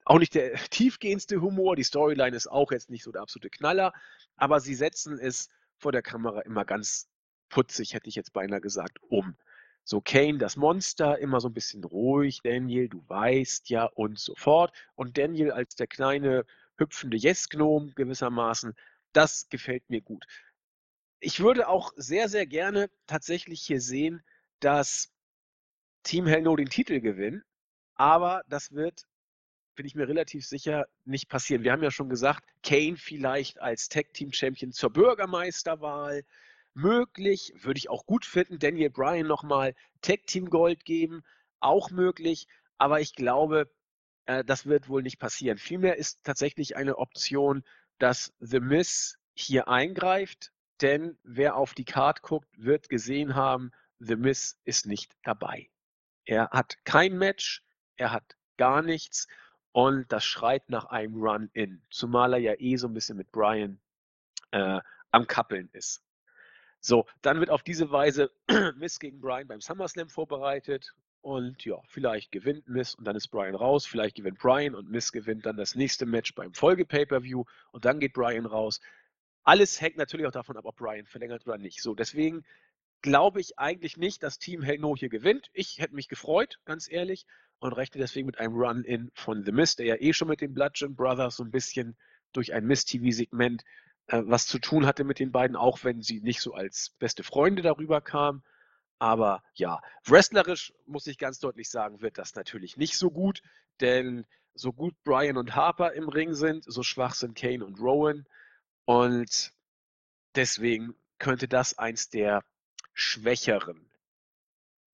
auch 0.05 0.19
nicht 0.19 0.35
der 0.35 0.55
tiefgehendste 0.71 1.41
Humor. 1.41 1.77
Die 1.77 1.85
Storyline 1.85 2.37
ist 2.37 2.49
auch 2.49 2.73
jetzt 2.73 2.91
nicht 2.91 3.05
so 3.05 3.13
der 3.13 3.23
absolute 3.23 3.51
Knaller, 3.51 3.93
aber 4.35 4.59
sie 4.59 4.75
setzen 4.75 5.21
es 5.21 5.51
vor 5.77 5.93
der 5.93 6.03
Kamera 6.03 6.41
immer 6.41 6.65
ganz 6.65 7.09
putzig, 7.49 7.95
hätte 7.95 8.09
ich 8.09 8.15
jetzt 8.15 8.33
beinahe 8.33 8.61
gesagt, 8.61 8.99
um. 9.09 9.37
So 9.85 10.01
Kane, 10.01 10.39
das 10.39 10.57
Monster, 10.57 11.19
immer 11.19 11.41
so 11.41 11.49
ein 11.49 11.55
bisschen 11.55 11.83
ruhig, 11.83 12.41
Daniel, 12.43 12.89
du 12.89 13.03
weißt 13.09 13.71
ja 13.71 13.85
und 13.85 14.19
so 14.19 14.35
fort. 14.35 14.73
Und 14.95 15.17
Daniel 15.17 15.51
als 15.51 15.77
der 15.77 15.87
kleine 15.87 16.45
hüpfende 16.77 17.17
Yes-Gnome 17.17 17.93
gewissermaßen, 17.95 18.75
Das 19.13 19.49
gefällt 19.49 19.89
mir 19.89 20.03
gut. 20.03 20.27
Ich 21.21 21.41
würde 21.41 21.69
auch 21.69 21.93
sehr, 21.97 22.29
sehr 22.29 22.47
gerne 22.47 22.91
tatsächlich 23.07 23.63
hier 23.63 23.81
sehen, 23.81 24.23
dass 24.61 25.11
Team 26.03 26.27
Hell 26.27 26.43
No 26.43 26.55
den 26.57 26.69
Titel 26.69 27.01
gewinnt, 27.01 27.43
aber 27.95 28.43
das 28.49 28.73
wird 28.73 29.07
bin 29.79 29.87
ich 29.87 29.95
mir 29.95 30.09
relativ 30.09 30.45
sicher, 30.45 30.89
nicht 31.05 31.29
passieren. 31.29 31.63
Wir 31.63 31.71
haben 31.71 31.85
ja 31.85 31.93
schon 31.93 32.09
gesagt, 32.09 32.43
Kane 32.65 32.97
vielleicht 32.97 33.61
als 33.61 33.89
Tag-Team-Champion 33.89 34.73
zur 34.73 34.91
Bürgermeisterwahl. 34.93 36.25
Möglich, 36.75 37.53
würde 37.57 37.79
ich 37.79 37.91
auch 37.91 38.07
gut 38.07 38.25
finden. 38.25 38.59
Daniel 38.59 38.91
Bryan 38.91 39.27
nochmal 39.27 39.75
Tag-Team-Gold 40.03 40.85
geben, 40.85 41.23
auch 41.61 41.91
möglich. 41.91 42.47
Aber 42.79 43.01
ich 43.01 43.15
glaube, 43.15 43.71
äh, 44.27 44.45
das 44.45 44.67
wird 44.67 44.89
wohl 44.89 45.03
nicht 45.03 45.19
passieren. 45.19 45.59
Vielmehr 45.59 45.97
ist 45.97 46.25
tatsächlich 46.25 46.77
eine 46.77 46.99
Option, 46.99 47.65
dass 47.99 48.33
The 48.39 48.61
Miz 48.61 49.19
hier 49.35 49.69
eingreift. 49.69 50.53
Denn 50.81 51.19
wer 51.25 51.57
auf 51.57 51.75
die 51.75 51.85
Card 51.85 52.23
guckt, 52.23 52.49
wird 52.57 52.89
gesehen 52.89 53.35
haben, 53.35 53.73
The 53.99 54.17
Miz 54.17 54.61
ist 54.65 54.87
nicht 54.87 55.17
dabei. 55.25 55.69
Er 56.25 56.51
hat 56.51 56.77
kein 56.85 57.19
Match, 57.19 57.65
er 57.97 58.13
hat 58.13 58.37
gar 58.57 58.83
nichts. 58.83 59.27
Und 59.73 60.13
das 60.13 60.25
schreit 60.25 60.69
nach 60.71 60.87
einem 60.87 61.21
Run-In. 61.21 61.83
Zumal 61.91 62.35
er 62.35 62.41
ja 62.41 62.55
eh 62.59 62.77
so 62.77 62.87
ein 62.87 62.95
bisschen 62.95 63.17
mit 63.17 63.33
Brian 63.33 63.81
äh, 64.51 64.81
am 65.11 65.27
Kappeln 65.27 65.69
ist. 65.73 66.03
So, 66.81 67.07
dann 67.23 67.41
wird 67.41 67.51
auf 67.51 67.63
diese 67.63 67.91
Weise 67.91 68.31
Miss 68.77 68.99
gegen 68.99 69.21
Brian 69.21 69.47
beim 69.47 69.61
SummerSlam 69.61 70.09
vorbereitet. 70.09 70.95
Und 71.21 71.65
ja, 71.65 71.81
vielleicht 71.89 72.31
gewinnt 72.31 72.69
Miss 72.69 72.95
und 72.95 73.05
dann 73.05 73.17
ist 73.17 73.29
Brian 73.29 73.55
raus. 73.55 73.87
Vielleicht 73.87 74.17
gewinnt 74.17 74.39
Brian 74.39 74.75
und 74.75 74.89
Miss 74.89 75.13
gewinnt 75.13 75.47
dann 75.47 75.57
das 75.57 75.75
nächste 75.75 76.07
Match 76.07 76.35
beim 76.35 76.55
Folge-Pay-Per-View 76.55 77.45
und 77.73 77.85
dann 77.85 77.99
geht 77.99 78.13
Brian 78.13 78.47
raus. 78.47 78.81
Alles 79.43 79.81
hängt 79.81 79.97
natürlich 79.97 80.27
auch 80.27 80.33
davon 80.33 80.57
ab, 80.57 80.65
ob 80.65 80.77
Brian 80.77 81.07
verlängert 81.07 81.47
oder 81.47 81.59
nicht. 81.59 81.83
So, 81.83 81.95
deswegen 81.95 82.45
glaube 83.03 83.41
ich 83.41 83.59
eigentlich 83.59 83.97
nicht, 83.97 84.23
dass 84.23 84.39
Team 84.39 84.63
Hell 84.63 84.79
No 84.79 84.95
hier 84.97 85.09
gewinnt. 85.09 85.49
Ich 85.53 85.79
hätte 85.79 85.95
mich 85.95 86.09
gefreut, 86.09 86.59
ganz 86.65 86.91
ehrlich 86.91 87.27
und 87.59 87.73
rechne 87.73 88.01
deswegen 88.01 88.27
mit 88.27 88.39
einem 88.39 88.55
Run-In 88.55 89.11
von 89.15 89.45
The 89.45 89.53
Mist, 89.53 89.81
der 89.81 89.87
ja 89.87 89.97
eh 89.99 90.13
schon 90.13 90.29
mit 90.29 90.41
den 90.41 90.55
Bludgeon 90.55 90.95
Brothers 90.95 91.37
so 91.37 91.45
ein 91.45 91.51
bisschen 91.51 91.97
durch 92.33 92.53
ein 92.53 92.65
Mist-TV-Segment 92.67 93.65
äh, 94.09 94.23
was 94.25 94.47
zu 94.47 94.59
tun 94.59 94.87
hatte 94.87 95.05
mit 95.05 95.19
den 95.19 95.33
beiden, 95.33 95.57
auch 95.57 95.85
wenn 95.85 96.03
sie 96.03 96.21
nicht 96.21 96.41
so 96.41 96.55
als 96.55 96.91
beste 96.99 97.23
Freunde 97.23 97.63
darüber 97.63 98.01
kamen. 98.01 98.43
Aber 98.99 99.43
ja, 99.55 99.81
wrestlerisch 100.05 100.73
muss 100.87 101.07
ich 101.07 101.19
ganz 101.19 101.39
deutlich 101.39 101.71
sagen, 101.71 102.01
wird 102.01 102.19
das 102.19 102.35
natürlich 102.35 102.77
nicht 102.77 102.97
so 102.97 103.11
gut, 103.11 103.43
denn 103.81 104.27
so 104.55 104.73
gut 104.73 104.97
Brian 105.05 105.37
und 105.37 105.55
Harper 105.55 105.93
im 105.93 106.09
Ring 106.09 106.35
sind, 106.35 106.65
so 106.65 106.83
schwach 106.83 107.15
sind 107.15 107.37
Kane 107.37 107.65
und 107.65 107.79
Rowan. 107.79 108.27
Und 108.87 109.53
deswegen 110.35 110.95
könnte 111.19 111.47
das 111.47 111.79
eins 111.79 112.09
der 112.09 112.43
schwächeren 112.95 113.89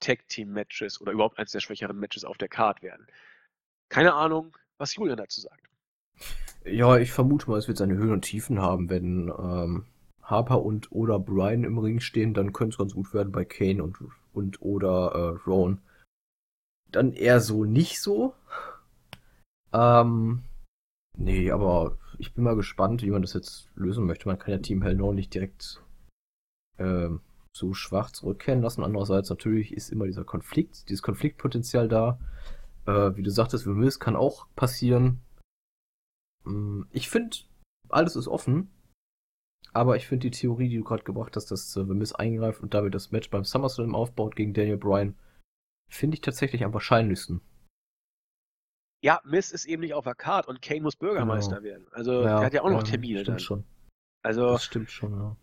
Tag-Team-Matches 0.01 1.01
oder 1.01 1.13
überhaupt 1.13 1.39
eines 1.39 1.53
der 1.53 1.61
schwächeren 1.61 1.99
Matches 1.99 2.25
auf 2.25 2.37
der 2.37 2.49
Card 2.49 2.83
werden. 2.83 3.07
Keine 3.89 4.15
Ahnung, 4.15 4.57
was 4.77 4.95
Julian 4.97 5.17
dazu 5.17 5.41
sagt. 5.41 5.71
Ja, 6.65 6.97
ich 6.97 7.13
vermute 7.13 7.51
mal, 7.51 7.59
es 7.59 7.69
wird 7.69 7.77
seine 7.79 7.95
Höhen 7.95 8.13
und 8.13 8.23
Tiefen 8.23 8.61
haben, 8.61 8.89
wenn 8.89 9.31
ähm, 9.39 9.85
Harper 10.23 10.63
und 10.63 10.91
oder 10.93 11.19
Brian 11.19 11.65
im 11.65 11.79
Ring 11.79 12.01
stehen, 12.01 12.33
dann 12.33 12.55
könnte 12.55 12.75
es 12.75 12.79
ganz 12.79 12.95
gut 12.95 13.13
werden 13.13 13.33
bei 13.33 13.45
Kane 13.45 13.83
und, 13.83 13.99
und 14.33 14.63
oder 14.63 15.13
äh, 15.13 15.47
Rowan. 15.47 15.81
Dann 16.91 17.13
eher 17.13 17.41
so 17.41 17.65
nicht 17.65 18.01
so. 18.01 18.35
Ähm, 19.73 20.45
nee, 21.19 21.51
aber 21.51 21.99
ich 22.19 22.33
bin 22.33 22.45
mal 22.45 22.57
gespannt, 22.57 23.03
wie 23.03 23.11
man 23.11 23.23
das 23.23 23.35
jetzt 23.35 23.69
lösen 23.75 24.07
möchte. 24.07 24.29
Man 24.29 24.39
kann 24.39 24.53
ja 24.53 24.59
Team 24.59 24.81
Hell 24.83 24.95
No 24.95 25.13
nicht 25.13 25.35
direkt 25.35 25.83
ähm, 26.79 27.21
so 27.53 27.75
schwach 27.75 28.11
zurückkehren 28.11 28.63
lassen. 28.63 28.83
Andererseits 28.83 29.29
natürlich 29.29 29.75
ist 29.75 29.91
immer 29.91 30.07
dieser 30.07 30.25
Konflikt, 30.25 30.89
dieses 30.89 31.03
Konfliktpotenzial 31.03 31.89
da. 31.89 32.19
Äh, 32.87 33.17
wie 33.17 33.23
du 33.23 33.31
sagtest, 33.31 33.65
Vermiss 33.65 34.01
kann 34.01 34.17
auch 34.17 34.47
passieren. 34.57 35.21
Hm, 36.45 36.87
ich 36.91 37.09
finde, 37.09 37.37
alles 37.89 38.17
ist 38.17 38.29
offen. 38.29 38.71
Aber 39.73 39.97
ich 39.97 40.07
finde 40.07 40.31
die 40.31 40.39
Theorie, 40.39 40.69
die 40.69 40.77
du 40.77 40.85
gerade 40.85 41.03
gebracht 41.03 41.35
hast, 41.35 41.51
dass 41.51 41.77
äh, 41.77 41.85
Vermiss 41.85 42.13
eingreift 42.13 42.63
und 42.63 42.75
damit 42.75 42.95
das 42.95 43.11
Match 43.11 43.29
beim 43.31 43.45
SummerSlam 43.45 43.95
aufbaut 43.95 44.37
gegen 44.37 44.55
Daniel 44.55 44.77
Bryan, 44.77 45.17
finde 45.91 46.15
ich 46.15 46.21
tatsächlich 46.21 46.65
am 46.65 46.73
wahrscheinlichsten. 46.73 47.41
Ja, 49.03 49.21
Miss 49.25 49.51
ist 49.51 49.67
eben 49.67 49.83
nicht 49.83 49.95
auf 49.95 50.05
der 50.05 50.15
Card 50.15 50.47
und 50.47 50.63
Kane 50.63 50.81
muss 50.81 50.97
Bürgermeister 50.97 51.57
genau. 51.57 51.65
werden. 51.65 51.87
Also 51.91 52.23
ja, 52.23 52.41
er 52.41 52.47
hat 52.47 52.55
ja 52.55 52.63
auch 52.63 52.71
noch 52.71 52.85
Termine. 52.85 53.21
Stimmt 53.21 53.29
dann. 53.29 53.39
schon. 53.41 53.65
Also, 54.23 54.53
das 54.53 54.65
stimmt 54.65 54.91
schon, 54.91 55.13
ja 55.13 55.37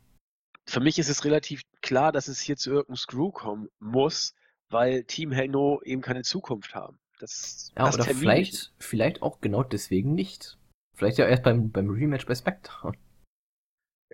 für 0.72 0.80
mich 0.80 1.00
ist 1.00 1.10
es 1.10 1.26
relativ 1.26 1.64
klar, 1.82 2.12
dass 2.12 2.28
es 2.28 2.40
hier 2.40 2.58
zu 2.58 2.72
irgendeinem 2.72 2.98
Screw 2.98 3.32
kommen 3.32 3.70
muss, 3.80 4.34
weil 4.70 5.04
Team 5.04 5.32
Hell 5.32 5.50
No 5.50 5.82
eben 5.84 6.02
keine 6.02 6.24
Zukunft 6.24 6.76
haben. 6.76 7.00
Das, 7.20 7.72
ja, 7.78 7.88
oder 7.94 8.04
vielleicht, 8.04 8.74
vielleicht 8.80 9.22
auch 9.22 9.42
genau 9.42 9.64
deswegen 9.64 10.16
nicht. 10.16 10.58
Vielleicht 11.02 11.18
ja 11.18 11.26
erst 11.26 11.42
beim, 11.42 11.72
beim 11.72 11.90
Rematch 11.90 12.28
bei 12.28 12.36
Spectre. 12.36 12.92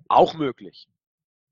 Auch 0.07 0.35
möglich. 0.35 0.87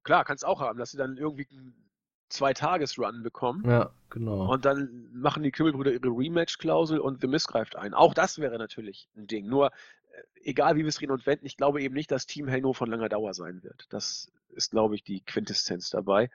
Klar, 0.04 0.24
kannst 0.24 0.46
auch 0.46 0.62
haben, 0.62 0.80
dass 0.80 0.92
sie 0.92 0.98
dann 0.98 1.18
irgendwie 1.18 1.46
einen 1.52 1.90
Zwei-Tages-Run 2.30 3.22
bekommen. 3.22 3.70
Ja, 3.70 3.92
genau. 4.10 4.50
Und 4.50 4.64
dann 4.64 5.10
machen 5.12 5.44
die 5.44 5.52
Kümmelbrüder 5.52 5.92
ihre 5.92 6.08
Rematch-Klausel 6.08 7.00
und 7.00 7.20
The 7.20 7.28
Miss 7.28 7.48
greift 7.48 7.76
ein. 7.76 7.94
Auch 7.94 8.14
das 8.14 8.40
wäre 8.40 8.58
natürlich 8.58 9.10
ein 9.18 9.28
Ding. 9.28 9.48
Nur, 9.48 9.74
äh, 9.74 10.22
egal 10.46 10.78
wie 10.78 10.84
wir 10.84 10.88
es 10.88 11.02
reden 11.02 11.12
und 11.12 11.26
wenden, 11.26 11.46
ich 11.46 11.58
glaube 11.58 11.82
eben 11.82 11.96
nicht, 11.96 12.12
dass 12.12 12.28
Team 12.28 12.48
Hell 12.48 12.62
No 12.62 12.72
von 12.72 12.90
langer 12.90 13.10
Dauer 13.10 13.34
sein 13.34 13.62
wird. 13.62 13.88
Das 13.90 14.32
ist, 14.52 14.72
glaube 14.72 14.96
ich, 14.96 15.04
die 15.04 15.20
Quintessenz 15.20 15.90
dabei. 15.90 16.30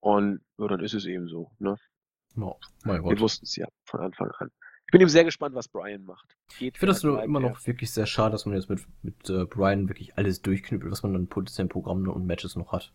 Und 0.00 0.42
ja, 0.58 0.68
dann 0.68 0.80
ist 0.80 0.92
es 0.92 1.06
eben 1.06 1.26
so. 1.26 1.50
Ne? 1.58 1.78
Oh, 2.38 2.56
mein 2.84 3.02
Wir 3.02 3.18
wussten 3.18 3.46
es 3.46 3.56
ja 3.56 3.66
von 3.84 4.00
Anfang 4.00 4.30
an. 4.32 4.50
Ich 4.92 4.94
bin 4.94 5.00
eben 5.00 5.08
sehr 5.08 5.24
gespannt, 5.24 5.54
was 5.54 5.68
Brian 5.68 6.04
macht. 6.04 6.36
Geht 6.58 6.74
ich 6.74 6.78
finde 6.78 6.92
das 6.92 7.02
nur 7.02 7.22
immer 7.22 7.40
noch 7.40 7.66
wirklich 7.66 7.90
sehr 7.90 8.04
schade, 8.04 8.32
dass 8.32 8.44
man 8.44 8.54
jetzt 8.54 8.68
mit, 8.68 8.86
mit 9.02 9.30
äh, 9.30 9.46
Brian 9.46 9.88
wirklich 9.88 10.18
alles 10.18 10.42
durchknüppelt, 10.42 10.92
was 10.92 11.02
man 11.02 11.14
dann 11.14 11.28
potenziell 11.28 11.66
Programmen 11.66 12.08
und 12.08 12.26
Matches 12.26 12.56
noch 12.56 12.72
hat. 12.72 12.92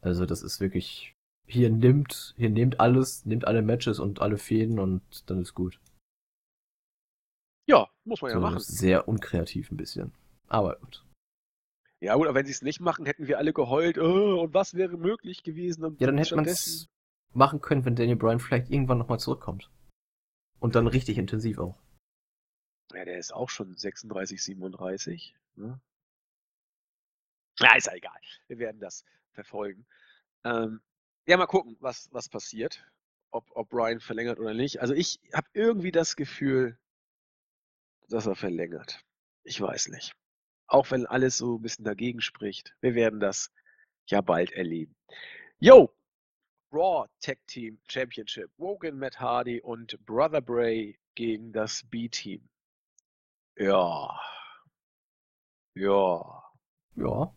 Also 0.00 0.26
das 0.26 0.42
ist 0.42 0.58
wirklich, 0.58 1.14
hier 1.46 1.70
nimmt, 1.70 2.34
hier 2.36 2.50
nimmt 2.50 2.80
alles, 2.80 3.24
nimmt 3.24 3.46
alle 3.46 3.62
Matches 3.62 4.00
und 4.00 4.20
alle 4.20 4.38
Fäden 4.38 4.80
und 4.80 5.30
dann 5.30 5.42
ist 5.42 5.54
gut. 5.54 5.78
Ja, 7.68 7.88
muss 8.02 8.20
man 8.20 8.32
so 8.32 8.38
ja 8.38 8.40
machen. 8.40 8.58
Sehr 8.58 9.06
unkreativ 9.06 9.70
ein 9.70 9.76
bisschen. 9.76 10.14
Aber 10.48 10.80
gut. 10.80 11.06
Ja, 12.00 12.16
gut, 12.16 12.26
aber 12.26 12.34
wenn 12.34 12.46
sie 12.46 12.50
es 12.50 12.62
nicht 12.62 12.80
machen, 12.80 13.06
hätten 13.06 13.28
wir 13.28 13.38
alle 13.38 13.52
geheult, 13.52 13.98
oh, 13.98 14.40
und 14.40 14.52
was 14.52 14.74
wäre 14.74 14.96
möglich 14.96 15.44
gewesen? 15.44 15.84
Und 15.84 16.00
ja, 16.00 16.08
dann 16.08 16.18
hätte 16.18 16.34
man 16.34 16.44
es 16.44 16.88
machen 17.34 17.60
können, 17.60 17.84
wenn 17.84 17.94
Daniel 17.94 18.16
Bryan 18.16 18.40
vielleicht 18.40 18.68
irgendwann 18.68 18.98
nochmal 18.98 19.20
zurückkommt. 19.20 19.70
Und 20.58 20.74
dann 20.74 20.86
richtig 20.86 21.18
intensiv 21.18 21.58
auch. 21.58 21.78
Ja, 22.92 23.04
der 23.04 23.18
ist 23.18 23.32
auch 23.32 23.50
schon 23.50 23.76
36, 23.76 24.42
37. 24.42 25.36
Ne? 25.56 25.80
Ja, 27.58 27.76
ist 27.76 27.86
ja 27.86 27.94
egal. 27.94 28.20
Wir 28.48 28.58
werden 28.58 28.80
das 28.80 29.04
verfolgen. 29.32 29.86
Ähm, 30.44 30.80
ja, 31.26 31.36
mal 31.36 31.46
gucken, 31.46 31.76
was, 31.80 32.08
was 32.12 32.28
passiert. 32.28 32.84
Ob, 33.30 33.50
ob 33.54 33.68
Brian 33.68 34.00
verlängert 34.00 34.38
oder 34.38 34.54
nicht. 34.54 34.80
Also 34.80 34.94
ich 34.94 35.20
habe 35.32 35.48
irgendwie 35.52 35.90
das 35.90 36.16
Gefühl, 36.16 36.78
dass 38.08 38.26
er 38.26 38.36
verlängert. 38.36 39.04
Ich 39.42 39.60
weiß 39.60 39.88
nicht. 39.88 40.14
Auch 40.68 40.90
wenn 40.90 41.06
alles 41.06 41.36
so 41.38 41.58
ein 41.58 41.62
bisschen 41.62 41.84
dagegen 41.84 42.20
spricht. 42.20 42.76
Wir 42.80 42.94
werden 42.94 43.20
das 43.20 43.52
ja 44.06 44.20
bald 44.20 44.52
erleben. 44.52 44.94
Yo! 45.58 45.92
Raw 46.76 47.06
Tag 47.20 47.38
Team 47.46 47.78
Championship. 47.88 48.50
Wogan, 48.58 48.98
Matt 48.98 49.18
Hardy 49.18 49.62
und 49.62 49.98
Brother 50.04 50.42
Bray 50.42 50.98
gegen 51.14 51.50
das 51.52 51.82
B-Team. 51.84 52.46
Ja. 53.56 54.20
Ja. 55.74 56.42
Ja. 56.96 57.34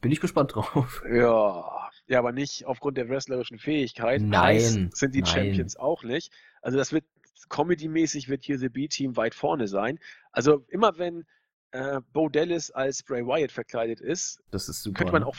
Bin 0.00 0.10
ich 0.10 0.20
gespannt 0.20 0.54
drauf. 0.54 1.02
Ja. 1.12 1.90
Ja, 2.06 2.18
aber 2.18 2.32
nicht 2.32 2.64
aufgrund 2.64 2.96
der 2.96 3.08
wrestlerischen 3.10 3.58
Fähigkeit. 3.58 4.22
Nein. 4.22 4.56
Heiß 4.56 4.78
sind 4.92 5.14
die 5.14 5.20
nein. 5.20 5.26
Champions 5.26 5.76
auch 5.76 6.02
nicht. 6.02 6.32
Also 6.62 6.78
das 6.78 6.92
wird 6.92 7.04
Comedy-mäßig 7.50 8.28
wird 8.28 8.44
hier 8.44 8.58
The 8.58 8.70
B-Team 8.70 9.16
weit 9.16 9.34
vorne 9.34 9.68
sein. 9.68 9.98
Also 10.32 10.64
immer 10.68 10.96
wenn 10.96 11.26
äh, 11.72 12.00
Bo 12.12 12.28
Dallas 12.28 12.70
als 12.70 13.02
Bray 13.02 13.24
Wyatt 13.24 13.52
verkleidet 13.52 14.00
ist, 14.00 14.40
das 14.50 14.68
ist 14.68 14.82
super. 14.82 14.98
Könnte 14.98 15.12
man 15.12 15.24
auch. 15.24 15.36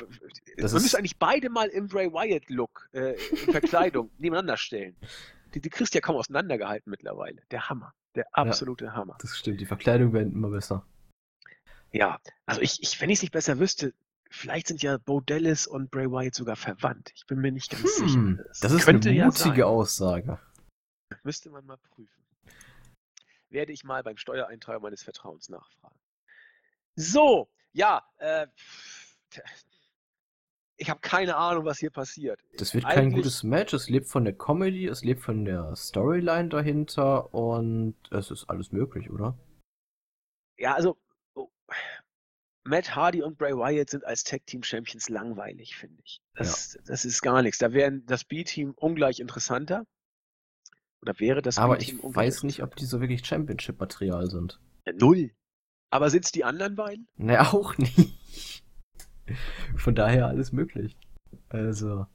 Das 0.57 0.73
man 0.73 0.82
müsste 0.82 0.97
eigentlich 0.97 1.17
beide 1.17 1.49
mal 1.49 1.67
im 1.67 1.88
Bray 1.88 2.11
Wyatt-Look, 2.11 2.89
äh, 2.93 3.15
Verkleidung, 3.15 4.11
nebeneinander 4.17 4.57
stellen. 4.57 4.95
Die, 5.53 5.59
die 5.59 5.69
kriegst 5.69 5.93
du 5.93 5.97
ja 5.97 6.01
kaum 6.01 6.15
auseinandergehalten 6.15 6.89
mittlerweile. 6.89 7.41
Der 7.51 7.69
Hammer. 7.69 7.93
Der 8.15 8.25
absolute 8.32 8.86
ja, 8.86 8.93
Hammer. 8.93 9.17
Das 9.21 9.38
stimmt, 9.38 9.59
die 9.59 9.65
Verkleidung 9.65 10.13
werden 10.13 10.34
immer 10.34 10.49
besser. 10.49 10.86
Ja, 11.91 12.19
also 12.45 12.61
ich, 12.61 12.82
ich 12.82 12.99
wenn 13.01 13.09
ich 13.09 13.19
es 13.19 13.21
nicht 13.21 13.34
besser 13.34 13.59
wüsste, 13.59 13.93
vielleicht 14.29 14.67
sind 14.67 14.82
ja 14.82 14.97
Bo 14.97 15.19
Dallas 15.19 15.67
und 15.67 15.91
Bray 15.91 16.09
Wyatt 16.09 16.36
sogar 16.36 16.55
verwandt. 16.55 17.11
Ich 17.15 17.25
bin 17.25 17.39
mir 17.39 17.51
nicht 17.51 17.71
ganz 17.71 17.97
hm, 17.97 18.07
sicher. 18.07 18.43
Das, 18.47 18.59
das 18.61 18.71
ist 18.71 18.88
eine 18.88 19.25
mutige 19.25 19.59
ja 19.59 19.65
Aussage. 19.65 20.39
Müsste 21.23 21.49
man 21.49 21.65
mal 21.65 21.77
prüfen. 21.77 22.23
Werde 23.49 23.73
ich 23.73 23.84
mal 23.84 24.01
beim 24.01 24.15
Steuereintreiber 24.15 24.79
meines 24.79 25.03
Vertrauens 25.03 25.49
nachfragen. 25.49 25.99
So, 27.01 27.49
ja, 27.73 28.03
äh, 28.17 28.47
ich 30.77 30.89
habe 30.89 30.99
keine 30.99 31.35
Ahnung, 31.35 31.65
was 31.65 31.79
hier 31.79 31.89
passiert. 31.89 32.39
Das 32.57 32.73
wird 32.73 32.85
kein 32.85 33.11
gutes 33.11 33.43
Match. 33.43 33.73
Es 33.73 33.89
lebt 33.89 34.07
von 34.07 34.23
der 34.23 34.33
Comedy, 34.33 34.87
es 34.87 35.03
lebt 35.03 35.21
von 35.21 35.45
der 35.45 35.75
Storyline 35.75 36.49
dahinter 36.49 37.33
und 37.33 37.95
es 38.11 38.31
ist 38.31 38.49
alles 38.49 38.71
möglich, 38.71 39.09
oder? 39.09 39.37
Ja, 40.57 40.75
also 40.75 40.97
oh, 41.35 41.49
Matt 42.63 42.95
Hardy 42.95 43.21
und 43.21 43.37
Bray 43.37 43.53
Wyatt 43.53 43.89
sind 43.89 44.05
als 44.05 44.23
Tag 44.23 44.45
Team 44.45 44.63
Champions 44.63 45.09
langweilig, 45.09 45.75
finde 45.75 46.01
ich. 46.03 46.21
Das, 46.35 46.73
ja. 46.73 46.81
das 46.85 47.05
ist 47.05 47.21
gar 47.21 47.41
nichts. 47.41 47.57
Da 47.57 47.73
wäre 47.73 47.99
das 48.01 48.23
B-Team 48.23 48.73
ungleich 48.75 49.19
interessanter. 49.19 49.85
Oder 51.01 51.19
wäre 51.19 51.41
das 51.41 51.57
Aber 51.57 51.79
ich 51.79 51.95
weiß 52.01 52.43
nicht, 52.43 52.61
ob 52.61 52.75
die 52.75 52.85
so 52.85 53.01
wirklich 53.01 53.25
Championship-Material 53.25 54.29
sind. 54.29 54.59
Ja, 54.85 54.93
null. 54.93 55.31
Aber 55.91 56.09
sind 56.09 56.25
es 56.25 56.31
die 56.31 56.43
anderen 56.43 56.75
beiden? 56.75 57.07
Ne, 57.17 57.39
auch 57.53 57.77
nicht. 57.77 58.63
Von 59.77 59.93
daher 59.93 60.27
alles 60.27 60.51
möglich. 60.51 60.97
Also. 61.49 62.07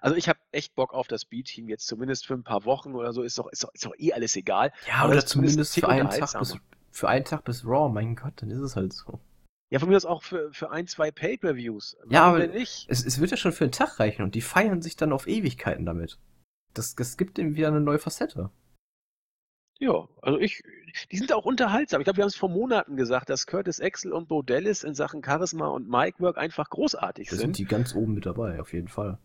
Also 0.00 0.16
ich 0.16 0.28
habe 0.28 0.40
echt 0.50 0.74
Bock 0.74 0.92
auf 0.92 1.06
das 1.06 1.24
B-Team 1.24 1.68
jetzt 1.68 1.86
zumindest 1.86 2.26
für 2.26 2.34
ein 2.34 2.42
paar 2.42 2.64
Wochen 2.64 2.94
oder 2.94 3.12
so. 3.12 3.22
Ist 3.22 3.38
doch, 3.38 3.46
ist 3.48 3.62
doch, 3.62 3.72
ist 3.72 3.86
doch 3.86 3.94
eh 3.98 4.12
alles 4.12 4.34
egal. 4.34 4.72
Ja, 4.88 5.06
oder 5.06 5.24
zumindest, 5.24 5.74
zumindest 5.74 5.78
für, 5.78 5.88
einen 5.88 6.10
Tag 6.10 6.38
bis, 6.38 6.56
für 6.90 7.08
einen 7.08 7.24
Tag 7.24 7.44
bis 7.44 7.64
Raw. 7.64 7.92
Mein 7.92 8.16
Gott, 8.16 8.32
dann 8.36 8.50
ist 8.50 8.58
es 8.58 8.74
halt 8.74 8.92
so. 8.92 9.20
Ja, 9.70 9.78
von 9.78 9.88
mir 9.88 9.96
aus 9.96 10.04
auch 10.04 10.22
für, 10.22 10.52
für 10.52 10.70
ein, 10.70 10.86
zwei 10.86 11.10
Pay-Per-Views. 11.10 11.96
Ja, 12.10 12.24
aber 12.24 12.46
nicht? 12.46 12.86
Es, 12.90 13.06
es 13.06 13.20
wird 13.20 13.30
ja 13.30 13.36
schon 13.36 13.52
für 13.52 13.64
einen 13.64 13.72
Tag 13.72 14.00
reichen 14.00 14.22
und 14.22 14.34
die 14.34 14.42
feiern 14.42 14.82
sich 14.82 14.96
dann 14.96 15.12
auf 15.12 15.26
Ewigkeiten 15.26 15.86
damit. 15.86 16.18
Das, 16.74 16.94
das 16.94 17.16
gibt 17.16 17.38
ihm 17.38 17.54
wieder 17.54 17.68
eine 17.68 17.80
neue 17.80 17.98
Facette. 17.98 18.50
Ja, 19.82 20.08
also 20.20 20.38
ich, 20.38 20.62
die 21.10 21.16
sind 21.16 21.32
auch 21.32 21.44
unterhaltsam. 21.44 22.00
Ich 22.00 22.04
glaube, 22.04 22.18
wir 22.18 22.22
haben 22.22 22.28
es 22.28 22.36
vor 22.36 22.48
Monaten 22.48 22.94
gesagt, 22.94 23.28
dass 23.28 23.48
Curtis 23.48 23.80
Axel 23.80 24.12
und 24.12 24.28
Bo 24.28 24.40
Dallas 24.40 24.84
in 24.84 24.94
Sachen 24.94 25.24
Charisma 25.24 25.66
und 25.66 25.88
Micwork 25.88 26.38
einfach 26.38 26.70
großartig 26.70 27.28
das 27.28 27.40
sind. 27.40 27.56
sind 27.56 27.58
die 27.58 27.64
ganz 27.64 27.92
oben 27.96 28.14
mit 28.14 28.24
dabei, 28.24 28.60
auf 28.60 28.72
jeden 28.72 28.86
Fall. 28.86 29.18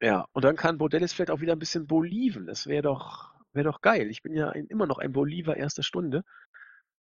Ja, 0.00 0.26
und 0.32 0.44
dann 0.44 0.56
kann 0.56 0.76
Bo 0.76 0.88
Dallas 0.88 1.12
vielleicht 1.12 1.30
auch 1.30 1.40
wieder 1.40 1.52
ein 1.52 1.60
bisschen 1.60 1.86
Boliven. 1.86 2.48
Das 2.48 2.66
wäre 2.66 2.82
doch, 2.82 3.32
wäre 3.52 3.70
doch 3.70 3.80
geil. 3.80 4.10
Ich 4.10 4.22
bin 4.22 4.34
ja 4.34 4.48
ein, 4.48 4.66
immer 4.66 4.88
noch 4.88 4.98
ein 4.98 5.12
Boliver 5.12 5.56
erster 5.56 5.84
Stunde. 5.84 6.24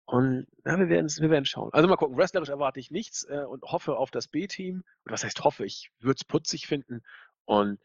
Und 0.03 0.47
ja, 0.65 0.77
wir 0.77 0.89
werden 0.89 1.07
wir 1.07 1.29
werden 1.29 1.45
schauen. 1.45 1.71
Also 1.71 1.87
mal 1.87 1.95
gucken. 1.95 2.17
Wrestlerisch 2.17 2.49
erwarte 2.49 2.81
ich 2.81 2.91
nichts 2.91 3.23
äh, 3.29 3.45
und 3.45 3.63
hoffe 3.63 3.95
auf 3.95 4.11
das 4.11 4.27
B-Team. 4.27 4.83
Und 5.05 5.11
was 5.13 5.23
heißt 5.23 5.41
hoffe? 5.45 5.65
Ich 5.65 5.89
würde 6.01 6.17
es 6.19 6.25
putzig 6.25 6.67
finden 6.67 7.01
und 7.45 7.79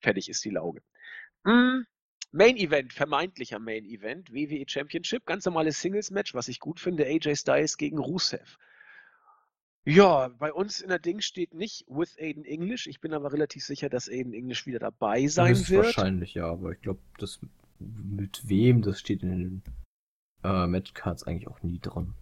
fertig 0.00 0.28
ist 0.28 0.44
die 0.44 0.50
Lauge. 0.50 0.82
Hm, 1.44 1.86
Main 2.30 2.56
Event, 2.56 2.92
vermeintlicher 2.92 3.58
Main 3.58 3.84
Event, 3.84 4.32
WWE 4.32 4.64
Championship, 4.66 5.24
ganz 5.24 5.44
normales 5.46 5.80
Singles 5.80 6.10
Match, 6.10 6.34
was 6.34 6.48
ich 6.48 6.60
gut 6.60 6.78
finde, 6.78 7.06
AJ 7.06 7.36
Styles 7.36 7.76
gegen 7.76 7.98
Rusev. 7.98 8.58
Ja, 9.84 10.28
bei 10.38 10.52
uns 10.52 10.80
in 10.80 10.90
der 10.90 10.98
Ding 10.98 11.22
steht 11.22 11.54
nicht 11.54 11.86
with 11.88 12.18
Aiden 12.18 12.44
English. 12.44 12.86
Ich 12.86 13.00
bin 13.00 13.14
aber 13.14 13.32
relativ 13.32 13.64
sicher, 13.64 13.88
dass 13.88 14.08
Aiden 14.08 14.34
English 14.34 14.66
wieder 14.66 14.78
dabei 14.78 15.26
sein 15.28 15.54
das 15.54 15.70
wird. 15.70 15.86
Wahrscheinlich, 15.86 16.34
ja, 16.34 16.46
aber 16.46 16.72
ich 16.72 16.80
glaube, 16.82 17.00
das 17.16 17.40
mit 17.78 18.46
wem, 18.46 18.82
das 18.82 19.00
steht 19.00 19.22
in 19.22 19.30
den 19.30 19.62
äh, 20.44 20.66
Matchcards 20.66 21.22
eigentlich 21.22 21.48
auch 21.48 21.62
nie 21.62 21.78
drin. 21.78 22.12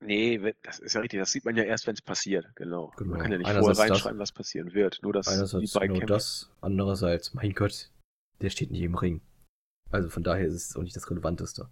Nee, 0.00 0.38
das 0.62 0.78
ist 0.78 0.92
ja 0.92 1.00
richtig. 1.00 1.20
Das 1.20 1.32
sieht 1.32 1.46
man 1.46 1.56
ja 1.56 1.62
erst, 1.62 1.86
wenn 1.86 1.94
es 1.94 2.02
passiert. 2.02 2.46
Genau. 2.54 2.92
genau. 2.98 3.12
Man 3.12 3.20
kann 3.20 3.32
ja 3.32 3.38
nicht 3.38 3.46
Einerseits 3.46 3.78
vorher 3.78 3.92
reinschreiben, 3.94 4.18
das, 4.18 4.28
was 4.28 4.32
passieren 4.32 4.74
wird. 4.74 4.98
Nur 5.02 5.14
dass 5.14 5.28
einerseits 5.28 5.72
die 5.72 5.78
genau 5.78 6.06
das, 6.06 6.50
andererseits, 6.60 7.32
mein 7.32 7.54
Gott, 7.54 7.90
der 8.42 8.50
steht 8.50 8.70
nicht 8.70 8.82
im 8.82 8.94
Ring. 8.94 9.22
Also 9.90 10.08
von 10.08 10.22
daher 10.22 10.46
ist 10.46 10.54
es 10.54 10.76
auch 10.76 10.82
nicht 10.82 10.96
das 10.96 11.10
Relevanteste. 11.10 11.68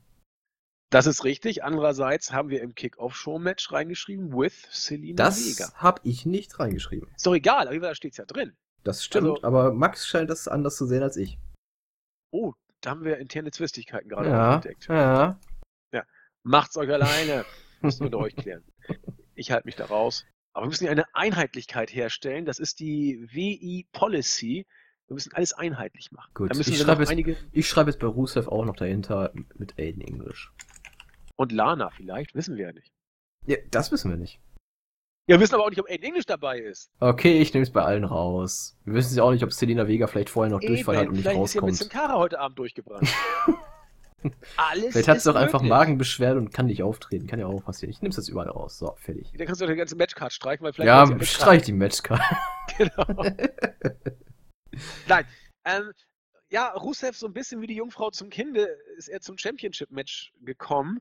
Das 0.90 1.06
ist 1.06 1.24
richtig. 1.24 1.64
Andererseits 1.64 2.32
haben 2.32 2.50
wir 2.50 2.62
im 2.62 2.74
Kick-Off-Show-Match 2.74 3.72
reingeschrieben 3.72 4.32
with 4.32 4.68
Selina 4.70 5.16
das 5.16 5.44
Vega. 5.44 5.66
Das 5.66 5.74
habe 5.76 6.00
ich 6.04 6.24
nicht 6.24 6.58
reingeschrieben. 6.60 7.08
Ist 7.16 7.26
doch 7.26 7.34
egal, 7.34 7.66
aber 7.66 7.80
da 7.80 7.94
steht 7.94 8.12
es 8.12 8.18
ja 8.18 8.24
drin. 8.24 8.56
Das 8.84 9.04
stimmt, 9.04 9.28
also, 9.28 9.42
aber 9.42 9.72
Max 9.72 10.06
scheint 10.06 10.30
das 10.30 10.46
anders 10.46 10.76
zu 10.76 10.86
sehen 10.86 11.02
als 11.02 11.16
ich. 11.16 11.38
Oh, 12.30 12.52
da 12.80 12.90
haben 12.90 13.04
wir 13.04 13.18
interne 13.18 13.50
Zwistigkeiten 13.50 14.08
gerade 14.08 14.28
ja, 14.28 14.54
entdeckt. 14.56 14.86
Ja. 14.88 15.40
Ja. 15.92 16.04
Macht's 16.42 16.76
euch 16.76 16.90
alleine. 16.90 17.44
Müssen 17.80 18.00
wir 18.00 18.06
unter 18.06 18.18
euch 18.18 18.36
klären. 18.36 18.62
Ich 19.34 19.50
halte 19.50 19.66
mich 19.66 19.76
da 19.76 19.86
raus. 19.86 20.24
Aber 20.52 20.66
wir 20.66 20.68
müssen 20.68 20.84
ja 20.84 20.90
eine 20.92 21.12
Einheitlichkeit 21.14 21.92
herstellen. 21.92 22.44
Das 22.44 22.58
ist 22.58 22.78
die 22.78 23.26
WI-Policy. 23.32 24.66
Wir 25.06 25.14
müssen 25.14 25.32
alles 25.34 25.52
einheitlich 25.52 26.12
machen. 26.12 26.30
Gut, 26.34 26.56
ich 26.56 26.78
schreibe, 26.78 27.02
jetzt, 27.02 27.10
einige... 27.10 27.36
ich 27.52 27.68
schreibe 27.68 27.90
jetzt 27.90 28.00
bei 28.00 28.06
Rusev 28.06 28.48
auch 28.48 28.64
noch 28.64 28.76
dahinter 28.76 29.32
mit 29.54 29.78
Aiden 29.78 30.00
English. 30.00 30.50
Und 31.36 31.52
Lana 31.52 31.90
vielleicht, 31.90 32.34
wissen 32.34 32.56
wir 32.56 32.66
ja 32.66 32.72
nicht. 32.72 32.92
Ja, 33.46 33.56
das 33.70 33.92
wissen 33.92 34.10
wir 34.10 34.16
nicht. 34.16 34.40
Ja, 35.26 35.36
wir 35.36 35.40
wissen 35.40 35.54
aber 35.54 35.64
auch 35.64 35.70
nicht, 35.70 35.80
ob 35.80 35.88
Aiden 35.88 36.04
English 36.04 36.26
dabei 36.26 36.58
ist. 36.58 36.90
Okay, 37.00 37.40
ich 37.40 37.52
nehme 37.52 37.64
es 37.64 37.72
bei 37.72 37.82
allen 37.82 38.04
raus. 38.04 38.78
Wir 38.84 38.94
wissen 38.94 39.16
ja 39.16 39.22
auch 39.22 39.32
nicht, 39.32 39.44
ob 39.44 39.52
Selina 39.52 39.86
Vega 39.88 40.06
vielleicht 40.06 40.30
vorher 40.30 40.50
noch 40.50 40.62
Eben, 40.62 40.74
Durchfall 40.74 40.96
hat 40.96 41.08
und 41.08 41.16
nicht 41.16 41.26
rauskommt. 41.26 41.50
Vielleicht 41.50 41.72
ist 41.72 41.80
ja 41.80 41.84
mit 41.84 42.08
Kara 42.08 42.18
heute 42.18 42.38
Abend 42.38 42.58
durchgebrannt. 42.58 43.08
Alles 44.56 44.92
Vielleicht 44.92 45.08
hat 45.08 45.20
sie 45.20 45.30
doch 45.30 45.38
einfach 45.38 45.60
Magenbeschwerden 45.60 46.38
und 46.38 46.52
kann 46.52 46.66
nicht 46.66 46.82
auftreten. 46.82 47.26
Kann 47.26 47.38
ja 47.38 47.46
auch 47.46 47.62
passieren. 47.62 47.90
Ich 47.90 48.00
nehme 48.00 48.10
es 48.10 48.16
jetzt 48.16 48.28
überall 48.28 48.48
raus. 48.48 48.78
So, 48.78 48.94
fertig. 48.96 49.30
Dann 49.36 49.46
kannst 49.46 49.60
du 49.60 49.66
doch 49.66 49.72
die 49.72 49.76
ganze 49.76 49.96
Matchcard 49.96 50.32
streichen, 50.32 50.64
weil 50.64 50.72
vielleicht. 50.72 50.86
Ja, 50.86 51.24
streich 51.24 51.62
die 51.62 51.72
Matchcard. 51.72 52.22
genau. 52.78 53.06
Nein. 55.08 55.26
Ähm, 55.64 55.92
ja, 56.50 56.70
Rusev 56.70 57.16
so 57.16 57.26
ein 57.26 57.32
bisschen 57.32 57.60
wie 57.60 57.66
die 57.66 57.76
Jungfrau 57.76 58.10
zum 58.10 58.30
Kinde 58.30 58.68
ist 58.96 59.08
er 59.08 59.20
zum 59.20 59.38
Championship-Match 59.38 60.32
gekommen. 60.42 61.00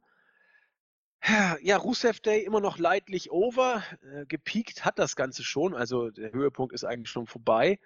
Ja, 1.61 1.78
Rusev 1.78 2.19
Day 2.19 2.43
immer 2.43 2.59
noch 2.59 2.78
leidlich 2.78 3.32
over. 3.32 3.82
Äh, 4.01 4.26
gepiekt 4.26 4.84
hat 4.84 4.99
das 4.99 5.15
Ganze 5.15 5.43
schon, 5.43 5.74
also 5.74 6.09
der 6.09 6.34
Höhepunkt 6.34 6.74
ist 6.74 6.84
eigentlich 6.84 7.09
schon 7.09 7.28
vorbei. 7.28 7.80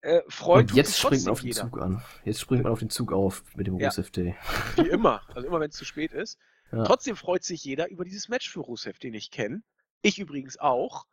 Äh, 0.00 0.20
freut 0.28 0.70
Und 0.70 0.76
jetzt 0.76 0.98
springt 0.98 1.24
man 1.24 1.32
auf 1.32 1.40
den 1.40 1.48
jeder. 1.48 1.62
Zug 1.62 1.80
an. 1.80 2.02
Jetzt 2.24 2.40
springt 2.40 2.64
man 2.64 2.72
auf 2.72 2.78
den 2.78 2.90
Zug 2.90 3.12
auf 3.12 3.42
mit 3.54 3.66
dem 3.66 3.78
ja. 3.78 3.88
Rusev 3.88 4.10
Day. 4.10 4.36
Wie 4.76 4.88
immer, 4.88 5.22
also 5.34 5.46
immer 5.46 5.60
wenn 5.60 5.70
es 5.70 5.76
zu 5.76 5.84
spät 5.84 6.12
ist. 6.12 6.38
Ja. 6.72 6.84
Trotzdem 6.84 7.16
freut 7.16 7.44
sich 7.44 7.64
jeder 7.64 7.88
über 7.88 8.04
dieses 8.04 8.28
Match 8.28 8.50
für 8.50 8.60
Rusev, 8.60 8.98
den 8.98 9.14
ich 9.14 9.30
kenne. 9.30 9.62
Ich 10.02 10.18
übrigens 10.18 10.58
auch 10.58 11.06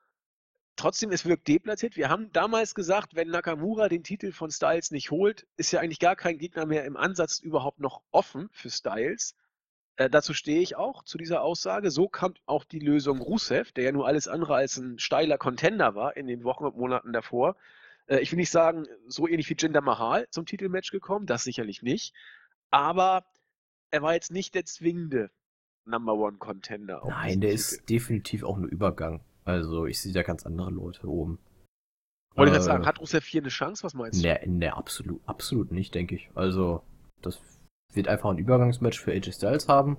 trotzdem, 0.79 1.11
es 1.11 1.25
wirkt 1.25 1.47
deplatziert. 1.47 1.97
Wir 1.97 2.09
haben 2.09 2.31
damals 2.31 2.73
gesagt, 2.73 3.15
wenn 3.15 3.29
Nakamura 3.29 3.89
den 3.89 4.03
Titel 4.03 4.31
von 4.31 4.49
Styles 4.49 4.91
nicht 4.91 5.11
holt, 5.11 5.45
ist 5.57 5.71
ja 5.71 5.79
eigentlich 5.79 5.99
gar 5.99 6.15
kein 6.15 6.37
Gegner 6.37 6.65
mehr 6.65 6.85
im 6.85 6.97
Ansatz 6.97 7.39
überhaupt 7.39 7.79
noch 7.79 8.01
offen 8.11 8.49
für 8.51 8.69
Styles. 8.69 9.35
Äh, 9.97 10.09
dazu 10.09 10.33
stehe 10.33 10.61
ich 10.61 10.77
auch, 10.77 11.03
zu 11.03 11.17
dieser 11.17 11.41
Aussage. 11.41 11.91
So 11.91 12.07
kam 12.07 12.33
auch 12.45 12.63
die 12.63 12.79
Lösung 12.79 13.19
Rusev, 13.19 13.73
der 13.73 13.83
ja 13.83 13.91
nur 13.91 14.07
alles 14.07 14.27
andere 14.27 14.55
als 14.55 14.77
ein 14.77 14.97
steiler 14.97 15.37
Contender 15.37 15.93
war 15.95 16.15
in 16.15 16.27
den 16.27 16.43
Wochen 16.43 16.63
und 16.63 16.77
Monaten 16.77 17.11
davor. 17.11 17.57
Äh, 18.07 18.19
ich 18.19 18.31
will 18.31 18.37
nicht 18.39 18.51
sagen, 18.51 18.87
so 19.07 19.27
ähnlich 19.27 19.49
wie 19.49 19.55
Jinder 19.57 19.81
Mahal 19.81 20.27
zum 20.31 20.45
Titelmatch 20.45 20.91
gekommen, 20.91 21.25
das 21.25 21.43
sicherlich 21.43 21.83
nicht. 21.83 22.13
Aber 22.71 23.25
er 23.91 24.01
war 24.01 24.13
jetzt 24.13 24.31
nicht 24.31 24.55
der 24.55 24.65
zwingende 24.65 25.29
Number 25.85 26.13
One 26.13 26.37
Contender. 26.37 27.01
Nein, 27.05 27.41
der 27.41 27.51
Titel. 27.51 27.61
ist 27.61 27.89
definitiv 27.89 28.43
auch 28.43 28.57
ein 28.57 28.63
Übergang. 28.63 29.21
Also 29.45 29.85
ich 29.85 30.01
sehe 30.01 30.13
da 30.13 30.23
ganz 30.23 30.45
andere 30.45 30.71
Leute 30.71 31.07
oben. 31.07 31.39
Wollte 32.35 32.51
ich 32.51 32.53
gerade 32.53 32.65
sagen, 32.65 32.83
äh, 32.83 32.85
hat 32.85 32.99
Rusev 32.99 33.25
hier 33.25 33.41
eine 33.41 33.49
Chance? 33.49 33.83
Was 33.83 33.93
meinst 33.93 34.23
du? 34.23 34.27
Ne, 34.27 34.39
ne, 34.45 34.75
absolut, 34.75 35.21
absolut 35.25 35.71
nicht, 35.71 35.95
denke 35.95 36.15
ich. 36.15 36.29
Also, 36.35 36.83
das 37.21 37.41
wird 37.93 38.07
einfach 38.07 38.29
ein 38.29 38.37
Übergangsmatch 38.37 38.99
für 38.99 39.11
AJ 39.11 39.33
Styles 39.33 39.67
haben. 39.67 39.97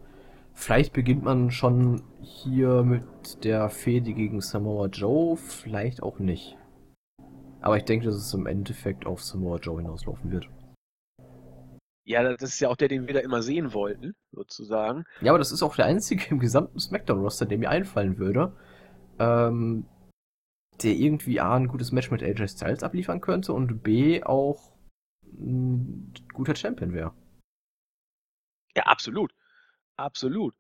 Vielleicht 0.55 0.93
beginnt 0.93 1.23
man 1.23 1.51
schon 1.51 2.03
hier 2.21 2.83
mit 2.83 3.45
der 3.45 3.69
Fehde 3.69 4.13
gegen 4.13 4.41
Samoa 4.41 4.87
Joe, 4.87 5.37
vielleicht 5.37 6.03
auch 6.03 6.19
nicht. 6.19 6.57
Aber 7.61 7.77
ich 7.77 7.85
denke, 7.85 8.07
dass 8.07 8.15
es 8.15 8.33
im 8.35 8.47
Endeffekt 8.47 9.07
auf 9.07 9.23
Samoa 9.23 9.59
Joe 9.59 9.81
hinauslaufen 9.81 10.31
wird. 10.31 10.49
Ja, 12.05 12.23
das 12.23 12.43
ist 12.43 12.61
ja 12.61 12.69
auch 12.69 12.77
der, 12.77 12.89
den 12.89 13.07
wir 13.07 13.15
da 13.15 13.21
immer 13.21 13.43
sehen 13.43 13.73
wollten, 13.73 14.15
sozusagen. 14.33 15.05
Ja, 15.21 15.33
aber 15.33 15.39
das 15.39 15.53
ist 15.53 15.63
auch 15.63 15.77
der 15.77 15.85
einzige 15.85 16.31
im 16.31 16.41
gesamten 16.41 16.79
SmackDown-Roster, 16.79 17.47
der 17.47 17.59
mir 17.59 17.71
einfallen 17.71 18.19
würde, 18.19 18.53
ähm, 19.21 19.87
der 20.83 20.93
irgendwie 20.93 21.41
A, 21.41 21.55
ein 21.55 21.69
gutes 21.69 21.93
Match 21.93 22.11
mit 22.11 22.23
AJ 22.23 22.49
Styles 22.49 22.83
abliefern 22.83 23.21
könnte 23.21 23.53
und 23.53 23.83
B, 23.83 24.23
auch 24.23 24.73
ein 25.23 26.13
guter 26.33 26.57
Champion 26.57 26.93
wäre. 26.93 27.13
Ja, 28.75 28.85
absolut. 28.85 29.33
Absolut. 29.97 30.55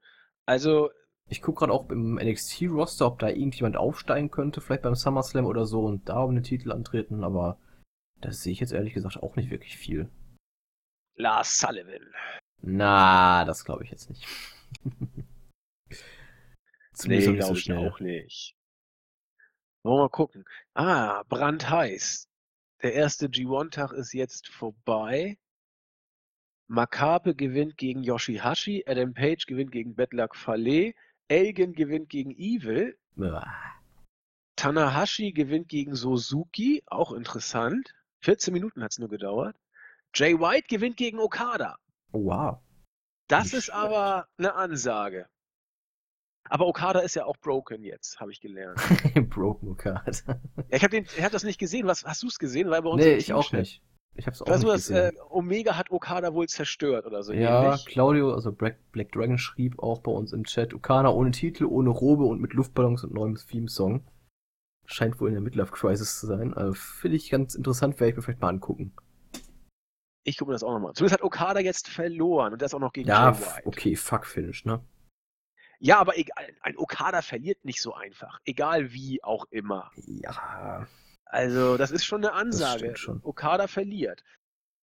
Also. 0.46 0.90
Ich 1.32 1.42
gucke 1.42 1.60
gerade 1.60 1.72
auch 1.72 1.88
im 1.90 2.16
NXT-Roster, 2.16 3.06
ob 3.06 3.20
da 3.20 3.28
irgendjemand 3.28 3.76
aufsteigen 3.76 4.32
könnte, 4.32 4.60
vielleicht 4.60 4.82
beim 4.82 4.96
SummerSlam 4.96 5.46
oder 5.46 5.64
so 5.64 5.84
und 5.84 6.08
da 6.08 6.22
um 6.24 6.34
den 6.34 6.42
Titel 6.42 6.72
antreten, 6.72 7.22
aber 7.22 7.56
das 8.20 8.42
sehe 8.42 8.52
ich 8.52 8.58
jetzt 8.58 8.72
ehrlich 8.72 8.94
gesagt 8.94 9.16
auch 9.16 9.36
nicht 9.36 9.48
wirklich 9.48 9.76
viel. 9.78 10.10
Lars 11.14 11.60
Sullivan. 11.60 12.02
Na, 12.62 13.44
das 13.44 13.64
glaube 13.64 13.84
ich 13.84 13.90
jetzt 13.92 14.10
nicht. 14.10 14.26
Zumindest 17.02 17.28
nee, 17.30 17.36
glaube 17.36 17.54
so 17.54 17.60
ich 17.60 17.72
auch 17.72 18.00
nicht. 18.00 18.56
Wollen 19.82 19.96
wir 19.96 20.02
mal 20.02 20.08
gucken. 20.10 20.44
Ah, 20.74 21.22
brandheiß. 21.28 22.28
Der 22.82 22.94
erste 22.94 23.26
G1-Tag 23.26 23.92
ist 23.92 24.12
jetzt 24.12 24.48
vorbei. 24.48 25.38
Makabe 26.68 27.34
gewinnt 27.34 27.76
gegen 27.76 28.02
Yoshihashi, 28.02 28.84
Adam 28.86 29.14
Page 29.14 29.46
gewinnt 29.46 29.72
gegen 29.72 29.94
Bedlak 29.94 30.36
Fale, 30.36 30.94
Elgin 31.28 31.72
gewinnt 31.72 32.08
gegen 32.10 32.30
Evil. 32.30 32.96
Tanahashi 34.56 35.32
gewinnt 35.32 35.68
gegen 35.68 35.94
Suzuki, 35.94 36.82
auch 36.86 37.12
interessant. 37.12 37.94
14 38.20 38.52
Minuten 38.52 38.82
hat 38.82 38.92
es 38.92 38.98
nur 38.98 39.08
gedauert. 39.08 39.56
Jay 40.14 40.38
White 40.38 40.68
gewinnt 40.68 40.96
gegen 40.96 41.18
Okada. 41.18 41.78
Wow. 42.12 42.58
Das 43.28 43.44
Nicht 43.44 43.54
ist 43.54 43.64
schlecht. 43.64 43.78
aber 43.78 44.28
eine 44.36 44.54
Ansage. 44.54 45.28
Aber 46.48 46.66
Okada 46.66 47.00
ist 47.00 47.14
ja 47.14 47.26
auch 47.26 47.36
broken 47.36 47.84
jetzt, 47.84 48.18
habe 48.18 48.32
ich 48.32 48.40
gelernt. 48.40 48.80
broken 49.30 49.68
Okada. 49.68 50.02
ja, 50.06 50.64
ich 50.70 50.82
habe 50.82 51.04
hab 51.20 51.32
das 51.32 51.44
nicht 51.44 51.58
gesehen. 51.58 51.86
Was, 51.86 52.04
hast 52.04 52.22
du 52.22 52.28
es 52.28 52.38
gesehen? 52.38 52.70
Weil 52.70 52.82
bei 52.82 52.88
uns 52.88 53.04
nee, 53.04 53.14
ich 53.14 53.32
auch 53.32 53.44
steht. 53.44 53.60
nicht. 53.60 53.82
Ich 54.14 54.26
hab's 54.26 54.42
auch 54.42 54.48
weißt 54.48 54.64
nicht 54.64 54.72
du, 54.72 54.76
gesehen. 54.76 55.16
Äh, 55.16 55.20
Omega 55.30 55.76
hat 55.76 55.90
Okada 55.90 56.34
wohl 56.34 56.48
zerstört 56.48 57.06
oder 57.06 57.22
so. 57.22 57.32
Ja, 57.32 57.66
ähnlich. 57.66 57.86
Claudio, 57.86 58.34
also 58.34 58.52
Black, 58.52 58.78
Black 58.90 59.12
Dragon 59.12 59.38
schrieb 59.38 59.78
auch 59.78 60.00
bei 60.00 60.10
uns 60.10 60.32
im 60.32 60.44
Chat, 60.44 60.74
Okada 60.74 61.10
ohne 61.10 61.30
Titel, 61.30 61.64
ohne 61.64 61.90
Robe 61.90 62.24
und 62.24 62.40
mit 62.40 62.52
Luftballons 62.52 63.04
und 63.04 63.14
neuem 63.14 63.36
Theme-Song. 63.36 64.04
Scheint 64.86 65.20
wohl 65.20 65.28
in 65.28 65.34
der 65.34 65.42
Midlife 65.42 65.72
Crisis 65.72 66.18
zu 66.18 66.26
sein. 66.26 66.52
Also 66.52 66.74
Finde 66.74 67.16
ich 67.16 67.30
ganz 67.30 67.54
interessant, 67.54 68.00
werde 68.00 68.10
ich 68.10 68.16
mir 68.16 68.22
vielleicht 68.22 68.40
mal 68.40 68.48
angucken. 68.48 68.92
Ich 70.24 70.36
gucke 70.36 70.50
mir 70.50 70.54
das 70.54 70.64
auch 70.64 70.72
nochmal. 70.72 70.92
Zumindest 70.94 71.20
hat 71.20 71.24
Okada 71.24 71.60
jetzt 71.60 71.88
verloren 71.88 72.52
und 72.52 72.60
das 72.60 72.74
auch 72.74 72.80
noch 72.80 72.92
gegen 72.92 73.08
Ja, 73.08 73.38
okay, 73.64 73.94
fuck 73.94 74.26
Finish, 74.26 74.64
ne? 74.64 74.80
Ja, 75.80 75.98
aber 75.98 76.18
egal, 76.18 76.46
ein 76.60 76.76
Okada 76.76 77.22
verliert 77.22 77.64
nicht 77.64 77.80
so 77.80 77.94
einfach. 77.94 78.38
Egal 78.44 78.92
wie 78.92 79.24
auch 79.24 79.46
immer. 79.50 79.90
Ja. 80.06 80.86
Also, 81.24 81.78
das 81.78 81.90
ist 81.90 82.04
schon 82.04 82.24
eine 82.24 82.34
Ansage. 82.34 82.96
Schon. 82.96 83.20
Okada 83.22 83.66
verliert. 83.66 84.22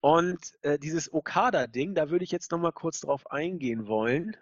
Und 0.01 0.53
äh, 0.61 0.79
dieses 0.79 1.13
Okada-Ding, 1.13 1.93
da 1.93 2.09
würde 2.09 2.23
ich 2.23 2.31
jetzt 2.31 2.51
nochmal 2.51 2.71
kurz 2.71 3.01
drauf 3.01 3.29
eingehen 3.31 3.87
wollen. 3.87 4.35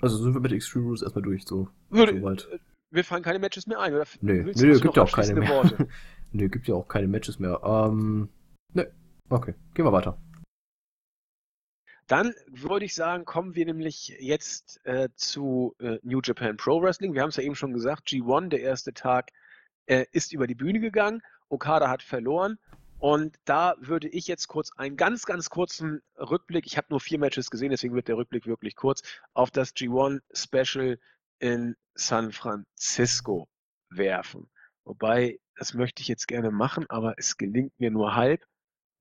Also 0.00 0.18
sind 0.18 0.34
wir 0.34 0.40
mit 0.40 0.52
Extreme 0.52 0.86
Rules 0.86 1.02
erstmal 1.02 1.22
durch, 1.22 1.44
so. 1.44 1.68
Würde, 1.88 2.20
so 2.20 2.50
äh, 2.50 2.58
wir 2.90 3.04
fallen 3.04 3.22
keine 3.22 3.38
Matches 3.38 3.66
mehr 3.66 3.80
ein, 3.80 3.94
oder? 3.94 4.04
Nö, 4.20 4.44
nö, 4.44 4.52
nö 4.54 4.80
gibt 4.80 4.96
ja 4.96 5.02
auch 5.02 5.12
keine 5.12 5.34
mehr. 5.34 5.88
nö, 6.32 6.48
gibt 6.48 6.68
ja 6.68 6.74
auch 6.74 6.88
keine 6.88 7.08
Matches 7.08 7.38
mehr. 7.38 7.60
Ähm, 7.64 8.28
nö. 8.74 8.84
Okay, 9.28 9.54
gehen 9.74 9.84
wir 9.84 9.92
weiter. 9.92 10.18
Dann 12.08 12.34
würde 12.46 12.86
ich 12.86 12.94
sagen, 12.94 13.26
kommen 13.26 13.54
wir 13.54 13.66
nämlich 13.66 14.16
jetzt 14.18 14.80
äh, 14.84 15.10
zu 15.14 15.76
äh, 15.78 15.98
New 16.02 16.20
Japan 16.24 16.56
Pro 16.56 16.80
Wrestling. 16.80 17.12
Wir 17.12 17.20
haben 17.20 17.28
es 17.28 17.36
ja 17.36 17.42
eben 17.42 17.54
schon 17.54 17.74
gesagt, 17.74 18.08
G1, 18.08 18.48
der 18.48 18.62
erste 18.62 18.94
Tag, 18.94 19.30
äh, 19.84 20.06
ist 20.12 20.32
über 20.32 20.46
die 20.46 20.54
Bühne 20.54 20.80
gegangen. 20.80 21.20
Okada 21.50 21.90
hat 21.90 22.02
verloren. 22.02 22.58
Und 22.98 23.36
da 23.44 23.74
würde 23.78 24.08
ich 24.08 24.26
jetzt 24.26 24.48
kurz 24.48 24.72
einen 24.76 24.96
ganz, 24.96 25.26
ganz 25.26 25.50
kurzen 25.50 26.00
Rückblick, 26.16 26.66
ich 26.66 26.78
habe 26.78 26.88
nur 26.90 26.98
vier 26.98 27.18
Matches 27.18 27.50
gesehen, 27.50 27.70
deswegen 27.70 27.94
wird 27.94 28.08
der 28.08 28.16
Rückblick 28.16 28.46
wirklich 28.46 28.74
kurz, 28.74 29.02
auf 29.34 29.50
das 29.50 29.76
G1 29.76 30.20
Special 30.32 30.98
in 31.38 31.76
San 31.94 32.32
Francisco 32.32 33.48
werfen. 33.90 34.50
Wobei, 34.84 35.38
das 35.56 35.74
möchte 35.74 36.00
ich 36.00 36.08
jetzt 36.08 36.26
gerne 36.26 36.50
machen, 36.50 36.86
aber 36.88 37.14
es 37.18 37.36
gelingt 37.36 37.78
mir 37.78 37.90
nur 37.90 38.16
halb 38.16 38.44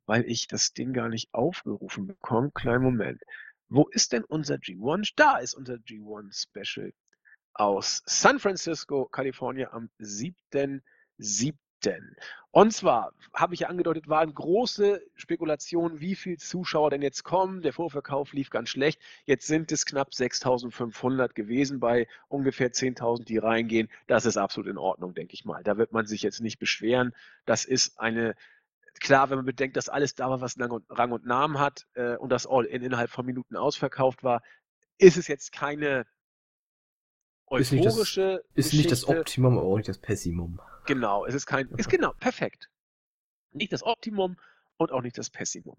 weil 0.08 0.26
ich 0.26 0.48
das 0.48 0.74
Ding 0.74 0.94
gar 0.94 1.10
nicht 1.10 1.32
aufgerufen 1.34 2.08
bekomme. 2.08 2.50
Kleinen 2.52 2.84
Moment. 2.84 3.22
Wo 3.70 3.88
ist 3.90 4.14
denn 4.14 4.24
unser 4.24 4.56
G1? 4.56 5.12
Da 5.16 5.38
ist 5.38 5.54
unser 5.54 5.76
G1 5.76 6.48
Special 6.50 6.92
aus 7.54 8.02
San 8.06 8.40
Francisco, 8.40 9.06
Kalifornien 9.06 9.68
am 9.72 9.90
7.7. 10.00 11.54
Und 12.52 12.74
zwar, 12.74 13.14
habe 13.34 13.54
ich 13.54 13.62
ja 13.62 13.68
angedeutet, 13.68 14.08
waren 14.08 14.34
große 14.34 15.02
Spekulationen, 15.16 16.00
wie 16.00 16.16
viele 16.16 16.38
Zuschauer 16.38 16.90
denn 16.90 17.02
jetzt 17.02 17.24
kommen. 17.24 17.62
Der 17.62 17.74
Vorverkauf 17.74 18.34
lief 18.34 18.50
ganz 18.50 18.70
schlecht. 18.70 19.00
Jetzt 19.26 19.46
sind 19.46 19.72
es 19.72 19.86
knapp 19.86 20.10
6.500 20.10 21.34
gewesen 21.34 21.80
bei 21.80 22.08
ungefähr 22.30 22.72
10.000, 22.72 23.26
die 23.26 23.38
reingehen. 23.38 23.90
Das 24.08 24.26
ist 24.26 24.38
absolut 24.38 24.70
in 24.70 24.78
Ordnung, 24.78 25.14
denke 25.14 25.34
ich 25.34 25.46
mal. 25.46 25.64
Da 25.64 25.78
wird 25.78 25.92
man 25.92 26.08
sich 26.08 26.24
jetzt 26.24 26.42
nicht 26.42 26.58
beschweren. 26.58 27.14
Das 27.46 27.66
ist 27.66 28.00
eine 28.00 28.36
klar, 29.00 29.30
wenn 29.30 29.38
man 29.38 29.46
bedenkt, 29.46 29.78
dass 29.78 29.90
alles 29.90 30.16
da 30.16 30.30
war, 30.30 30.42
was 30.42 30.56
Rang 30.60 31.12
und 31.12 31.26
Namen 31.26 31.60
hat 31.60 31.88
äh, 31.94 32.16
und 32.16 32.30
das 32.30 32.48
All-In 32.48 32.84
innerhalb 32.84 33.10
von 33.10 33.26
Minuten 33.26 33.56
ausverkauft 33.56 34.24
war, 34.24 34.42
ist 34.98 35.18
es 35.18 35.28
jetzt 35.28 35.52
keine 35.52 36.06
euphorische. 37.48 38.44
Ist 38.54 38.66
nicht 38.66 38.66
das, 38.66 38.66
ist 38.66 38.74
nicht 38.74 38.92
das 38.92 39.08
Optimum, 39.08 39.58
aber 39.58 39.68
auch 39.68 39.78
nicht 39.78 39.90
das 39.90 40.00
Pessimum. 40.00 40.60
Genau, 40.86 41.26
es 41.26 41.34
ist 41.34 41.46
kein. 41.46 41.70
Ist 41.72 41.90
genau, 41.90 42.14
perfekt. 42.20 42.70
Nicht 43.52 43.74
das 43.74 43.84
Optimum 43.84 44.38
und 44.78 44.92
auch 44.92 45.02
nicht 45.02 45.18
das 45.18 45.30
Pessimum. 45.30 45.78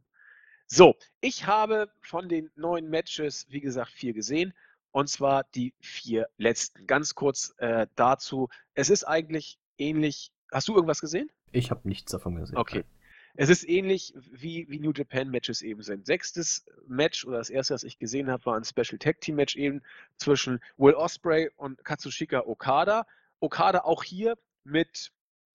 So, 0.67 0.97
ich 1.21 1.47
habe 1.47 1.91
von 2.01 2.29
den 2.29 2.51
neuen 2.55 2.91
Matches, 2.91 3.47
wie 3.49 3.61
gesagt, 3.61 3.91
vier 3.91 4.13
gesehen. 4.13 4.53
Und 4.91 5.09
zwar 5.09 5.45
die 5.55 5.75
vier 5.81 6.29
letzten. 6.37 6.87
Ganz 6.87 7.15
kurz 7.15 7.55
äh, 7.59 7.87
dazu. 7.95 8.49
Es 8.75 8.91
ist 8.91 9.05
eigentlich 9.05 9.59
ähnlich. 9.77 10.33
Hast 10.51 10.69
du 10.69 10.75
irgendwas 10.75 11.01
gesehen? 11.01 11.31
Ich 11.53 11.71
habe 11.71 11.87
nichts 11.89 12.13
davon 12.13 12.37
gesehen. 12.37 12.57
Okay. 12.57 12.85
Es 13.41 13.51
ist 13.51 13.69
ähnlich 13.69 14.13
wie, 14.17 14.69
wie 14.69 14.81
New 14.81 14.91
Japan 14.91 15.31
Matches 15.31 15.63
eben 15.63 15.81
sind. 15.81 16.07
Sechstes 16.07 16.67
Match 16.89 17.25
oder 17.25 17.39
das 17.39 17.51
erste, 17.51 17.73
was 17.73 17.85
ich 17.85 18.01
gesehen 18.01 18.33
habe, 18.33 18.45
war 18.47 18.57
ein 18.57 18.65
Special 18.65 18.99
Tag 18.99 19.21
Team 19.21 19.37
Match 19.37 19.55
eben 19.55 19.81
zwischen 20.17 20.59
Will 20.77 20.95
Osprey 20.95 21.49
und 21.55 21.85
Katsushika 21.85 22.41
Okada. 22.41 23.07
Okada 23.39 23.83
auch 23.85 24.03
hier 24.03 24.37
mit 24.65 25.13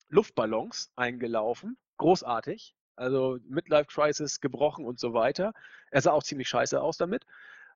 Luftballons 0.07 0.93
eingelaufen. 0.95 1.75
Großartig. 1.97 2.73
Also 2.95 3.39
Midlife 3.49 3.87
Crisis 3.87 4.39
gebrochen 4.39 4.85
und 4.85 4.97
so 4.97 5.13
weiter. 5.13 5.51
Er 5.91 6.01
sah 6.01 6.13
auch 6.13 6.23
ziemlich 6.23 6.47
scheiße 6.47 6.81
aus 6.81 6.95
damit. 6.95 7.25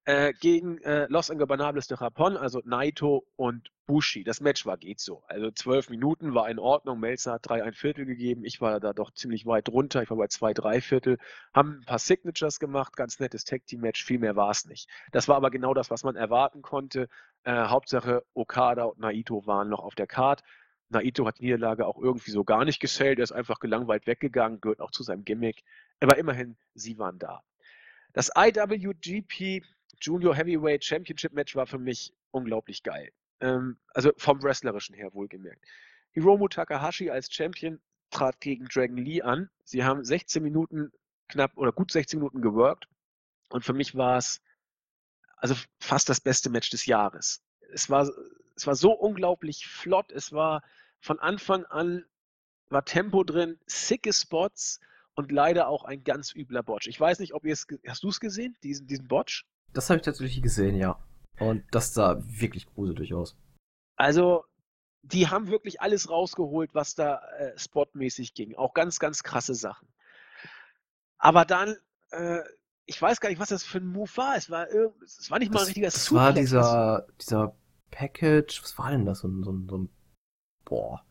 Äh, 0.06 0.34
gegen 0.34 0.78
äh, 0.84 1.08
Los 1.10 1.30
Ingobernables 1.30 1.88
de 1.88 1.98
Japón, 1.98 2.38
also 2.38 2.62
Naito 2.64 3.26
und 3.36 3.72
Bushi. 3.88 4.24
Das 4.24 4.42
Match 4.42 4.66
war 4.66 4.78
geht 4.78 5.00
so. 5.00 5.24
Also 5.28 5.50
zwölf 5.52 5.90
Minuten 5.90 6.34
war 6.34 6.50
in 6.50 6.60
Ordnung. 6.60 7.00
Melzer 7.00 7.34
hat 7.34 7.48
drei 7.48 7.64
ein 7.64 7.74
Viertel 7.74 8.06
gegeben. 8.06 8.44
Ich 8.44 8.62
war 8.62 8.80
da 8.80 8.94
doch 8.94 9.12
ziemlich 9.12 9.46
weit 9.46 9.70
runter. 9.70 10.04
Ich 10.04 10.10
war 10.10 10.18
bei 10.18 10.28
zwei, 10.28 10.54
drei 10.54 10.82
Viertel. 10.82 11.18
Haben 11.54 11.80
ein 11.80 11.86
paar 11.86 12.00
Signatures 12.00 12.60
gemacht. 12.60 12.96
Ganz 12.96 13.20
nettes 13.20 13.46
Tag-Team-Match. 13.46 14.04
Viel 14.04 14.20
mehr 14.20 14.36
war 14.36 14.52
es 14.52 14.66
nicht. 14.66 14.90
Das 15.12 15.28
war 15.28 15.38
aber 15.38 15.50
genau 15.50 15.74
das, 15.74 15.90
was 15.90 16.04
man 16.04 16.16
erwarten 16.16 16.62
konnte. 16.62 17.08
Äh, 17.44 17.68
Hauptsache 17.68 18.24
Okada 18.34 18.84
und 18.84 19.00
Naito 19.00 19.46
waren 19.48 19.70
noch 19.70 19.80
auf 19.80 19.96
der 19.96 20.08
Card. 20.08 20.44
Naito 20.90 21.26
hat 21.26 21.40
die 21.40 21.46
Niederlage 21.46 21.86
auch 21.86 21.98
irgendwie 21.98 22.32
so 22.32 22.44
gar 22.44 22.66
nicht 22.66 22.80
gesellt. 22.80 23.20
Er 23.20 23.24
ist 23.24 23.32
einfach 23.32 23.60
gelangweilt 23.60 24.06
weggegangen. 24.06 24.60
Gehört 24.60 24.82
auch 24.82 24.92
zu 24.92 25.04
seinem 25.04 25.24
Gimmick. 25.24 25.64
Aber 26.02 26.18
immerhin, 26.18 26.58
sie 26.74 26.98
waren 26.98 27.20
da. 27.20 27.42
Das 28.14 28.32
IWGP 28.36 29.64
Junior 30.02 30.36
Heavyweight 30.36 30.84
Championship 30.84 31.34
Match 31.34 31.56
war 31.56 31.68
für 31.68 31.80
mich 31.80 32.14
unglaublich 32.32 32.84
geil. 32.84 33.12
Ähm, 33.40 33.78
also 33.94 34.12
vom 34.18 34.42
Wrestlerischen 34.42 34.96
her 34.96 35.14
wohlgemerkt. 35.14 35.64
Hiromu 36.12 36.48
Takahashi 36.48 37.10
als 37.10 37.32
Champion 37.32 37.80
trat 38.10 38.40
gegen 38.40 38.66
Dragon 38.66 38.98
Lee 38.98 39.22
an. 39.22 39.50
Sie 39.64 39.84
haben 39.84 40.04
16 40.04 40.42
Minuten 40.42 40.92
knapp 41.28 41.58
oder 41.58 41.72
gut 41.72 41.92
16 41.92 42.20
Minuten 42.20 42.42
geworkt. 42.42 42.88
Und 43.50 43.64
für 43.64 43.74
mich 43.74 43.96
war 43.96 44.18
es 44.18 44.42
also 45.38 45.56
fast 45.80 46.10
das 46.10 46.20
beste 46.20 46.50
Match 46.50 46.70
des 46.70 46.86
Jahres. 46.86 47.44
Es 47.72 47.90
war, 47.90 48.10
es 48.56 48.66
war 48.66 48.76
so 48.76 48.92
unglaublich 48.92 49.68
flott. 49.68 50.12
Es 50.12 50.34
war 50.34 50.64
von 51.00 51.20
Anfang 51.20 51.66
an 51.66 52.06
war 52.70 52.86
Tempo 52.86 53.24
drin, 53.24 53.58
sicke 53.66 54.12
Spots 54.14 54.80
und 55.16 55.32
leider 55.32 55.68
auch 55.68 55.84
ein 55.84 56.04
ganz 56.04 56.36
übler 56.36 56.64
Botch. 56.64 56.88
Ich 56.88 57.00
weiß 57.00 57.20
nicht, 57.20 57.34
ob 57.34 57.46
ihr 57.46 57.54
es, 57.54 57.66
hast 57.88 58.04
du 58.04 58.10
es 58.10 58.20
gesehen, 58.20 58.58
diesen, 58.64 58.88
diesen 58.88 59.08
Botch? 59.08 59.46
Das 59.78 59.92
habe 59.92 59.98
ich 60.00 60.06
tatsächlich 60.06 60.42
gesehen, 60.42 60.76
ja. 60.76 60.98
Und 61.40 61.64
das 61.70 61.94
sah 61.94 62.18
wirklich 62.26 62.66
gruselig 62.66 63.14
aus. 63.14 63.38
Also, 63.96 64.44
die 65.04 65.28
haben 65.28 65.50
wirklich 65.50 65.82
alles 65.82 66.10
rausgeholt, 66.10 66.74
was 66.74 66.96
da 66.96 67.22
äh, 67.38 67.56
spotmäßig 67.60 68.34
ging. 68.34 68.56
Auch 68.56 68.74
ganz, 68.74 68.98
ganz 68.98 69.22
krasse 69.22 69.54
Sachen. 69.54 69.88
Aber 71.20 71.46
dann, 71.46 71.78
äh, 72.10 72.40
ich 72.86 73.00
weiß 73.00 73.20
gar 73.20 73.30
nicht, 73.30 73.40
was 73.40 73.50
das 73.50 73.64
für 73.64 73.78
ein 73.78 73.86
Move 73.86 74.10
war. 74.16 74.36
Es 74.36 74.50
war, 74.50 74.68
es 74.68 75.30
war 75.30 75.38
nicht 75.38 75.54
mal 75.54 75.60
das, 75.60 75.64
ein 75.64 75.68
richtiger 75.68 75.88
Das 75.88 76.06
Suplex. 76.06 76.26
war 76.26 76.34
dieser, 76.34 77.08
dieser 77.22 77.56
Package, 77.92 78.64
was 78.64 78.78
war 78.80 78.90
denn 78.90 79.06
das? 79.06 79.20
So 79.20 79.28
ein, 79.28 79.44
so 79.44 79.52
ein, 79.52 79.70
so 79.70 79.78
ein 79.78 79.90
boah. 80.66 81.06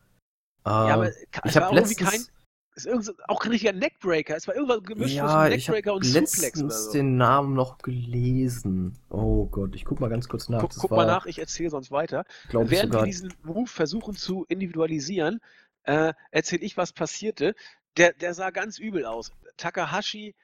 ja, 0.65 0.71
aber 0.71 1.07
ähm, 1.07 1.25
ich 1.45 1.55
habe 1.55 1.73
letztens, 1.73 2.09
kein, 2.09 2.36
ist 2.77 2.85
irgend, 2.85 3.13
auch 3.27 3.39
kein 3.39 3.51
richtiger 3.51 3.73
Neckbreaker. 3.73 4.35
Es 4.35 4.47
war 4.47 4.55
irgendwas 4.55 4.83
gemischt 4.83 5.15
ja, 5.15 5.27
zwischen 5.27 5.49
Neckbreaker 5.49 5.93
und 5.95 6.05
Suplex. 6.05 6.41
Ich 6.43 6.63
habe 6.63 6.71
so. 6.71 6.91
den 6.93 7.17
Namen 7.17 7.53
noch 7.55 7.79
gelesen. 7.79 8.97
Oh 9.09 9.47
Gott, 9.47 9.75
ich 9.75 9.83
guck 9.83 9.99
mal 9.99 10.09
ganz 10.09 10.29
kurz 10.29 10.47
nach. 10.47 10.61
Guck, 10.61 10.75
guck 10.75 10.91
mal 10.91 11.05
nach, 11.05 11.25
ich 11.25 11.39
erzähle 11.39 11.71
sonst 11.71 11.91
weiter. 11.91 12.23
Während 12.51 12.93
wir 12.93 13.03
diesen 13.03 13.33
Move 13.43 13.67
versuchen 13.67 14.15
zu 14.15 14.45
individualisieren, 14.47 15.39
äh, 15.83 16.13
erzähle 16.31 16.61
ich, 16.61 16.77
was 16.77 16.93
passierte. 16.93 17.55
Der, 17.97 18.13
der 18.13 18.35
sah 18.35 18.51
ganz 18.51 18.77
übel 18.77 19.05
aus. 19.05 19.31
Takahashi 19.57 20.35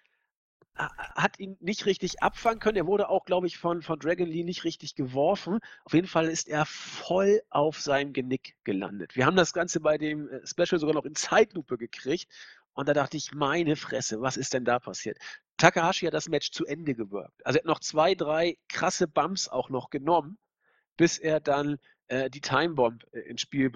hat 0.75 1.39
ihn 1.39 1.57
nicht 1.59 1.85
richtig 1.85 2.23
abfangen 2.23 2.59
können. 2.59 2.77
Er 2.77 2.87
wurde 2.87 3.09
auch, 3.09 3.25
glaube 3.25 3.47
ich, 3.47 3.57
von, 3.57 3.81
von 3.81 3.99
Dragon 3.99 4.27
Lee 4.27 4.43
nicht 4.43 4.63
richtig 4.63 4.95
geworfen. 4.95 5.59
Auf 5.85 5.93
jeden 5.93 6.07
Fall 6.07 6.27
ist 6.27 6.47
er 6.47 6.65
voll 6.65 7.41
auf 7.49 7.79
seinem 7.79 8.13
Genick 8.13 8.55
gelandet. 8.63 9.15
Wir 9.15 9.25
haben 9.25 9.35
das 9.35 9.53
Ganze 9.53 9.79
bei 9.79 9.97
dem 9.97 10.29
äh, 10.29 10.45
Special 10.45 10.79
sogar 10.79 10.95
noch 10.95 11.05
in 11.05 11.15
Zeitlupe 11.15 11.77
gekriegt. 11.77 12.27
Und 12.73 12.89
da 12.89 12.93
dachte 12.93 13.17
ich, 13.17 13.33
meine 13.33 13.75
Fresse, 13.75 14.21
was 14.21 14.35
ist 14.35 14.53
denn 14.53 14.65
da 14.65 14.79
passiert? 14.79 15.19
Takahashi 15.57 16.07
hat 16.07 16.13
das 16.15 16.27
Match 16.27 16.51
zu 16.51 16.65
Ende 16.65 16.95
gewirkt. 16.95 17.45
Also 17.45 17.57
er 17.57 17.61
hat 17.61 17.67
noch 17.67 17.79
zwei, 17.79 18.15
drei 18.15 18.57
krasse 18.67 19.07
Bumps 19.07 19.47
auch 19.47 19.69
noch 19.69 19.91
genommen, 19.91 20.39
bis 20.97 21.19
er 21.19 21.39
dann 21.39 21.77
äh, 22.13 22.29
die 22.29 22.41
Timebomb 22.41 23.03
äh, 23.11 23.19
ins 23.21 23.41
Spiel 23.41 23.71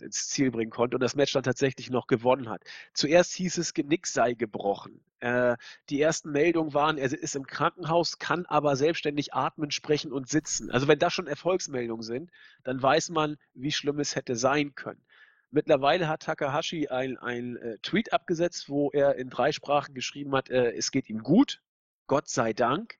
ins 0.00 0.28
Ziel 0.28 0.50
bringen 0.50 0.70
konnte 0.70 0.96
und 0.96 1.02
das 1.02 1.16
Match 1.16 1.32
dann 1.32 1.42
tatsächlich 1.42 1.90
noch 1.90 2.06
gewonnen 2.06 2.48
hat. 2.48 2.62
Zuerst 2.94 3.32
hieß 3.34 3.58
es, 3.58 3.74
Genick 3.74 4.06
sei 4.06 4.34
gebrochen. 4.34 5.00
Äh, 5.18 5.56
die 5.88 6.00
ersten 6.00 6.30
Meldungen 6.30 6.72
waren, 6.72 6.98
er 6.98 7.12
ist 7.12 7.34
im 7.34 7.46
Krankenhaus, 7.46 8.18
kann 8.18 8.46
aber 8.46 8.76
selbstständig 8.76 9.34
atmen, 9.34 9.72
sprechen 9.72 10.12
und 10.12 10.28
sitzen. 10.28 10.70
Also 10.70 10.86
wenn 10.86 11.00
das 11.00 11.12
schon 11.12 11.26
Erfolgsmeldungen 11.26 12.02
sind, 12.02 12.30
dann 12.62 12.80
weiß 12.80 13.10
man, 13.10 13.36
wie 13.54 13.72
schlimm 13.72 13.98
es 13.98 14.14
hätte 14.14 14.36
sein 14.36 14.74
können. 14.76 15.02
Mittlerweile 15.50 16.06
hat 16.06 16.22
Takahashi 16.22 16.86
ein, 16.88 17.18
ein 17.18 17.56
äh, 17.56 17.78
Tweet 17.78 18.12
abgesetzt, 18.12 18.68
wo 18.68 18.90
er 18.92 19.16
in 19.16 19.30
drei 19.30 19.50
Sprachen 19.50 19.94
geschrieben 19.94 20.34
hat, 20.36 20.48
äh, 20.48 20.72
es 20.76 20.92
geht 20.92 21.10
ihm 21.10 21.24
gut, 21.24 21.60
Gott 22.06 22.28
sei 22.28 22.52
Dank. 22.52 22.99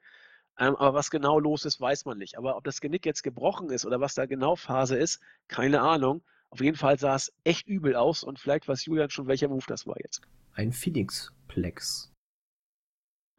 Ähm, 0.60 0.76
aber 0.76 0.94
was 0.94 1.10
genau 1.10 1.40
los 1.40 1.64
ist, 1.64 1.80
weiß 1.80 2.04
man 2.04 2.18
nicht. 2.18 2.36
Aber 2.36 2.56
ob 2.56 2.64
das 2.64 2.82
Genick 2.82 3.06
jetzt 3.06 3.22
gebrochen 3.22 3.70
ist 3.70 3.86
oder 3.86 4.00
was 4.00 4.14
da 4.14 4.26
genau 4.26 4.56
Phase 4.56 4.96
ist, 4.96 5.20
keine 5.48 5.80
Ahnung. 5.80 6.22
Auf 6.50 6.60
jeden 6.60 6.76
Fall 6.76 6.98
sah 6.98 7.14
es 7.14 7.32
echt 7.44 7.66
übel 7.66 7.96
aus 7.96 8.22
und 8.22 8.38
vielleicht 8.38 8.68
weiß 8.68 8.84
Julian 8.84 9.08
schon, 9.08 9.26
welcher 9.26 9.48
Move 9.48 9.64
das 9.66 9.86
war 9.86 9.96
jetzt. 10.00 10.20
Ein 10.52 10.72
Phoenix-Plex. 10.72 12.12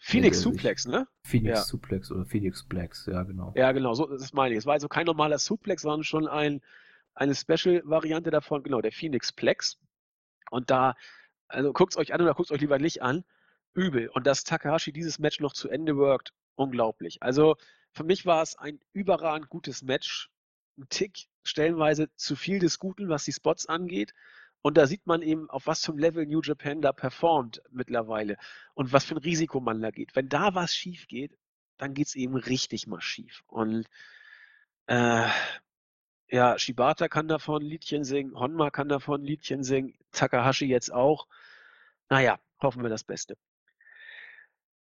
Phoenix 0.04 0.42
Suplex, 0.42 0.88
ne? 0.88 1.08
Phoenix 1.28 1.60
ja. 1.60 1.64
Suplex 1.64 2.12
oder 2.12 2.26
Phoenix 2.26 2.64
Plex, 2.68 3.06
ja 3.06 3.22
genau. 3.22 3.54
Ja, 3.56 3.72
genau, 3.72 3.94
so 3.94 4.08
das 4.08 4.34
meine 4.34 4.56
ich. 4.56 4.58
Es 4.58 4.66
war 4.66 4.74
also 4.74 4.88
kein 4.88 5.06
normaler 5.06 5.38
Suplex, 5.38 5.84
sondern 5.84 6.04
schon 6.04 6.28
ein, 6.28 6.62
eine 7.14 7.36
Special-Variante 7.36 8.32
davon, 8.32 8.64
genau, 8.64 8.82
der 8.82 8.92
Phoenix 8.92 9.32
Plex. 9.32 9.78
Und 10.50 10.72
da, 10.72 10.96
also 11.48 11.72
guckt 11.72 11.94
es 11.94 11.98
euch 11.98 12.16
an 12.16 12.22
oder 12.22 12.34
guckt 12.34 12.50
es 12.50 12.52
euch 12.52 12.62
lieber 12.62 12.80
nicht 12.80 13.04
an. 13.04 13.24
Übel. 13.76 14.10
Und 14.10 14.26
dass 14.26 14.44
Takahashi 14.44 14.92
dieses 14.92 15.20
Match 15.20 15.40
noch 15.40 15.54
zu 15.54 15.70
Ende 15.70 15.96
workt, 15.96 16.34
unglaublich. 16.56 17.22
Also 17.22 17.56
für 17.94 18.04
mich 18.04 18.26
war 18.26 18.42
es 18.42 18.56
ein 18.56 18.80
überragend 18.94 19.50
gutes 19.50 19.82
Match. 19.82 20.30
Ein 20.78 20.88
Tick, 20.90 21.28
stellenweise 21.44 22.14
zu 22.16 22.36
viel 22.36 22.60
des 22.60 22.80
Guten, 22.80 23.10
was 23.10 23.26
die 23.26 23.34
Spots 23.34 23.66
angeht. 23.66 24.14
Und 24.62 24.78
da 24.78 24.88
sieht 24.88 25.08
man 25.08 25.22
eben, 25.22 25.50
auf 25.50 25.68
was 25.68 25.88
ein 25.90 25.98
Level 25.98 26.26
New 26.26 26.42
Japan 26.42 26.82
da 26.82 26.94
performt 26.94 27.62
mittlerweile 27.72 28.38
und 28.76 28.94
was 28.94 29.06
für 29.06 29.16
ein 29.16 29.18
Risiko 29.18 29.60
man 29.60 29.82
da 29.82 29.92
geht. 29.92 30.16
Wenn 30.16 30.30
da 30.30 30.54
was 30.54 30.74
schief 30.74 31.08
geht, 31.08 31.36
dann 31.78 31.94
geht 31.94 32.08
es 32.08 32.16
eben 32.16 32.36
richtig 32.36 32.86
mal 32.88 33.02
schief. 33.02 33.44
Und 33.48 33.88
äh, 34.86 35.28
ja, 36.30 36.58
Shibata 36.60 37.08
kann 37.08 37.28
davon 37.28 37.64
ein 37.64 37.68
Liedchen 37.68 38.04
singen, 38.04 38.40
Honma 38.40 38.70
kann 38.70 38.88
davon 38.88 39.22
ein 39.22 39.26
Liedchen 39.26 39.64
singen, 39.64 39.96
Takahashi 40.12 40.66
jetzt 40.66 40.94
auch. 40.94 41.28
Naja, 42.10 42.40
hoffen 42.62 42.84
wir 42.84 42.90
das 42.90 43.04
Beste. 43.04 43.36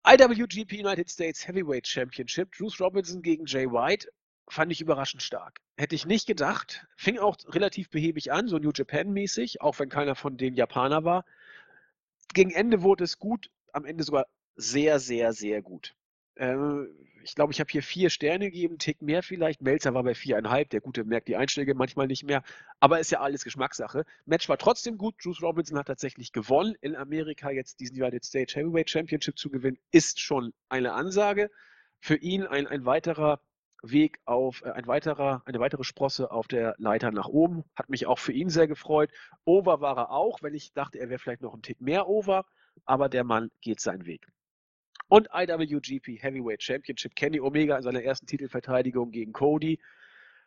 IWGP 0.09 0.79
United 0.79 1.11
States 1.11 1.47
Heavyweight 1.47 1.87
Championship, 1.87 2.57
Bruce 2.57 2.81
Robinson 2.81 3.21
gegen 3.21 3.45
Jay 3.45 3.67
White, 3.67 4.09
fand 4.49 4.73
ich 4.73 4.81
überraschend 4.81 5.23
stark. 5.23 5.61
Hätte 5.77 5.95
ich 5.95 6.07
nicht 6.07 6.27
gedacht. 6.27 6.87
Fing 6.97 7.19
auch 7.19 7.37
relativ 7.49 7.91
behäbig 7.91 8.33
an, 8.33 8.49
so 8.49 8.57
New 8.57 8.71
Japan-mäßig, 8.75 9.61
auch 9.61 9.79
wenn 9.79 9.91
keiner 9.91 10.15
von 10.15 10.39
denen 10.39 10.57
Japaner 10.57 11.05
war. 11.05 11.27
Gegen 12.33 12.53
Ende 12.53 12.81
wurde 12.81 13.05
es 13.05 13.19
gut, 13.19 13.51
am 13.75 13.85
Ende 13.85 14.03
sogar 14.03 14.25
sehr, 14.57 14.99
sehr, 14.99 15.35
sehr 15.35 15.61
gut. 15.61 15.95
Äh, 16.39 16.87
ich 17.25 17.35
glaube, 17.35 17.53
ich 17.53 17.61
habe 17.61 17.71
hier 17.71 17.83
vier 17.83 18.11
Sterne 18.11 18.47
gegeben, 18.47 18.79
Tick 18.79 19.03
mehr 19.03 19.23
vielleicht. 19.23 19.61
Melzer 19.61 19.93
war 19.93 20.03
bei 20.03 20.15
viereinhalb. 20.15 20.71
Der 20.71 20.81
Gute 20.81 21.05
merkt 21.05 21.29
die 21.29 21.37
Einschläge 21.37 21.75
manchmal 21.75 22.07
nicht 22.07 22.25
mehr. 22.25 22.43
Aber 22.81 23.01
ist 23.01 23.11
ja 23.11 23.21
alles 23.21 23.45
Geschmackssache. 23.45 24.05
Match 24.25 24.49
war 24.49 24.57
trotzdem 24.57 24.97
gut. 24.97 25.17
Bruce 25.19 25.43
Robinson 25.43 25.79
hat 25.79 25.89
tatsächlich 25.89 26.33
gewonnen. 26.33 26.75
In 26.81 26.97
Amerika 26.97 27.51
jetzt 27.51 27.81
diesen 27.81 28.01
United 28.01 28.25
States 28.25 28.57
Heavyweight 28.57 28.89
Championship 28.89 29.39
zu 29.39 29.51
gewinnen, 29.51 29.79
ist 29.91 30.21
schon 30.21 30.55
eine 30.69 30.93
Ansage. 30.95 31.51
Für 32.01 32.17
ihn 32.17 32.45
ein, 32.45 32.67
ein 32.67 32.87
weiterer 32.87 33.41
Weg 33.83 34.21
auf, 34.25 34.63
äh, 34.65 34.71
ein 34.71 34.87
weiterer, 34.87 35.43
eine 35.45 35.59
weitere 35.61 35.85
Sprosse 35.85 36.31
auf 36.31 36.49
der 36.49 36.77
Leiter 36.79 37.11
nach 37.11 37.29
oben. 37.29 37.65
Hat 37.77 37.91
mich 37.91 38.07
auch 38.07 38.19
für 38.19 38.33
ihn 38.33 38.49
sehr 38.49 38.69
gefreut. 38.69 39.11
Over 39.45 39.81
war 39.81 39.99
er 39.99 40.11
auch, 40.13 40.43
wenn 40.43 40.55
ich 40.55 40.73
dachte, 40.73 40.99
er 40.99 41.11
wäre 41.11 41.19
vielleicht 41.19 41.43
noch 41.43 41.55
ein 41.55 41.63
Tick 41.63 41.81
mehr 41.81 42.09
over. 42.09 42.47
Aber 42.85 43.09
der 43.09 43.25
Mann 43.25 43.51
geht 43.61 43.81
seinen 43.81 44.07
Weg 44.07 44.29
und 45.09 45.29
IWGP 45.33 46.23
Heavyweight 46.23 46.63
Championship. 46.63 47.15
Kenny 47.15 47.41
Omega 47.41 47.77
in 47.77 47.83
seiner 47.83 48.03
ersten 48.03 48.27
Titelverteidigung 48.27 49.11
gegen 49.11 49.33
Cody. 49.33 49.79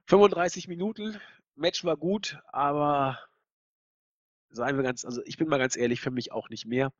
35 0.05 0.67
Minuten, 0.67 1.19
Match 1.55 1.83
war 1.83 1.97
gut, 1.97 2.39
aber 2.51 3.19
seien 4.49 4.75
wir 4.75 4.83
ganz, 4.83 5.05
also 5.05 5.21
ich 5.25 5.37
bin 5.37 5.47
mal 5.47 5.59
ganz 5.59 5.75
ehrlich, 5.75 6.01
für 6.01 6.11
mich 6.11 6.31
auch 6.31 6.49
nicht 6.49 6.65
mehr. 6.65 6.91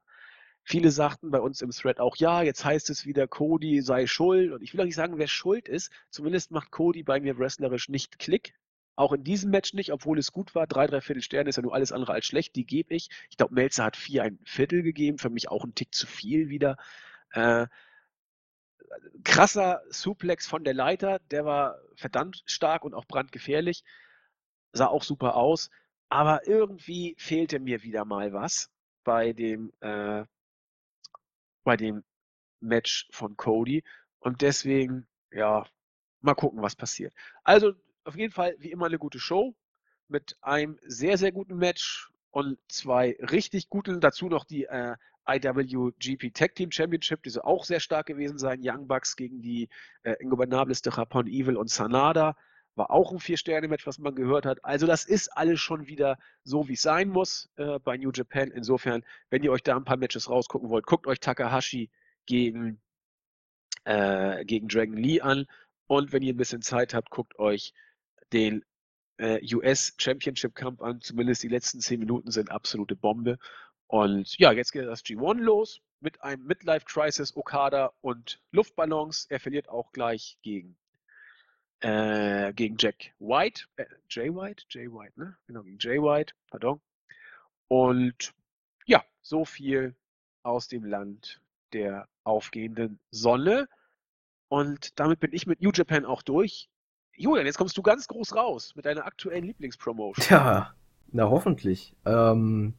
Viele 0.63 0.91
sagten 0.91 1.31
bei 1.31 1.39
uns 1.39 1.61
im 1.61 1.71
Thread 1.71 1.99
auch, 1.99 2.15
ja, 2.17 2.43
jetzt 2.43 2.63
heißt 2.63 2.89
es 2.91 3.05
wieder, 3.05 3.27
Cody 3.27 3.81
sei 3.81 4.05
schuld. 4.05 4.51
Und 4.51 4.61
ich 4.61 4.73
will 4.73 4.81
auch 4.81 4.85
nicht 4.85 4.95
sagen, 4.95 5.17
wer 5.17 5.27
schuld 5.27 5.67
ist. 5.67 5.91
Zumindest 6.09 6.51
macht 6.51 6.71
Cody 6.71 7.01
bei 7.03 7.19
mir 7.19 7.39
wrestlerisch 7.39 7.89
nicht 7.89 8.19
Klick. 8.19 8.53
Auch 8.95 9.13
in 9.13 9.23
diesem 9.23 9.49
Match 9.49 9.73
nicht, 9.73 9.91
obwohl 9.91 10.19
es 10.19 10.31
gut 10.31 10.53
war. 10.53 10.67
Drei, 10.67 10.85
drei 10.85 11.01
Viertel 11.01 11.23
Sterne 11.23 11.49
ist 11.49 11.55
ja 11.55 11.63
nur 11.63 11.73
alles 11.73 11.91
andere 11.91 12.13
als 12.13 12.27
schlecht. 12.27 12.55
Die 12.55 12.65
gebe 12.65 12.93
ich. 12.93 13.09
Ich 13.31 13.37
glaube, 13.37 13.55
Melzer 13.55 13.85
hat 13.85 13.97
vier, 13.97 14.21
ein 14.21 14.37
Viertel 14.43 14.83
gegeben. 14.83 15.17
Für 15.17 15.31
mich 15.31 15.49
auch 15.49 15.63
ein 15.63 15.73
Tick 15.73 15.95
zu 15.95 16.05
viel 16.05 16.49
wieder. 16.49 16.77
Äh, 17.33 17.67
krasser 19.23 19.81
Suplex 19.89 20.47
von 20.47 20.63
der 20.63 20.73
Leiter, 20.73 21.19
der 21.31 21.45
war 21.45 21.77
verdammt 21.95 22.43
stark 22.45 22.83
und 22.83 22.93
auch 22.93 23.05
brandgefährlich. 23.05 23.83
Sah 24.73 24.87
auch 24.87 25.03
super 25.03 25.35
aus. 25.35 25.69
Aber 26.09 26.45
irgendwie 26.47 27.15
fehlte 27.17 27.59
mir 27.59 27.83
wieder 27.83 28.05
mal 28.05 28.33
was 28.33 28.69
bei 29.03 29.33
dem, 29.33 29.71
äh, 29.79 30.25
bei 31.63 31.77
dem 31.77 32.03
Match 32.59 33.07
von 33.11 33.37
Cody. 33.37 33.83
Und 34.19 34.41
deswegen, 34.41 35.07
ja, 35.31 35.65
mal 36.21 36.35
gucken, 36.35 36.61
was 36.61 36.75
passiert. 36.75 37.13
Also 37.43 37.73
auf 38.03 38.15
jeden 38.15 38.33
Fall 38.33 38.55
wie 38.59 38.71
immer 38.71 38.87
eine 38.87 38.99
gute 38.99 39.19
Show 39.19 39.55
mit 40.07 40.37
einem 40.41 40.79
sehr, 40.83 41.17
sehr 41.17 41.31
guten 41.31 41.55
Match 41.57 42.11
und 42.31 42.59
zwei 42.67 43.17
richtig 43.19 43.69
guten. 43.69 44.01
Dazu 44.01 44.27
noch 44.27 44.45
die 44.45 44.65
äh, 44.65 44.95
IWGP 45.27 46.33
Tag 46.33 46.55
Team 46.55 46.71
Championship, 46.71 47.23
die 47.23 47.29
soll 47.29 47.43
auch 47.43 47.65
sehr 47.65 47.79
stark 47.79 48.07
gewesen 48.07 48.37
sein. 48.37 48.61
Young 48.63 48.87
Bucks 48.87 49.15
gegen 49.15 49.41
die 49.41 49.69
äh, 50.03 50.13
Ingobernables 50.19 50.81
de 50.81 50.91
Japón 50.93 51.27
Evil 51.27 51.57
und 51.57 51.69
Sanada. 51.69 52.35
War 52.75 52.89
auch 52.89 53.11
ein 53.11 53.19
Vier-Sterne-Match, 53.19 53.85
was 53.85 53.99
man 53.99 54.15
gehört 54.15 54.45
hat. 54.45 54.63
Also, 54.63 54.87
das 54.87 55.03
ist 55.05 55.27
alles 55.37 55.59
schon 55.59 55.87
wieder 55.87 56.17
so, 56.43 56.67
wie 56.69 56.73
es 56.73 56.81
sein 56.81 57.09
muss 57.09 57.49
äh, 57.57 57.79
bei 57.79 57.97
New 57.97 58.11
Japan. 58.11 58.49
Insofern, 58.49 59.03
wenn 59.29 59.43
ihr 59.43 59.51
euch 59.51 59.63
da 59.63 59.75
ein 59.75 59.83
paar 59.83 59.97
Matches 59.97 60.29
rausgucken 60.29 60.69
wollt, 60.69 60.85
guckt 60.85 61.05
euch 61.05 61.19
Takahashi 61.19 61.89
gegen, 62.25 62.81
äh, 63.83 64.45
gegen 64.45 64.69
Dragon 64.69 64.95
Lee 64.95 65.21
an. 65.21 65.45
Und 65.87 66.13
wenn 66.13 66.23
ihr 66.23 66.33
ein 66.33 66.37
bisschen 66.37 66.61
Zeit 66.61 66.93
habt, 66.93 67.09
guckt 67.09 67.37
euch 67.37 67.73
den 68.31 68.63
äh, 69.17 69.39
US 69.55 69.93
Championship 69.97 70.55
Kampf 70.55 70.81
an. 70.81 71.01
Zumindest 71.01 71.43
die 71.43 71.49
letzten 71.49 71.81
zehn 71.81 71.99
Minuten 71.99 72.31
sind 72.31 72.51
absolute 72.51 72.95
Bombe. 72.95 73.37
Und 73.91 74.37
ja, 74.37 74.53
jetzt 74.53 74.71
geht 74.71 74.87
das 74.87 75.03
G1 75.03 75.41
los 75.41 75.81
mit 75.99 76.23
einem 76.23 76.45
Midlife 76.45 76.85
Crisis 76.85 77.35
Okada 77.35 77.91
und 77.99 78.41
Luftballons. 78.51 79.25
Er 79.27 79.41
verliert 79.41 79.67
auch 79.67 79.91
gleich 79.91 80.37
gegen, 80.43 80.77
äh, 81.81 82.53
gegen 82.53 82.77
Jack 82.79 83.11
White, 83.19 83.65
äh, 83.75 83.83
Jay 84.09 84.33
White, 84.33 84.63
Jay 84.69 84.89
White, 84.89 85.19
ne? 85.19 85.35
Genau, 85.45 85.63
gegen 85.63 85.77
Jay 85.77 86.01
White, 86.01 86.33
pardon. 86.49 86.79
Und 87.67 88.33
ja, 88.85 89.03
so 89.21 89.43
viel 89.43 89.93
aus 90.41 90.69
dem 90.69 90.85
Land 90.85 91.41
der 91.73 92.07
aufgehenden 92.23 92.97
Sonne. 93.09 93.67
Und 94.47 94.97
damit 95.01 95.19
bin 95.19 95.33
ich 95.33 95.47
mit 95.47 95.61
New 95.61 95.71
Japan 95.73 96.05
auch 96.05 96.21
durch. 96.21 96.69
Julian, 97.17 97.45
jetzt 97.45 97.57
kommst 97.57 97.77
du 97.77 97.81
ganz 97.81 98.07
groß 98.07 98.37
raus 98.37 98.73
mit 98.73 98.85
deiner 98.85 99.05
aktuellen 99.05 99.43
Lieblingspromotion. 99.43 100.27
Ja, 100.29 100.73
na 101.11 101.29
hoffentlich. 101.29 101.93
Ähm, 102.05 102.75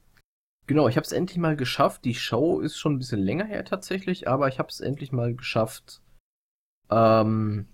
Genau, 0.72 0.88
ich 0.88 0.96
habe 0.96 1.04
es 1.04 1.12
endlich 1.12 1.36
mal 1.36 1.54
geschafft. 1.54 2.02
Die 2.06 2.14
Show 2.14 2.60
ist 2.60 2.78
schon 2.78 2.94
ein 2.94 2.98
bisschen 2.98 3.20
länger 3.20 3.44
her 3.44 3.62
tatsächlich, 3.62 4.26
aber 4.26 4.48
ich 4.48 4.58
habe 4.58 4.70
es 4.70 4.80
endlich 4.80 5.12
mal 5.12 5.34
geschafft, 5.34 6.00
ähm, 6.90 7.68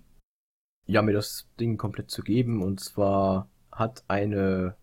ja, 0.85 1.01
mir 1.01 1.13
das 1.13 1.47
Ding 1.61 1.77
komplett 1.77 2.11
zu 2.11 2.23
geben. 2.23 2.61
Und 2.61 2.81
zwar 2.81 3.47
hat 3.71 4.03
eine 4.09 4.75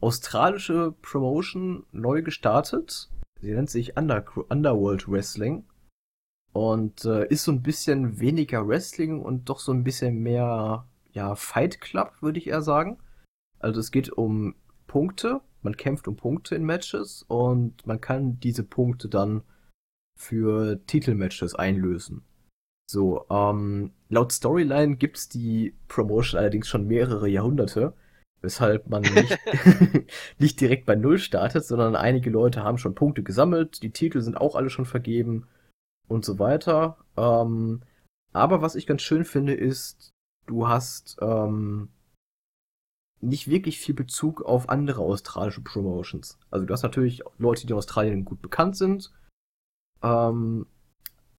australische 0.00 0.90
Promotion 1.02 1.86
neu 1.92 2.22
gestartet. 2.22 3.10
Sie 3.40 3.52
nennt 3.52 3.70
sich 3.70 3.96
Under 3.96 4.24
Underworld 4.48 5.08
Wrestling 5.08 5.66
und 6.52 7.04
äh, 7.04 7.28
ist 7.28 7.44
so 7.44 7.52
ein 7.52 7.62
bisschen 7.62 8.18
weniger 8.18 8.66
Wrestling 8.66 9.22
und 9.22 9.48
doch 9.48 9.60
so 9.60 9.70
ein 9.70 9.84
bisschen 9.84 10.18
mehr 10.20 10.88
ja 11.12 11.36
Fight 11.36 11.80
Club, 11.80 12.14
würde 12.22 12.40
ich 12.40 12.48
eher 12.48 12.62
sagen. 12.62 12.98
Also 13.60 13.78
es 13.78 13.92
geht 13.92 14.10
um 14.10 14.56
Punkte 14.88 15.42
man 15.66 15.76
kämpft 15.76 16.06
um 16.06 16.14
Punkte 16.14 16.54
in 16.54 16.64
Matches 16.64 17.24
und 17.26 17.84
man 17.86 18.00
kann 18.00 18.38
diese 18.38 18.62
Punkte 18.62 19.08
dann 19.08 19.42
für 20.16 20.80
Titelmatches 20.86 21.56
einlösen. 21.56 22.22
So, 22.88 23.26
ähm, 23.30 23.90
laut 24.08 24.30
Storyline 24.30 24.96
gibt's 24.96 25.28
die 25.28 25.74
Promotion 25.88 26.38
allerdings 26.38 26.68
schon 26.68 26.86
mehrere 26.86 27.28
Jahrhunderte, 27.28 27.94
weshalb 28.42 28.88
man 28.88 29.02
nicht, 29.02 29.36
nicht 30.38 30.60
direkt 30.60 30.86
bei 30.86 30.94
Null 30.94 31.18
startet, 31.18 31.64
sondern 31.64 31.96
einige 31.96 32.30
Leute 32.30 32.62
haben 32.62 32.78
schon 32.78 32.94
Punkte 32.94 33.24
gesammelt, 33.24 33.82
die 33.82 33.90
Titel 33.90 34.20
sind 34.20 34.36
auch 34.36 34.54
alle 34.54 34.70
schon 34.70 34.86
vergeben 34.86 35.48
und 36.06 36.24
so 36.24 36.38
weiter. 36.38 36.96
Ähm, 37.16 37.82
aber 38.32 38.62
was 38.62 38.76
ich 38.76 38.86
ganz 38.86 39.02
schön 39.02 39.24
finde, 39.24 39.54
ist, 39.54 40.12
du 40.46 40.68
hast 40.68 41.16
ähm, 41.20 41.88
nicht 43.26 43.48
wirklich 43.48 43.78
viel 43.78 43.94
Bezug 43.94 44.42
auf 44.42 44.68
andere 44.68 45.00
australische 45.00 45.60
Promotions. 45.60 46.38
Also 46.50 46.66
du 46.66 46.72
hast 46.72 46.82
natürlich 46.82 47.22
Leute, 47.38 47.66
die 47.66 47.72
in 47.72 47.78
Australien 47.78 48.24
gut 48.24 48.40
bekannt 48.40 48.76
sind. 48.76 49.12
Ähm, 50.02 50.66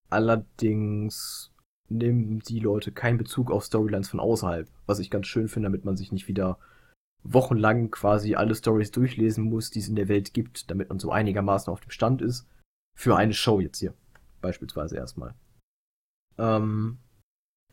allerdings 0.09 1.51
nehmen 1.89 2.39
die 2.39 2.59
Leute 2.59 2.91
keinen 2.91 3.17
Bezug 3.17 3.51
auf 3.51 3.63
Storylines 3.63 4.09
von 4.09 4.19
außerhalb, 4.19 4.69
was 4.85 4.99
ich 4.99 5.09
ganz 5.09 5.27
schön 5.27 5.47
finde, 5.47 5.67
damit 5.67 5.85
man 5.85 5.95
sich 5.95 6.11
nicht 6.11 6.27
wieder 6.27 6.59
wochenlang 7.23 7.91
quasi 7.91 8.35
alle 8.35 8.55
Stories 8.55 8.91
durchlesen 8.91 9.45
muss, 9.45 9.69
die 9.69 9.79
es 9.79 9.87
in 9.87 9.95
der 9.95 10.07
Welt 10.07 10.33
gibt, 10.33 10.69
damit 10.69 10.89
man 10.89 10.99
so 10.99 11.11
einigermaßen 11.11 11.71
auf 11.71 11.81
dem 11.81 11.91
Stand 11.91 12.21
ist. 12.21 12.47
Für 12.95 13.15
eine 13.15 13.33
Show 13.33 13.59
jetzt 13.59 13.79
hier. 13.79 13.93
Beispielsweise 14.41 14.97
erstmal. 14.97 15.35
Ähm, 16.37 16.99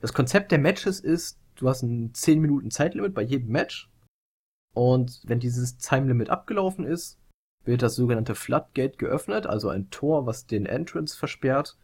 das 0.00 0.12
Konzept 0.12 0.52
der 0.52 0.58
Matches 0.58 1.00
ist, 1.00 1.40
du 1.56 1.68
hast 1.68 1.82
ein 1.82 2.12
10 2.14 2.40
Minuten 2.40 2.70
Zeitlimit 2.70 3.14
bei 3.14 3.22
jedem 3.22 3.48
Match. 3.50 3.90
Und 4.74 5.22
wenn 5.24 5.40
dieses 5.40 5.78
Time 5.78 6.08
Limit 6.08 6.30
abgelaufen 6.30 6.84
ist, 6.84 7.18
wird 7.64 7.82
das 7.82 7.94
sogenannte 7.94 8.34
Floodgate 8.34 8.96
geöffnet, 8.98 9.46
also 9.46 9.68
ein 9.68 9.88
Tor, 9.90 10.26
was 10.26 10.46
den 10.46 10.66
Entrance 10.66 11.16
versperrt. 11.16 11.78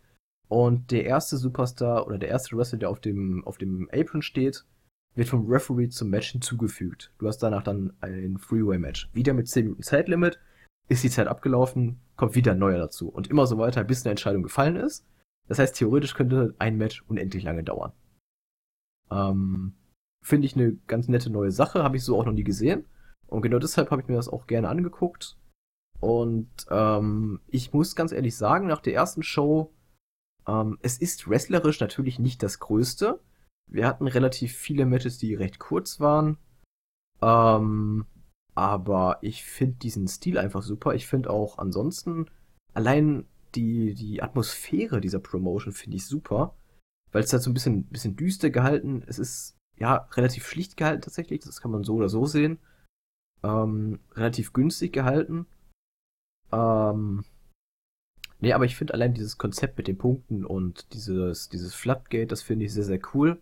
Und 0.49 0.91
der 0.91 1.05
erste 1.05 1.37
Superstar 1.37 2.07
oder 2.07 2.19
der 2.19 2.29
erste 2.29 2.57
Wrestler, 2.57 2.81
der 2.81 2.91
auf 2.91 3.01
dem, 3.01 3.47
auf 3.47 3.57
dem 3.57 3.89
Apron 3.93 4.21
steht, 4.21 4.67
wird 5.15 5.29
vom 5.29 5.47
Referee 5.47 5.89
zum 5.89 6.11
Match 6.11 6.33
hinzugefügt. 6.33 7.13
Du 7.19 7.29
hast 7.29 7.39
danach 7.39 7.63
dann 7.63 7.93
ein 8.01 8.37
Freeway-Match. 8.39 9.11
Wieder 9.13 9.33
mit 9.33 9.49
10 9.49 9.65
Minuten 9.65 9.83
Zeitlimit. 9.83 10.39
Ist 10.89 11.05
die 11.05 11.11
Zeit 11.11 11.29
abgelaufen, 11.29 12.01
kommt 12.17 12.35
wieder 12.35 12.53
ein 12.53 12.59
neuer 12.59 12.79
dazu. 12.79 13.09
Und 13.09 13.29
immer 13.29 13.47
so 13.47 13.59
weiter, 13.59 13.85
bis 13.85 14.05
eine 14.05 14.11
Entscheidung 14.11 14.43
gefallen 14.43 14.75
ist. 14.75 15.07
Das 15.47 15.61
heißt, 15.61 15.77
theoretisch 15.77 16.15
könnte 16.15 16.55
ein 16.59 16.77
Match 16.77 17.05
unendlich 17.09 17.45
lange 17.45 17.63
dauern. 17.63 17.93
Ähm, 19.11 19.75
Finde 20.25 20.47
ich 20.47 20.55
eine 20.55 20.75
ganz 20.87 21.09
nette 21.09 21.31
neue 21.31 21.51
Sache, 21.51 21.83
habe 21.83 21.97
ich 21.97 22.05
so 22.05 22.19
auch 22.19 22.27
noch 22.27 22.33
nie 22.33 22.45
gesehen. 22.45 22.87
Und 23.27 23.43
genau 23.43 23.59
deshalb 23.59 23.91
habe 23.91 24.03
ich 24.03 24.09
mir 24.09 24.17
das 24.17 24.29
auch 24.29 24.47
gerne 24.47 24.69
angeguckt. 24.69 25.39
Und 26.01 26.49
ähm, 26.71 27.41
ich 27.47 27.73
muss 27.73 27.95
ganz 27.95 28.13
ehrlich 28.13 28.37
sagen, 28.37 28.67
nach 28.67 28.81
der 28.81 28.95
ersten 28.95 29.23
Show, 29.23 29.73
ähm, 30.47 30.79
es 30.83 30.99
ist 30.99 31.29
wrestlerisch 31.29 31.81
natürlich 31.81 32.19
nicht 32.19 32.43
das 32.43 32.59
Größte. 32.59 33.21
Wir 33.71 33.87
hatten 33.87 34.09
relativ 34.09 34.53
viele 34.57 34.87
Matches, 34.87 35.19
die 35.19 35.35
recht 35.35 35.59
kurz 35.59 36.01
waren. 36.01 36.39
Ähm, 37.23 38.07
aber 38.55 39.19
ich 39.21 39.45
finde 39.45 39.77
diesen 39.77 40.09
Stil 40.09 40.39
einfach 40.39 40.63
super. 40.63 40.95
Ich 40.95 41.07
finde 41.07 41.31
auch 41.31 41.59
ansonsten 41.59 42.27
allein 42.75 43.27
die, 43.55 43.95
die 43.95 44.23
Atmosphäre 44.23 45.01
dieser 45.01 45.21
Promotion 45.21 45.73
finde 45.73 45.99
ich 45.99 46.07
super. 46.07 46.57
Weil 47.13 47.23
es 47.23 47.33
halt 47.33 47.43
so 47.43 47.51
ein 47.51 47.55
bisschen, 47.55 47.85
bisschen 47.85 48.17
düster 48.17 48.51
gehalten. 48.51 49.03
Es 49.07 49.19
ist 49.19 49.57
ja 49.81 50.09
relativ 50.13 50.47
schlicht 50.47 50.77
gehalten 50.77 51.03
tatsächlich. 51.03 51.41
Das 51.41 51.61
kann 51.61 51.71
man 51.71 51.83
so 51.83 51.95
oder 51.95 52.09
so 52.09 52.27
sehen. 52.27 52.59
Ähm, 53.43 53.99
relativ 54.15 54.53
günstig 54.53 54.93
gehalten. 54.93 55.47
Ähm, 56.53 57.25
nee, 58.39 58.53
aber 58.53 58.67
ich 58.67 58.77
finde 58.77 58.95
allein 58.95 59.15
dieses 59.15 59.39
Konzept 59.39 59.79
mit 59.79 59.89
den 59.89 59.99
Punkten 59.99 60.45
und 60.45 60.93
dieses, 60.93 61.49
dieses 61.49 61.75
Floodgate, 61.75 62.27
das 62.27 62.43
finde 62.43 62.67
ich 62.67 62.73
sehr, 62.73 62.85
sehr 62.85 63.01
cool. 63.15 63.41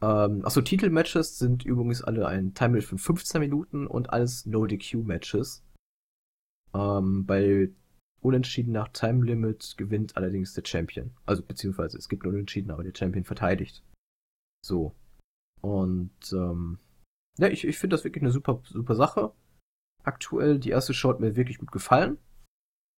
Ähm, 0.00 0.44
achso, 0.44 0.60
Titelmatches 0.60 1.38
sind 1.38 1.64
übrigens 1.64 2.02
alle 2.02 2.28
ein 2.28 2.54
Time 2.54 2.74
Limit 2.74 2.84
von 2.84 2.98
15 2.98 3.40
Minuten 3.40 3.86
und 3.86 4.10
alles 4.10 4.46
No-DQ-Matches. 4.46 5.64
Ähm, 6.74 7.26
bei 7.26 7.70
Unentschieden 8.20 8.72
nach 8.72 8.88
Time 8.88 9.24
Limit 9.24 9.74
gewinnt 9.76 10.16
allerdings 10.16 10.52
der 10.52 10.64
Champion. 10.64 11.12
Also 11.24 11.42
beziehungsweise 11.42 11.96
es 11.96 12.08
gibt 12.08 12.26
Unentschieden, 12.26 12.70
aber 12.70 12.84
der 12.84 12.94
Champion 12.94 13.24
verteidigt. 13.24 13.82
So. 14.64 14.94
Und 15.60 16.32
ähm, 16.32 16.78
ja, 17.38 17.48
ich, 17.48 17.66
ich 17.66 17.78
finde 17.78 17.94
das 17.94 18.04
wirklich 18.04 18.22
eine 18.22 18.32
super, 18.32 18.60
super 18.64 18.94
Sache. 18.94 19.32
Aktuell, 20.04 20.58
die 20.58 20.70
erste 20.70 20.94
Show 20.94 21.10
hat 21.10 21.20
mir 21.20 21.36
wirklich 21.36 21.58
gut 21.58 21.72
gefallen. 21.72 22.18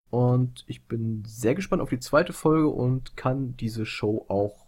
Und 0.10 0.64
ich 0.68 0.86
bin 0.86 1.24
sehr 1.26 1.56
gespannt 1.56 1.82
auf 1.82 1.90
die 1.90 2.00
zweite 2.00 2.34
Folge 2.34 2.70
und 2.70 3.16
kann 3.16 3.56
diese 3.58 3.86
Show 3.86 4.26
auch 4.28 4.66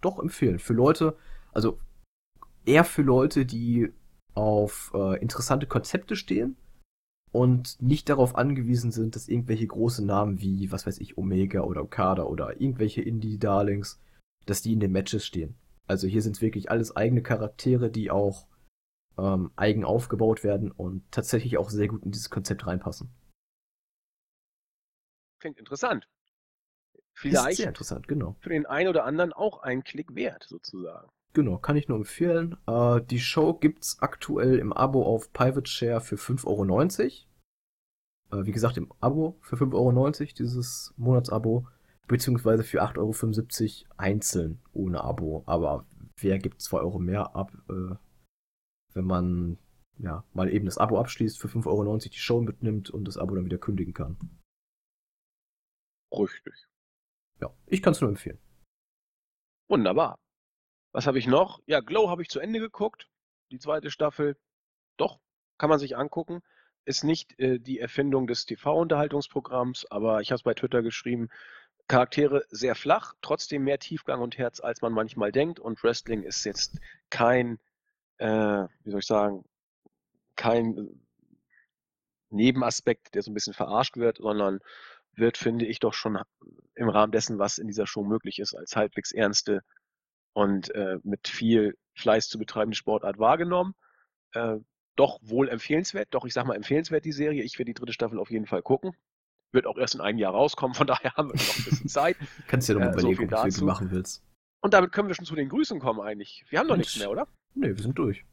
doch 0.00 0.18
empfehlen. 0.18 0.58
Für 0.58 0.74
Leute, 0.74 1.16
also 1.52 1.78
eher 2.66 2.84
für 2.84 3.02
Leute, 3.02 3.46
die 3.46 3.92
auf 4.34 4.92
äh, 4.94 5.20
interessante 5.20 5.66
Konzepte 5.66 6.16
stehen 6.16 6.56
und 7.32 7.80
nicht 7.80 8.08
darauf 8.08 8.36
angewiesen 8.36 8.92
sind, 8.92 9.16
dass 9.16 9.28
irgendwelche 9.28 9.66
große 9.66 10.04
Namen 10.04 10.40
wie, 10.40 10.70
was 10.70 10.86
weiß 10.86 10.98
ich, 10.98 11.18
Omega 11.18 11.62
oder 11.62 11.82
Okada 11.82 12.24
oder 12.24 12.60
irgendwelche 12.60 13.02
Indie-Darlings, 13.02 14.00
dass 14.46 14.62
die 14.62 14.72
in 14.72 14.80
den 14.80 14.92
Matches 14.92 15.26
stehen. 15.26 15.56
Also 15.88 16.06
hier 16.06 16.22
sind 16.22 16.40
wirklich 16.40 16.70
alles 16.70 16.94
eigene 16.94 17.22
Charaktere, 17.22 17.90
die 17.90 18.10
auch 18.10 18.46
ähm, 19.18 19.50
eigen 19.56 19.84
aufgebaut 19.84 20.44
werden 20.44 20.70
und 20.70 21.10
tatsächlich 21.10 21.58
auch 21.58 21.70
sehr 21.70 21.88
gut 21.88 22.04
in 22.04 22.12
dieses 22.12 22.30
Konzept 22.30 22.66
reinpassen. 22.66 23.10
Klingt 25.40 25.58
interessant. 25.58 26.08
Vielleicht 27.14 27.50
Ist 27.50 27.56
sehr 27.56 27.68
interessant, 27.68 28.06
genau. 28.06 28.36
für 28.38 28.50
den 28.50 28.66
einen 28.66 28.88
oder 28.88 29.04
anderen 29.04 29.32
auch 29.32 29.62
ein 29.62 29.82
Klick 29.82 30.14
wert, 30.14 30.44
sozusagen. 30.48 31.08
Genau, 31.32 31.58
kann 31.58 31.76
ich 31.76 31.88
nur 31.88 31.98
empfehlen. 31.98 32.56
Äh, 32.66 33.00
die 33.02 33.18
Show 33.18 33.54
gibt's 33.54 33.98
aktuell 34.00 34.58
im 34.58 34.72
Abo 34.72 35.04
auf 35.04 35.32
Private 35.32 35.68
Share 35.68 36.00
für 36.00 36.16
5,90 36.16 37.26
Euro. 38.30 38.42
Äh, 38.42 38.46
wie 38.46 38.52
gesagt, 38.52 38.76
im 38.76 38.92
Abo 39.00 39.36
für 39.40 39.56
5,90 39.56 39.74
Euro, 39.74 40.10
dieses 40.38 40.94
Monatsabo. 40.96 41.66
Beziehungsweise 42.08 42.64
für 42.64 42.82
8,75 42.82 43.84
Euro 43.84 43.94
einzeln 43.98 44.60
ohne 44.72 45.04
Abo. 45.04 45.44
Aber 45.46 45.86
wer 46.16 46.38
gibt 46.38 46.62
2 46.62 46.78
Euro 46.78 46.98
mehr 46.98 47.36
ab, 47.36 47.52
äh, 47.68 47.94
wenn 48.94 49.04
man 49.04 49.58
ja 49.98 50.24
mal 50.32 50.50
eben 50.50 50.64
das 50.64 50.78
Abo 50.78 50.98
abschließt, 50.98 51.38
für 51.38 51.48
5,90 51.48 51.66
Euro 51.66 51.98
die 51.98 52.18
Show 52.18 52.40
mitnimmt 52.40 52.90
und 52.90 53.04
das 53.04 53.18
Abo 53.18 53.34
dann 53.34 53.44
wieder 53.44 53.58
kündigen 53.58 53.92
kann? 53.92 54.16
Richtig. 56.10 56.66
Ja, 57.40 57.54
ich 57.66 57.82
kann 57.82 57.92
es 57.92 58.00
nur 58.00 58.10
empfehlen. 58.10 58.38
Wunderbar. 59.68 60.18
Was 60.92 61.06
habe 61.06 61.18
ich 61.18 61.26
noch? 61.26 61.60
Ja, 61.66 61.80
Glow 61.80 62.08
habe 62.08 62.22
ich 62.22 62.30
zu 62.30 62.40
Ende 62.40 62.58
geguckt. 62.58 63.08
Die 63.50 63.58
zweite 63.58 63.90
Staffel. 63.90 64.36
Doch, 64.96 65.20
kann 65.58 65.68
man 65.68 65.78
sich 65.78 65.96
angucken. 65.96 66.40
Ist 66.86 67.04
nicht 67.04 67.38
äh, 67.38 67.58
die 67.58 67.78
Erfindung 67.78 68.26
des 68.26 68.46
TV-Unterhaltungsprogramms, 68.46 69.86
aber 69.90 70.22
ich 70.22 70.30
habe 70.30 70.36
es 70.36 70.42
bei 70.42 70.54
Twitter 70.54 70.82
geschrieben. 70.82 71.28
Charaktere 71.88 72.44
sehr 72.50 72.74
flach, 72.74 73.14
trotzdem 73.22 73.64
mehr 73.64 73.78
Tiefgang 73.78 74.20
und 74.20 74.36
Herz, 74.38 74.60
als 74.60 74.82
man 74.82 74.92
manchmal 74.92 75.32
denkt. 75.32 75.58
Und 75.58 75.82
Wrestling 75.82 76.22
ist 76.22 76.44
jetzt 76.44 76.78
kein, 77.10 77.58
äh, 78.18 78.26
wie 78.84 78.90
soll 78.90 79.00
ich 79.00 79.06
sagen, 79.06 79.44
kein 80.36 80.76
äh, 80.76 80.86
Nebenaspekt, 82.30 83.14
der 83.14 83.22
so 83.22 83.30
ein 83.30 83.34
bisschen 83.34 83.54
verarscht 83.54 83.96
wird, 83.96 84.18
sondern 84.18 84.60
wird, 85.14 85.38
finde 85.38 85.64
ich, 85.66 85.80
doch 85.80 85.94
schon 85.94 86.18
im 86.74 86.88
Rahmen 86.90 87.12
dessen, 87.12 87.38
was 87.38 87.58
in 87.58 87.66
dieser 87.66 87.86
Show 87.86 88.04
möglich 88.04 88.38
ist, 88.38 88.54
als 88.54 88.76
halbwegs 88.76 89.10
ernste 89.12 89.62
und 90.34 90.72
äh, 90.74 90.98
mit 91.02 91.26
viel 91.26 91.76
Fleiß 91.94 92.28
zu 92.28 92.38
betreibende 92.38 92.76
Sportart 92.76 93.18
wahrgenommen. 93.18 93.74
Äh, 94.32 94.58
doch 94.94 95.18
wohl 95.22 95.48
empfehlenswert, 95.48 96.08
doch 96.10 96.24
ich 96.24 96.34
sag 96.34 96.44
mal 96.44 96.56
empfehlenswert 96.56 97.04
die 97.04 97.12
Serie. 97.12 97.42
Ich 97.44 97.58
werde 97.58 97.70
die 97.70 97.74
dritte 97.74 97.92
Staffel 97.92 98.18
auf 98.18 98.30
jeden 98.30 98.46
Fall 98.46 98.62
gucken. 98.62 98.92
Wird 99.52 99.66
auch 99.66 99.78
erst 99.78 99.94
in 99.94 100.00
einem 100.00 100.18
Jahr 100.18 100.32
rauskommen, 100.32 100.74
von 100.74 100.86
daher 100.86 101.14
haben 101.14 101.28
wir 101.28 101.36
noch 101.36 101.56
ein 101.58 101.64
bisschen 101.64 101.88
Zeit. 101.88 102.16
Kannst 102.46 102.68
du 102.68 102.74
dir 102.74 102.80
doch 102.80 102.86
mal 102.86 102.90
äh, 102.90 103.00
überlegen, 103.00 103.28
so 103.28 103.36
ob 103.36 103.50
du 103.50 103.64
machen 103.64 103.90
willst. 103.90 104.22
Und 104.60 104.74
damit 104.74 104.92
können 104.92 105.08
wir 105.08 105.14
schon 105.14 105.24
zu 105.24 105.36
den 105.36 105.48
Grüßen 105.48 105.78
kommen 105.78 106.00
eigentlich. 106.00 106.44
Wir 106.48 106.58
haben 106.58 106.66
noch 106.66 106.76
nichts 106.76 106.98
mehr, 106.98 107.10
oder? 107.10 107.28
Nee, 107.54 107.68
wir 107.68 107.82
sind 107.82 107.98
durch. 107.98 108.24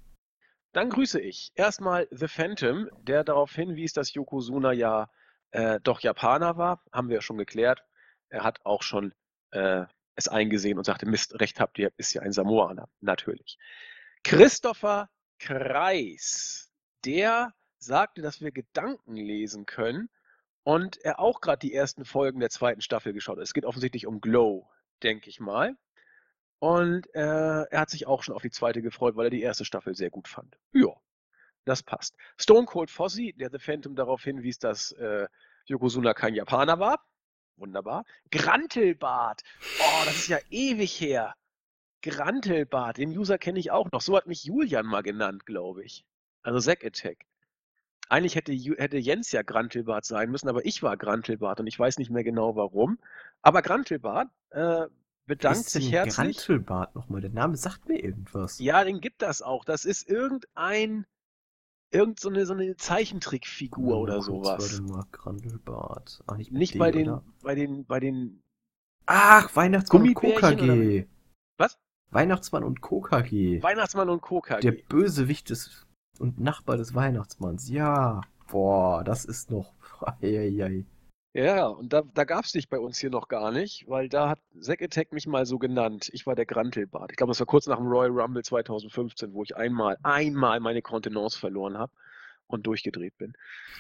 Dann 0.74 0.90
grüße 0.90 1.22
ich 1.22 1.52
erstmal 1.56 2.08
The 2.12 2.28
Phantom, 2.28 2.90
der 3.02 3.24
darauf 3.24 3.54
hinwies, 3.54 3.94
dass 3.94 4.14
Yokozuna 4.14 4.74
ja 4.74 5.10
äh, 5.52 5.80
doch 5.82 6.02
Japaner 6.02 6.58
war, 6.58 6.84
haben 6.92 7.08
wir 7.08 7.16
ja 7.16 7.22
schon 7.22 7.38
geklärt. 7.38 7.84
Er 8.30 8.44
hat 8.44 8.60
auch 8.66 8.82
schon 8.84 9.14
äh, 9.52 9.86
es 10.16 10.28
eingesehen 10.28 10.78
und 10.78 10.84
sagte, 10.84 11.06
Mist, 11.06 11.40
recht 11.40 11.60
habt 11.60 11.78
ihr, 11.78 11.92
ist 11.98 12.14
ja 12.14 12.22
ein 12.24 12.34
Samoaner, 12.34 12.90
natürlich. 13.00 13.58
Christopher 14.24 15.10
Kreis, 15.40 16.72
der 17.06 17.54
sagte, 17.78 18.22
dass 18.22 18.42
wir 18.42 18.52
Gedanken 18.52 19.16
lesen 19.16 19.66
können 19.66 20.10
und 20.66 20.98
er 21.06 21.20
auch 21.20 21.42
gerade 21.42 21.60
die 21.60 21.74
ersten 21.74 22.06
Folgen 22.06 22.40
der 22.40 22.50
zweiten 22.50 22.82
Staffel 22.82 23.14
geschaut 23.14 23.38
hat. 23.38 23.44
Es 23.44 23.54
geht 23.54 23.66
offensichtlich 23.66 24.08
um 24.08 24.20
Glow, 24.20 24.68
denke 25.04 25.30
ich 25.30 25.40
mal. 25.40 25.78
Und 26.58 27.06
äh, 27.14 27.66
er 27.70 27.80
hat 27.80 27.92
sich 27.92 28.08
auch 28.08 28.24
schon 28.24 28.34
auf 28.34 28.42
die 28.42 28.50
zweite 28.50 28.82
gefreut, 28.82 29.16
weil 29.16 29.28
er 29.28 29.30
die 29.30 29.44
erste 29.44 29.64
Staffel 29.64 29.96
sehr 29.96 30.10
gut 30.10 30.28
fand. 30.28 30.58
Ja, 30.74 30.90
das 31.66 31.84
passt. 31.84 32.16
Stone 32.38 32.66
Cold 32.66 32.90
Fossi, 32.90 33.34
der 33.38 33.52
The 33.52 33.60
Phantom 33.60 33.96
darauf 33.96 34.24
hinwies, 34.24 34.58
dass 34.58 34.92
äh, 34.94 35.28
Yokozuna 35.68 36.16
kein 36.16 36.34
Japaner 36.34 36.80
war. 36.80 37.06
Wunderbar. 37.58 38.04
Grantelbart. 38.32 39.44
Oh, 39.80 40.02
das 40.06 40.16
ist 40.16 40.28
ja 40.30 40.40
ewig 40.50 41.00
her. 41.00 41.36
Grantelbart, 42.02 42.98
den 42.98 43.16
User 43.16 43.38
kenne 43.38 43.60
ich 43.60 43.70
auch 43.70 43.92
noch. 43.92 44.02
So 44.02 44.18
hat 44.18 44.26
mich 44.26 44.44
Julian 44.44 44.88
mal 44.88 45.04
genannt, 45.04 45.46
glaube 45.46 45.84
ich. 45.84 46.06
Also 46.42 46.60
Zack 46.60 46.84
Attack. 46.84 47.28
Eigentlich 48.10 48.36
hätte, 48.36 48.54
hätte 48.54 48.98
Jens 48.98 49.32
ja 49.32 49.42
Grantelbart 49.42 50.06
sein 50.06 50.30
müssen, 50.32 50.48
aber 50.48 50.66
ich 50.66 50.84
war 50.84 50.96
Grantelbart 50.98 51.60
und 51.60 51.68
ich 51.68 51.78
weiß 51.78 51.98
nicht 51.98 52.12
mehr 52.12 52.24
genau 52.24 52.56
warum. 52.56 53.00
Aber 53.42 53.62
Grantelbart, 53.62 54.30
äh, 54.52 54.86
bedankt 55.26 55.70
sich 55.70 55.92
herzlich. 55.92 56.38
Grantelbart 56.38 56.96
nochmal, 56.96 57.22
der 57.22 57.32
Name 57.32 57.58
sagt 57.58 57.88
mir 57.88 58.04
irgendwas. 58.04 58.60
Ja, 58.60 58.84
den 58.84 59.02
gibt 59.02 59.22
das 59.22 59.42
auch. 59.42 59.66
Das 59.66 59.86
ist 59.86 60.08
irgendein, 60.08 61.06
irgend 61.92 62.20
so 62.20 62.30
eine, 62.30 62.46
so 62.46 62.54
eine 62.54 62.76
Zeichentrickfigur 62.78 63.98
oder 63.98 64.22
sowas. 64.22 64.72
Warte 64.72 64.84
mal, 64.84 65.06
Grantelbart. 65.12 66.24
Ach, 66.28 66.38
nicht, 66.38 66.52
nicht 66.52 66.78
bei, 66.78 66.92
den, 66.92 67.20
bei 67.42 67.56
den, 67.56 67.86
bei 67.86 68.00
den, 68.00 68.42
Ach, 69.08 69.56
Weihnachtsmann 69.56 70.04
und 70.04 70.16
KKG. 70.16 71.06
Was? 71.58 71.78
Weihnachtsmann 72.12 72.64
und 72.64 72.82
KKG. 72.82 73.62
Weihnachtsmann 73.62 74.10
und 74.10 74.22
KKG. 74.22 74.62
Der 74.62 74.72
Bösewicht 74.72 75.50
des 75.50 75.86
und 76.20 76.40
Nachbar 76.40 76.78
des 76.78 76.96
Weihnachtsmanns. 76.96 77.70
Ja. 77.70 78.22
Boah, 78.50 79.04
das 79.04 79.26
ist 79.26 79.50
noch. 79.50 79.74
Eieiei. 80.22 80.86
Ja, 81.34 81.68
und 81.68 81.92
da, 81.92 82.04
da 82.14 82.24
gab 82.24 82.46
es 82.46 82.54
dich 82.54 82.70
bei 82.70 82.80
uns 82.80 82.98
hier 82.98 83.10
noch 83.10 83.28
gar 83.28 83.52
nicht, 83.52 83.90
weil 83.90 84.08
da 84.08 84.30
hat 84.30 84.40
Zack 84.62 84.82
Attack 84.82 85.12
mich 85.12 85.28
mal 85.28 85.46
so 85.46 85.58
genannt. 85.58 86.10
Ich 86.14 86.26
war 86.26 86.34
der 86.34 86.46
Grantelbart. 86.46 87.12
Ich 87.12 87.18
glaube, 87.18 87.32
das 87.32 87.40
war 87.42 87.46
kurz 87.46 87.68
nach 87.68 87.76
dem 87.76 87.88
Royal 87.88 88.12
Rumble 88.12 88.42
2015, 88.42 89.34
wo 89.34 89.44
ich 89.44 89.58
einmal, 89.58 89.98
einmal 90.04 90.62
meine 90.62 90.82
Kontenance 90.82 91.38
verloren 91.38 91.78
habe 91.78 91.92
und 92.48 92.66
durchgedreht 92.66 93.18
bin, 93.18 93.34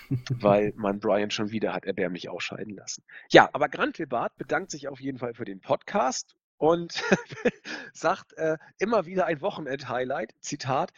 weil 0.41 0.73
man 0.75 0.99
Brian 0.99 1.31
schon 1.31 1.51
wieder 1.51 1.73
hat 1.73 1.85
erbärmlich 1.85 2.27
ausscheiden 2.27 2.75
lassen. 2.75 3.03
Ja, 3.29 3.49
aber 3.53 3.69
Grantelbart 3.69 4.35
bedankt 4.35 4.71
sich 4.71 4.89
auf 4.89 4.99
jeden 4.99 5.19
Fall 5.19 5.33
für 5.33 5.45
den 5.45 5.61
Podcast 5.61 6.35
und 6.57 7.01
sagt 7.93 8.33
äh, 8.33 8.57
immer 8.79 9.05
wieder 9.05 9.27
ein 9.27 9.39
Wochenend-Highlight. 9.39 10.33
Zitat, 10.41 10.91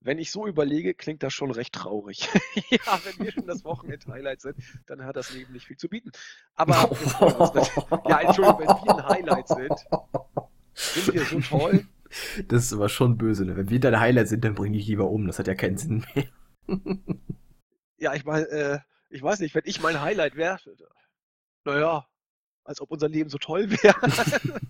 wenn 0.00 0.18
ich 0.18 0.30
so 0.30 0.46
überlege, 0.46 0.94
klingt 0.94 1.22
das 1.22 1.32
schon 1.32 1.50
recht 1.50 1.74
traurig. 1.74 2.28
ja, 2.70 3.00
wenn 3.04 3.24
wir 3.24 3.32
schon 3.32 3.46
das 3.46 3.64
Wochenend-Highlight 3.64 4.40
sind, 4.40 4.56
dann 4.86 5.04
hat 5.04 5.16
das 5.16 5.32
Leben 5.32 5.52
nicht 5.52 5.66
viel 5.66 5.76
zu 5.76 5.88
bieten. 5.88 6.10
Aber 6.54 6.74
ja, 8.08 8.20
Entschuldigung, 8.20 8.60
wenn 8.60 8.68
wir 8.68 8.96
ein 8.96 9.08
Highlight 9.08 9.48
sind, 9.48 9.74
sind 10.74 11.14
wir 11.14 11.24
so 11.24 11.40
toll. 11.40 11.86
Das 12.48 12.64
ist 12.64 12.72
aber 12.72 12.88
schon 12.88 13.18
böse, 13.18 13.44
ne? 13.44 13.56
Wenn 13.56 13.70
wir 13.70 13.78
dein 13.78 14.00
Highlight 14.00 14.28
sind, 14.28 14.44
dann 14.44 14.54
bringe 14.54 14.76
ich 14.76 14.86
lieber 14.86 15.08
um. 15.10 15.26
Das 15.26 15.38
hat 15.38 15.46
ja 15.46 15.54
keinen 15.54 15.76
Sinn 15.76 16.04
mehr. 16.14 16.26
ja, 17.98 18.14
ich 18.14 18.24
meine, 18.24 18.48
äh, 18.48 18.78
ich 19.10 19.22
weiß 19.22 19.40
nicht, 19.40 19.54
wenn 19.54 19.62
ich 19.64 19.80
mein 19.80 20.00
Highlight 20.00 20.34
wäre, 20.34 20.58
naja, 21.64 22.06
als 22.64 22.80
ob 22.80 22.90
unser 22.90 23.08
Leben 23.08 23.30
so 23.30 23.38
toll 23.38 23.70
wäre. 23.82 24.60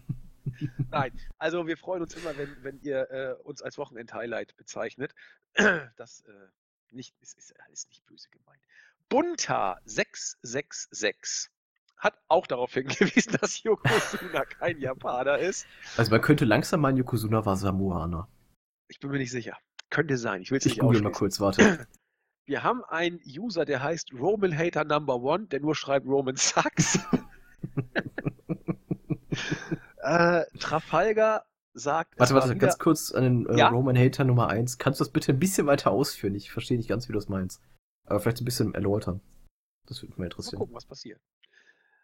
Nein, 0.91 1.13
also 1.39 1.67
wir 1.67 1.77
freuen 1.77 2.03
uns 2.03 2.15
immer, 2.15 2.37
wenn, 2.37 2.57
wenn 2.63 2.81
ihr 2.81 3.11
äh, 3.11 3.35
uns 3.43 3.63
als 3.63 3.79
Wochenend-Highlight 3.79 4.57
bezeichnet. 4.57 5.15
Das 5.97 6.21
äh, 6.23 6.33
nicht, 6.93 7.15
ist, 7.21 7.37
ist 7.39 7.59
alles 7.61 7.89
nicht 7.89 8.05
böse 8.07 8.29
gemeint. 8.31 8.63
Bunta 9.09 9.79
666 9.85 11.51
hat 11.97 12.19
auch 12.29 12.47
darauf 12.47 12.73
hingewiesen, 12.73 13.37
dass 13.41 13.63
Yokozuna 13.63 14.45
kein 14.45 14.81
Japaner 14.81 15.39
ist. 15.39 15.67
Also 15.97 16.11
man 16.11 16.21
könnte 16.23 16.45
langsam 16.45 16.81
meinen, 16.81 16.97
Yokozuna 16.97 17.45
war 17.45 17.57
Samoaner. 17.57 18.29
Ich 18.89 19.01
bin 19.01 19.11
mir 19.11 19.19
nicht 19.19 19.31
sicher. 19.31 19.57
Könnte 19.91 20.17
sein. 20.17 20.43
Ich 20.43 20.51
will 20.51 20.59
es 20.59 20.65
nicht 20.65 20.79
google 20.79 21.03
mal 21.03 21.13
kurz, 21.13 21.41
warte. 21.41 21.87
Wir 22.47 22.63
haben 22.65 22.83
einen 22.85 23.21
User, 23.25 23.65
der 23.65 23.83
heißt 23.83 24.13
Roman 24.13 24.57
Hater 24.57 24.85
Number 24.85 25.17
One, 25.17 25.47
der 25.47 25.61
nur 25.61 25.77
schreibt 25.77 26.07
Roman 26.07 26.37
Sucks. 26.37 26.99
Äh, 30.11 30.47
Trafalgar 30.59 31.47
sagt. 31.73 32.19
Warte, 32.19 32.35
warte, 32.35 32.57
ganz 32.57 32.79
kurz 32.79 33.13
an 33.13 33.23
den 33.23 33.47
äh, 33.47 33.59
ja? 33.59 33.69
Roman 33.69 33.97
Hater 33.97 34.25
Nummer 34.25 34.49
1. 34.49 34.79
Kannst 34.79 34.99
du 34.99 35.05
das 35.05 35.13
bitte 35.13 35.31
ein 35.31 35.39
bisschen 35.39 35.69
weiter 35.69 35.93
ausführen? 35.93 36.35
Ich 36.35 36.51
verstehe 36.51 36.77
nicht 36.77 36.89
ganz, 36.89 37.09
wie 37.09 37.13
du 37.13 37.19
das 37.19 37.29
meinst. 37.29 37.63
Aber 38.07 38.19
vielleicht 38.19 38.41
ein 38.41 38.45
bisschen 38.45 38.75
erläutern. 38.75 39.21
Das 39.87 40.03
würde 40.03 40.15
mich 40.17 40.25
interessieren. 40.25 40.59
Mal 40.59 40.65
gucken, 40.65 40.75
was 40.75 40.85
passiert. 40.85 41.21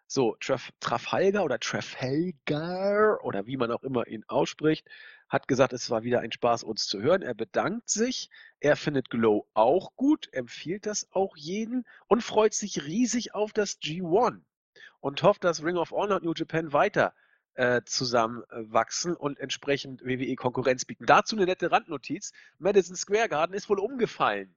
So, 0.07 0.37
Traf 0.39 0.71
Trafalgar 0.79 1.43
oder 1.43 1.59
Trafalgar 1.59 3.25
oder 3.25 3.49
wie 3.49 3.57
man 3.57 3.73
auch 3.73 3.83
immer 3.83 4.07
ihn 4.07 4.23
ausspricht, 4.29 4.87
hat 5.29 5.49
gesagt, 5.49 5.73
es 5.73 5.91
war 5.91 6.05
wieder 6.05 6.21
ein 6.21 6.31
Spaß, 6.31 6.63
uns 6.63 6.87
zu 6.87 7.01
hören. 7.03 7.23
Er 7.23 7.35
bedankt 7.35 7.91
sich. 7.91 8.31
Er 8.61 8.77
findet 8.77 9.11
Glow 9.11 9.49
auch 9.53 9.97
gut, 9.97 10.29
empfiehlt 10.33 10.87
das 10.87 11.09
auch 11.11 11.37
jeden 11.37 11.85
und 12.07 12.23
freut 12.23 12.55
sich 12.55 12.85
riesig 12.85 13.35
auf 13.35 13.53
das 13.53 13.81
G1 13.81 14.43
und 15.01 15.23
hofft, 15.25 15.43
dass 15.43 15.65
Ring 15.65 15.77
of 15.77 15.91
Honor 15.91 16.21
New 16.21 16.35
Japan 16.37 16.73
weiter 16.73 17.13
äh, 17.57 17.83
zusammenwachsen 17.85 19.17
und 19.17 19.39
entsprechend 19.41 20.05
WWE 20.05 20.37
Konkurrenz 20.37 20.85
bieten. 20.85 21.07
Dazu 21.07 21.37
eine 21.37 21.47
nette 21.47 21.71
Randnotiz. 21.71 22.33
Madison 22.59 22.97
Square 22.97 23.29
Garden 23.29 23.55
ist 23.55 23.69
wohl 23.69 23.79
umgefallen. 23.79 24.55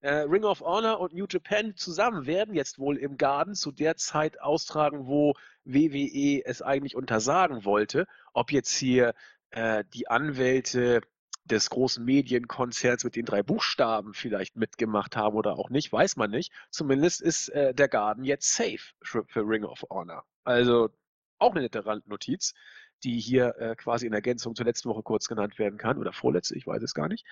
Äh, 0.00 0.20
Ring 0.20 0.44
of 0.44 0.60
Honor 0.60 1.00
und 1.00 1.12
New 1.12 1.26
Japan 1.28 1.74
zusammen 1.74 2.26
werden 2.26 2.54
jetzt 2.54 2.78
wohl 2.78 2.96
im 2.96 3.16
Garden 3.16 3.54
zu 3.54 3.72
der 3.72 3.96
Zeit 3.96 4.40
austragen, 4.40 5.08
wo 5.08 5.34
WWE 5.64 6.42
es 6.44 6.62
eigentlich 6.62 6.94
untersagen 6.94 7.64
wollte. 7.64 8.06
Ob 8.32 8.52
jetzt 8.52 8.76
hier 8.76 9.14
äh, 9.50 9.82
die 9.92 10.08
Anwälte 10.08 11.00
des 11.44 11.70
großen 11.70 12.04
Medienkonzerns 12.04 13.02
mit 13.02 13.16
den 13.16 13.24
drei 13.24 13.42
Buchstaben 13.42 14.14
vielleicht 14.14 14.54
mitgemacht 14.54 15.16
haben 15.16 15.36
oder 15.36 15.58
auch 15.58 15.70
nicht, 15.70 15.90
weiß 15.90 16.16
man 16.16 16.30
nicht. 16.30 16.52
Zumindest 16.70 17.20
ist 17.20 17.48
äh, 17.48 17.74
der 17.74 17.88
Garden 17.88 18.22
jetzt 18.22 18.54
safe 18.54 18.94
für, 19.02 19.24
für 19.24 19.40
Ring 19.40 19.64
of 19.64 19.84
Honor. 19.90 20.24
Also 20.44 20.90
auch 21.38 21.52
eine 21.52 21.62
nette 21.62 21.86
Randnotiz, 21.86 22.54
die 23.04 23.18
hier 23.20 23.56
äh, 23.58 23.76
quasi 23.76 24.06
in 24.06 24.12
Ergänzung 24.12 24.54
zur 24.54 24.66
letzten 24.66 24.88
Woche 24.88 25.02
kurz 25.02 25.28
genannt 25.28 25.58
werden 25.58 25.78
kann 25.78 25.98
oder 25.98 26.12
vorletzte, 26.12 26.56
ich 26.56 26.66
weiß 26.66 26.82
es 26.82 26.94
gar 26.94 27.08
nicht. 27.08 27.24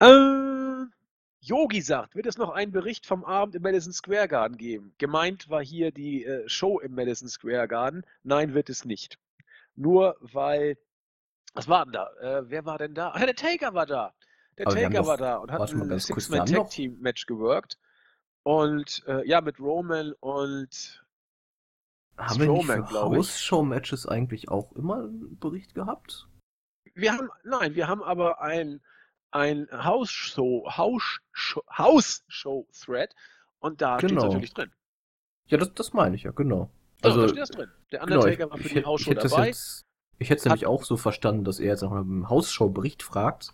Äh, 0.00 0.86
Yogi 1.42 1.80
sagt, 1.80 2.14
wird 2.14 2.26
es 2.26 2.36
noch 2.36 2.50
einen 2.50 2.70
Bericht 2.70 3.06
vom 3.06 3.24
Abend 3.24 3.54
im 3.54 3.62
Madison 3.62 3.92
Square 3.92 4.28
Garden 4.28 4.58
geben? 4.58 4.94
Gemeint 4.98 5.48
war 5.48 5.62
hier 5.64 5.90
die 5.90 6.24
äh, 6.24 6.48
Show 6.48 6.78
im 6.80 6.94
Madison 6.94 7.28
Square 7.28 7.66
Garden. 7.66 8.04
Nein, 8.22 8.52
wird 8.52 8.68
es 8.68 8.84
nicht. 8.84 9.18
Nur 9.74 10.16
weil, 10.20 10.76
was 11.54 11.66
war 11.66 11.84
denn 11.84 11.92
da? 11.94 12.10
Äh, 12.20 12.50
wer 12.50 12.66
war 12.66 12.76
denn 12.76 12.94
da? 12.94 13.12
Ach, 13.14 13.20
der 13.20 13.34
Taker 13.34 13.72
war 13.72 13.86
da. 13.86 14.12
Der 14.58 14.66
Aber 14.66 14.76
Taker 14.76 15.06
war 15.06 15.16
da 15.16 15.36
und 15.36 15.50
hat 15.50 15.72
ein 15.72 15.98
Six-Man-Tag-Team-Match 15.98 17.24
gewirkt. 17.24 17.78
Und 18.42 19.02
äh, 19.06 19.26
ja, 19.26 19.40
mit 19.40 19.58
Roman 19.58 20.12
und 20.20 21.04
haben 22.16 22.42
Strowman, 22.42 22.68
wir 22.68 22.76
nicht 22.78 22.90
für 22.90 23.00
House-Show-Matches 23.00 24.06
eigentlich 24.06 24.48
auch 24.48 24.72
immer 24.72 25.04
einen 25.04 25.38
Bericht 25.38 25.74
gehabt? 25.74 26.28
Wir 26.94 27.12
haben, 27.12 27.28
nein, 27.44 27.74
wir 27.74 27.88
haben 27.88 28.02
aber 28.02 28.40
ein, 28.40 28.80
ein 29.30 29.68
House-Show, 29.72 30.68
House-Show-Thread 30.76 33.14
und 33.60 33.80
da 33.80 33.96
genau. 33.96 34.20
steht 34.20 34.30
natürlich 34.30 34.54
drin. 34.54 34.72
Ja, 35.46 35.58
das, 35.58 35.72
das 35.74 35.92
meine 35.92 36.16
ich 36.16 36.24
ja, 36.24 36.32
genau. 36.32 36.70
Also, 37.02 37.20
ja, 37.20 37.26
da 37.26 37.28
steht 37.28 37.42
das 37.42 37.50
drin. 37.50 37.70
Der 37.92 38.00
genau, 38.00 38.16
Undertaker 38.16 38.36
genau, 38.36 38.50
war 38.50 38.58
für 38.58 38.66
ich, 38.66 38.74
die 38.74 38.84
House-Show 38.84 39.14
dabei. 39.14 39.46
Jetzt, 39.48 39.86
ich 40.18 40.30
hätte 40.30 40.40
es 40.40 40.44
nämlich 40.44 40.66
auch 40.66 40.84
so 40.84 40.96
verstanden, 40.96 41.44
dass 41.44 41.60
er 41.60 41.68
jetzt 41.68 41.82
nach 41.82 41.92
einem 41.92 42.28
House-Show-Bericht 42.28 43.02
fragt. 43.02 43.52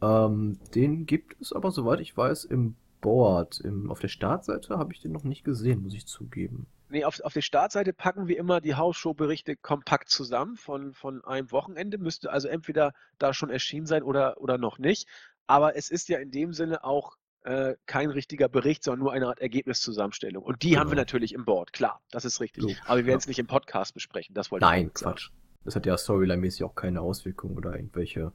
Ähm, 0.00 0.60
den 0.74 1.06
gibt 1.06 1.40
es 1.40 1.52
aber, 1.52 1.72
soweit 1.72 2.00
ich 2.00 2.16
weiß, 2.16 2.44
im 2.44 2.76
Board. 3.00 3.60
Im, 3.60 3.90
auf 3.90 4.00
der 4.00 4.08
Startseite 4.08 4.78
habe 4.78 4.92
ich 4.92 5.00
den 5.00 5.12
noch 5.12 5.24
nicht 5.24 5.44
gesehen, 5.44 5.82
muss 5.82 5.94
ich 5.94 6.06
zugeben. 6.06 6.66
Nee, 6.90 7.04
auf, 7.04 7.20
auf 7.20 7.32
die 7.32 7.42
Startseite 7.42 7.92
packen 7.92 8.26
wir 8.26 8.36
immer 8.36 8.60
die 8.60 8.74
Hausshow-Berichte 8.74 9.56
kompakt 9.56 10.10
zusammen 10.10 10.56
von, 10.56 10.92
von 10.92 11.24
einem 11.24 11.52
Wochenende. 11.52 11.98
Müsste 11.98 12.30
also 12.30 12.48
entweder 12.48 12.92
da 13.18 13.32
schon 13.32 13.48
erschienen 13.48 13.86
sein 13.86 14.02
oder, 14.02 14.40
oder 14.40 14.58
noch 14.58 14.78
nicht. 14.78 15.08
Aber 15.46 15.76
es 15.76 15.90
ist 15.90 16.08
ja 16.08 16.18
in 16.18 16.32
dem 16.32 16.52
Sinne 16.52 16.82
auch 16.84 17.16
äh, 17.44 17.74
kein 17.86 18.10
richtiger 18.10 18.48
Bericht, 18.48 18.82
sondern 18.82 19.00
nur 19.00 19.12
eine 19.12 19.28
Art 19.28 19.40
Ergebniszusammenstellung. 19.40 20.42
Und 20.42 20.62
die 20.62 20.70
genau. 20.70 20.80
haben 20.80 20.88
wir 20.88 20.96
genau. 20.96 21.02
natürlich 21.02 21.32
im 21.32 21.44
Board, 21.44 21.72
klar, 21.72 22.00
das 22.10 22.24
ist 22.24 22.40
richtig. 22.40 22.62
So, 22.62 22.70
Aber 22.86 22.98
wir 22.98 23.06
werden 23.06 23.18
es 23.18 23.26
nicht 23.26 23.38
im 23.38 23.46
Podcast 23.46 23.94
besprechen, 23.94 24.34
das 24.34 24.50
wollte 24.50 24.66
Nein, 24.66 24.88
ich 24.88 24.94
Quatsch. 24.94 25.30
Das 25.64 25.76
hat 25.76 25.86
ja 25.86 25.96
Storyline-mäßig 25.96 26.64
auch 26.64 26.74
keine 26.74 27.00
Auswirkungen 27.00 27.56
oder 27.56 27.76
irgendwelche. 27.76 28.32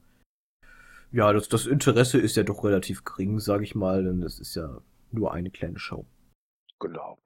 Ja, 1.12 1.34
das, 1.34 1.50
das 1.50 1.66
Interesse 1.66 2.20
ist 2.20 2.36
ja 2.36 2.44
doch 2.44 2.64
relativ 2.64 3.04
gering, 3.04 3.40
sage 3.40 3.64
ich 3.64 3.76
mal, 3.76 4.04
denn 4.04 4.22
es 4.24 4.40
ist 4.40 4.56
ja 4.56 4.82
nur 5.12 5.34
eine 5.34 5.50
kleine 5.50 5.80
Show. 5.80 6.06
Genau. 6.80 7.18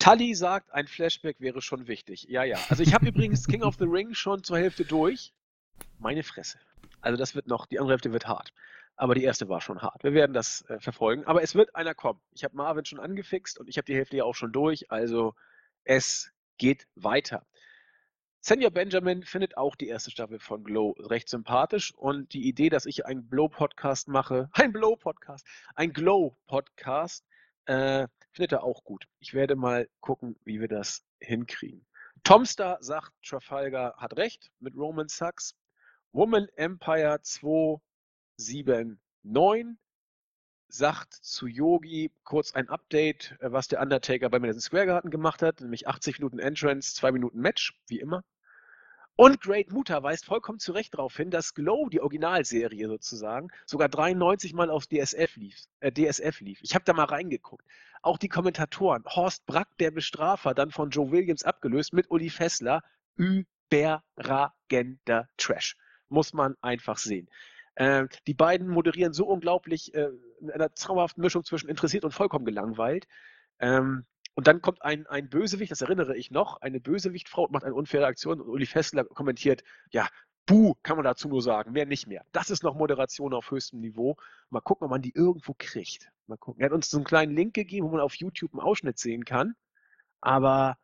Tully 0.00 0.34
sagt, 0.34 0.72
ein 0.72 0.88
Flashback 0.88 1.40
wäre 1.40 1.62
schon 1.62 1.86
wichtig. 1.86 2.24
Ja, 2.28 2.42
ja. 2.42 2.58
Also 2.68 2.82
ich 2.82 2.94
habe 2.94 3.06
übrigens 3.08 3.46
King 3.46 3.62
of 3.62 3.76
the 3.78 3.84
Ring 3.84 4.14
schon 4.14 4.42
zur 4.42 4.58
Hälfte 4.58 4.84
durch. 4.84 5.32
Meine 5.98 6.22
Fresse. 6.22 6.58
Also 7.00 7.16
das 7.16 7.34
wird 7.34 7.46
noch, 7.46 7.66
die 7.66 7.78
andere 7.78 7.92
Hälfte 7.92 8.12
wird 8.12 8.26
hart. 8.26 8.52
Aber 8.96 9.14
die 9.14 9.22
erste 9.22 9.48
war 9.48 9.60
schon 9.60 9.80
hart. 9.82 10.02
Wir 10.02 10.14
werden 10.14 10.32
das 10.32 10.62
äh, 10.68 10.80
verfolgen. 10.80 11.24
Aber 11.24 11.42
es 11.42 11.54
wird 11.54 11.76
einer 11.76 11.94
kommen. 11.94 12.20
Ich 12.32 12.44
habe 12.44 12.56
Marvin 12.56 12.84
schon 12.84 12.98
angefixt 12.98 13.60
und 13.60 13.68
ich 13.68 13.76
habe 13.76 13.86
die 13.86 13.94
Hälfte 13.94 14.16
ja 14.16 14.24
auch 14.24 14.34
schon 14.34 14.52
durch. 14.52 14.90
Also 14.90 15.34
es 15.84 16.32
geht 16.58 16.86
weiter. 16.94 17.46
Senior 18.42 18.70
Benjamin 18.70 19.22
findet 19.22 19.58
auch 19.58 19.76
die 19.76 19.88
erste 19.88 20.10
Staffel 20.10 20.38
von 20.38 20.64
Glow 20.64 20.92
recht 20.98 21.28
sympathisch 21.28 21.94
und 21.94 22.32
die 22.32 22.48
Idee, 22.48 22.70
dass 22.70 22.86
ich 22.86 23.04
einen 23.04 23.28
Blow-Podcast 23.28 24.08
mache, 24.08 24.48
ein 24.52 24.72
Blow-Podcast, 24.72 25.46
ein 25.74 25.92
Glow-Podcast, 25.92 27.26
äh, 27.66 28.08
er 28.38 28.62
auch 28.62 28.84
gut. 28.84 29.08
Ich 29.18 29.34
werde 29.34 29.56
mal 29.56 29.88
gucken, 30.00 30.36
wie 30.44 30.60
wir 30.60 30.68
das 30.68 31.04
hinkriegen. 31.18 31.84
Tomstar 32.22 32.78
sagt, 32.80 33.10
Trafalgar 33.24 33.96
hat 33.96 34.16
recht 34.16 34.52
mit 34.60 34.76
Roman 34.76 35.08
Sucks. 35.08 35.56
Woman 36.12 36.46
Empire 36.56 37.20
279 37.22 39.80
sagt 40.72 41.14
zu 41.14 41.46
Yogi 41.46 42.12
kurz 42.24 42.54
ein 42.54 42.68
Update, 42.68 43.36
äh, 43.40 43.52
was 43.52 43.68
der 43.68 43.80
Undertaker 43.80 44.30
bei 44.30 44.38
Madison 44.38 44.60
Square 44.60 44.86
Garden 44.86 45.10
gemacht 45.10 45.42
hat, 45.42 45.60
nämlich 45.60 45.88
80 45.88 46.18
Minuten 46.18 46.38
Entrance, 46.38 46.94
2 46.94 47.12
Minuten 47.12 47.40
Match, 47.40 47.78
wie 47.88 48.00
immer. 48.00 48.24
Und 49.20 49.42
Great 49.42 49.70
Muta 49.70 50.02
weist 50.02 50.24
vollkommen 50.24 50.60
zu 50.60 50.72
Recht 50.72 50.94
darauf 50.94 51.14
hin, 51.14 51.30
dass 51.30 51.52
Glow, 51.52 51.90
die 51.90 52.00
Originalserie 52.00 52.88
sozusagen, 52.88 53.48
sogar 53.66 53.90
93 53.90 54.54
Mal 54.54 54.70
auf 54.70 54.86
DSF 54.86 55.36
lief. 55.36 55.58
Äh, 55.80 55.92
DSF 55.92 56.40
lief. 56.40 56.58
Ich 56.62 56.74
habe 56.74 56.86
da 56.86 56.94
mal 56.94 57.04
reingeguckt. 57.04 57.62
Auch 58.00 58.16
die 58.16 58.30
Kommentatoren, 58.30 59.04
Horst 59.04 59.44
Brack, 59.44 59.68
der 59.78 59.90
Bestrafer, 59.90 60.54
dann 60.54 60.70
von 60.70 60.88
Joe 60.88 61.10
Williams 61.10 61.42
abgelöst 61.42 61.92
mit 61.92 62.10
Uli 62.10 62.30
Fessler, 62.30 62.82
überragender 63.16 65.28
Trash. 65.36 65.76
Muss 66.08 66.32
man 66.32 66.56
einfach 66.62 66.96
sehen. 66.96 67.28
Äh, 67.74 68.06
die 68.26 68.32
beiden 68.32 68.68
moderieren 68.68 69.12
so 69.12 69.26
unglaublich 69.26 69.92
äh, 69.92 70.08
in 70.40 70.50
einer 70.50 70.74
zauberhaften 70.74 71.22
Mischung 71.22 71.44
zwischen 71.44 71.68
interessiert 71.68 72.06
und 72.06 72.12
vollkommen 72.12 72.46
gelangweilt. 72.46 73.06
Ähm, 73.58 74.06
und 74.40 74.46
dann 74.46 74.62
kommt 74.62 74.80
ein, 74.80 75.06
ein 75.06 75.28
Bösewicht, 75.28 75.70
das 75.70 75.82
erinnere 75.82 76.16
ich 76.16 76.30
noch, 76.30 76.62
eine 76.62 76.80
Bösewichtfrau 76.80 77.48
macht 77.50 77.62
eine 77.62 77.74
unfaire 77.74 78.06
Aktion 78.06 78.40
und 78.40 78.48
Uli 78.48 78.64
Fessler 78.64 79.04
kommentiert, 79.04 79.62
ja, 79.90 80.08
Buh, 80.46 80.76
kann 80.82 80.96
man 80.96 81.04
dazu 81.04 81.28
nur 81.28 81.42
sagen, 81.42 81.72
mehr 81.72 81.84
nicht 81.84 82.06
mehr. 82.06 82.24
Das 82.32 82.48
ist 82.48 82.62
noch 82.62 82.74
Moderation 82.74 83.34
auf 83.34 83.50
höchstem 83.50 83.80
Niveau. 83.80 84.16
Mal 84.48 84.62
gucken, 84.62 84.86
ob 84.86 84.90
man 84.92 85.02
die 85.02 85.12
irgendwo 85.14 85.54
kriegt. 85.58 86.10
Mal 86.26 86.38
gucken. 86.38 86.62
Er 86.62 86.70
hat 86.70 86.72
uns 86.72 86.88
so 86.88 86.96
einen 86.96 87.04
kleinen 87.04 87.36
Link 87.36 87.52
gegeben, 87.52 87.86
wo 87.86 87.90
man 87.90 88.00
auf 88.00 88.14
YouTube 88.14 88.54
einen 88.54 88.62
Ausschnitt 88.62 88.98
sehen 88.98 89.26
kann. 89.26 89.52
Aber 90.22 90.78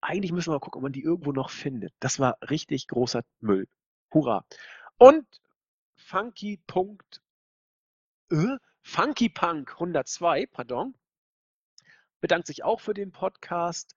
eigentlich 0.00 0.32
müssen 0.32 0.48
wir 0.48 0.54
mal 0.54 0.60
gucken, 0.60 0.78
ob 0.78 0.84
man 0.84 0.92
die 0.92 1.02
irgendwo 1.02 1.32
noch 1.32 1.50
findet. 1.50 1.92
Das 2.00 2.18
war 2.18 2.38
richtig 2.48 2.88
großer 2.88 3.24
Müll. 3.40 3.68
Hurra. 4.10 4.46
Und 4.96 5.26
Funky. 5.96 6.58
Äh, 8.30 8.56
Funky 8.80 9.28
Punk 9.28 9.72
102, 9.72 10.46
pardon, 10.46 10.94
bedankt 12.20 12.46
sich 12.46 12.64
auch 12.64 12.80
für 12.80 12.94
den 12.94 13.12
Podcast 13.12 13.94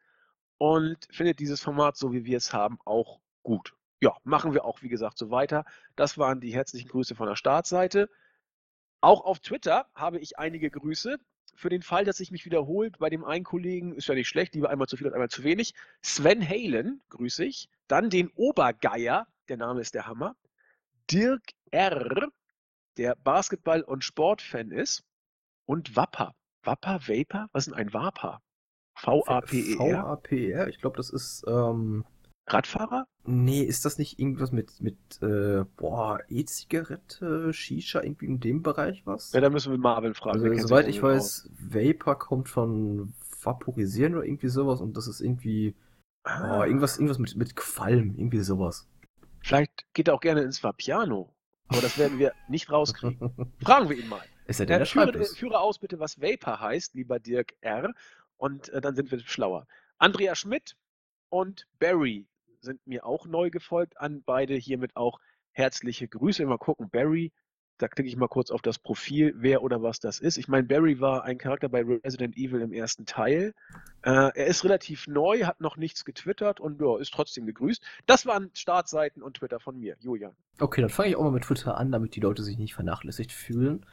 und 0.58 1.08
findet 1.12 1.40
dieses 1.40 1.62
Format, 1.62 1.98
so 1.98 2.12
wie 2.14 2.26
wir 2.26 2.38
es 2.38 2.54
haben, 2.54 2.80
auch 2.86 3.20
gut. 3.44 3.74
Ja, 4.02 4.16
machen 4.24 4.54
wir 4.54 4.66
auch, 4.66 4.82
wie 4.82 4.90
gesagt, 4.90 5.18
so 5.18 5.30
weiter. 5.30 5.66
Das 5.96 6.18
waren 6.18 6.40
die 6.40 6.54
herzlichen 6.54 6.90
Grüße 6.90 7.16
von 7.16 7.28
der 7.28 7.36
Startseite. 7.36 8.10
Auch 9.02 9.26
auf 9.26 9.40
Twitter 9.40 9.90
habe 9.96 10.20
ich 10.20 10.38
einige 10.38 10.70
Grüße. 10.70 11.18
Für 11.56 11.70
den 11.70 11.82
Fall, 11.82 12.06
dass 12.06 12.18
sich 12.18 12.32
mich 12.32 12.46
wiederholt, 12.46 13.00
bei 13.00 13.10
dem 13.10 13.26
einen 13.26 13.44
Kollegen 13.44 13.94
ist 13.94 14.08
ja 14.08 14.16
nicht 14.16 14.30
schlecht, 14.30 14.56
lieber 14.56 14.70
einmal 14.70 14.88
zu 14.88 14.96
viel 14.96 15.08
und 15.08 15.14
einmal 15.14 15.30
zu 15.30 15.44
wenig. 15.44 15.74
Sven 16.02 16.48
Halen, 16.48 17.02
grüße 17.10 17.44
ich. 17.44 17.70
Dann 17.88 18.10
den 18.10 18.30
Obergeier, 18.36 19.28
der 19.50 19.58
Name 19.58 19.82
ist 19.82 19.96
der 19.96 20.08
Hammer. 20.08 20.36
Dirk 21.12 21.44
R., 21.72 22.30
der 22.98 23.16
Basketball- 23.16 23.84
und 23.84 24.04
Sportfan 24.04 24.72
ist. 24.72 25.04
Und 25.66 25.96
Wapper. 25.96 26.34
Wapper, 26.70 27.00
Vapor? 27.08 27.50
Was 27.52 27.66
ist 27.66 27.74
denn 27.74 27.80
ein 27.80 27.94
Vapor? 27.94 28.42
V-A-P-E-R? 28.94 29.78
V-A-P-E-R, 29.78 30.68
ich 30.68 30.80
glaube, 30.80 30.98
das 30.98 31.10
ist. 31.10 31.44
Ähm... 31.48 32.06
Radfahrer? 32.46 33.08
Nee, 33.26 33.62
ist 33.62 33.86
das 33.86 33.98
nicht 33.98 34.20
irgendwas 34.20 34.52
mit, 34.52 34.80
mit 34.82 34.98
äh, 35.22 35.64
boah, 35.78 36.20
E-Zigarette, 36.30 37.54
Shisha, 37.54 38.02
irgendwie 38.02 38.26
in 38.26 38.40
dem 38.40 38.62
Bereich 38.62 39.06
was? 39.06 39.34
Ja, 39.34 39.42
da 39.42 39.50
müssen 39.50 39.72
wir 39.72 39.80
Marvin 39.80 40.14
fragen. 40.14 40.44
Also, 40.44 40.68
soweit 40.68 40.88
ich 40.88 41.02
weiß. 41.02 41.50
Vapor 41.60 42.18
kommt 42.18 42.50
von 42.50 43.14
Vaporisieren 43.42 44.16
oder 44.16 44.26
irgendwie 44.26 44.50
sowas 44.50 44.82
und 44.82 44.98
das 44.98 45.08
ist 45.08 45.22
irgendwie 45.22 45.76
ah. 46.24 46.60
oh, 46.60 46.64
irgendwas, 46.64 46.98
irgendwas 46.98 47.20
mit, 47.20 47.36
mit 47.36 47.56
Qualm, 47.56 48.16
irgendwie 48.18 48.40
sowas. 48.40 48.88
Vielleicht 49.42 49.86
geht 49.94 50.08
er 50.08 50.16
auch 50.16 50.22
gerne 50.22 50.42
ins 50.42 50.64
Vapiano, 50.64 51.34
aber 51.68 51.82
das 51.82 51.98
werden 51.98 52.18
wir 52.20 52.34
nicht 52.48 52.72
rauskriegen. 52.72 53.32
Fragen 53.62 53.90
wir 53.90 53.98
ihn 53.98 54.10
mal. 54.10 54.24
Ist 54.50 54.60
er 54.60 54.66
denn 54.66 54.80
der 54.80 54.88
führe, 54.88 55.26
führe 55.26 55.60
aus 55.60 55.78
bitte, 55.78 56.00
was 56.00 56.20
Vapor 56.20 56.60
heißt, 56.60 56.96
lieber 56.96 57.20
Dirk 57.20 57.54
R. 57.62 57.94
Und 58.38 58.70
äh, 58.70 58.82
dann 58.82 58.96
sind 58.96 59.12
wir 59.12 59.20
schlauer. 59.20 59.68
Andrea 60.00 60.34
Schmidt 60.34 60.76
und 61.30 61.68
Barry 61.78 62.26
sind 62.60 62.86
mir 62.88 63.06
auch 63.06 63.28
neu 63.28 63.52
gefolgt 63.52 63.98
an. 63.98 64.24
Beide 64.26 64.56
hiermit 64.56 64.96
auch 64.96 65.20
herzliche 65.52 66.08
Grüße. 66.08 66.44
Mal 66.48 66.58
gucken, 66.58 66.90
Barry, 66.90 67.32
da 67.78 67.88
klicke 67.88 68.10
ich 68.10 68.18
mal 68.18 68.28
kurz 68.28 68.50
auf 68.50 68.64
das 68.64 68.80
Profil, 68.80 69.36
wer 69.38 69.62
oder 69.62 69.84
was 69.84 70.00
das 70.00 70.20
ist. 70.20 70.38
Ich 70.38 70.48
meine, 70.48 70.66
Barry 70.66 71.00
war 71.00 71.26
ein 71.26 71.38
Charakter 71.38 71.70
bei 71.70 71.84
Resident 71.84 72.36
Evil 72.36 72.62
im 72.62 72.74
ersten 72.74 73.06
Teil. 73.06 73.54
Äh, 74.02 74.32
er 74.34 74.48
ist 74.48 74.64
relativ 74.64 75.06
neu, 75.06 75.44
hat 75.44 75.62
noch 75.62 75.78
nichts 75.78 76.06
getwittert 76.06 76.60
und 76.60 76.82
ja, 76.82 76.98
ist 76.98 77.14
trotzdem 77.14 77.46
gegrüßt. 77.46 77.84
Das 78.08 78.26
waren 78.26 78.50
Startseiten 78.56 79.22
und 79.22 79.38
Twitter 79.38 79.60
von 79.60 79.80
mir, 79.80 79.96
Julian. 80.00 80.36
Okay, 80.60 80.82
dann 80.82 80.90
fange 80.90 81.10
ich 81.10 81.16
auch 81.18 81.24
mal 81.24 81.32
mit 81.32 81.44
Twitter 81.44 81.78
an, 81.78 81.92
damit 81.92 82.16
die 82.16 82.20
Leute 82.20 82.42
sich 82.42 82.58
nicht 82.58 82.74
vernachlässigt 82.74 83.32
fühlen. 83.32 83.86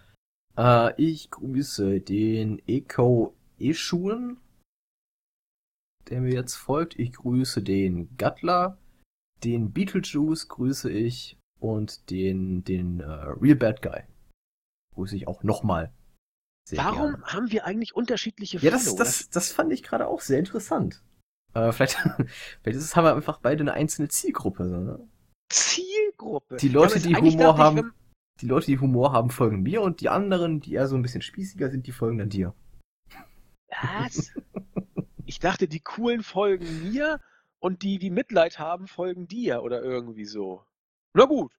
Äh, 0.56 1.00
ich 1.02 1.30
grüße 1.30 2.00
den 2.00 2.60
Eco 2.66 3.34
Eschuen, 3.58 4.38
der 6.08 6.20
mir 6.20 6.32
jetzt 6.32 6.54
folgt. 6.54 6.98
Ich 6.98 7.12
grüße 7.12 7.62
den 7.62 8.16
Gattler, 8.16 8.78
den 9.44 9.72
Beetlejuice 9.72 10.48
grüße 10.48 10.90
ich 10.90 11.38
und 11.58 12.10
den, 12.10 12.64
den 12.64 13.00
uh, 13.00 13.32
Real 13.40 13.56
Bad 13.56 13.82
Guy 13.82 14.02
grüße 14.96 15.14
ich 15.14 15.28
auch 15.28 15.42
nochmal. 15.42 15.92
Warum 16.72 17.12
gerne. 17.12 17.24
haben 17.26 17.50
wir 17.52 17.64
eigentlich 17.64 17.94
unterschiedliche 17.94 18.58
Ja, 18.58 18.72
das, 18.72 18.96
das, 18.96 19.30
das 19.30 19.52
fand 19.52 19.72
ich 19.72 19.84
gerade 19.84 20.08
auch 20.08 20.20
sehr 20.20 20.40
interessant. 20.40 21.02
Äh, 21.54 21.70
vielleicht, 21.70 21.94
vielleicht 22.62 22.78
ist 22.78 22.84
es, 22.84 22.96
haben 22.96 23.04
wir 23.04 23.14
einfach 23.14 23.38
beide 23.38 23.60
eine 23.60 23.74
einzelne 23.74 24.08
Zielgruppe. 24.08 24.68
So, 24.68 24.76
ne? 24.78 25.08
Zielgruppe? 25.48 26.56
Die 26.56 26.68
Leute, 26.68 26.98
ja, 26.98 27.20
die 27.20 27.34
Humor 27.34 27.56
haben. 27.56 27.78
Ich, 27.78 27.84
die 28.40 28.46
Leute, 28.46 28.66
die 28.66 28.78
Humor 28.78 29.12
haben, 29.12 29.30
folgen 29.30 29.62
mir 29.62 29.82
und 29.82 30.00
die 30.00 30.08
anderen, 30.08 30.60
die 30.60 30.74
eher 30.74 30.88
so 30.88 30.96
ein 30.96 31.02
bisschen 31.02 31.22
spießiger 31.22 31.70
sind, 31.70 31.86
die 31.86 31.92
folgen 31.92 32.18
dann 32.18 32.28
dir. 32.28 32.54
Was? 33.82 34.32
ich 35.26 35.38
dachte, 35.38 35.68
die 35.68 35.80
coolen 35.80 36.22
folgen 36.22 36.90
mir 36.90 37.20
und 37.58 37.82
die, 37.82 37.98
die 37.98 38.10
Mitleid 38.10 38.58
haben, 38.58 38.86
folgen 38.86 39.26
dir 39.26 39.62
oder 39.62 39.82
irgendwie 39.82 40.26
so. 40.26 40.64
Na 41.14 41.24
gut. 41.24 41.52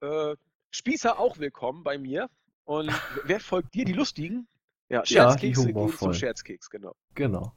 Äh, 0.00 0.36
Spießer 0.70 1.18
auch 1.18 1.38
willkommen 1.38 1.84
bei 1.84 1.96
mir. 1.96 2.28
Und 2.64 2.90
wer 3.24 3.40
folgt 3.40 3.74
dir? 3.74 3.84
Die 3.84 3.92
Lustigen? 3.92 4.48
Ja, 4.88 5.06
Scherzkekse 5.06 5.68
ja, 5.68 5.72
gehen 5.72 5.96
zum 5.96 6.12
Scherzkeks, 6.12 6.68
genau. 6.68 6.94
Genau. 7.14 7.54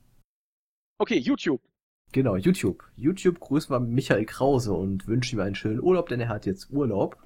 Okay, 1.00 1.18
YouTube. 1.18 1.62
Genau, 2.12 2.36
YouTube. 2.36 2.84
YouTube 2.96 3.40
grüßen 3.40 3.74
wir 3.74 3.80
Michael 3.80 4.26
Krause 4.26 4.74
und 4.74 5.08
wünschen 5.08 5.38
ihm 5.38 5.42
einen 5.42 5.56
schönen 5.56 5.82
Urlaub, 5.82 6.10
denn 6.10 6.20
er 6.20 6.30
hat 6.30 6.46
jetzt 6.46 6.72
Urlaub. 6.72 7.22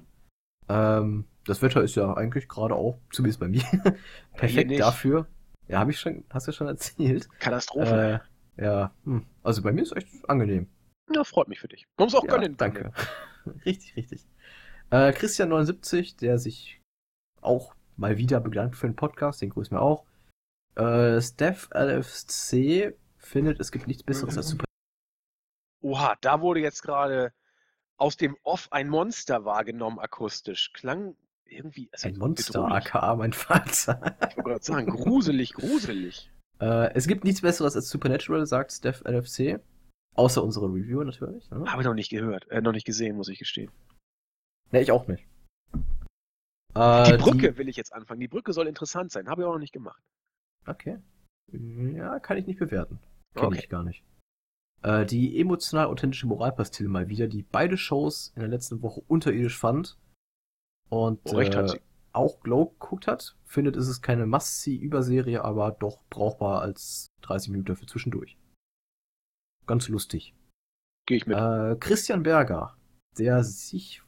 Ähm, 0.68 1.26
das 1.46 1.62
Wetter 1.62 1.82
ist 1.82 1.94
ja 1.94 2.14
eigentlich 2.14 2.48
gerade 2.48 2.74
auch, 2.74 2.98
zumindest 3.10 3.40
bei 3.40 3.48
mir, 3.48 3.62
perfekt 4.36 4.78
dafür. 4.78 5.26
Ja, 5.68 5.78
habe 5.78 5.90
ich 5.90 5.98
schon, 5.98 6.24
hast 6.30 6.48
du 6.48 6.52
schon 6.52 6.66
erzählt. 6.66 7.28
Katastrophe. 7.38 8.20
Äh, 8.58 8.64
ja, 8.64 8.92
hm. 9.04 9.26
also 9.42 9.62
bei 9.62 9.72
mir 9.72 9.82
ist 9.82 9.96
echt 9.96 10.08
angenehm. 10.28 10.68
Ja, 11.12 11.24
freut 11.24 11.48
mich 11.48 11.60
für 11.60 11.68
dich. 11.68 11.86
Man 11.96 12.06
muss 12.06 12.14
auch 12.14 12.24
ja, 12.24 12.30
gönnen. 12.30 12.56
Danke. 12.56 12.92
richtig, 13.64 13.96
richtig. 13.96 14.26
Äh, 14.90 15.10
Christian79, 15.10 16.18
der 16.18 16.38
sich 16.38 16.80
auch 17.40 17.74
mal 17.96 18.16
wieder 18.18 18.40
bedankt 18.40 18.76
für 18.76 18.86
den 18.86 18.96
Podcast, 18.96 19.42
den 19.42 19.50
grüßen 19.50 19.76
wir 19.76 19.82
auch. 19.82 20.04
Äh, 20.76 21.20
Steph 21.20 21.68
LFC 21.72 22.96
findet, 23.16 23.60
es 23.60 23.70
gibt 23.70 23.86
nichts 23.86 24.02
Besseres 24.02 24.34
mhm. 24.34 24.38
als 24.38 24.48
Super. 24.48 24.64
Oha, 25.82 26.16
da 26.20 26.40
wurde 26.40 26.60
jetzt 26.60 26.82
gerade 26.82 27.32
aus 27.96 28.16
dem 28.16 28.36
Off 28.42 28.68
ein 28.72 28.88
Monster 28.88 29.44
wahrgenommen 29.44 29.98
akustisch. 29.98 30.72
Klang 30.72 31.16
irgendwie. 31.46 31.88
Also 31.92 32.08
ein 32.08 32.18
Monster, 32.18 32.70
aka 32.70 33.14
mein 33.16 33.32
Vater. 33.32 34.16
ich 34.30 34.36
wollte 34.36 34.50
gerade 34.50 34.64
sagen, 34.64 34.86
gruselig, 34.86 35.54
gruselig. 35.54 36.30
Äh, 36.60 36.92
es 36.94 37.06
gibt 37.06 37.24
nichts 37.24 37.42
Besseres 37.42 37.76
als 37.76 37.88
Supernatural, 37.88 38.46
sagt 38.46 38.72
Steph 38.72 39.02
LFC. 39.04 39.60
Außer 40.14 40.44
unsere 40.44 40.66
Review 40.66 41.02
natürlich. 41.02 41.50
Ne? 41.50 41.64
Habe 41.66 41.82
ich 41.82 41.86
noch 41.86 41.94
nicht 41.94 42.10
gehört, 42.10 42.48
äh, 42.50 42.60
noch 42.60 42.72
nicht 42.72 42.86
gesehen, 42.86 43.16
muss 43.16 43.28
ich 43.28 43.38
gestehen. 43.38 43.70
Ne, 44.70 44.80
ich 44.80 44.92
auch 44.92 45.08
nicht. 45.08 45.26
Äh, 46.74 47.12
die 47.12 47.22
Brücke 47.22 47.52
die... 47.52 47.58
will 47.58 47.68
ich 47.68 47.76
jetzt 47.76 47.92
anfangen. 47.92 48.20
Die 48.20 48.28
Brücke 48.28 48.52
soll 48.52 48.68
interessant 48.68 49.10
sein. 49.10 49.28
Habe 49.28 49.42
ich 49.42 49.46
auch 49.46 49.52
noch 49.52 49.60
nicht 49.60 49.72
gemacht. 49.72 50.02
Okay. 50.66 50.98
Ja, 51.52 52.18
kann 52.20 52.36
ich 52.36 52.46
nicht 52.46 52.58
bewerten. 52.58 52.98
Kenne 53.34 53.48
okay. 53.48 53.58
ich 53.58 53.68
gar 53.68 53.82
nicht. 53.82 54.04
Äh, 54.82 55.04
die 55.06 55.38
emotional 55.40 55.86
authentische 55.86 56.26
Moralpastille 56.26 56.88
mal 56.88 57.08
wieder, 57.08 57.26
die 57.26 57.42
beide 57.42 57.76
Shows 57.76 58.32
in 58.36 58.40
der 58.40 58.48
letzten 58.48 58.82
Woche 58.82 59.02
unterirdisch 59.06 59.58
fand 59.58 59.98
und 60.94 61.20
oh, 61.24 61.40
äh, 61.40 61.80
auch 62.12 62.40
Glow 62.40 62.66
geguckt 62.66 63.06
hat. 63.08 63.36
Findet, 63.44 63.76
ist 63.76 63.88
es 63.88 64.00
keine 64.00 64.26
Must-See-Überserie, 64.26 65.44
aber 65.44 65.72
doch 65.72 65.98
brauchbar 66.08 66.62
als 66.62 67.08
30 67.22 67.50
Minuten 67.50 67.76
für 67.76 67.86
zwischendurch. 67.86 68.38
Ganz 69.66 69.88
lustig. 69.88 70.34
Gehe 71.06 71.16
ich 71.16 71.26
mit. 71.26 71.36
Äh, 71.36 71.76
Christian 71.80 72.22
Berger, 72.22 72.76
der 73.18 73.42
sich, 73.42 74.02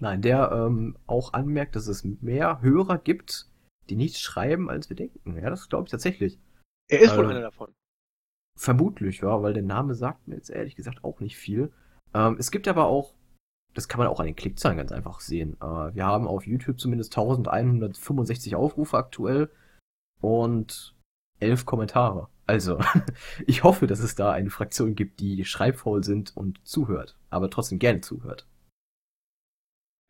nein, 0.00 0.22
der 0.22 0.50
ähm, 0.52 0.96
auch 1.06 1.32
anmerkt, 1.34 1.76
dass 1.76 1.88
es 1.88 2.04
mehr 2.04 2.62
Hörer 2.62 2.98
gibt, 2.98 3.50
die 3.90 3.96
nichts 3.96 4.20
schreiben, 4.20 4.70
als 4.70 4.88
wir 4.88 4.96
denken. 4.96 5.36
Ja, 5.36 5.50
das 5.50 5.68
glaube 5.68 5.84
ich 5.84 5.90
tatsächlich. 5.90 6.40
Er 6.88 7.00
ist 7.00 7.16
wohl 7.16 7.26
äh, 7.26 7.30
einer 7.30 7.40
davon. 7.40 7.74
Vermutlich, 8.56 9.20
ja, 9.20 9.42
weil 9.42 9.52
der 9.52 9.62
Name 9.62 9.94
sagt 9.94 10.26
mir 10.26 10.36
jetzt 10.36 10.50
ehrlich 10.50 10.76
gesagt 10.76 11.04
auch 11.04 11.20
nicht 11.20 11.36
viel. 11.36 11.72
Ähm, 12.14 12.36
es 12.38 12.50
gibt 12.50 12.68
aber 12.68 12.86
auch, 12.86 13.14
das 13.74 13.88
kann 13.88 13.98
man 13.98 14.08
auch 14.08 14.20
an 14.20 14.26
den 14.26 14.36
Klickzahlen 14.36 14.78
ganz 14.78 14.92
einfach 14.92 15.20
sehen. 15.20 15.56
Äh, 15.60 15.94
wir 15.94 16.06
haben 16.06 16.26
auf 16.26 16.46
YouTube 16.46 16.80
zumindest 16.80 17.12
1165 17.16 18.54
Aufrufe 18.54 18.96
aktuell 18.96 19.50
und 20.20 20.94
elf 21.40 21.66
Kommentare. 21.66 22.28
Also, 22.46 22.78
ich 23.46 23.64
hoffe, 23.64 23.86
dass 23.86 24.00
es 24.00 24.14
da 24.14 24.32
eine 24.32 24.50
Fraktion 24.50 24.94
gibt, 24.94 25.20
die 25.20 25.44
schreibfaul 25.44 26.04
sind 26.04 26.36
und 26.36 26.60
zuhört, 26.66 27.16
aber 27.30 27.50
trotzdem 27.50 27.78
gerne 27.78 28.00
zuhört. 28.00 28.46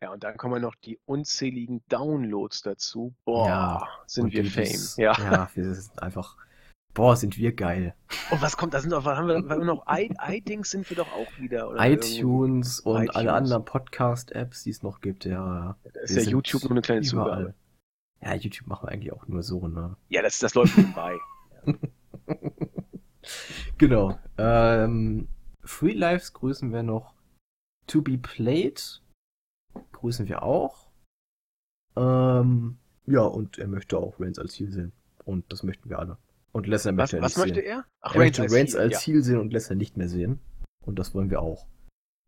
Ja, 0.03 0.11
und 0.11 0.23
dann 0.23 0.37
kommen 0.37 0.61
noch 0.61 0.75
die 0.75 0.99
unzähligen 1.05 1.81
Downloads 1.87 2.61
dazu. 2.61 3.15
Boah, 3.23 3.47
ja, 3.47 3.87
sind 4.05 4.33
wir 4.33 4.45
Fame. 4.45 4.79
ja. 4.97 5.13
ja, 5.17 5.49
wir 5.55 5.73
sind 5.73 6.01
einfach, 6.01 6.37
boah, 6.95 7.15
sind 7.15 7.37
wir 7.37 7.53
geil. 7.53 7.93
Und 8.31 8.41
was 8.41 8.57
kommt, 8.57 8.73
da 8.73 8.79
sind 8.79 8.89
doch, 8.89 9.05
haben 9.05 9.27
wir, 9.27 9.35
haben 9.35 9.47
wir 9.47 9.65
noch, 9.65 9.85
iDings 9.87 10.71
sind 10.71 10.89
wir 10.89 10.97
doch 10.97 11.11
auch 11.11 11.37
wieder. 11.37 11.69
Oder 11.69 11.91
iTunes 11.91 12.79
und 12.79 13.03
iTunes. 13.03 13.15
alle 13.15 13.33
anderen 13.33 13.65
Podcast-Apps, 13.65 14.63
die 14.63 14.71
es 14.71 14.81
noch 14.81 15.01
gibt, 15.01 15.25
ja. 15.25 15.77
Da 15.83 15.99
ist 15.99 16.15
ja 16.15 16.23
YouTube 16.23 16.63
nur 16.63 16.71
eine 16.71 16.81
kleine 16.81 17.03
Zugabe. 17.03 17.53
Ja, 18.21 18.33
YouTube 18.33 18.67
machen 18.67 18.87
wir 18.87 18.91
eigentlich 18.91 19.13
auch 19.13 19.27
nur 19.27 19.43
so, 19.43 19.67
ne? 19.67 19.95
Ja, 20.09 20.23
das, 20.23 20.39
das 20.39 20.55
läuft 20.55 20.75
nebenbei. 20.77 21.15
genau. 23.77 24.17
Ähm, 24.37 25.27
Free 25.63 25.93
Lives 25.93 26.33
grüßen 26.33 26.71
wir 26.71 26.81
noch. 26.81 27.13
To 27.87 28.01
be 28.01 28.17
played 28.17 29.03
grüßen 29.91 30.27
wir 30.27 30.41
auch. 30.41 30.89
Ähm, 31.95 32.77
ja, 33.05 33.21
und 33.21 33.59
er 33.59 33.67
möchte 33.67 33.97
auch 33.97 34.19
Reigns 34.19 34.39
als 34.39 34.53
Ziel 34.53 34.71
sehen. 34.71 34.93
Und 35.25 35.51
das 35.51 35.61
möchten 35.63 35.89
wir 35.89 35.99
alle. 35.99 36.17
Und 36.55 36.67
Lesnar 36.67 36.93
möchte 36.93 37.17
was, 37.19 37.19
er 37.19 37.19
nicht 37.19 37.35
was 37.35 37.45
möchte 37.45 37.59
er? 37.59 37.85
Ach, 37.99 38.15
er 38.15 38.21
Reigns 38.21 38.39
möchte 38.39 38.55
Reigns 38.55 38.75
als, 38.75 38.87
Ziel, 38.87 38.95
als 38.95 39.03
Ziel 39.03 39.23
sehen 39.23 39.39
und 39.39 39.51
Lesnar 39.51 39.75
nicht 39.75 39.97
mehr 39.97 40.07
sehen. 40.07 40.39
Und 40.85 40.97
das 40.97 41.13
wollen 41.13 41.29
wir 41.29 41.41
auch. 41.41 41.67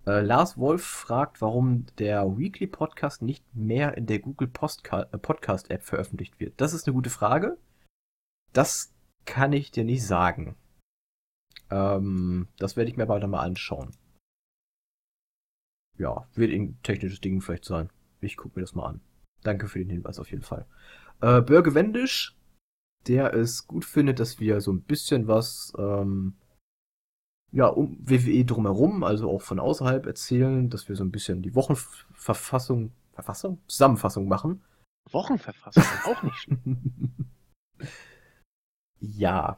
Äh, 0.06 0.20
Lars 0.20 0.58
Wolf 0.58 0.84
fragt, 0.84 1.40
warum 1.40 1.86
der 1.98 2.38
Weekly 2.38 2.68
Podcast 2.68 3.22
nicht 3.22 3.46
mehr 3.56 3.96
in 3.96 4.06
der 4.06 4.20
Google 4.20 4.50
Postka 4.50 5.04
äh, 5.14 5.18
Podcast 5.18 5.72
App 5.72 5.82
veröffentlicht 5.82 6.42
wird. 6.42 6.60
Das 6.60 6.74
ist 6.74 6.86
eine 6.88 6.94
gute 6.94 7.10
Frage. 7.10 7.58
Das 8.52 8.94
kann 9.24 9.54
ich 9.54 9.72
dir 9.72 9.86
nicht 9.86 10.06
sagen. 10.06 10.58
Ähm, 11.70 12.50
das 12.58 12.76
werde 12.76 12.92
ich 12.92 12.98
mir 12.98 13.04
aber 13.04 13.26
mal 13.28 13.46
anschauen. 13.46 13.96
Ja, 15.98 16.28
wird 16.34 16.52
ein 16.52 16.78
technisches 16.84 17.22
Ding 17.22 17.40
vielleicht 17.40 17.64
sein. 17.64 17.90
Ich 18.20 18.36
gucke 18.36 18.60
mir 18.60 18.66
das 18.66 18.76
mal 18.76 18.88
an. 18.88 19.02
Danke 19.44 19.70
für 19.70 19.80
den 19.80 19.90
Hinweis 19.90 20.20
auf 20.20 20.32
jeden 20.32 20.44
Fall. 20.44 20.66
Äh, 21.22 21.42
Börge 21.42 21.74
Wendisch, 21.76 22.37
der 23.08 23.34
es 23.34 23.68
gut 23.68 23.86
findet, 23.86 24.20
dass 24.20 24.40
wir 24.40 24.62
so 24.62 24.72
ein 24.72 24.82
bisschen 24.82 25.28
was 25.28 25.74
ähm, 25.78 26.36
ja, 27.52 27.68
um 27.68 27.98
WWE 28.00 28.46
drumherum, 28.46 29.04
also 29.04 29.30
auch 29.32 29.42
von 29.42 29.60
außerhalb 29.60 30.06
erzählen, 30.06 30.70
dass 30.70 30.90
wir 30.90 30.96
so 30.96 31.04
ein 31.04 31.12
bisschen 31.12 31.42
die 31.42 31.56
Wochenverfassung, 31.56 32.92
Verfassung? 33.14 33.62
Zusammenfassung 33.68 34.28
machen. 34.28 34.64
Wochenverfassung, 35.12 35.84
auch 36.06 36.24
nicht. 36.24 36.50
ja. 39.00 39.58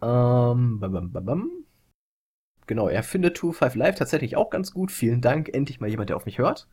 Ähm, 0.00 0.80
bam, 0.80 0.92
bam, 0.92 1.12
bam, 1.12 1.24
bam. 1.24 1.50
Genau, 2.66 2.88
er 2.88 3.02
findet 3.02 3.36
2-5 3.36 3.76
Live 3.76 3.96
tatsächlich 3.96 4.36
auch 4.36 4.48
ganz 4.48 4.72
gut. 4.72 4.90
Vielen 4.90 5.20
Dank, 5.20 5.50
endlich 5.54 5.80
mal 5.80 5.90
jemand, 5.90 6.08
der 6.08 6.16
auf 6.16 6.24
mich 6.24 6.38
hört. 6.38 6.66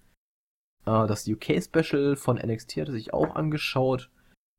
Äh, 0.86 1.06
das 1.08 1.28
UK-Special 1.28 2.16
von 2.16 2.38
NXT 2.38 2.78
hat 2.78 2.88
er 2.88 2.94
sich 2.94 3.14
auch 3.14 3.36
angeschaut. 3.36 4.10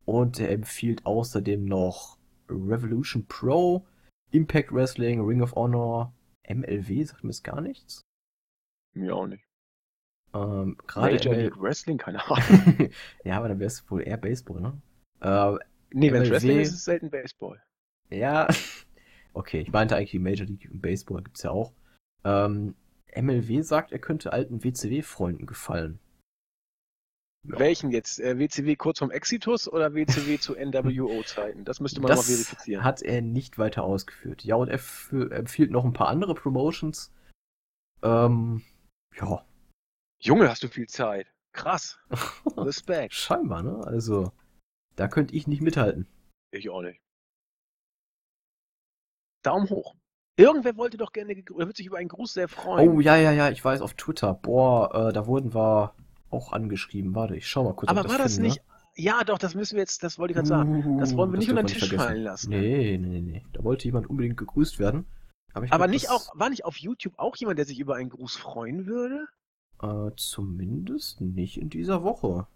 Und 0.04 0.40
er 0.40 0.50
empfiehlt 0.50 1.06
außerdem 1.06 1.64
noch 1.64 2.18
Revolution 2.48 3.26
Pro 3.26 3.86
Impact 4.32 4.72
Wrestling, 4.72 5.20
Ring 5.20 5.42
of 5.42 5.54
Honor, 5.54 6.12
MLW, 6.48 7.04
sagt 7.04 7.22
mir 7.22 7.30
das 7.30 7.42
gar 7.42 7.60
nichts? 7.60 8.00
Mir 8.94 9.14
auch 9.14 9.26
nicht. 9.26 9.44
Ähm, 10.34 10.76
gerade 10.86 11.14
Major 11.14 11.34
ML 11.34 11.52
Wrestling, 11.60 11.98
keine 11.98 12.24
Ahnung. 12.30 12.90
ja, 13.24 13.36
aber 13.36 13.48
dann 13.48 13.58
wäre 13.58 13.68
es 13.68 13.88
wohl 13.90 14.02
eher 14.02 14.16
Baseball, 14.16 14.60
ne? 14.60 14.80
Äh, 15.20 15.58
nee, 15.92 16.10
wenn 16.12 16.22
es 16.22 16.30
Wrestling 16.30 16.60
ist, 16.60 16.68
ist 16.68 16.74
es 16.74 16.84
selten 16.84 17.10
Baseball. 17.10 17.62
Ja, 18.10 18.48
okay, 19.34 19.60
ich 19.60 19.70
meinte 19.70 19.96
eigentlich 19.96 20.12
die 20.12 20.18
Major 20.18 20.46
League 20.46 20.68
Baseball 20.72 21.22
gibt's 21.22 21.42
ja 21.42 21.50
auch. 21.50 21.72
Ähm, 22.24 22.74
MLW 23.14 23.60
sagt, 23.60 23.92
er 23.92 23.98
könnte 23.98 24.32
alten 24.32 24.64
WCW-Freunden 24.64 25.46
gefallen. 25.46 25.98
Welchen 27.44 27.90
jetzt? 27.90 28.20
Äh, 28.20 28.38
WCW 28.38 28.76
kurz 28.76 29.00
vom 29.00 29.10
Exitus 29.10 29.68
oder 29.68 29.94
WCW 29.94 30.38
zu 30.38 30.54
NWO-Zeiten? 30.54 31.64
Das 31.64 31.80
müsste 31.80 32.00
man 32.00 32.08
das 32.08 32.18
mal 32.18 32.34
verifizieren. 32.34 32.84
Hat 32.84 33.02
er 33.02 33.20
nicht 33.20 33.58
weiter 33.58 33.82
ausgeführt. 33.82 34.44
Ja, 34.44 34.54
und 34.54 34.68
er 34.68 34.80
empfiehlt 35.32 35.72
noch 35.72 35.84
ein 35.84 35.92
paar 35.92 36.08
andere 36.08 36.34
Promotions. 36.34 37.12
Ähm, 38.02 38.62
ja. 39.16 39.44
Junge, 40.20 40.48
hast 40.48 40.62
du 40.62 40.68
viel 40.68 40.88
Zeit. 40.88 41.26
Krass. 41.52 41.98
Respekt. 42.56 43.12
Scheinbar, 43.14 43.62
ne? 43.64 43.80
Also, 43.86 44.32
da 44.94 45.08
könnte 45.08 45.34
ich 45.34 45.48
nicht 45.48 45.62
mithalten. 45.62 46.06
Ich 46.52 46.70
auch 46.70 46.82
nicht. 46.82 47.00
Daumen 49.42 49.68
hoch. 49.68 49.96
Irgendwer 50.36 50.76
wollte 50.76 50.96
doch 50.96 51.12
gerne, 51.12 51.32
er 51.32 51.66
wird 51.66 51.76
sich 51.76 51.86
über 51.86 51.98
einen 51.98 52.08
Gruß 52.08 52.32
sehr 52.32 52.48
freuen. 52.48 52.88
Oh, 52.88 53.00
ja, 53.00 53.16
ja, 53.16 53.32
ja, 53.32 53.50
ich 53.50 53.62
weiß, 53.62 53.82
auf 53.82 53.94
Twitter. 53.94 54.32
Boah, 54.32 55.08
äh, 55.08 55.12
da 55.12 55.26
wurden 55.26 55.54
wir 55.54 55.94
auch 56.32 56.52
angeschrieben. 56.52 57.14
Warte, 57.14 57.36
ich 57.36 57.46
schau 57.48 57.64
mal 57.64 57.74
kurz. 57.74 57.90
Aber 57.90 58.08
war 58.08 58.18
das, 58.18 58.34
finde, 58.34 58.48
nicht? 58.48 58.58
Ne? 58.58 58.72
Ja, 58.94 59.24
doch, 59.24 59.38
das 59.38 59.54
müssen 59.54 59.76
wir 59.76 59.80
jetzt, 59.80 60.02
das 60.02 60.18
wollte 60.18 60.32
ich 60.32 60.36
gerade 60.36 60.48
sagen. 60.48 60.98
Das 60.98 61.16
wollen 61.16 61.32
wir 61.32 61.38
nicht 61.38 61.48
unter 61.48 61.62
den 61.62 61.68
Tisch 61.68 61.88
vergessen. 61.88 62.08
fallen 62.08 62.22
lassen. 62.22 62.50
Nee, 62.50 62.98
nee, 62.98 63.20
nee. 63.20 63.44
Da 63.52 63.64
wollte 63.64 63.84
jemand 63.84 64.08
unbedingt 64.10 64.36
gegrüßt 64.36 64.78
werden. 64.78 65.06
Aber, 65.54 65.66
Aber 65.70 65.86
nicht 65.86 66.10
auch, 66.10 66.28
war 66.34 66.50
nicht 66.50 66.64
auf 66.64 66.76
YouTube 66.76 67.14
auch 67.18 67.36
jemand, 67.36 67.58
der 67.58 67.66
sich 67.66 67.78
über 67.78 67.96
einen 67.96 68.10
Gruß 68.10 68.36
freuen 68.36 68.86
würde? 68.86 69.26
Äh, 69.82 70.10
zumindest 70.16 71.20
nicht 71.20 71.58
in 71.58 71.70
dieser 71.70 72.02
Woche. 72.02 72.46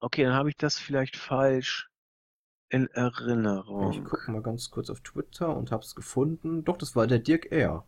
Okay, 0.00 0.24
dann 0.24 0.34
habe 0.34 0.48
ich 0.48 0.56
das 0.56 0.78
vielleicht 0.78 1.16
falsch 1.16 1.90
in 2.68 2.86
Erinnerung. 2.88 3.90
Ich 3.92 4.04
gucke 4.04 4.30
mal 4.30 4.42
ganz 4.42 4.70
kurz 4.70 4.90
auf 4.90 5.00
Twitter 5.00 5.56
und 5.56 5.72
hab's 5.72 5.94
gefunden. 5.94 6.64
Doch, 6.64 6.78
das 6.78 6.96
war 6.96 7.06
der 7.06 7.18
Dirk 7.18 7.50
R., 7.52 7.84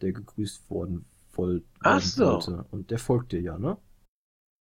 der 0.00 0.12
gegrüßt 0.12 0.68
worden 0.70 1.06
wollte. 1.32 1.66
Ach 1.80 2.00
so. 2.00 2.64
Und 2.70 2.90
der 2.90 2.98
folgt 2.98 3.32
dir 3.32 3.40
ja, 3.40 3.58
ne? 3.58 3.78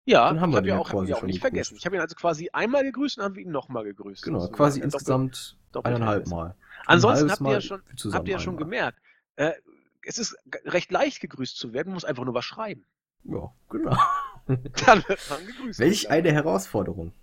Ja, 0.09 0.27
Dann 0.27 0.41
haben 0.41 0.49
ich 0.49 0.57
habe 0.57 0.67
ja 0.67 0.77
auch, 0.79 0.91
hab 0.91 1.03
ich 1.03 1.13
auch 1.13 1.21
nicht 1.21 1.35
gegrüßt. 1.35 1.39
vergessen. 1.39 1.75
Ich 1.77 1.85
habe 1.85 1.95
ihn 1.95 2.01
also 2.01 2.15
quasi 2.15 2.49
einmal 2.51 2.83
gegrüßt 2.83 3.19
und 3.19 3.23
haben 3.23 3.35
wir 3.35 3.43
ihn 3.43 3.51
nochmal 3.51 3.83
gegrüßt. 3.83 4.23
Genau, 4.23 4.39
also 4.39 4.51
quasi 4.51 4.79
insgesamt 4.79 5.55
doppelt, 5.71 5.95
eineinhalb 5.95 6.25
Mal. 6.25 6.55
Ansonsten 6.87 7.29
habt 7.29 7.41
ihr 7.41 7.51
ja 7.51 7.61
schon, 7.61 7.81
habt 8.11 8.27
ihr 8.27 8.31
ja 8.31 8.39
schon 8.39 8.57
gemerkt, 8.57 8.99
äh, 9.35 9.51
es 10.01 10.17
ist 10.17 10.35
recht 10.65 10.91
leicht 10.91 11.19
gegrüßt 11.19 11.55
zu 11.55 11.73
werden, 11.73 11.89
man 11.89 11.93
muss 11.93 12.05
einfach 12.05 12.25
nur 12.25 12.33
was 12.33 12.45
schreiben. 12.45 12.85
Ja, 13.23 13.53
genau. 13.69 13.95
Dann 14.47 15.07
wird 15.07 15.19
man 15.29 15.45
gegrüßt. 15.45 15.77
Welch 15.77 16.09
eine 16.09 16.31
Herausforderung. 16.31 17.13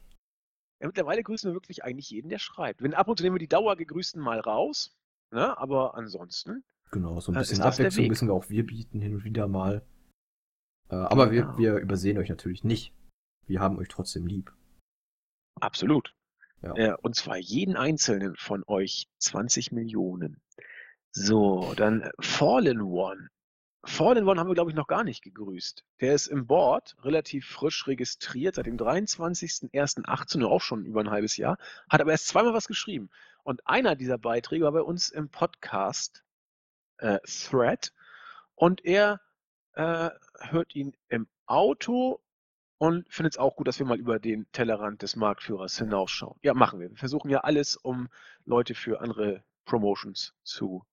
Ja, 0.78 0.86
mittlerweile 0.86 1.24
grüßen 1.24 1.50
wir 1.50 1.54
wirklich 1.54 1.82
eigentlich 1.82 2.10
jeden, 2.10 2.28
der 2.28 2.38
schreibt. 2.38 2.82
Wenn 2.82 2.94
ab 2.94 3.08
und 3.08 3.16
zu 3.18 3.24
nehmen 3.24 3.34
wir 3.34 3.40
die 3.40 3.48
Dauergegrüßten 3.48 4.22
mal 4.22 4.38
raus, 4.38 4.96
ne? 5.32 5.58
aber 5.58 5.96
ansonsten. 5.96 6.62
Genau, 6.92 7.18
so 7.18 7.32
ein 7.32 7.34
äh, 7.34 7.40
bisschen 7.40 7.62
Abwechslung 7.62 8.06
müssen 8.06 8.28
wir 8.28 8.34
auch 8.34 8.48
wir 8.48 8.64
bieten 8.64 9.00
hin 9.00 9.16
und 9.16 9.24
wieder 9.24 9.48
mal. 9.48 9.82
Äh, 10.90 10.96
aber 10.96 11.28
genau. 11.28 11.56
wir, 11.56 11.58
wir 11.58 11.76
übersehen 11.78 12.18
euch 12.18 12.28
natürlich 12.28 12.64
nicht. 12.64 12.92
Wir 13.46 13.60
haben 13.60 13.78
euch 13.78 13.88
trotzdem 13.88 14.26
lieb. 14.26 14.52
Absolut. 15.60 16.14
Ja. 16.62 16.74
Äh, 16.74 16.96
und 17.02 17.14
zwar 17.14 17.36
jeden 17.36 17.76
einzelnen 17.76 18.36
von 18.36 18.64
euch 18.66 19.08
20 19.18 19.72
Millionen. 19.72 20.40
So, 21.12 21.74
dann 21.76 22.10
Fallen 22.20 22.82
One. 22.82 23.28
Fallen 23.84 24.28
One 24.28 24.40
haben 24.40 24.48
wir, 24.48 24.54
glaube 24.54 24.70
ich, 24.70 24.76
noch 24.76 24.88
gar 24.88 25.04
nicht 25.04 25.22
gegrüßt. 25.22 25.84
Der 26.00 26.14
ist 26.14 26.26
im 26.26 26.46
Board 26.46 26.96
relativ 27.02 27.46
frisch 27.46 27.86
registriert, 27.86 28.56
seit 28.56 28.66
dem 28.66 28.76
23.01.18, 28.76 30.44
auch 30.44 30.60
schon 30.60 30.84
über 30.84 31.00
ein 31.00 31.10
halbes 31.10 31.36
Jahr, 31.36 31.56
hat 31.88 32.00
aber 32.00 32.10
erst 32.10 32.26
zweimal 32.26 32.52
was 32.52 32.66
geschrieben. 32.66 33.10
Und 33.44 33.66
einer 33.66 33.94
dieser 33.94 34.18
Beiträge 34.18 34.64
war 34.64 34.72
bei 34.72 34.82
uns 34.82 35.08
im 35.08 35.28
Podcast 35.28 36.24
äh, 36.98 37.18
Thread 37.24 37.92
und 38.56 38.84
er 38.84 39.20
äh, 39.77 40.11
hört 40.40 40.74
ihn 40.74 40.97
im 41.09 41.28
Auto 41.47 42.20
und 42.78 43.07
findet 43.09 43.35
es 43.35 43.39
auch 43.39 43.57
gut, 43.57 43.69
dass 43.69 43.78
wir 43.78 43.86
mal 43.86 43.98
über 43.98 44.19
den 44.19 44.51
Tellerrand 44.53 45.03
des 45.03 45.16
Marktführers 45.16 45.78
hinausschauen. 45.78 46.39
Ja, 46.43 46.55
machen 46.55 46.81
wir. 46.81 46.90
Wir 46.90 46.97
versuchen 46.97 47.31
ja 47.31 47.40
alles, 47.40 47.77
um 47.77 48.09
Leute 48.44 48.74
für 48.74 49.01
andere 49.01 49.44
Promotions 49.65 50.35
zu 50.43 50.85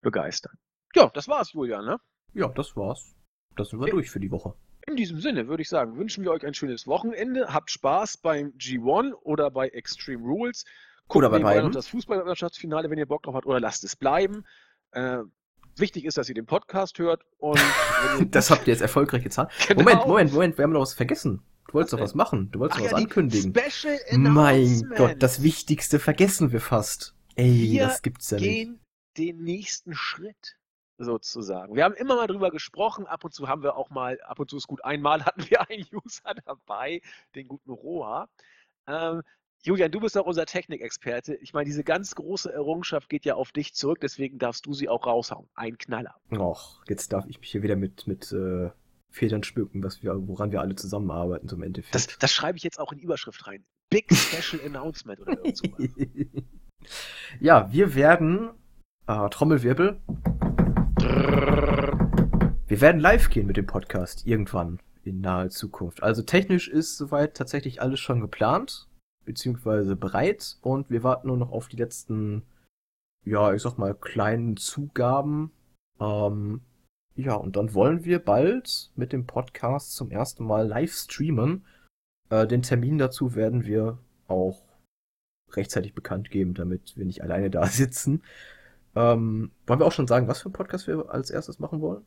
begeistern. 0.00 0.58
Ja, 0.94 1.10
das 1.14 1.28
war's, 1.28 1.52
Julian, 1.52 1.84
ne? 1.84 2.00
Ja, 2.34 2.48
das 2.48 2.76
war's. 2.76 3.14
Das 3.56 3.68
sind 3.68 3.80
wir 3.80 3.88
in, 3.88 3.94
durch 3.94 4.10
für 4.10 4.20
die 4.20 4.30
Woche. 4.30 4.54
In 4.86 4.96
diesem 4.96 5.20
Sinne 5.20 5.48
würde 5.48 5.62
ich 5.62 5.68
sagen, 5.68 5.96
wünschen 5.96 6.24
wir 6.24 6.30
euch 6.30 6.44
ein 6.44 6.54
schönes 6.54 6.86
Wochenende. 6.86 7.52
Habt 7.52 7.70
Spaß 7.70 8.18
beim 8.18 8.48
G1 8.58 9.14
oder 9.22 9.50
bei 9.50 9.68
Extreme 9.68 10.24
Rules. 10.24 10.64
Guckt 11.08 11.16
oder 11.24 11.30
bei 11.30 11.40
beiden. 11.40 11.72
das 11.72 11.88
Fußballmeisterschaftsfinale, 11.88 12.90
wenn 12.90 12.98
ihr 12.98 13.06
Bock 13.06 13.22
drauf 13.22 13.34
habt, 13.34 13.46
oder 13.46 13.60
lasst 13.60 13.84
es 13.84 13.96
bleiben. 13.96 14.44
Äh, 14.92 15.22
Wichtig 15.76 16.04
ist, 16.04 16.16
dass 16.16 16.28
ihr 16.28 16.34
den 16.34 16.46
Podcast 16.46 16.98
hört 16.98 17.24
und. 17.38 17.60
das 18.30 18.50
habt 18.50 18.66
ihr 18.66 18.72
jetzt 18.72 18.82
erfolgreich 18.82 19.22
getan. 19.22 19.48
Genau. 19.68 19.82
Moment, 19.82 20.06
Moment, 20.06 20.32
Moment, 20.32 20.58
wir 20.58 20.62
haben 20.62 20.72
noch 20.72 20.80
was 20.80 20.94
vergessen. 20.94 21.42
Du 21.68 21.74
wolltest 21.74 21.94
was 21.94 21.98
doch 21.98 22.04
was 22.04 22.14
machen. 22.14 22.50
Du 22.52 22.60
wolltest 22.60 22.78
Ach, 22.78 22.84
doch 22.84 22.92
was 22.92 23.00
ja, 23.00 23.04
ankündigen. 23.04 23.54
Special 23.54 23.98
mein 24.18 24.92
Gott, 24.96 25.16
das 25.18 25.42
Wichtigste 25.42 25.98
vergessen 25.98 26.52
wir 26.52 26.60
fast. 26.60 27.14
Ey, 27.36 27.70
wir 27.72 27.86
das 27.86 28.02
gibt's 28.02 28.30
ja 28.30 28.38
nicht. 28.38 28.46
Wir 28.46 28.52
gehen 28.52 28.80
den 29.16 29.42
nächsten 29.42 29.94
Schritt 29.94 30.56
sozusagen. 30.98 31.74
Wir 31.74 31.84
haben 31.84 31.94
immer 31.94 32.16
mal 32.16 32.26
drüber 32.26 32.50
gesprochen, 32.50 33.06
ab 33.06 33.24
und 33.24 33.34
zu 33.34 33.48
haben 33.48 33.62
wir 33.62 33.76
auch 33.76 33.90
mal, 33.90 34.20
ab 34.22 34.38
und 34.38 34.50
zu 34.50 34.56
ist 34.56 34.68
gut, 34.68 34.84
einmal 34.84 35.24
hatten 35.24 35.48
wir 35.48 35.68
einen 35.68 35.86
User 35.92 36.34
dabei, 36.44 37.00
den 37.34 37.48
guten 37.48 37.70
Roha. 37.70 38.28
Ähm, 38.86 39.22
Julian, 39.66 39.90
du 39.90 40.00
bist 40.00 40.18
auch 40.18 40.26
unser 40.26 40.44
Technikexperte. 40.44 41.36
Ich 41.36 41.54
meine, 41.54 41.64
diese 41.64 41.84
ganz 41.84 42.14
große 42.14 42.52
Errungenschaft 42.52 43.08
geht 43.08 43.24
ja 43.24 43.34
auf 43.34 43.50
dich 43.50 43.72
zurück, 43.72 43.98
deswegen 44.02 44.38
darfst 44.38 44.66
du 44.66 44.74
sie 44.74 44.90
auch 44.90 45.06
raushauen. 45.06 45.48
Ein 45.54 45.78
Knaller. 45.78 46.14
Och, 46.30 46.82
jetzt 46.86 47.14
darf 47.14 47.24
ich 47.28 47.40
mich 47.40 47.50
hier 47.50 47.62
wieder 47.62 47.74
mit, 47.74 48.06
mit 48.06 48.30
äh, 48.32 48.68
Federn 49.10 49.42
schmücken, 49.42 49.82
was 49.82 50.02
wir, 50.02 50.12
woran 50.28 50.52
wir 50.52 50.60
alle 50.60 50.74
zusammenarbeiten, 50.74 51.48
zum 51.48 51.62
Endeffekt. 51.62 51.94
Das, 51.94 52.18
das 52.18 52.30
schreibe 52.30 52.58
ich 52.58 52.62
jetzt 52.62 52.78
auch 52.78 52.92
in 52.92 52.98
die 52.98 53.04
Überschrift 53.04 53.46
rein. 53.46 53.64
Big 53.88 54.14
Special 54.14 54.60
Announcement 54.66 55.20
oder 55.20 55.42
irgendwas. 55.42 56.12
ja, 57.40 57.72
wir 57.72 57.94
werden, 57.94 58.50
äh, 59.06 59.30
Trommelwirbel, 59.30 59.98
wir 62.66 62.80
werden 62.82 63.00
live 63.00 63.30
gehen 63.30 63.46
mit 63.46 63.56
dem 63.56 63.66
Podcast 63.66 64.26
irgendwann 64.26 64.78
in 65.04 65.22
naher 65.22 65.48
Zukunft. 65.48 66.02
Also 66.02 66.20
technisch 66.20 66.68
ist 66.68 66.98
soweit 66.98 67.34
tatsächlich 67.34 67.80
alles 67.80 68.00
schon 68.00 68.20
geplant 68.20 68.88
beziehungsweise 69.24 69.96
bereit 69.96 70.58
und 70.62 70.90
wir 70.90 71.02
warten 71.02 71.28
nur 71.28 71.36
noch 71.36 71.52
auf 71.52 71.68
die 71.68 71.76
letzten, 71.76 72.42
ja, 73.24 73.52
ich 73.52 73.62
sag 73.62 73.78
mal, 73.78 73.94
kleinen 73.94 74.56
Zugaben. 74.56 75.50
Ähm, 76.00 76.60
ja, 77.16 77.34
und 77.34 77.56
dann 77.56 77.74
wollen 77.74 78.04
wir 78.04 78.18
bald 78.18 78.90
mit 78.96 79.12
dem 79.12 79.26
Podcast 79.26 79.94
zum 79.94 80.10
ersten 80.10 80.44
Mal 80.44 80.66
live 80.66 80.92
streamen. 80.92 81.64
Äh, 82.30 82.46
den 82.46 82.62
Termin 82.62 82.98
dazu 82.98 83.34
werden 83.34 83.64
wir 83.64 83.98
auch 84.26 84.62
rechtzeitig 85.52 85.94
bekannt 85.94 86.30
geben, 86.30 86.54
damit 86.54 86.96
wir 86.96 87.04
nicht 87.04 87.22
alleine 87.22 87.50
da 87.50 87.66
sitzen. 87.66 88.22
Ähm, 88.96 89.50
wollen 89.66 89.80
wir 89.80 89.86
auch 89.86 89.92
schon 89.92 90.06
sagen, 90.06 90.28
was 90.28 90.42
für 90.42 90.46
einen 90.46 90.54
Podcast 90.54 90.86
wir 90.86 91.10
als 91.10 91.30
erstes 91.30 91.58
machen 91.58 91.80
wollen? 91.80 92.04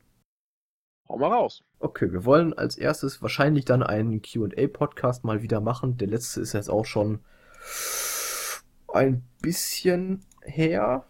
Hau 1.10 1.18
mal 1.18 1.32
raus. 1.32 1.64
Okay, 1.80 2.12
wir 2.12 2.26
wollen 2.26 2.54
als 2.54 2.78
erstes 2.78 3.22
wahrscheinlich 3.22 3.66
dann 3.66 3.82
einen 3.82 4.22
QA-Podcast 4.22 5.24
mal 5.24 5.42
wieder 5.42 5.62
machen. 5.62 5.98
Der 5.98 6.08
letzte 6.08 6.42
ist 6.42 6.54
jetzt 6.54 6.70
auch 6.70 6.86
schon 6.86 7.20
ein 8.88 9.24
bisschen 9.42 10.26
her, 10.42 11.06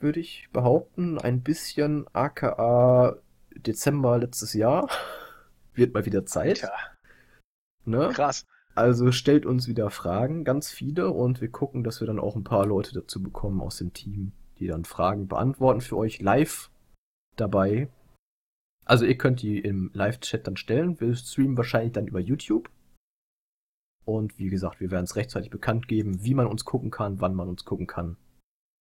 würde 0.00 0.20
ich 0.20 0.48
behaupten. 0.52 1.18
Ein 1.18 1.42
bisschen 1.42 2.06
aka 2.12 3.16
Dezember 3.56 4.18
letztes 4.18 4.54
Jahr. 4.54 4.88
Wird 5.74 5.94
mal 5.94 6.06
wieder 6.06 6.26
Zeit. 6.26 6.62
Ja. 6.62 6.72
Ne? 7.84 8.10
Krass. 8.12 8.44
Also 8.74 9.12
stellt 9.12 9.46
uns 9.46 9.68
wieder 9.68 9.90
Fragen, 9.90 10.44
ganz 10.44 10.70
viele, 10.70 11.10
und 11.10 11.40
wir 11.40 11.48
gucken, 11.48 11.84
dass 11.84 12.00
wir 12.00 12.06
dann 12.06 12.18
auch 12.18 12.34
ein 12.34 12.44
paar 12.44 12.66
Leute 12.66 12.92
dazu 12.92 13.22
bekommen 13.22 13.60
aus 13.60 13.76
dem 13.76 13.92
Team, 13.92 14.32
die 14.58 14.66
dann 14.66 14.84
Fragen 14.84 15.28
beantworten 15.28 15.80
für 15.80 15.96
euch 15.96 16.20
live 16.20 16.70
dabei. 17.36 17.88
Also 18.84 19.04
ihr 19.04 19.16
könnt 19.16 19.42
die 19.42 19.58
im 19.58 19.90
Live-Chat 19.94 20.46
dann 20.46 20.56
stellen. 20.56 21.00
Wir 21.00 21.14
streamen 21.14 21.56
wahrscheinlich 21.56 21.92
dann 21.92 22.06
über 22.06 22.20
YouTube. 22.20 22.70
Und 24.04 24.38
wie 24.38 24.50
gesagt, 24.50 24.80
wir 24.80 24.90
werden 24.90 25.04
es 25.04 25.16
rechtzeitig 25.16 25.50
bekannt 25.50 25.88
geben, 25.88 26.22
wie 26.22 26.34
man 26.34 26.46
uns 26.46 26.64
gucken 26.64 26.90
kann, 26.90 27.20
wann 27.20 27.34
man 27.34 27.48
uns 27.48 27.64
gucken 27.64 27.86
kann 27.86 28.18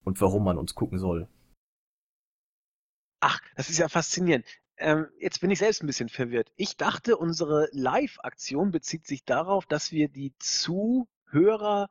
und 0.04 0.20
warum 0.20 0.44
man 0.44 0.58
uns 0.58 0.76
gucken 0.76 1.00
soll. 1.00 1.30
Ach, 3.22 3.40
das 3.56 3.70
ist 3.70 3.78
ja 3.78 3.88
faszinierend. 3.88 4.46
Ähm, 4.76 5.08
jetzt 5.20 5.40
bin 5.40 5.50
ich 5.50 5.60
selbst 5.60 5.82
ein 5.82 5.88
bisschen 5.88 6.10
verwirrt. 6.10 6.52
Ich 6.58 6.76
dachte, 6.76 7.16
unsere 7.16 7.70
Live-Aktion 7.72 8.72
bezieht 8.72 9.08
sich 9.08 9.24
darauf, 9.24 9.66
dass 9.66 9.94
wir 9.94 10.10
die 10.10 10.34
Zuhörer 10.40 11.88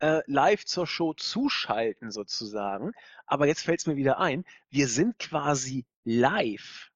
äh, 0.00 0.20
live 0.26 0.66
zur 0.66 0.86
Show 0.86 1.14
zuschalten 1.14 2.10
sozusagen. 2.10 2.92
Aber 3.24 3.46
jetzt 3.46 3.62
fällt 3.62 3.80
es 3.80 3.86
mir 3.86 3.96
wieder 3.96 4.18
ein, 4.18 4.44
wir 4.68 4.88
sind 4.88 5.18
quasi 5.18 5.86
live. 6.04 6.90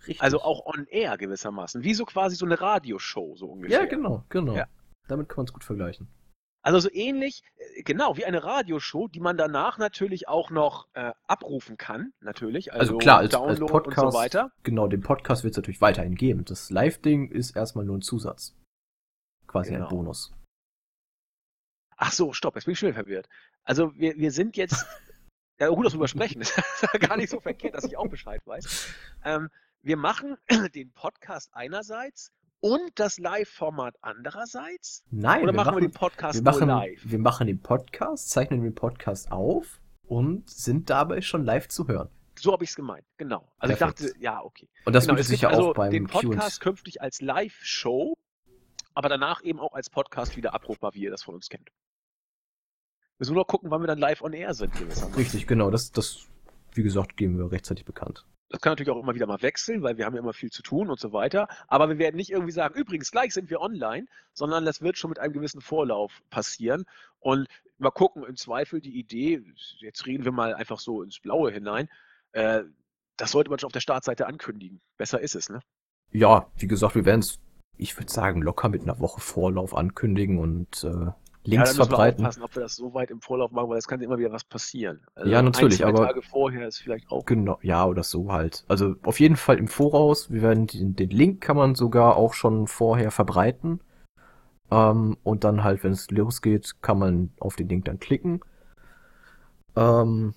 Richtig. 0.00 0.22
Also 0.22 0.40
auch 0.40 0.64
on 0.66 0.86
air 0.86 1.16
gewissermaßen. 1.18 1.82
Wie 1.82 1.94
so 1.94 2.04
quasi 2.04 2.36
so 2.36 2.46
eine 2.46 2.60
Radioshow, 2.60 3.36
so 3.36 3.46
ungefähr. 3.46 3.80
Ja, 3.80 3.86
genau, 3.86 4.24
genau. 4.28 4.54
Ja. 4.54 4.66
Damit 5.08 5.28
kann 5.28 5.38
man 5.38 5.46
es 5.46 5.52
gut 5.52 5.64
vergleichen. 5.64 6.08
Also 6.62 6.78
so 6.78 6.90
ähnlich, 6.92 7.42
äh, 7.56 7.82
genau, 7.82 8.16
wie 8.16 8.24
eine 8.24 8.44
Radioshow, 8.44 9.08
die 9.08 9.20
man 9.20 9.36
danach 9.36 9.78
natürlich 9.78 10.28
auch 10.28 10.50
noch 10.50 10.88
äh, 10.92 11.12
abrufen 11.26 11.76
kann, 11.76 12.12
natürlich. 12.20 12.72
Also, 12.72 12.94
also 12.94 12.98
klar, 12.98 13.18
als, 13.18 13.34
als 13.34 13.60
Podcast, 13.60 14.04
und 14.04 14.12
so 14.12 14.18
weiter. 14.18 14.52
Genau, 14.62 14.86
den 14.86 15.00
Podcast 15.00 15.42
wird 15.42 15.52
es 15.52 15.56
natürlich 15.56 15.80
weiterhin 15.80 16.14
geben. 16.14 16.44
Das 16.44 16.70
Live-Ding 16.70 17.30
ist 17.30 17.56
erstmal 17.56 17.84
nur 17.84 17.98
ein 17.98 18.02
Zusatz. 18.02 18.54
Quasi 19.46 19.72
genau. 19.72 19.86
ein 19.86 19.90
Bonus. 19.90 20.32
Ach 21.96 22.12
so, 22.12 22.32
stopp, 22.32 22.54
jetzt 22.54 22.64
bin 22.64 22.72
ich 22.72 22.78
schon 22.78 22.94
verwirrt. 22.94 23.28
Also 23.64 23.94
wir, 23.96 24.16
wir 24.16 24.30
sind 24.30 24.56
jetzt, 24.56 24.86
ja 25.58 25.68
gut, 25.68 25.86
dass 25.86 25.98
wir 25.98 26.08
sprechen, 26.08 26.40
das 26.40 26.56
ist 26.82 27.00
gar 27.00 27.16
nicht 27.16 27.30
so 27.30 27.40
verkehrt, 27.40 27.74
dass 27.74 27.84
ich 27.84 27.96
auch 27.96 28.08
Bescheid 28.08 28.40
weiß. 28.44 28.94
Ähm, 29.24 29.48
wir 29.82 29.96
machen 29.96 30.36
den 30.74 30.92
Podcast 30.92 31.50
einerseits 31.52 32.32
und 32.60 32.92
das 32.96 33.18
Live-Format 33.18 33.96
andererseits? 34.02 35.04
Nein. 35.10 35.42
Oder 35.42 35.52
machen, 35.52 35.66
machen 35.66 35.76
wir 35.76 35.88
den 35.88 35.94
Podcast 35.94 36.38
wir 36.38 36.42
machen, 36.42 36.68
live? 36.68 37.00
Wir 37.02 37.18
machen 37.18 37.46
den 37.46 37.62
Podcast, 37.62 38.30
zeichnen 38.30 38.62
den 38.62 38.74
Podcast 38.74 39.32
auf 39.32 39.80
und 40.02 40.50
sind 40.50 40.90
dabei 40.90 41.22
schon 41.22 41.44
live 41.44 41.68
zu 41.68 41.88
hören. 41.88 42.10
So 42.38 42.52
habe 42.52 42.64
ich 42.64 42.70
es 42.70 42.76
gemeint, 42.76 43.04
genau. 43.16 43.52
Also 43.58 43.74
Perfekt. 43.74 44.00
ich 44.00 44.06
dachte, 44.06 44.20
ja, 44.22 44.42
okay. 44.42 44.68
Und 44.84 44.94
das 44.94 45.04
genau, 45.04 45.14
würde 45.14 45.24
sich 45.24 45.42
ja 45.42 45.48
also 45.48 45.70
auch 45.70 45.74
beim 45.74 45.90
den 45.90 46.06
Podcast 46.06 46.60
künftig 46.60 47.00
als 47.02 47.20
Live-Show, 47.20 48.16
aber 48.94 49.08
danach 49.08 49.42
eben 49.42 49.60
auch 49.60 49.72
als 49.74 49.90
Podcast 49.90 50.36
wieder 50.36 50.54
abrufbar, 50.54 50.94
wie 50.94 51.00
ihr 51.00 51.10
das 51.10 51.22
von 51.22 51.34
uns 51.34 51.48
kennt. 51.48 51.68
Wir 51.68 53.24
müssen 53.24 53.34
nur 53.34 53.46
gucken, 53.46 53.70
wann 53.70 53.82
wir 53.82 53.86
dann 53.86 53.98
live 53.98 54.22
on 54.22 54.32
air 54.32 54.54
sind. 54.54 54.72
Richtig, 55.16 55.46
genau. 55.46 55.70
Das, 55.70 55.92
das, 55.92 56.28
wie 56.72 56.82
gesagt, 56.82 57.16
geben 57.18 57.38
wir 57.38 57.52
rechtzeitig 57.52 57.84
bekannt. 57.84 58.24
Das 58.50 58.60
kann 58.60 58.72
natürlich 58.72 58.90
auch 58.90 59.00
immer 59.00 59.14
wieder 59.14 59.28
mal 59.28 59.40
wechseln, 59.42 59.82
weil 59.82 59.96
wir 59.96 60.04
haben 60.04 60.14
ja 60.14 60.20
immer 60.20 60.32
viel 60.32 60.50
zu 60.50 60.62
tun 60.62 60.90
und 60.90 60.98
so 60.98 61.12
weiter. 61.12 61.46
Aber 61.68 61.88
wir 61.88 61.98
werden 61.98 62.16
nicht 62.16 62.30
irgendwie 62.30 62.52
sagen, 62.52 62.74
übrigens, 62.74 63.12
gleich 63.12 63.32
sind 63.32 63.48
wir 63.48 63.60
online, 63.60 64.06
sondern 64.32 64.64
das 64.64 64.82
wird 64.82 64.98
schon 64.98 65.10
mit 65.10 65.20
einem 65.20 65.32
gewissen 65.32 65.60
Vorlauf 65.60 66.20
passieren. 66.30 66.84
Und 67.20 67.46
mal 67.78 67.90
gucken, 67.90 68.24
im 68.24 68.36
Zweifel 68.36 68.80
die 68.80 68.98
Idee, 68.98 69.44
jetzt 69.78 70.04
reden 70.04 70.24
wir 70.24 70.32
mal 70.32 70.52
einfach 70.54 70.80
so 70.80 71.02
ins 71.02 71.20
Blaue 71.20 71.52
hinein, 71.52 71.88
äh, 72.32 72.64
das 73.16 73.30
sollte 73.30 73.50
man 73.50 73.58
schon 73.60 73.68
auf 73.68 73.72
der 73.72 73.80
Startseite 73.80 74.26
ankündigen. 74.26 74.80
Besser 74.96 75.20
ist 75.20 75.36
es, 75.36 75.48
ne? 75.48 75.60
Ja, 76.10 76.50
wie 76.56 76.66
gesagt, 76.66 76.96
wir 76.96 77.04
werden 77.04 77.20
es, 77.20 77.38
ich 77.76 77.96
würde 77.96 78.10
sagen, 78.10 78.42
locker 78.42 78.68
mit 78.68 78.82
einer 78.82 78.98
Woche 78.98 79.20
Vorlauf 79.20 79.76
ankündigen 79.76 80.38
und 80.38 80.82
äh, 80.82 81.12
Links 81.50 81.76
ja, 81.76 81.84
verbreiten. 81.84 82.20
Wir 82.20 82.28
aufpassen, 82.28 82.42
ob 82.42 82.54
wir 82.54 82.62
das 82.62 82.76
so 82.76 82.94
weit 82.94 83.10
im 83.10 83.20
Vorlauf 83.20 83.50
machen, 83.50 83.68
weil 83.68 83.78
es 83.78 83.88
kann 83.88 84.00
immer 84.00 84.18
wieder 84.18 84.32
was 84.32 84.44
passieren. 84.44 85.00
Also 85.14 85.30
ja, 85.30 85.42
natürlich, 85.42 85.84
ein, 85.84 85.94
aber 85.94 86.06
Tage 86.06 86.22
vorher 86.22 86.68
ist 86.68 86.78
vielleicht 86.78 87.10
auch. 87.10 87.24
Genau, 87.26 87.58
ja, 87.62 87.84
oder 87.86 88.02
so 88.02 88.32
halt. 88.32 88.64
Also 88.68 88.94
auf 89.02 89.20
jeden 89.20 89.36
Fall 89.36 89.58
im 89.58 89.68
Voraus. 89.68 90.30
Wir 90.30 90.42
werden 90.42 90.66
den, 90.66 90.96
den 90.96 91.10
Link 91.10 91.40
kann 91.40 91.56
man 91.56 91.74
sogar 91.74 92.16
auch 92.16 92.34
schon 92.34 92.66
vorher 92.66 93.10
verbreiten. 93.10 93.80
Ähm, 94.70 95.16
und 95.22 95.44
dann 95.44 95.64
halt, 95.64 95.82
wenn 95.84 95.92
es 95.92 96.10
losgeht, 96.10 96.76
kann 96.80 96.98
man 96.98 97.30
auf 97.40 97.56
den 97.56 97.68
Link 97.68 97.84
dann 97.86 97.98
klicken. 97.98 98.40
Ähm, 99.76 100.34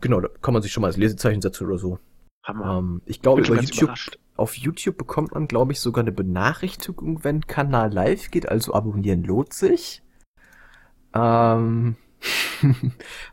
genau, 0.00 0.20
da 0.20 0.28
kann 0.40 0.54
man 0.54 0.62
sich 0.62 0.72
schon 0.72 0.80
mal 0.80 0.88
als 0.88 0.96
Lesezeichen 0.96 1.42
setzen 1.42 1.66
oder 1.66 1.78
so. 1.78 1.98
Hammer. 2.44 2.78
Ähm, 2.78 3.02
ich 3.04 3.20
glaube, 3.20 3.42
über 3.42 3.60
YouTube, 3.60 3.94
auf 4.36 4.54
YouTube 4.54 4.96
bekommt 4.96 5.32
man, 5.34 5.48
glaube 5.48 5.72
ich, 5.72 5.80
sogar 5.80 6.02
eine 6.02 6.12
Benachrichtigung, 6.12 7.24
wenn 7.24 7.46
Kanal 7.46 7.92
live 7.92 8.30
geht, 8.30 8.48
also 8.48 8.72
abonnieren 8.72 9.24
lohnt 9.24 9.52
sich. 9.52 10.02
Ähm, 11.14 11.96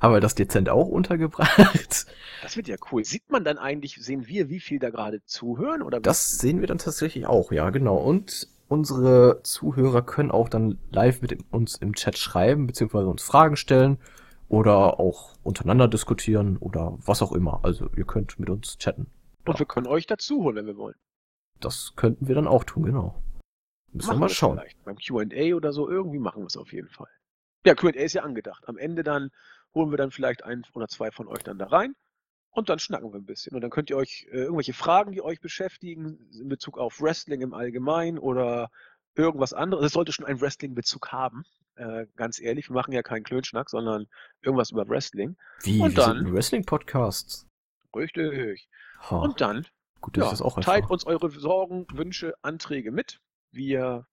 haben 0.02 0.14
wir 0.14 0.20
das 0.20 0.36
dezent 0.36 0.70
auch 0.70 0.88
untergebracht. 0.88 2.06
Das 2.42 2.58
wird 2.58 2.68
ja 2.68 2.76
cool. 2.92 3.04
Sieht 3.04 3.30
man 3.30 3.44
dann 3.44 3.58
eigentlich, 3.58 3.96
sehen 3.96 4.28
wir, 4.28 4.50
wie 4.50 4.60
viel 4.60 4.80
da 4.80 4.90
gerade 4.90 5.24
zuhören? 5.26 5.82
Oder 5.82 6.00
das 6.00 6.38
sehen 6.38 6.62
wir 6.62 6.68
dann 6.68 6.78
tatsächlich 6.78 7.26
auch, 7.26 7.52
ja, 7.52 7.70
genau. 7.72 7.98
Und 7.98 8.48
unsere 8.68 9.42
Zuhörer 9.44 10.02
können 10.04 10.32
auch 10.32 10.50
dann 10.50 10.78
live 10.92 11.22
mit 11.22 11.38
uns 11.52 11.76
im 11.76 11.94
Chat 11.96 12.18
schreiben, 12.18 12.68
beziehungsweise 12.68 13.08
uns 13.08 13.24
Fragen 13.24 13.56
stellen 13.56 13.98
oder 14.48 15.00
auch 15.00 15.36
untereinander 15.44 15.88
diskutieren 15.88 16.58
oder 16.58 16.98
was 17.04 17.22
auch 17.22 17.32
immer. 17.32 17.62
Also 17.64 17.90
ihr 17.96 18.06
könnt 18.06 18.40
mit 18.40 18.50
uns 18.50 18.78
chatten. 18.78 19.08
Und 19.46 19.54
ja. 19.54 19.60
wir 19.60 19.66
können 19.66 19.88
euch 19.88 20.08
dazu 20.08 20.44
holen, 20.44 20.56
wenn 20.56 20.68
wir 20.68 20.78
wollen. 20.78 20.96
Das 21.60 21.94
könnten 21.96 22.28
wir 22.28 22.36
dann 22.36 22.48
auch 22.48 22.64
tun, 22.64 22.84
genau. 22.84 23.16
Müssen 23.92 24.08
machen 24.08 24.18
wir 24.18 24.22
mal 24.22 24.30
schauen. 24.30 24.58
Vielleicht. 24.58 24.84
Beim 24.84 24.98
QA 24.98 25.56
oder 25.56 25.72
so, 25.72 25.90
irgendwie 25.90 26.20
machen 26.20 26.42
wir 26.44 26.48
es 26.48 26.58
auf 26.58 26.74
jeden 26.74 26.90
Fall. 26.90 27.08
Ja, 27.66 27.76
QA 27.76 27.90
ist 27.90 28.14
ja 28.14 28.24
angedacht. 28.24 28.68
Am 28.68 28.78
Ende 28.78 29.04
dann 29.04 29.32
holen 29.74 29.92
wir 29.92 29.98
dann 29.98 30.12
vielleicht 30.12 30.44
ein 30.44 30.64
oder 30.74 30.88
zwei 30.88 31.12
von 31.12 31.28
euch 31.28 31.44
dann 31.44 31.58
da 31.58 31.68
rein 31.68 31.96
und 32.52 32.70
dann 32.70 32.80
schnacken 32.80 33.12
wir 33.12 33.20
ein 33.20 33.26
bisschen. 33.26 33.54
Und 33.56 33.62
dann 33.62 33.70
könnt 33.70 33.90
ihr 33.90 33.98
euch 33.98 34.28
äh, 34.32 34.44
irgendwelche 34.44 34.74
Fragen, 34.74 35.12
die 35.12 35.22
euch 35.22 35.42
beschäftigen, 35.42 36.30
in 36.32 36.48
Bezug 36.48 36.78
auf 36.78 37.02
Wrestling 37.02 37.42
im 37.42 37.54
Allgemeinen 37.54 38.18
oder 38.18 38.70
irgendwas 39.16 39.54
anderes. 39.54 39.88
Es 39.88 39.94
sollte 39.94 40.14
schon 40.14 40.26
einen 40.26 40.40
Wrestling-Bezug 40.40 41.12
haben. 41.12 41.44
Äh, 41.76 42.06
ganz 42.16 42.40
ehrlich, 42.40 42.70
wir 42.70 42.74
machen 42.74 42.94
ja 42.94 43.04
keinen 43.04 43.24
Klönschnack, 43.24 43.70
sondern 43.70 44.08
irgendwas 44.42 44.72
über 44.72 44.88
Wrestling. 44.88 45.36
Wie? 45.64 45.82
Und 45.82 45.98
dann, 45.98 46.18
sind 46.18 46.28
ein 46.28 46.34
Wrestling-Podcast. 46.34 47.48
Richtig. 47.94 48.70
Ha. 49.10 49.18
Und 49.18 49.42
dann 49.42 49.66
Gut, 50.02 50.18
ja, 50.18 50.32
teilt 50.62 50.90
uns 50.90 51.06
eure 51.06 51.32
Sorgen, 51.32 51.88
Wünsche, 51.92 52.36
Anträge 52.44 52.92
mit. 52.92 53.20
Wir 53.52 54.06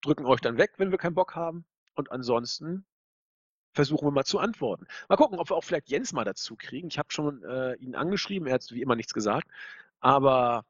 drücken 0.00 0.24
euch 0.24 0.40
dann 0.40 0.56
weg, 0.56 0.72
wenn 0.78 0.90
wir 0.90 0.98
keinen 0.98 1.14
Bock 1.14 1.34
haben. 1.34 1.66
Und 1.96 2.12
ansonsten 2.12 2.86
versuchen 3.72 4.06
wir 4.06 4.12
mal 4.12 4.24
zu 4.24 4.38
antworten. 4.38 4.86
Mal 5.08 5.16
gucken, 5.16 5.38
ob 5.38 5.50
wir 5.50 5.56
auch 5.56 5.64
vielleicht 5.64 5.90
Jens 5.90 6.12
mal 6.12 6.24
dazu 6.24 6.56
kriegen. 6.56 6.88
Ich 6.88 6.98
habe 6.98 7.12
schon 7.12 7.42
äh, 7.42 7.74
ihn 7.74 7.94
angeschrieben, 7.94 8.46
er 8.46 8.54
hat 8.54 8.70
wie 8.70 8.82
immer 8.82 8.96
nichts 8.96 9.12
gesagt. 9.12 9.48
Aber 10.00 10.64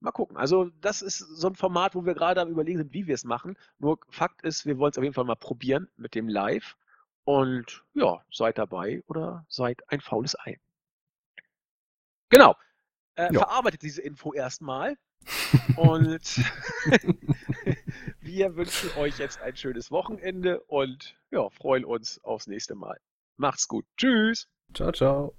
mal 0.00 0.12
gucken. 0.12 0.36
Also, 0.36 0.70
das 0.80 1.02
ist 1.02 1.18
so 1.18 1.48
ein 1.48 1.54
Format, 1.54 1.94
wo 1.94 2.04
wir 2.04 2.14
gerade 2.14 2.40
am 2.40 2.50
Überlegen 2.50 2.78
sind, 2.78 2.92
wie 2.92 3.06
wir 3.06 3.14
es 3.14 3.24
machen. 3.24 3.56
Nur 3.78 4.00
Fakt 4.10 4.42
ist, 4.42 4.66
wir 4.66 4.78
wollen 4.78 4.90
es 4.90 4.98
auf 4.98 5.04
jeden 5.04 5.14
Fall 5.14 5.24
mal 5.24 5.36
probieren 5.36 5.88
mit 5.96 6.14
dem 6.14 6.28
Live. 6.28 6.76
Und 7.24 7.84
ja, 7.94 8.20
seid 8.30 8.58
dabei 8.58 9.02
oder 9.06 9.46
seid 9.48 9.88
ein 9.88 10.00
faules 10.00 10.36
Ei. 10.40 10.58
Genau. 12.30 12.56
Äh, 13.14 13.32
ja. 13.32 13.40
Verarbeitet 13.40 13.82
diese 13.82 14.02
Info 14.02 14.32
erstmal. 14.32 14.96
Und 15.76 16.22
wir 18.20 18.56
wünschen 18.56 18.90
euch 18.98 19.18
jetzt 19.18 19.40
ein 19.40 19.56
schönes 19.56 19.90
Wochenende 19.90 20.60
und 20.62 21.16
ja, 21.30 21.48
freuen 21.50 21.84
uns 21.84 22.22
aufs 22.24 22.46
nächste 22.46 22.74
Mal. 22.74 22.98
Macht's 23.36 23.68
gut. 23.68 23.84
Tschüss. 23.96 24.48
Ciao, 24.74 24.92
ciao. 24.92 25.34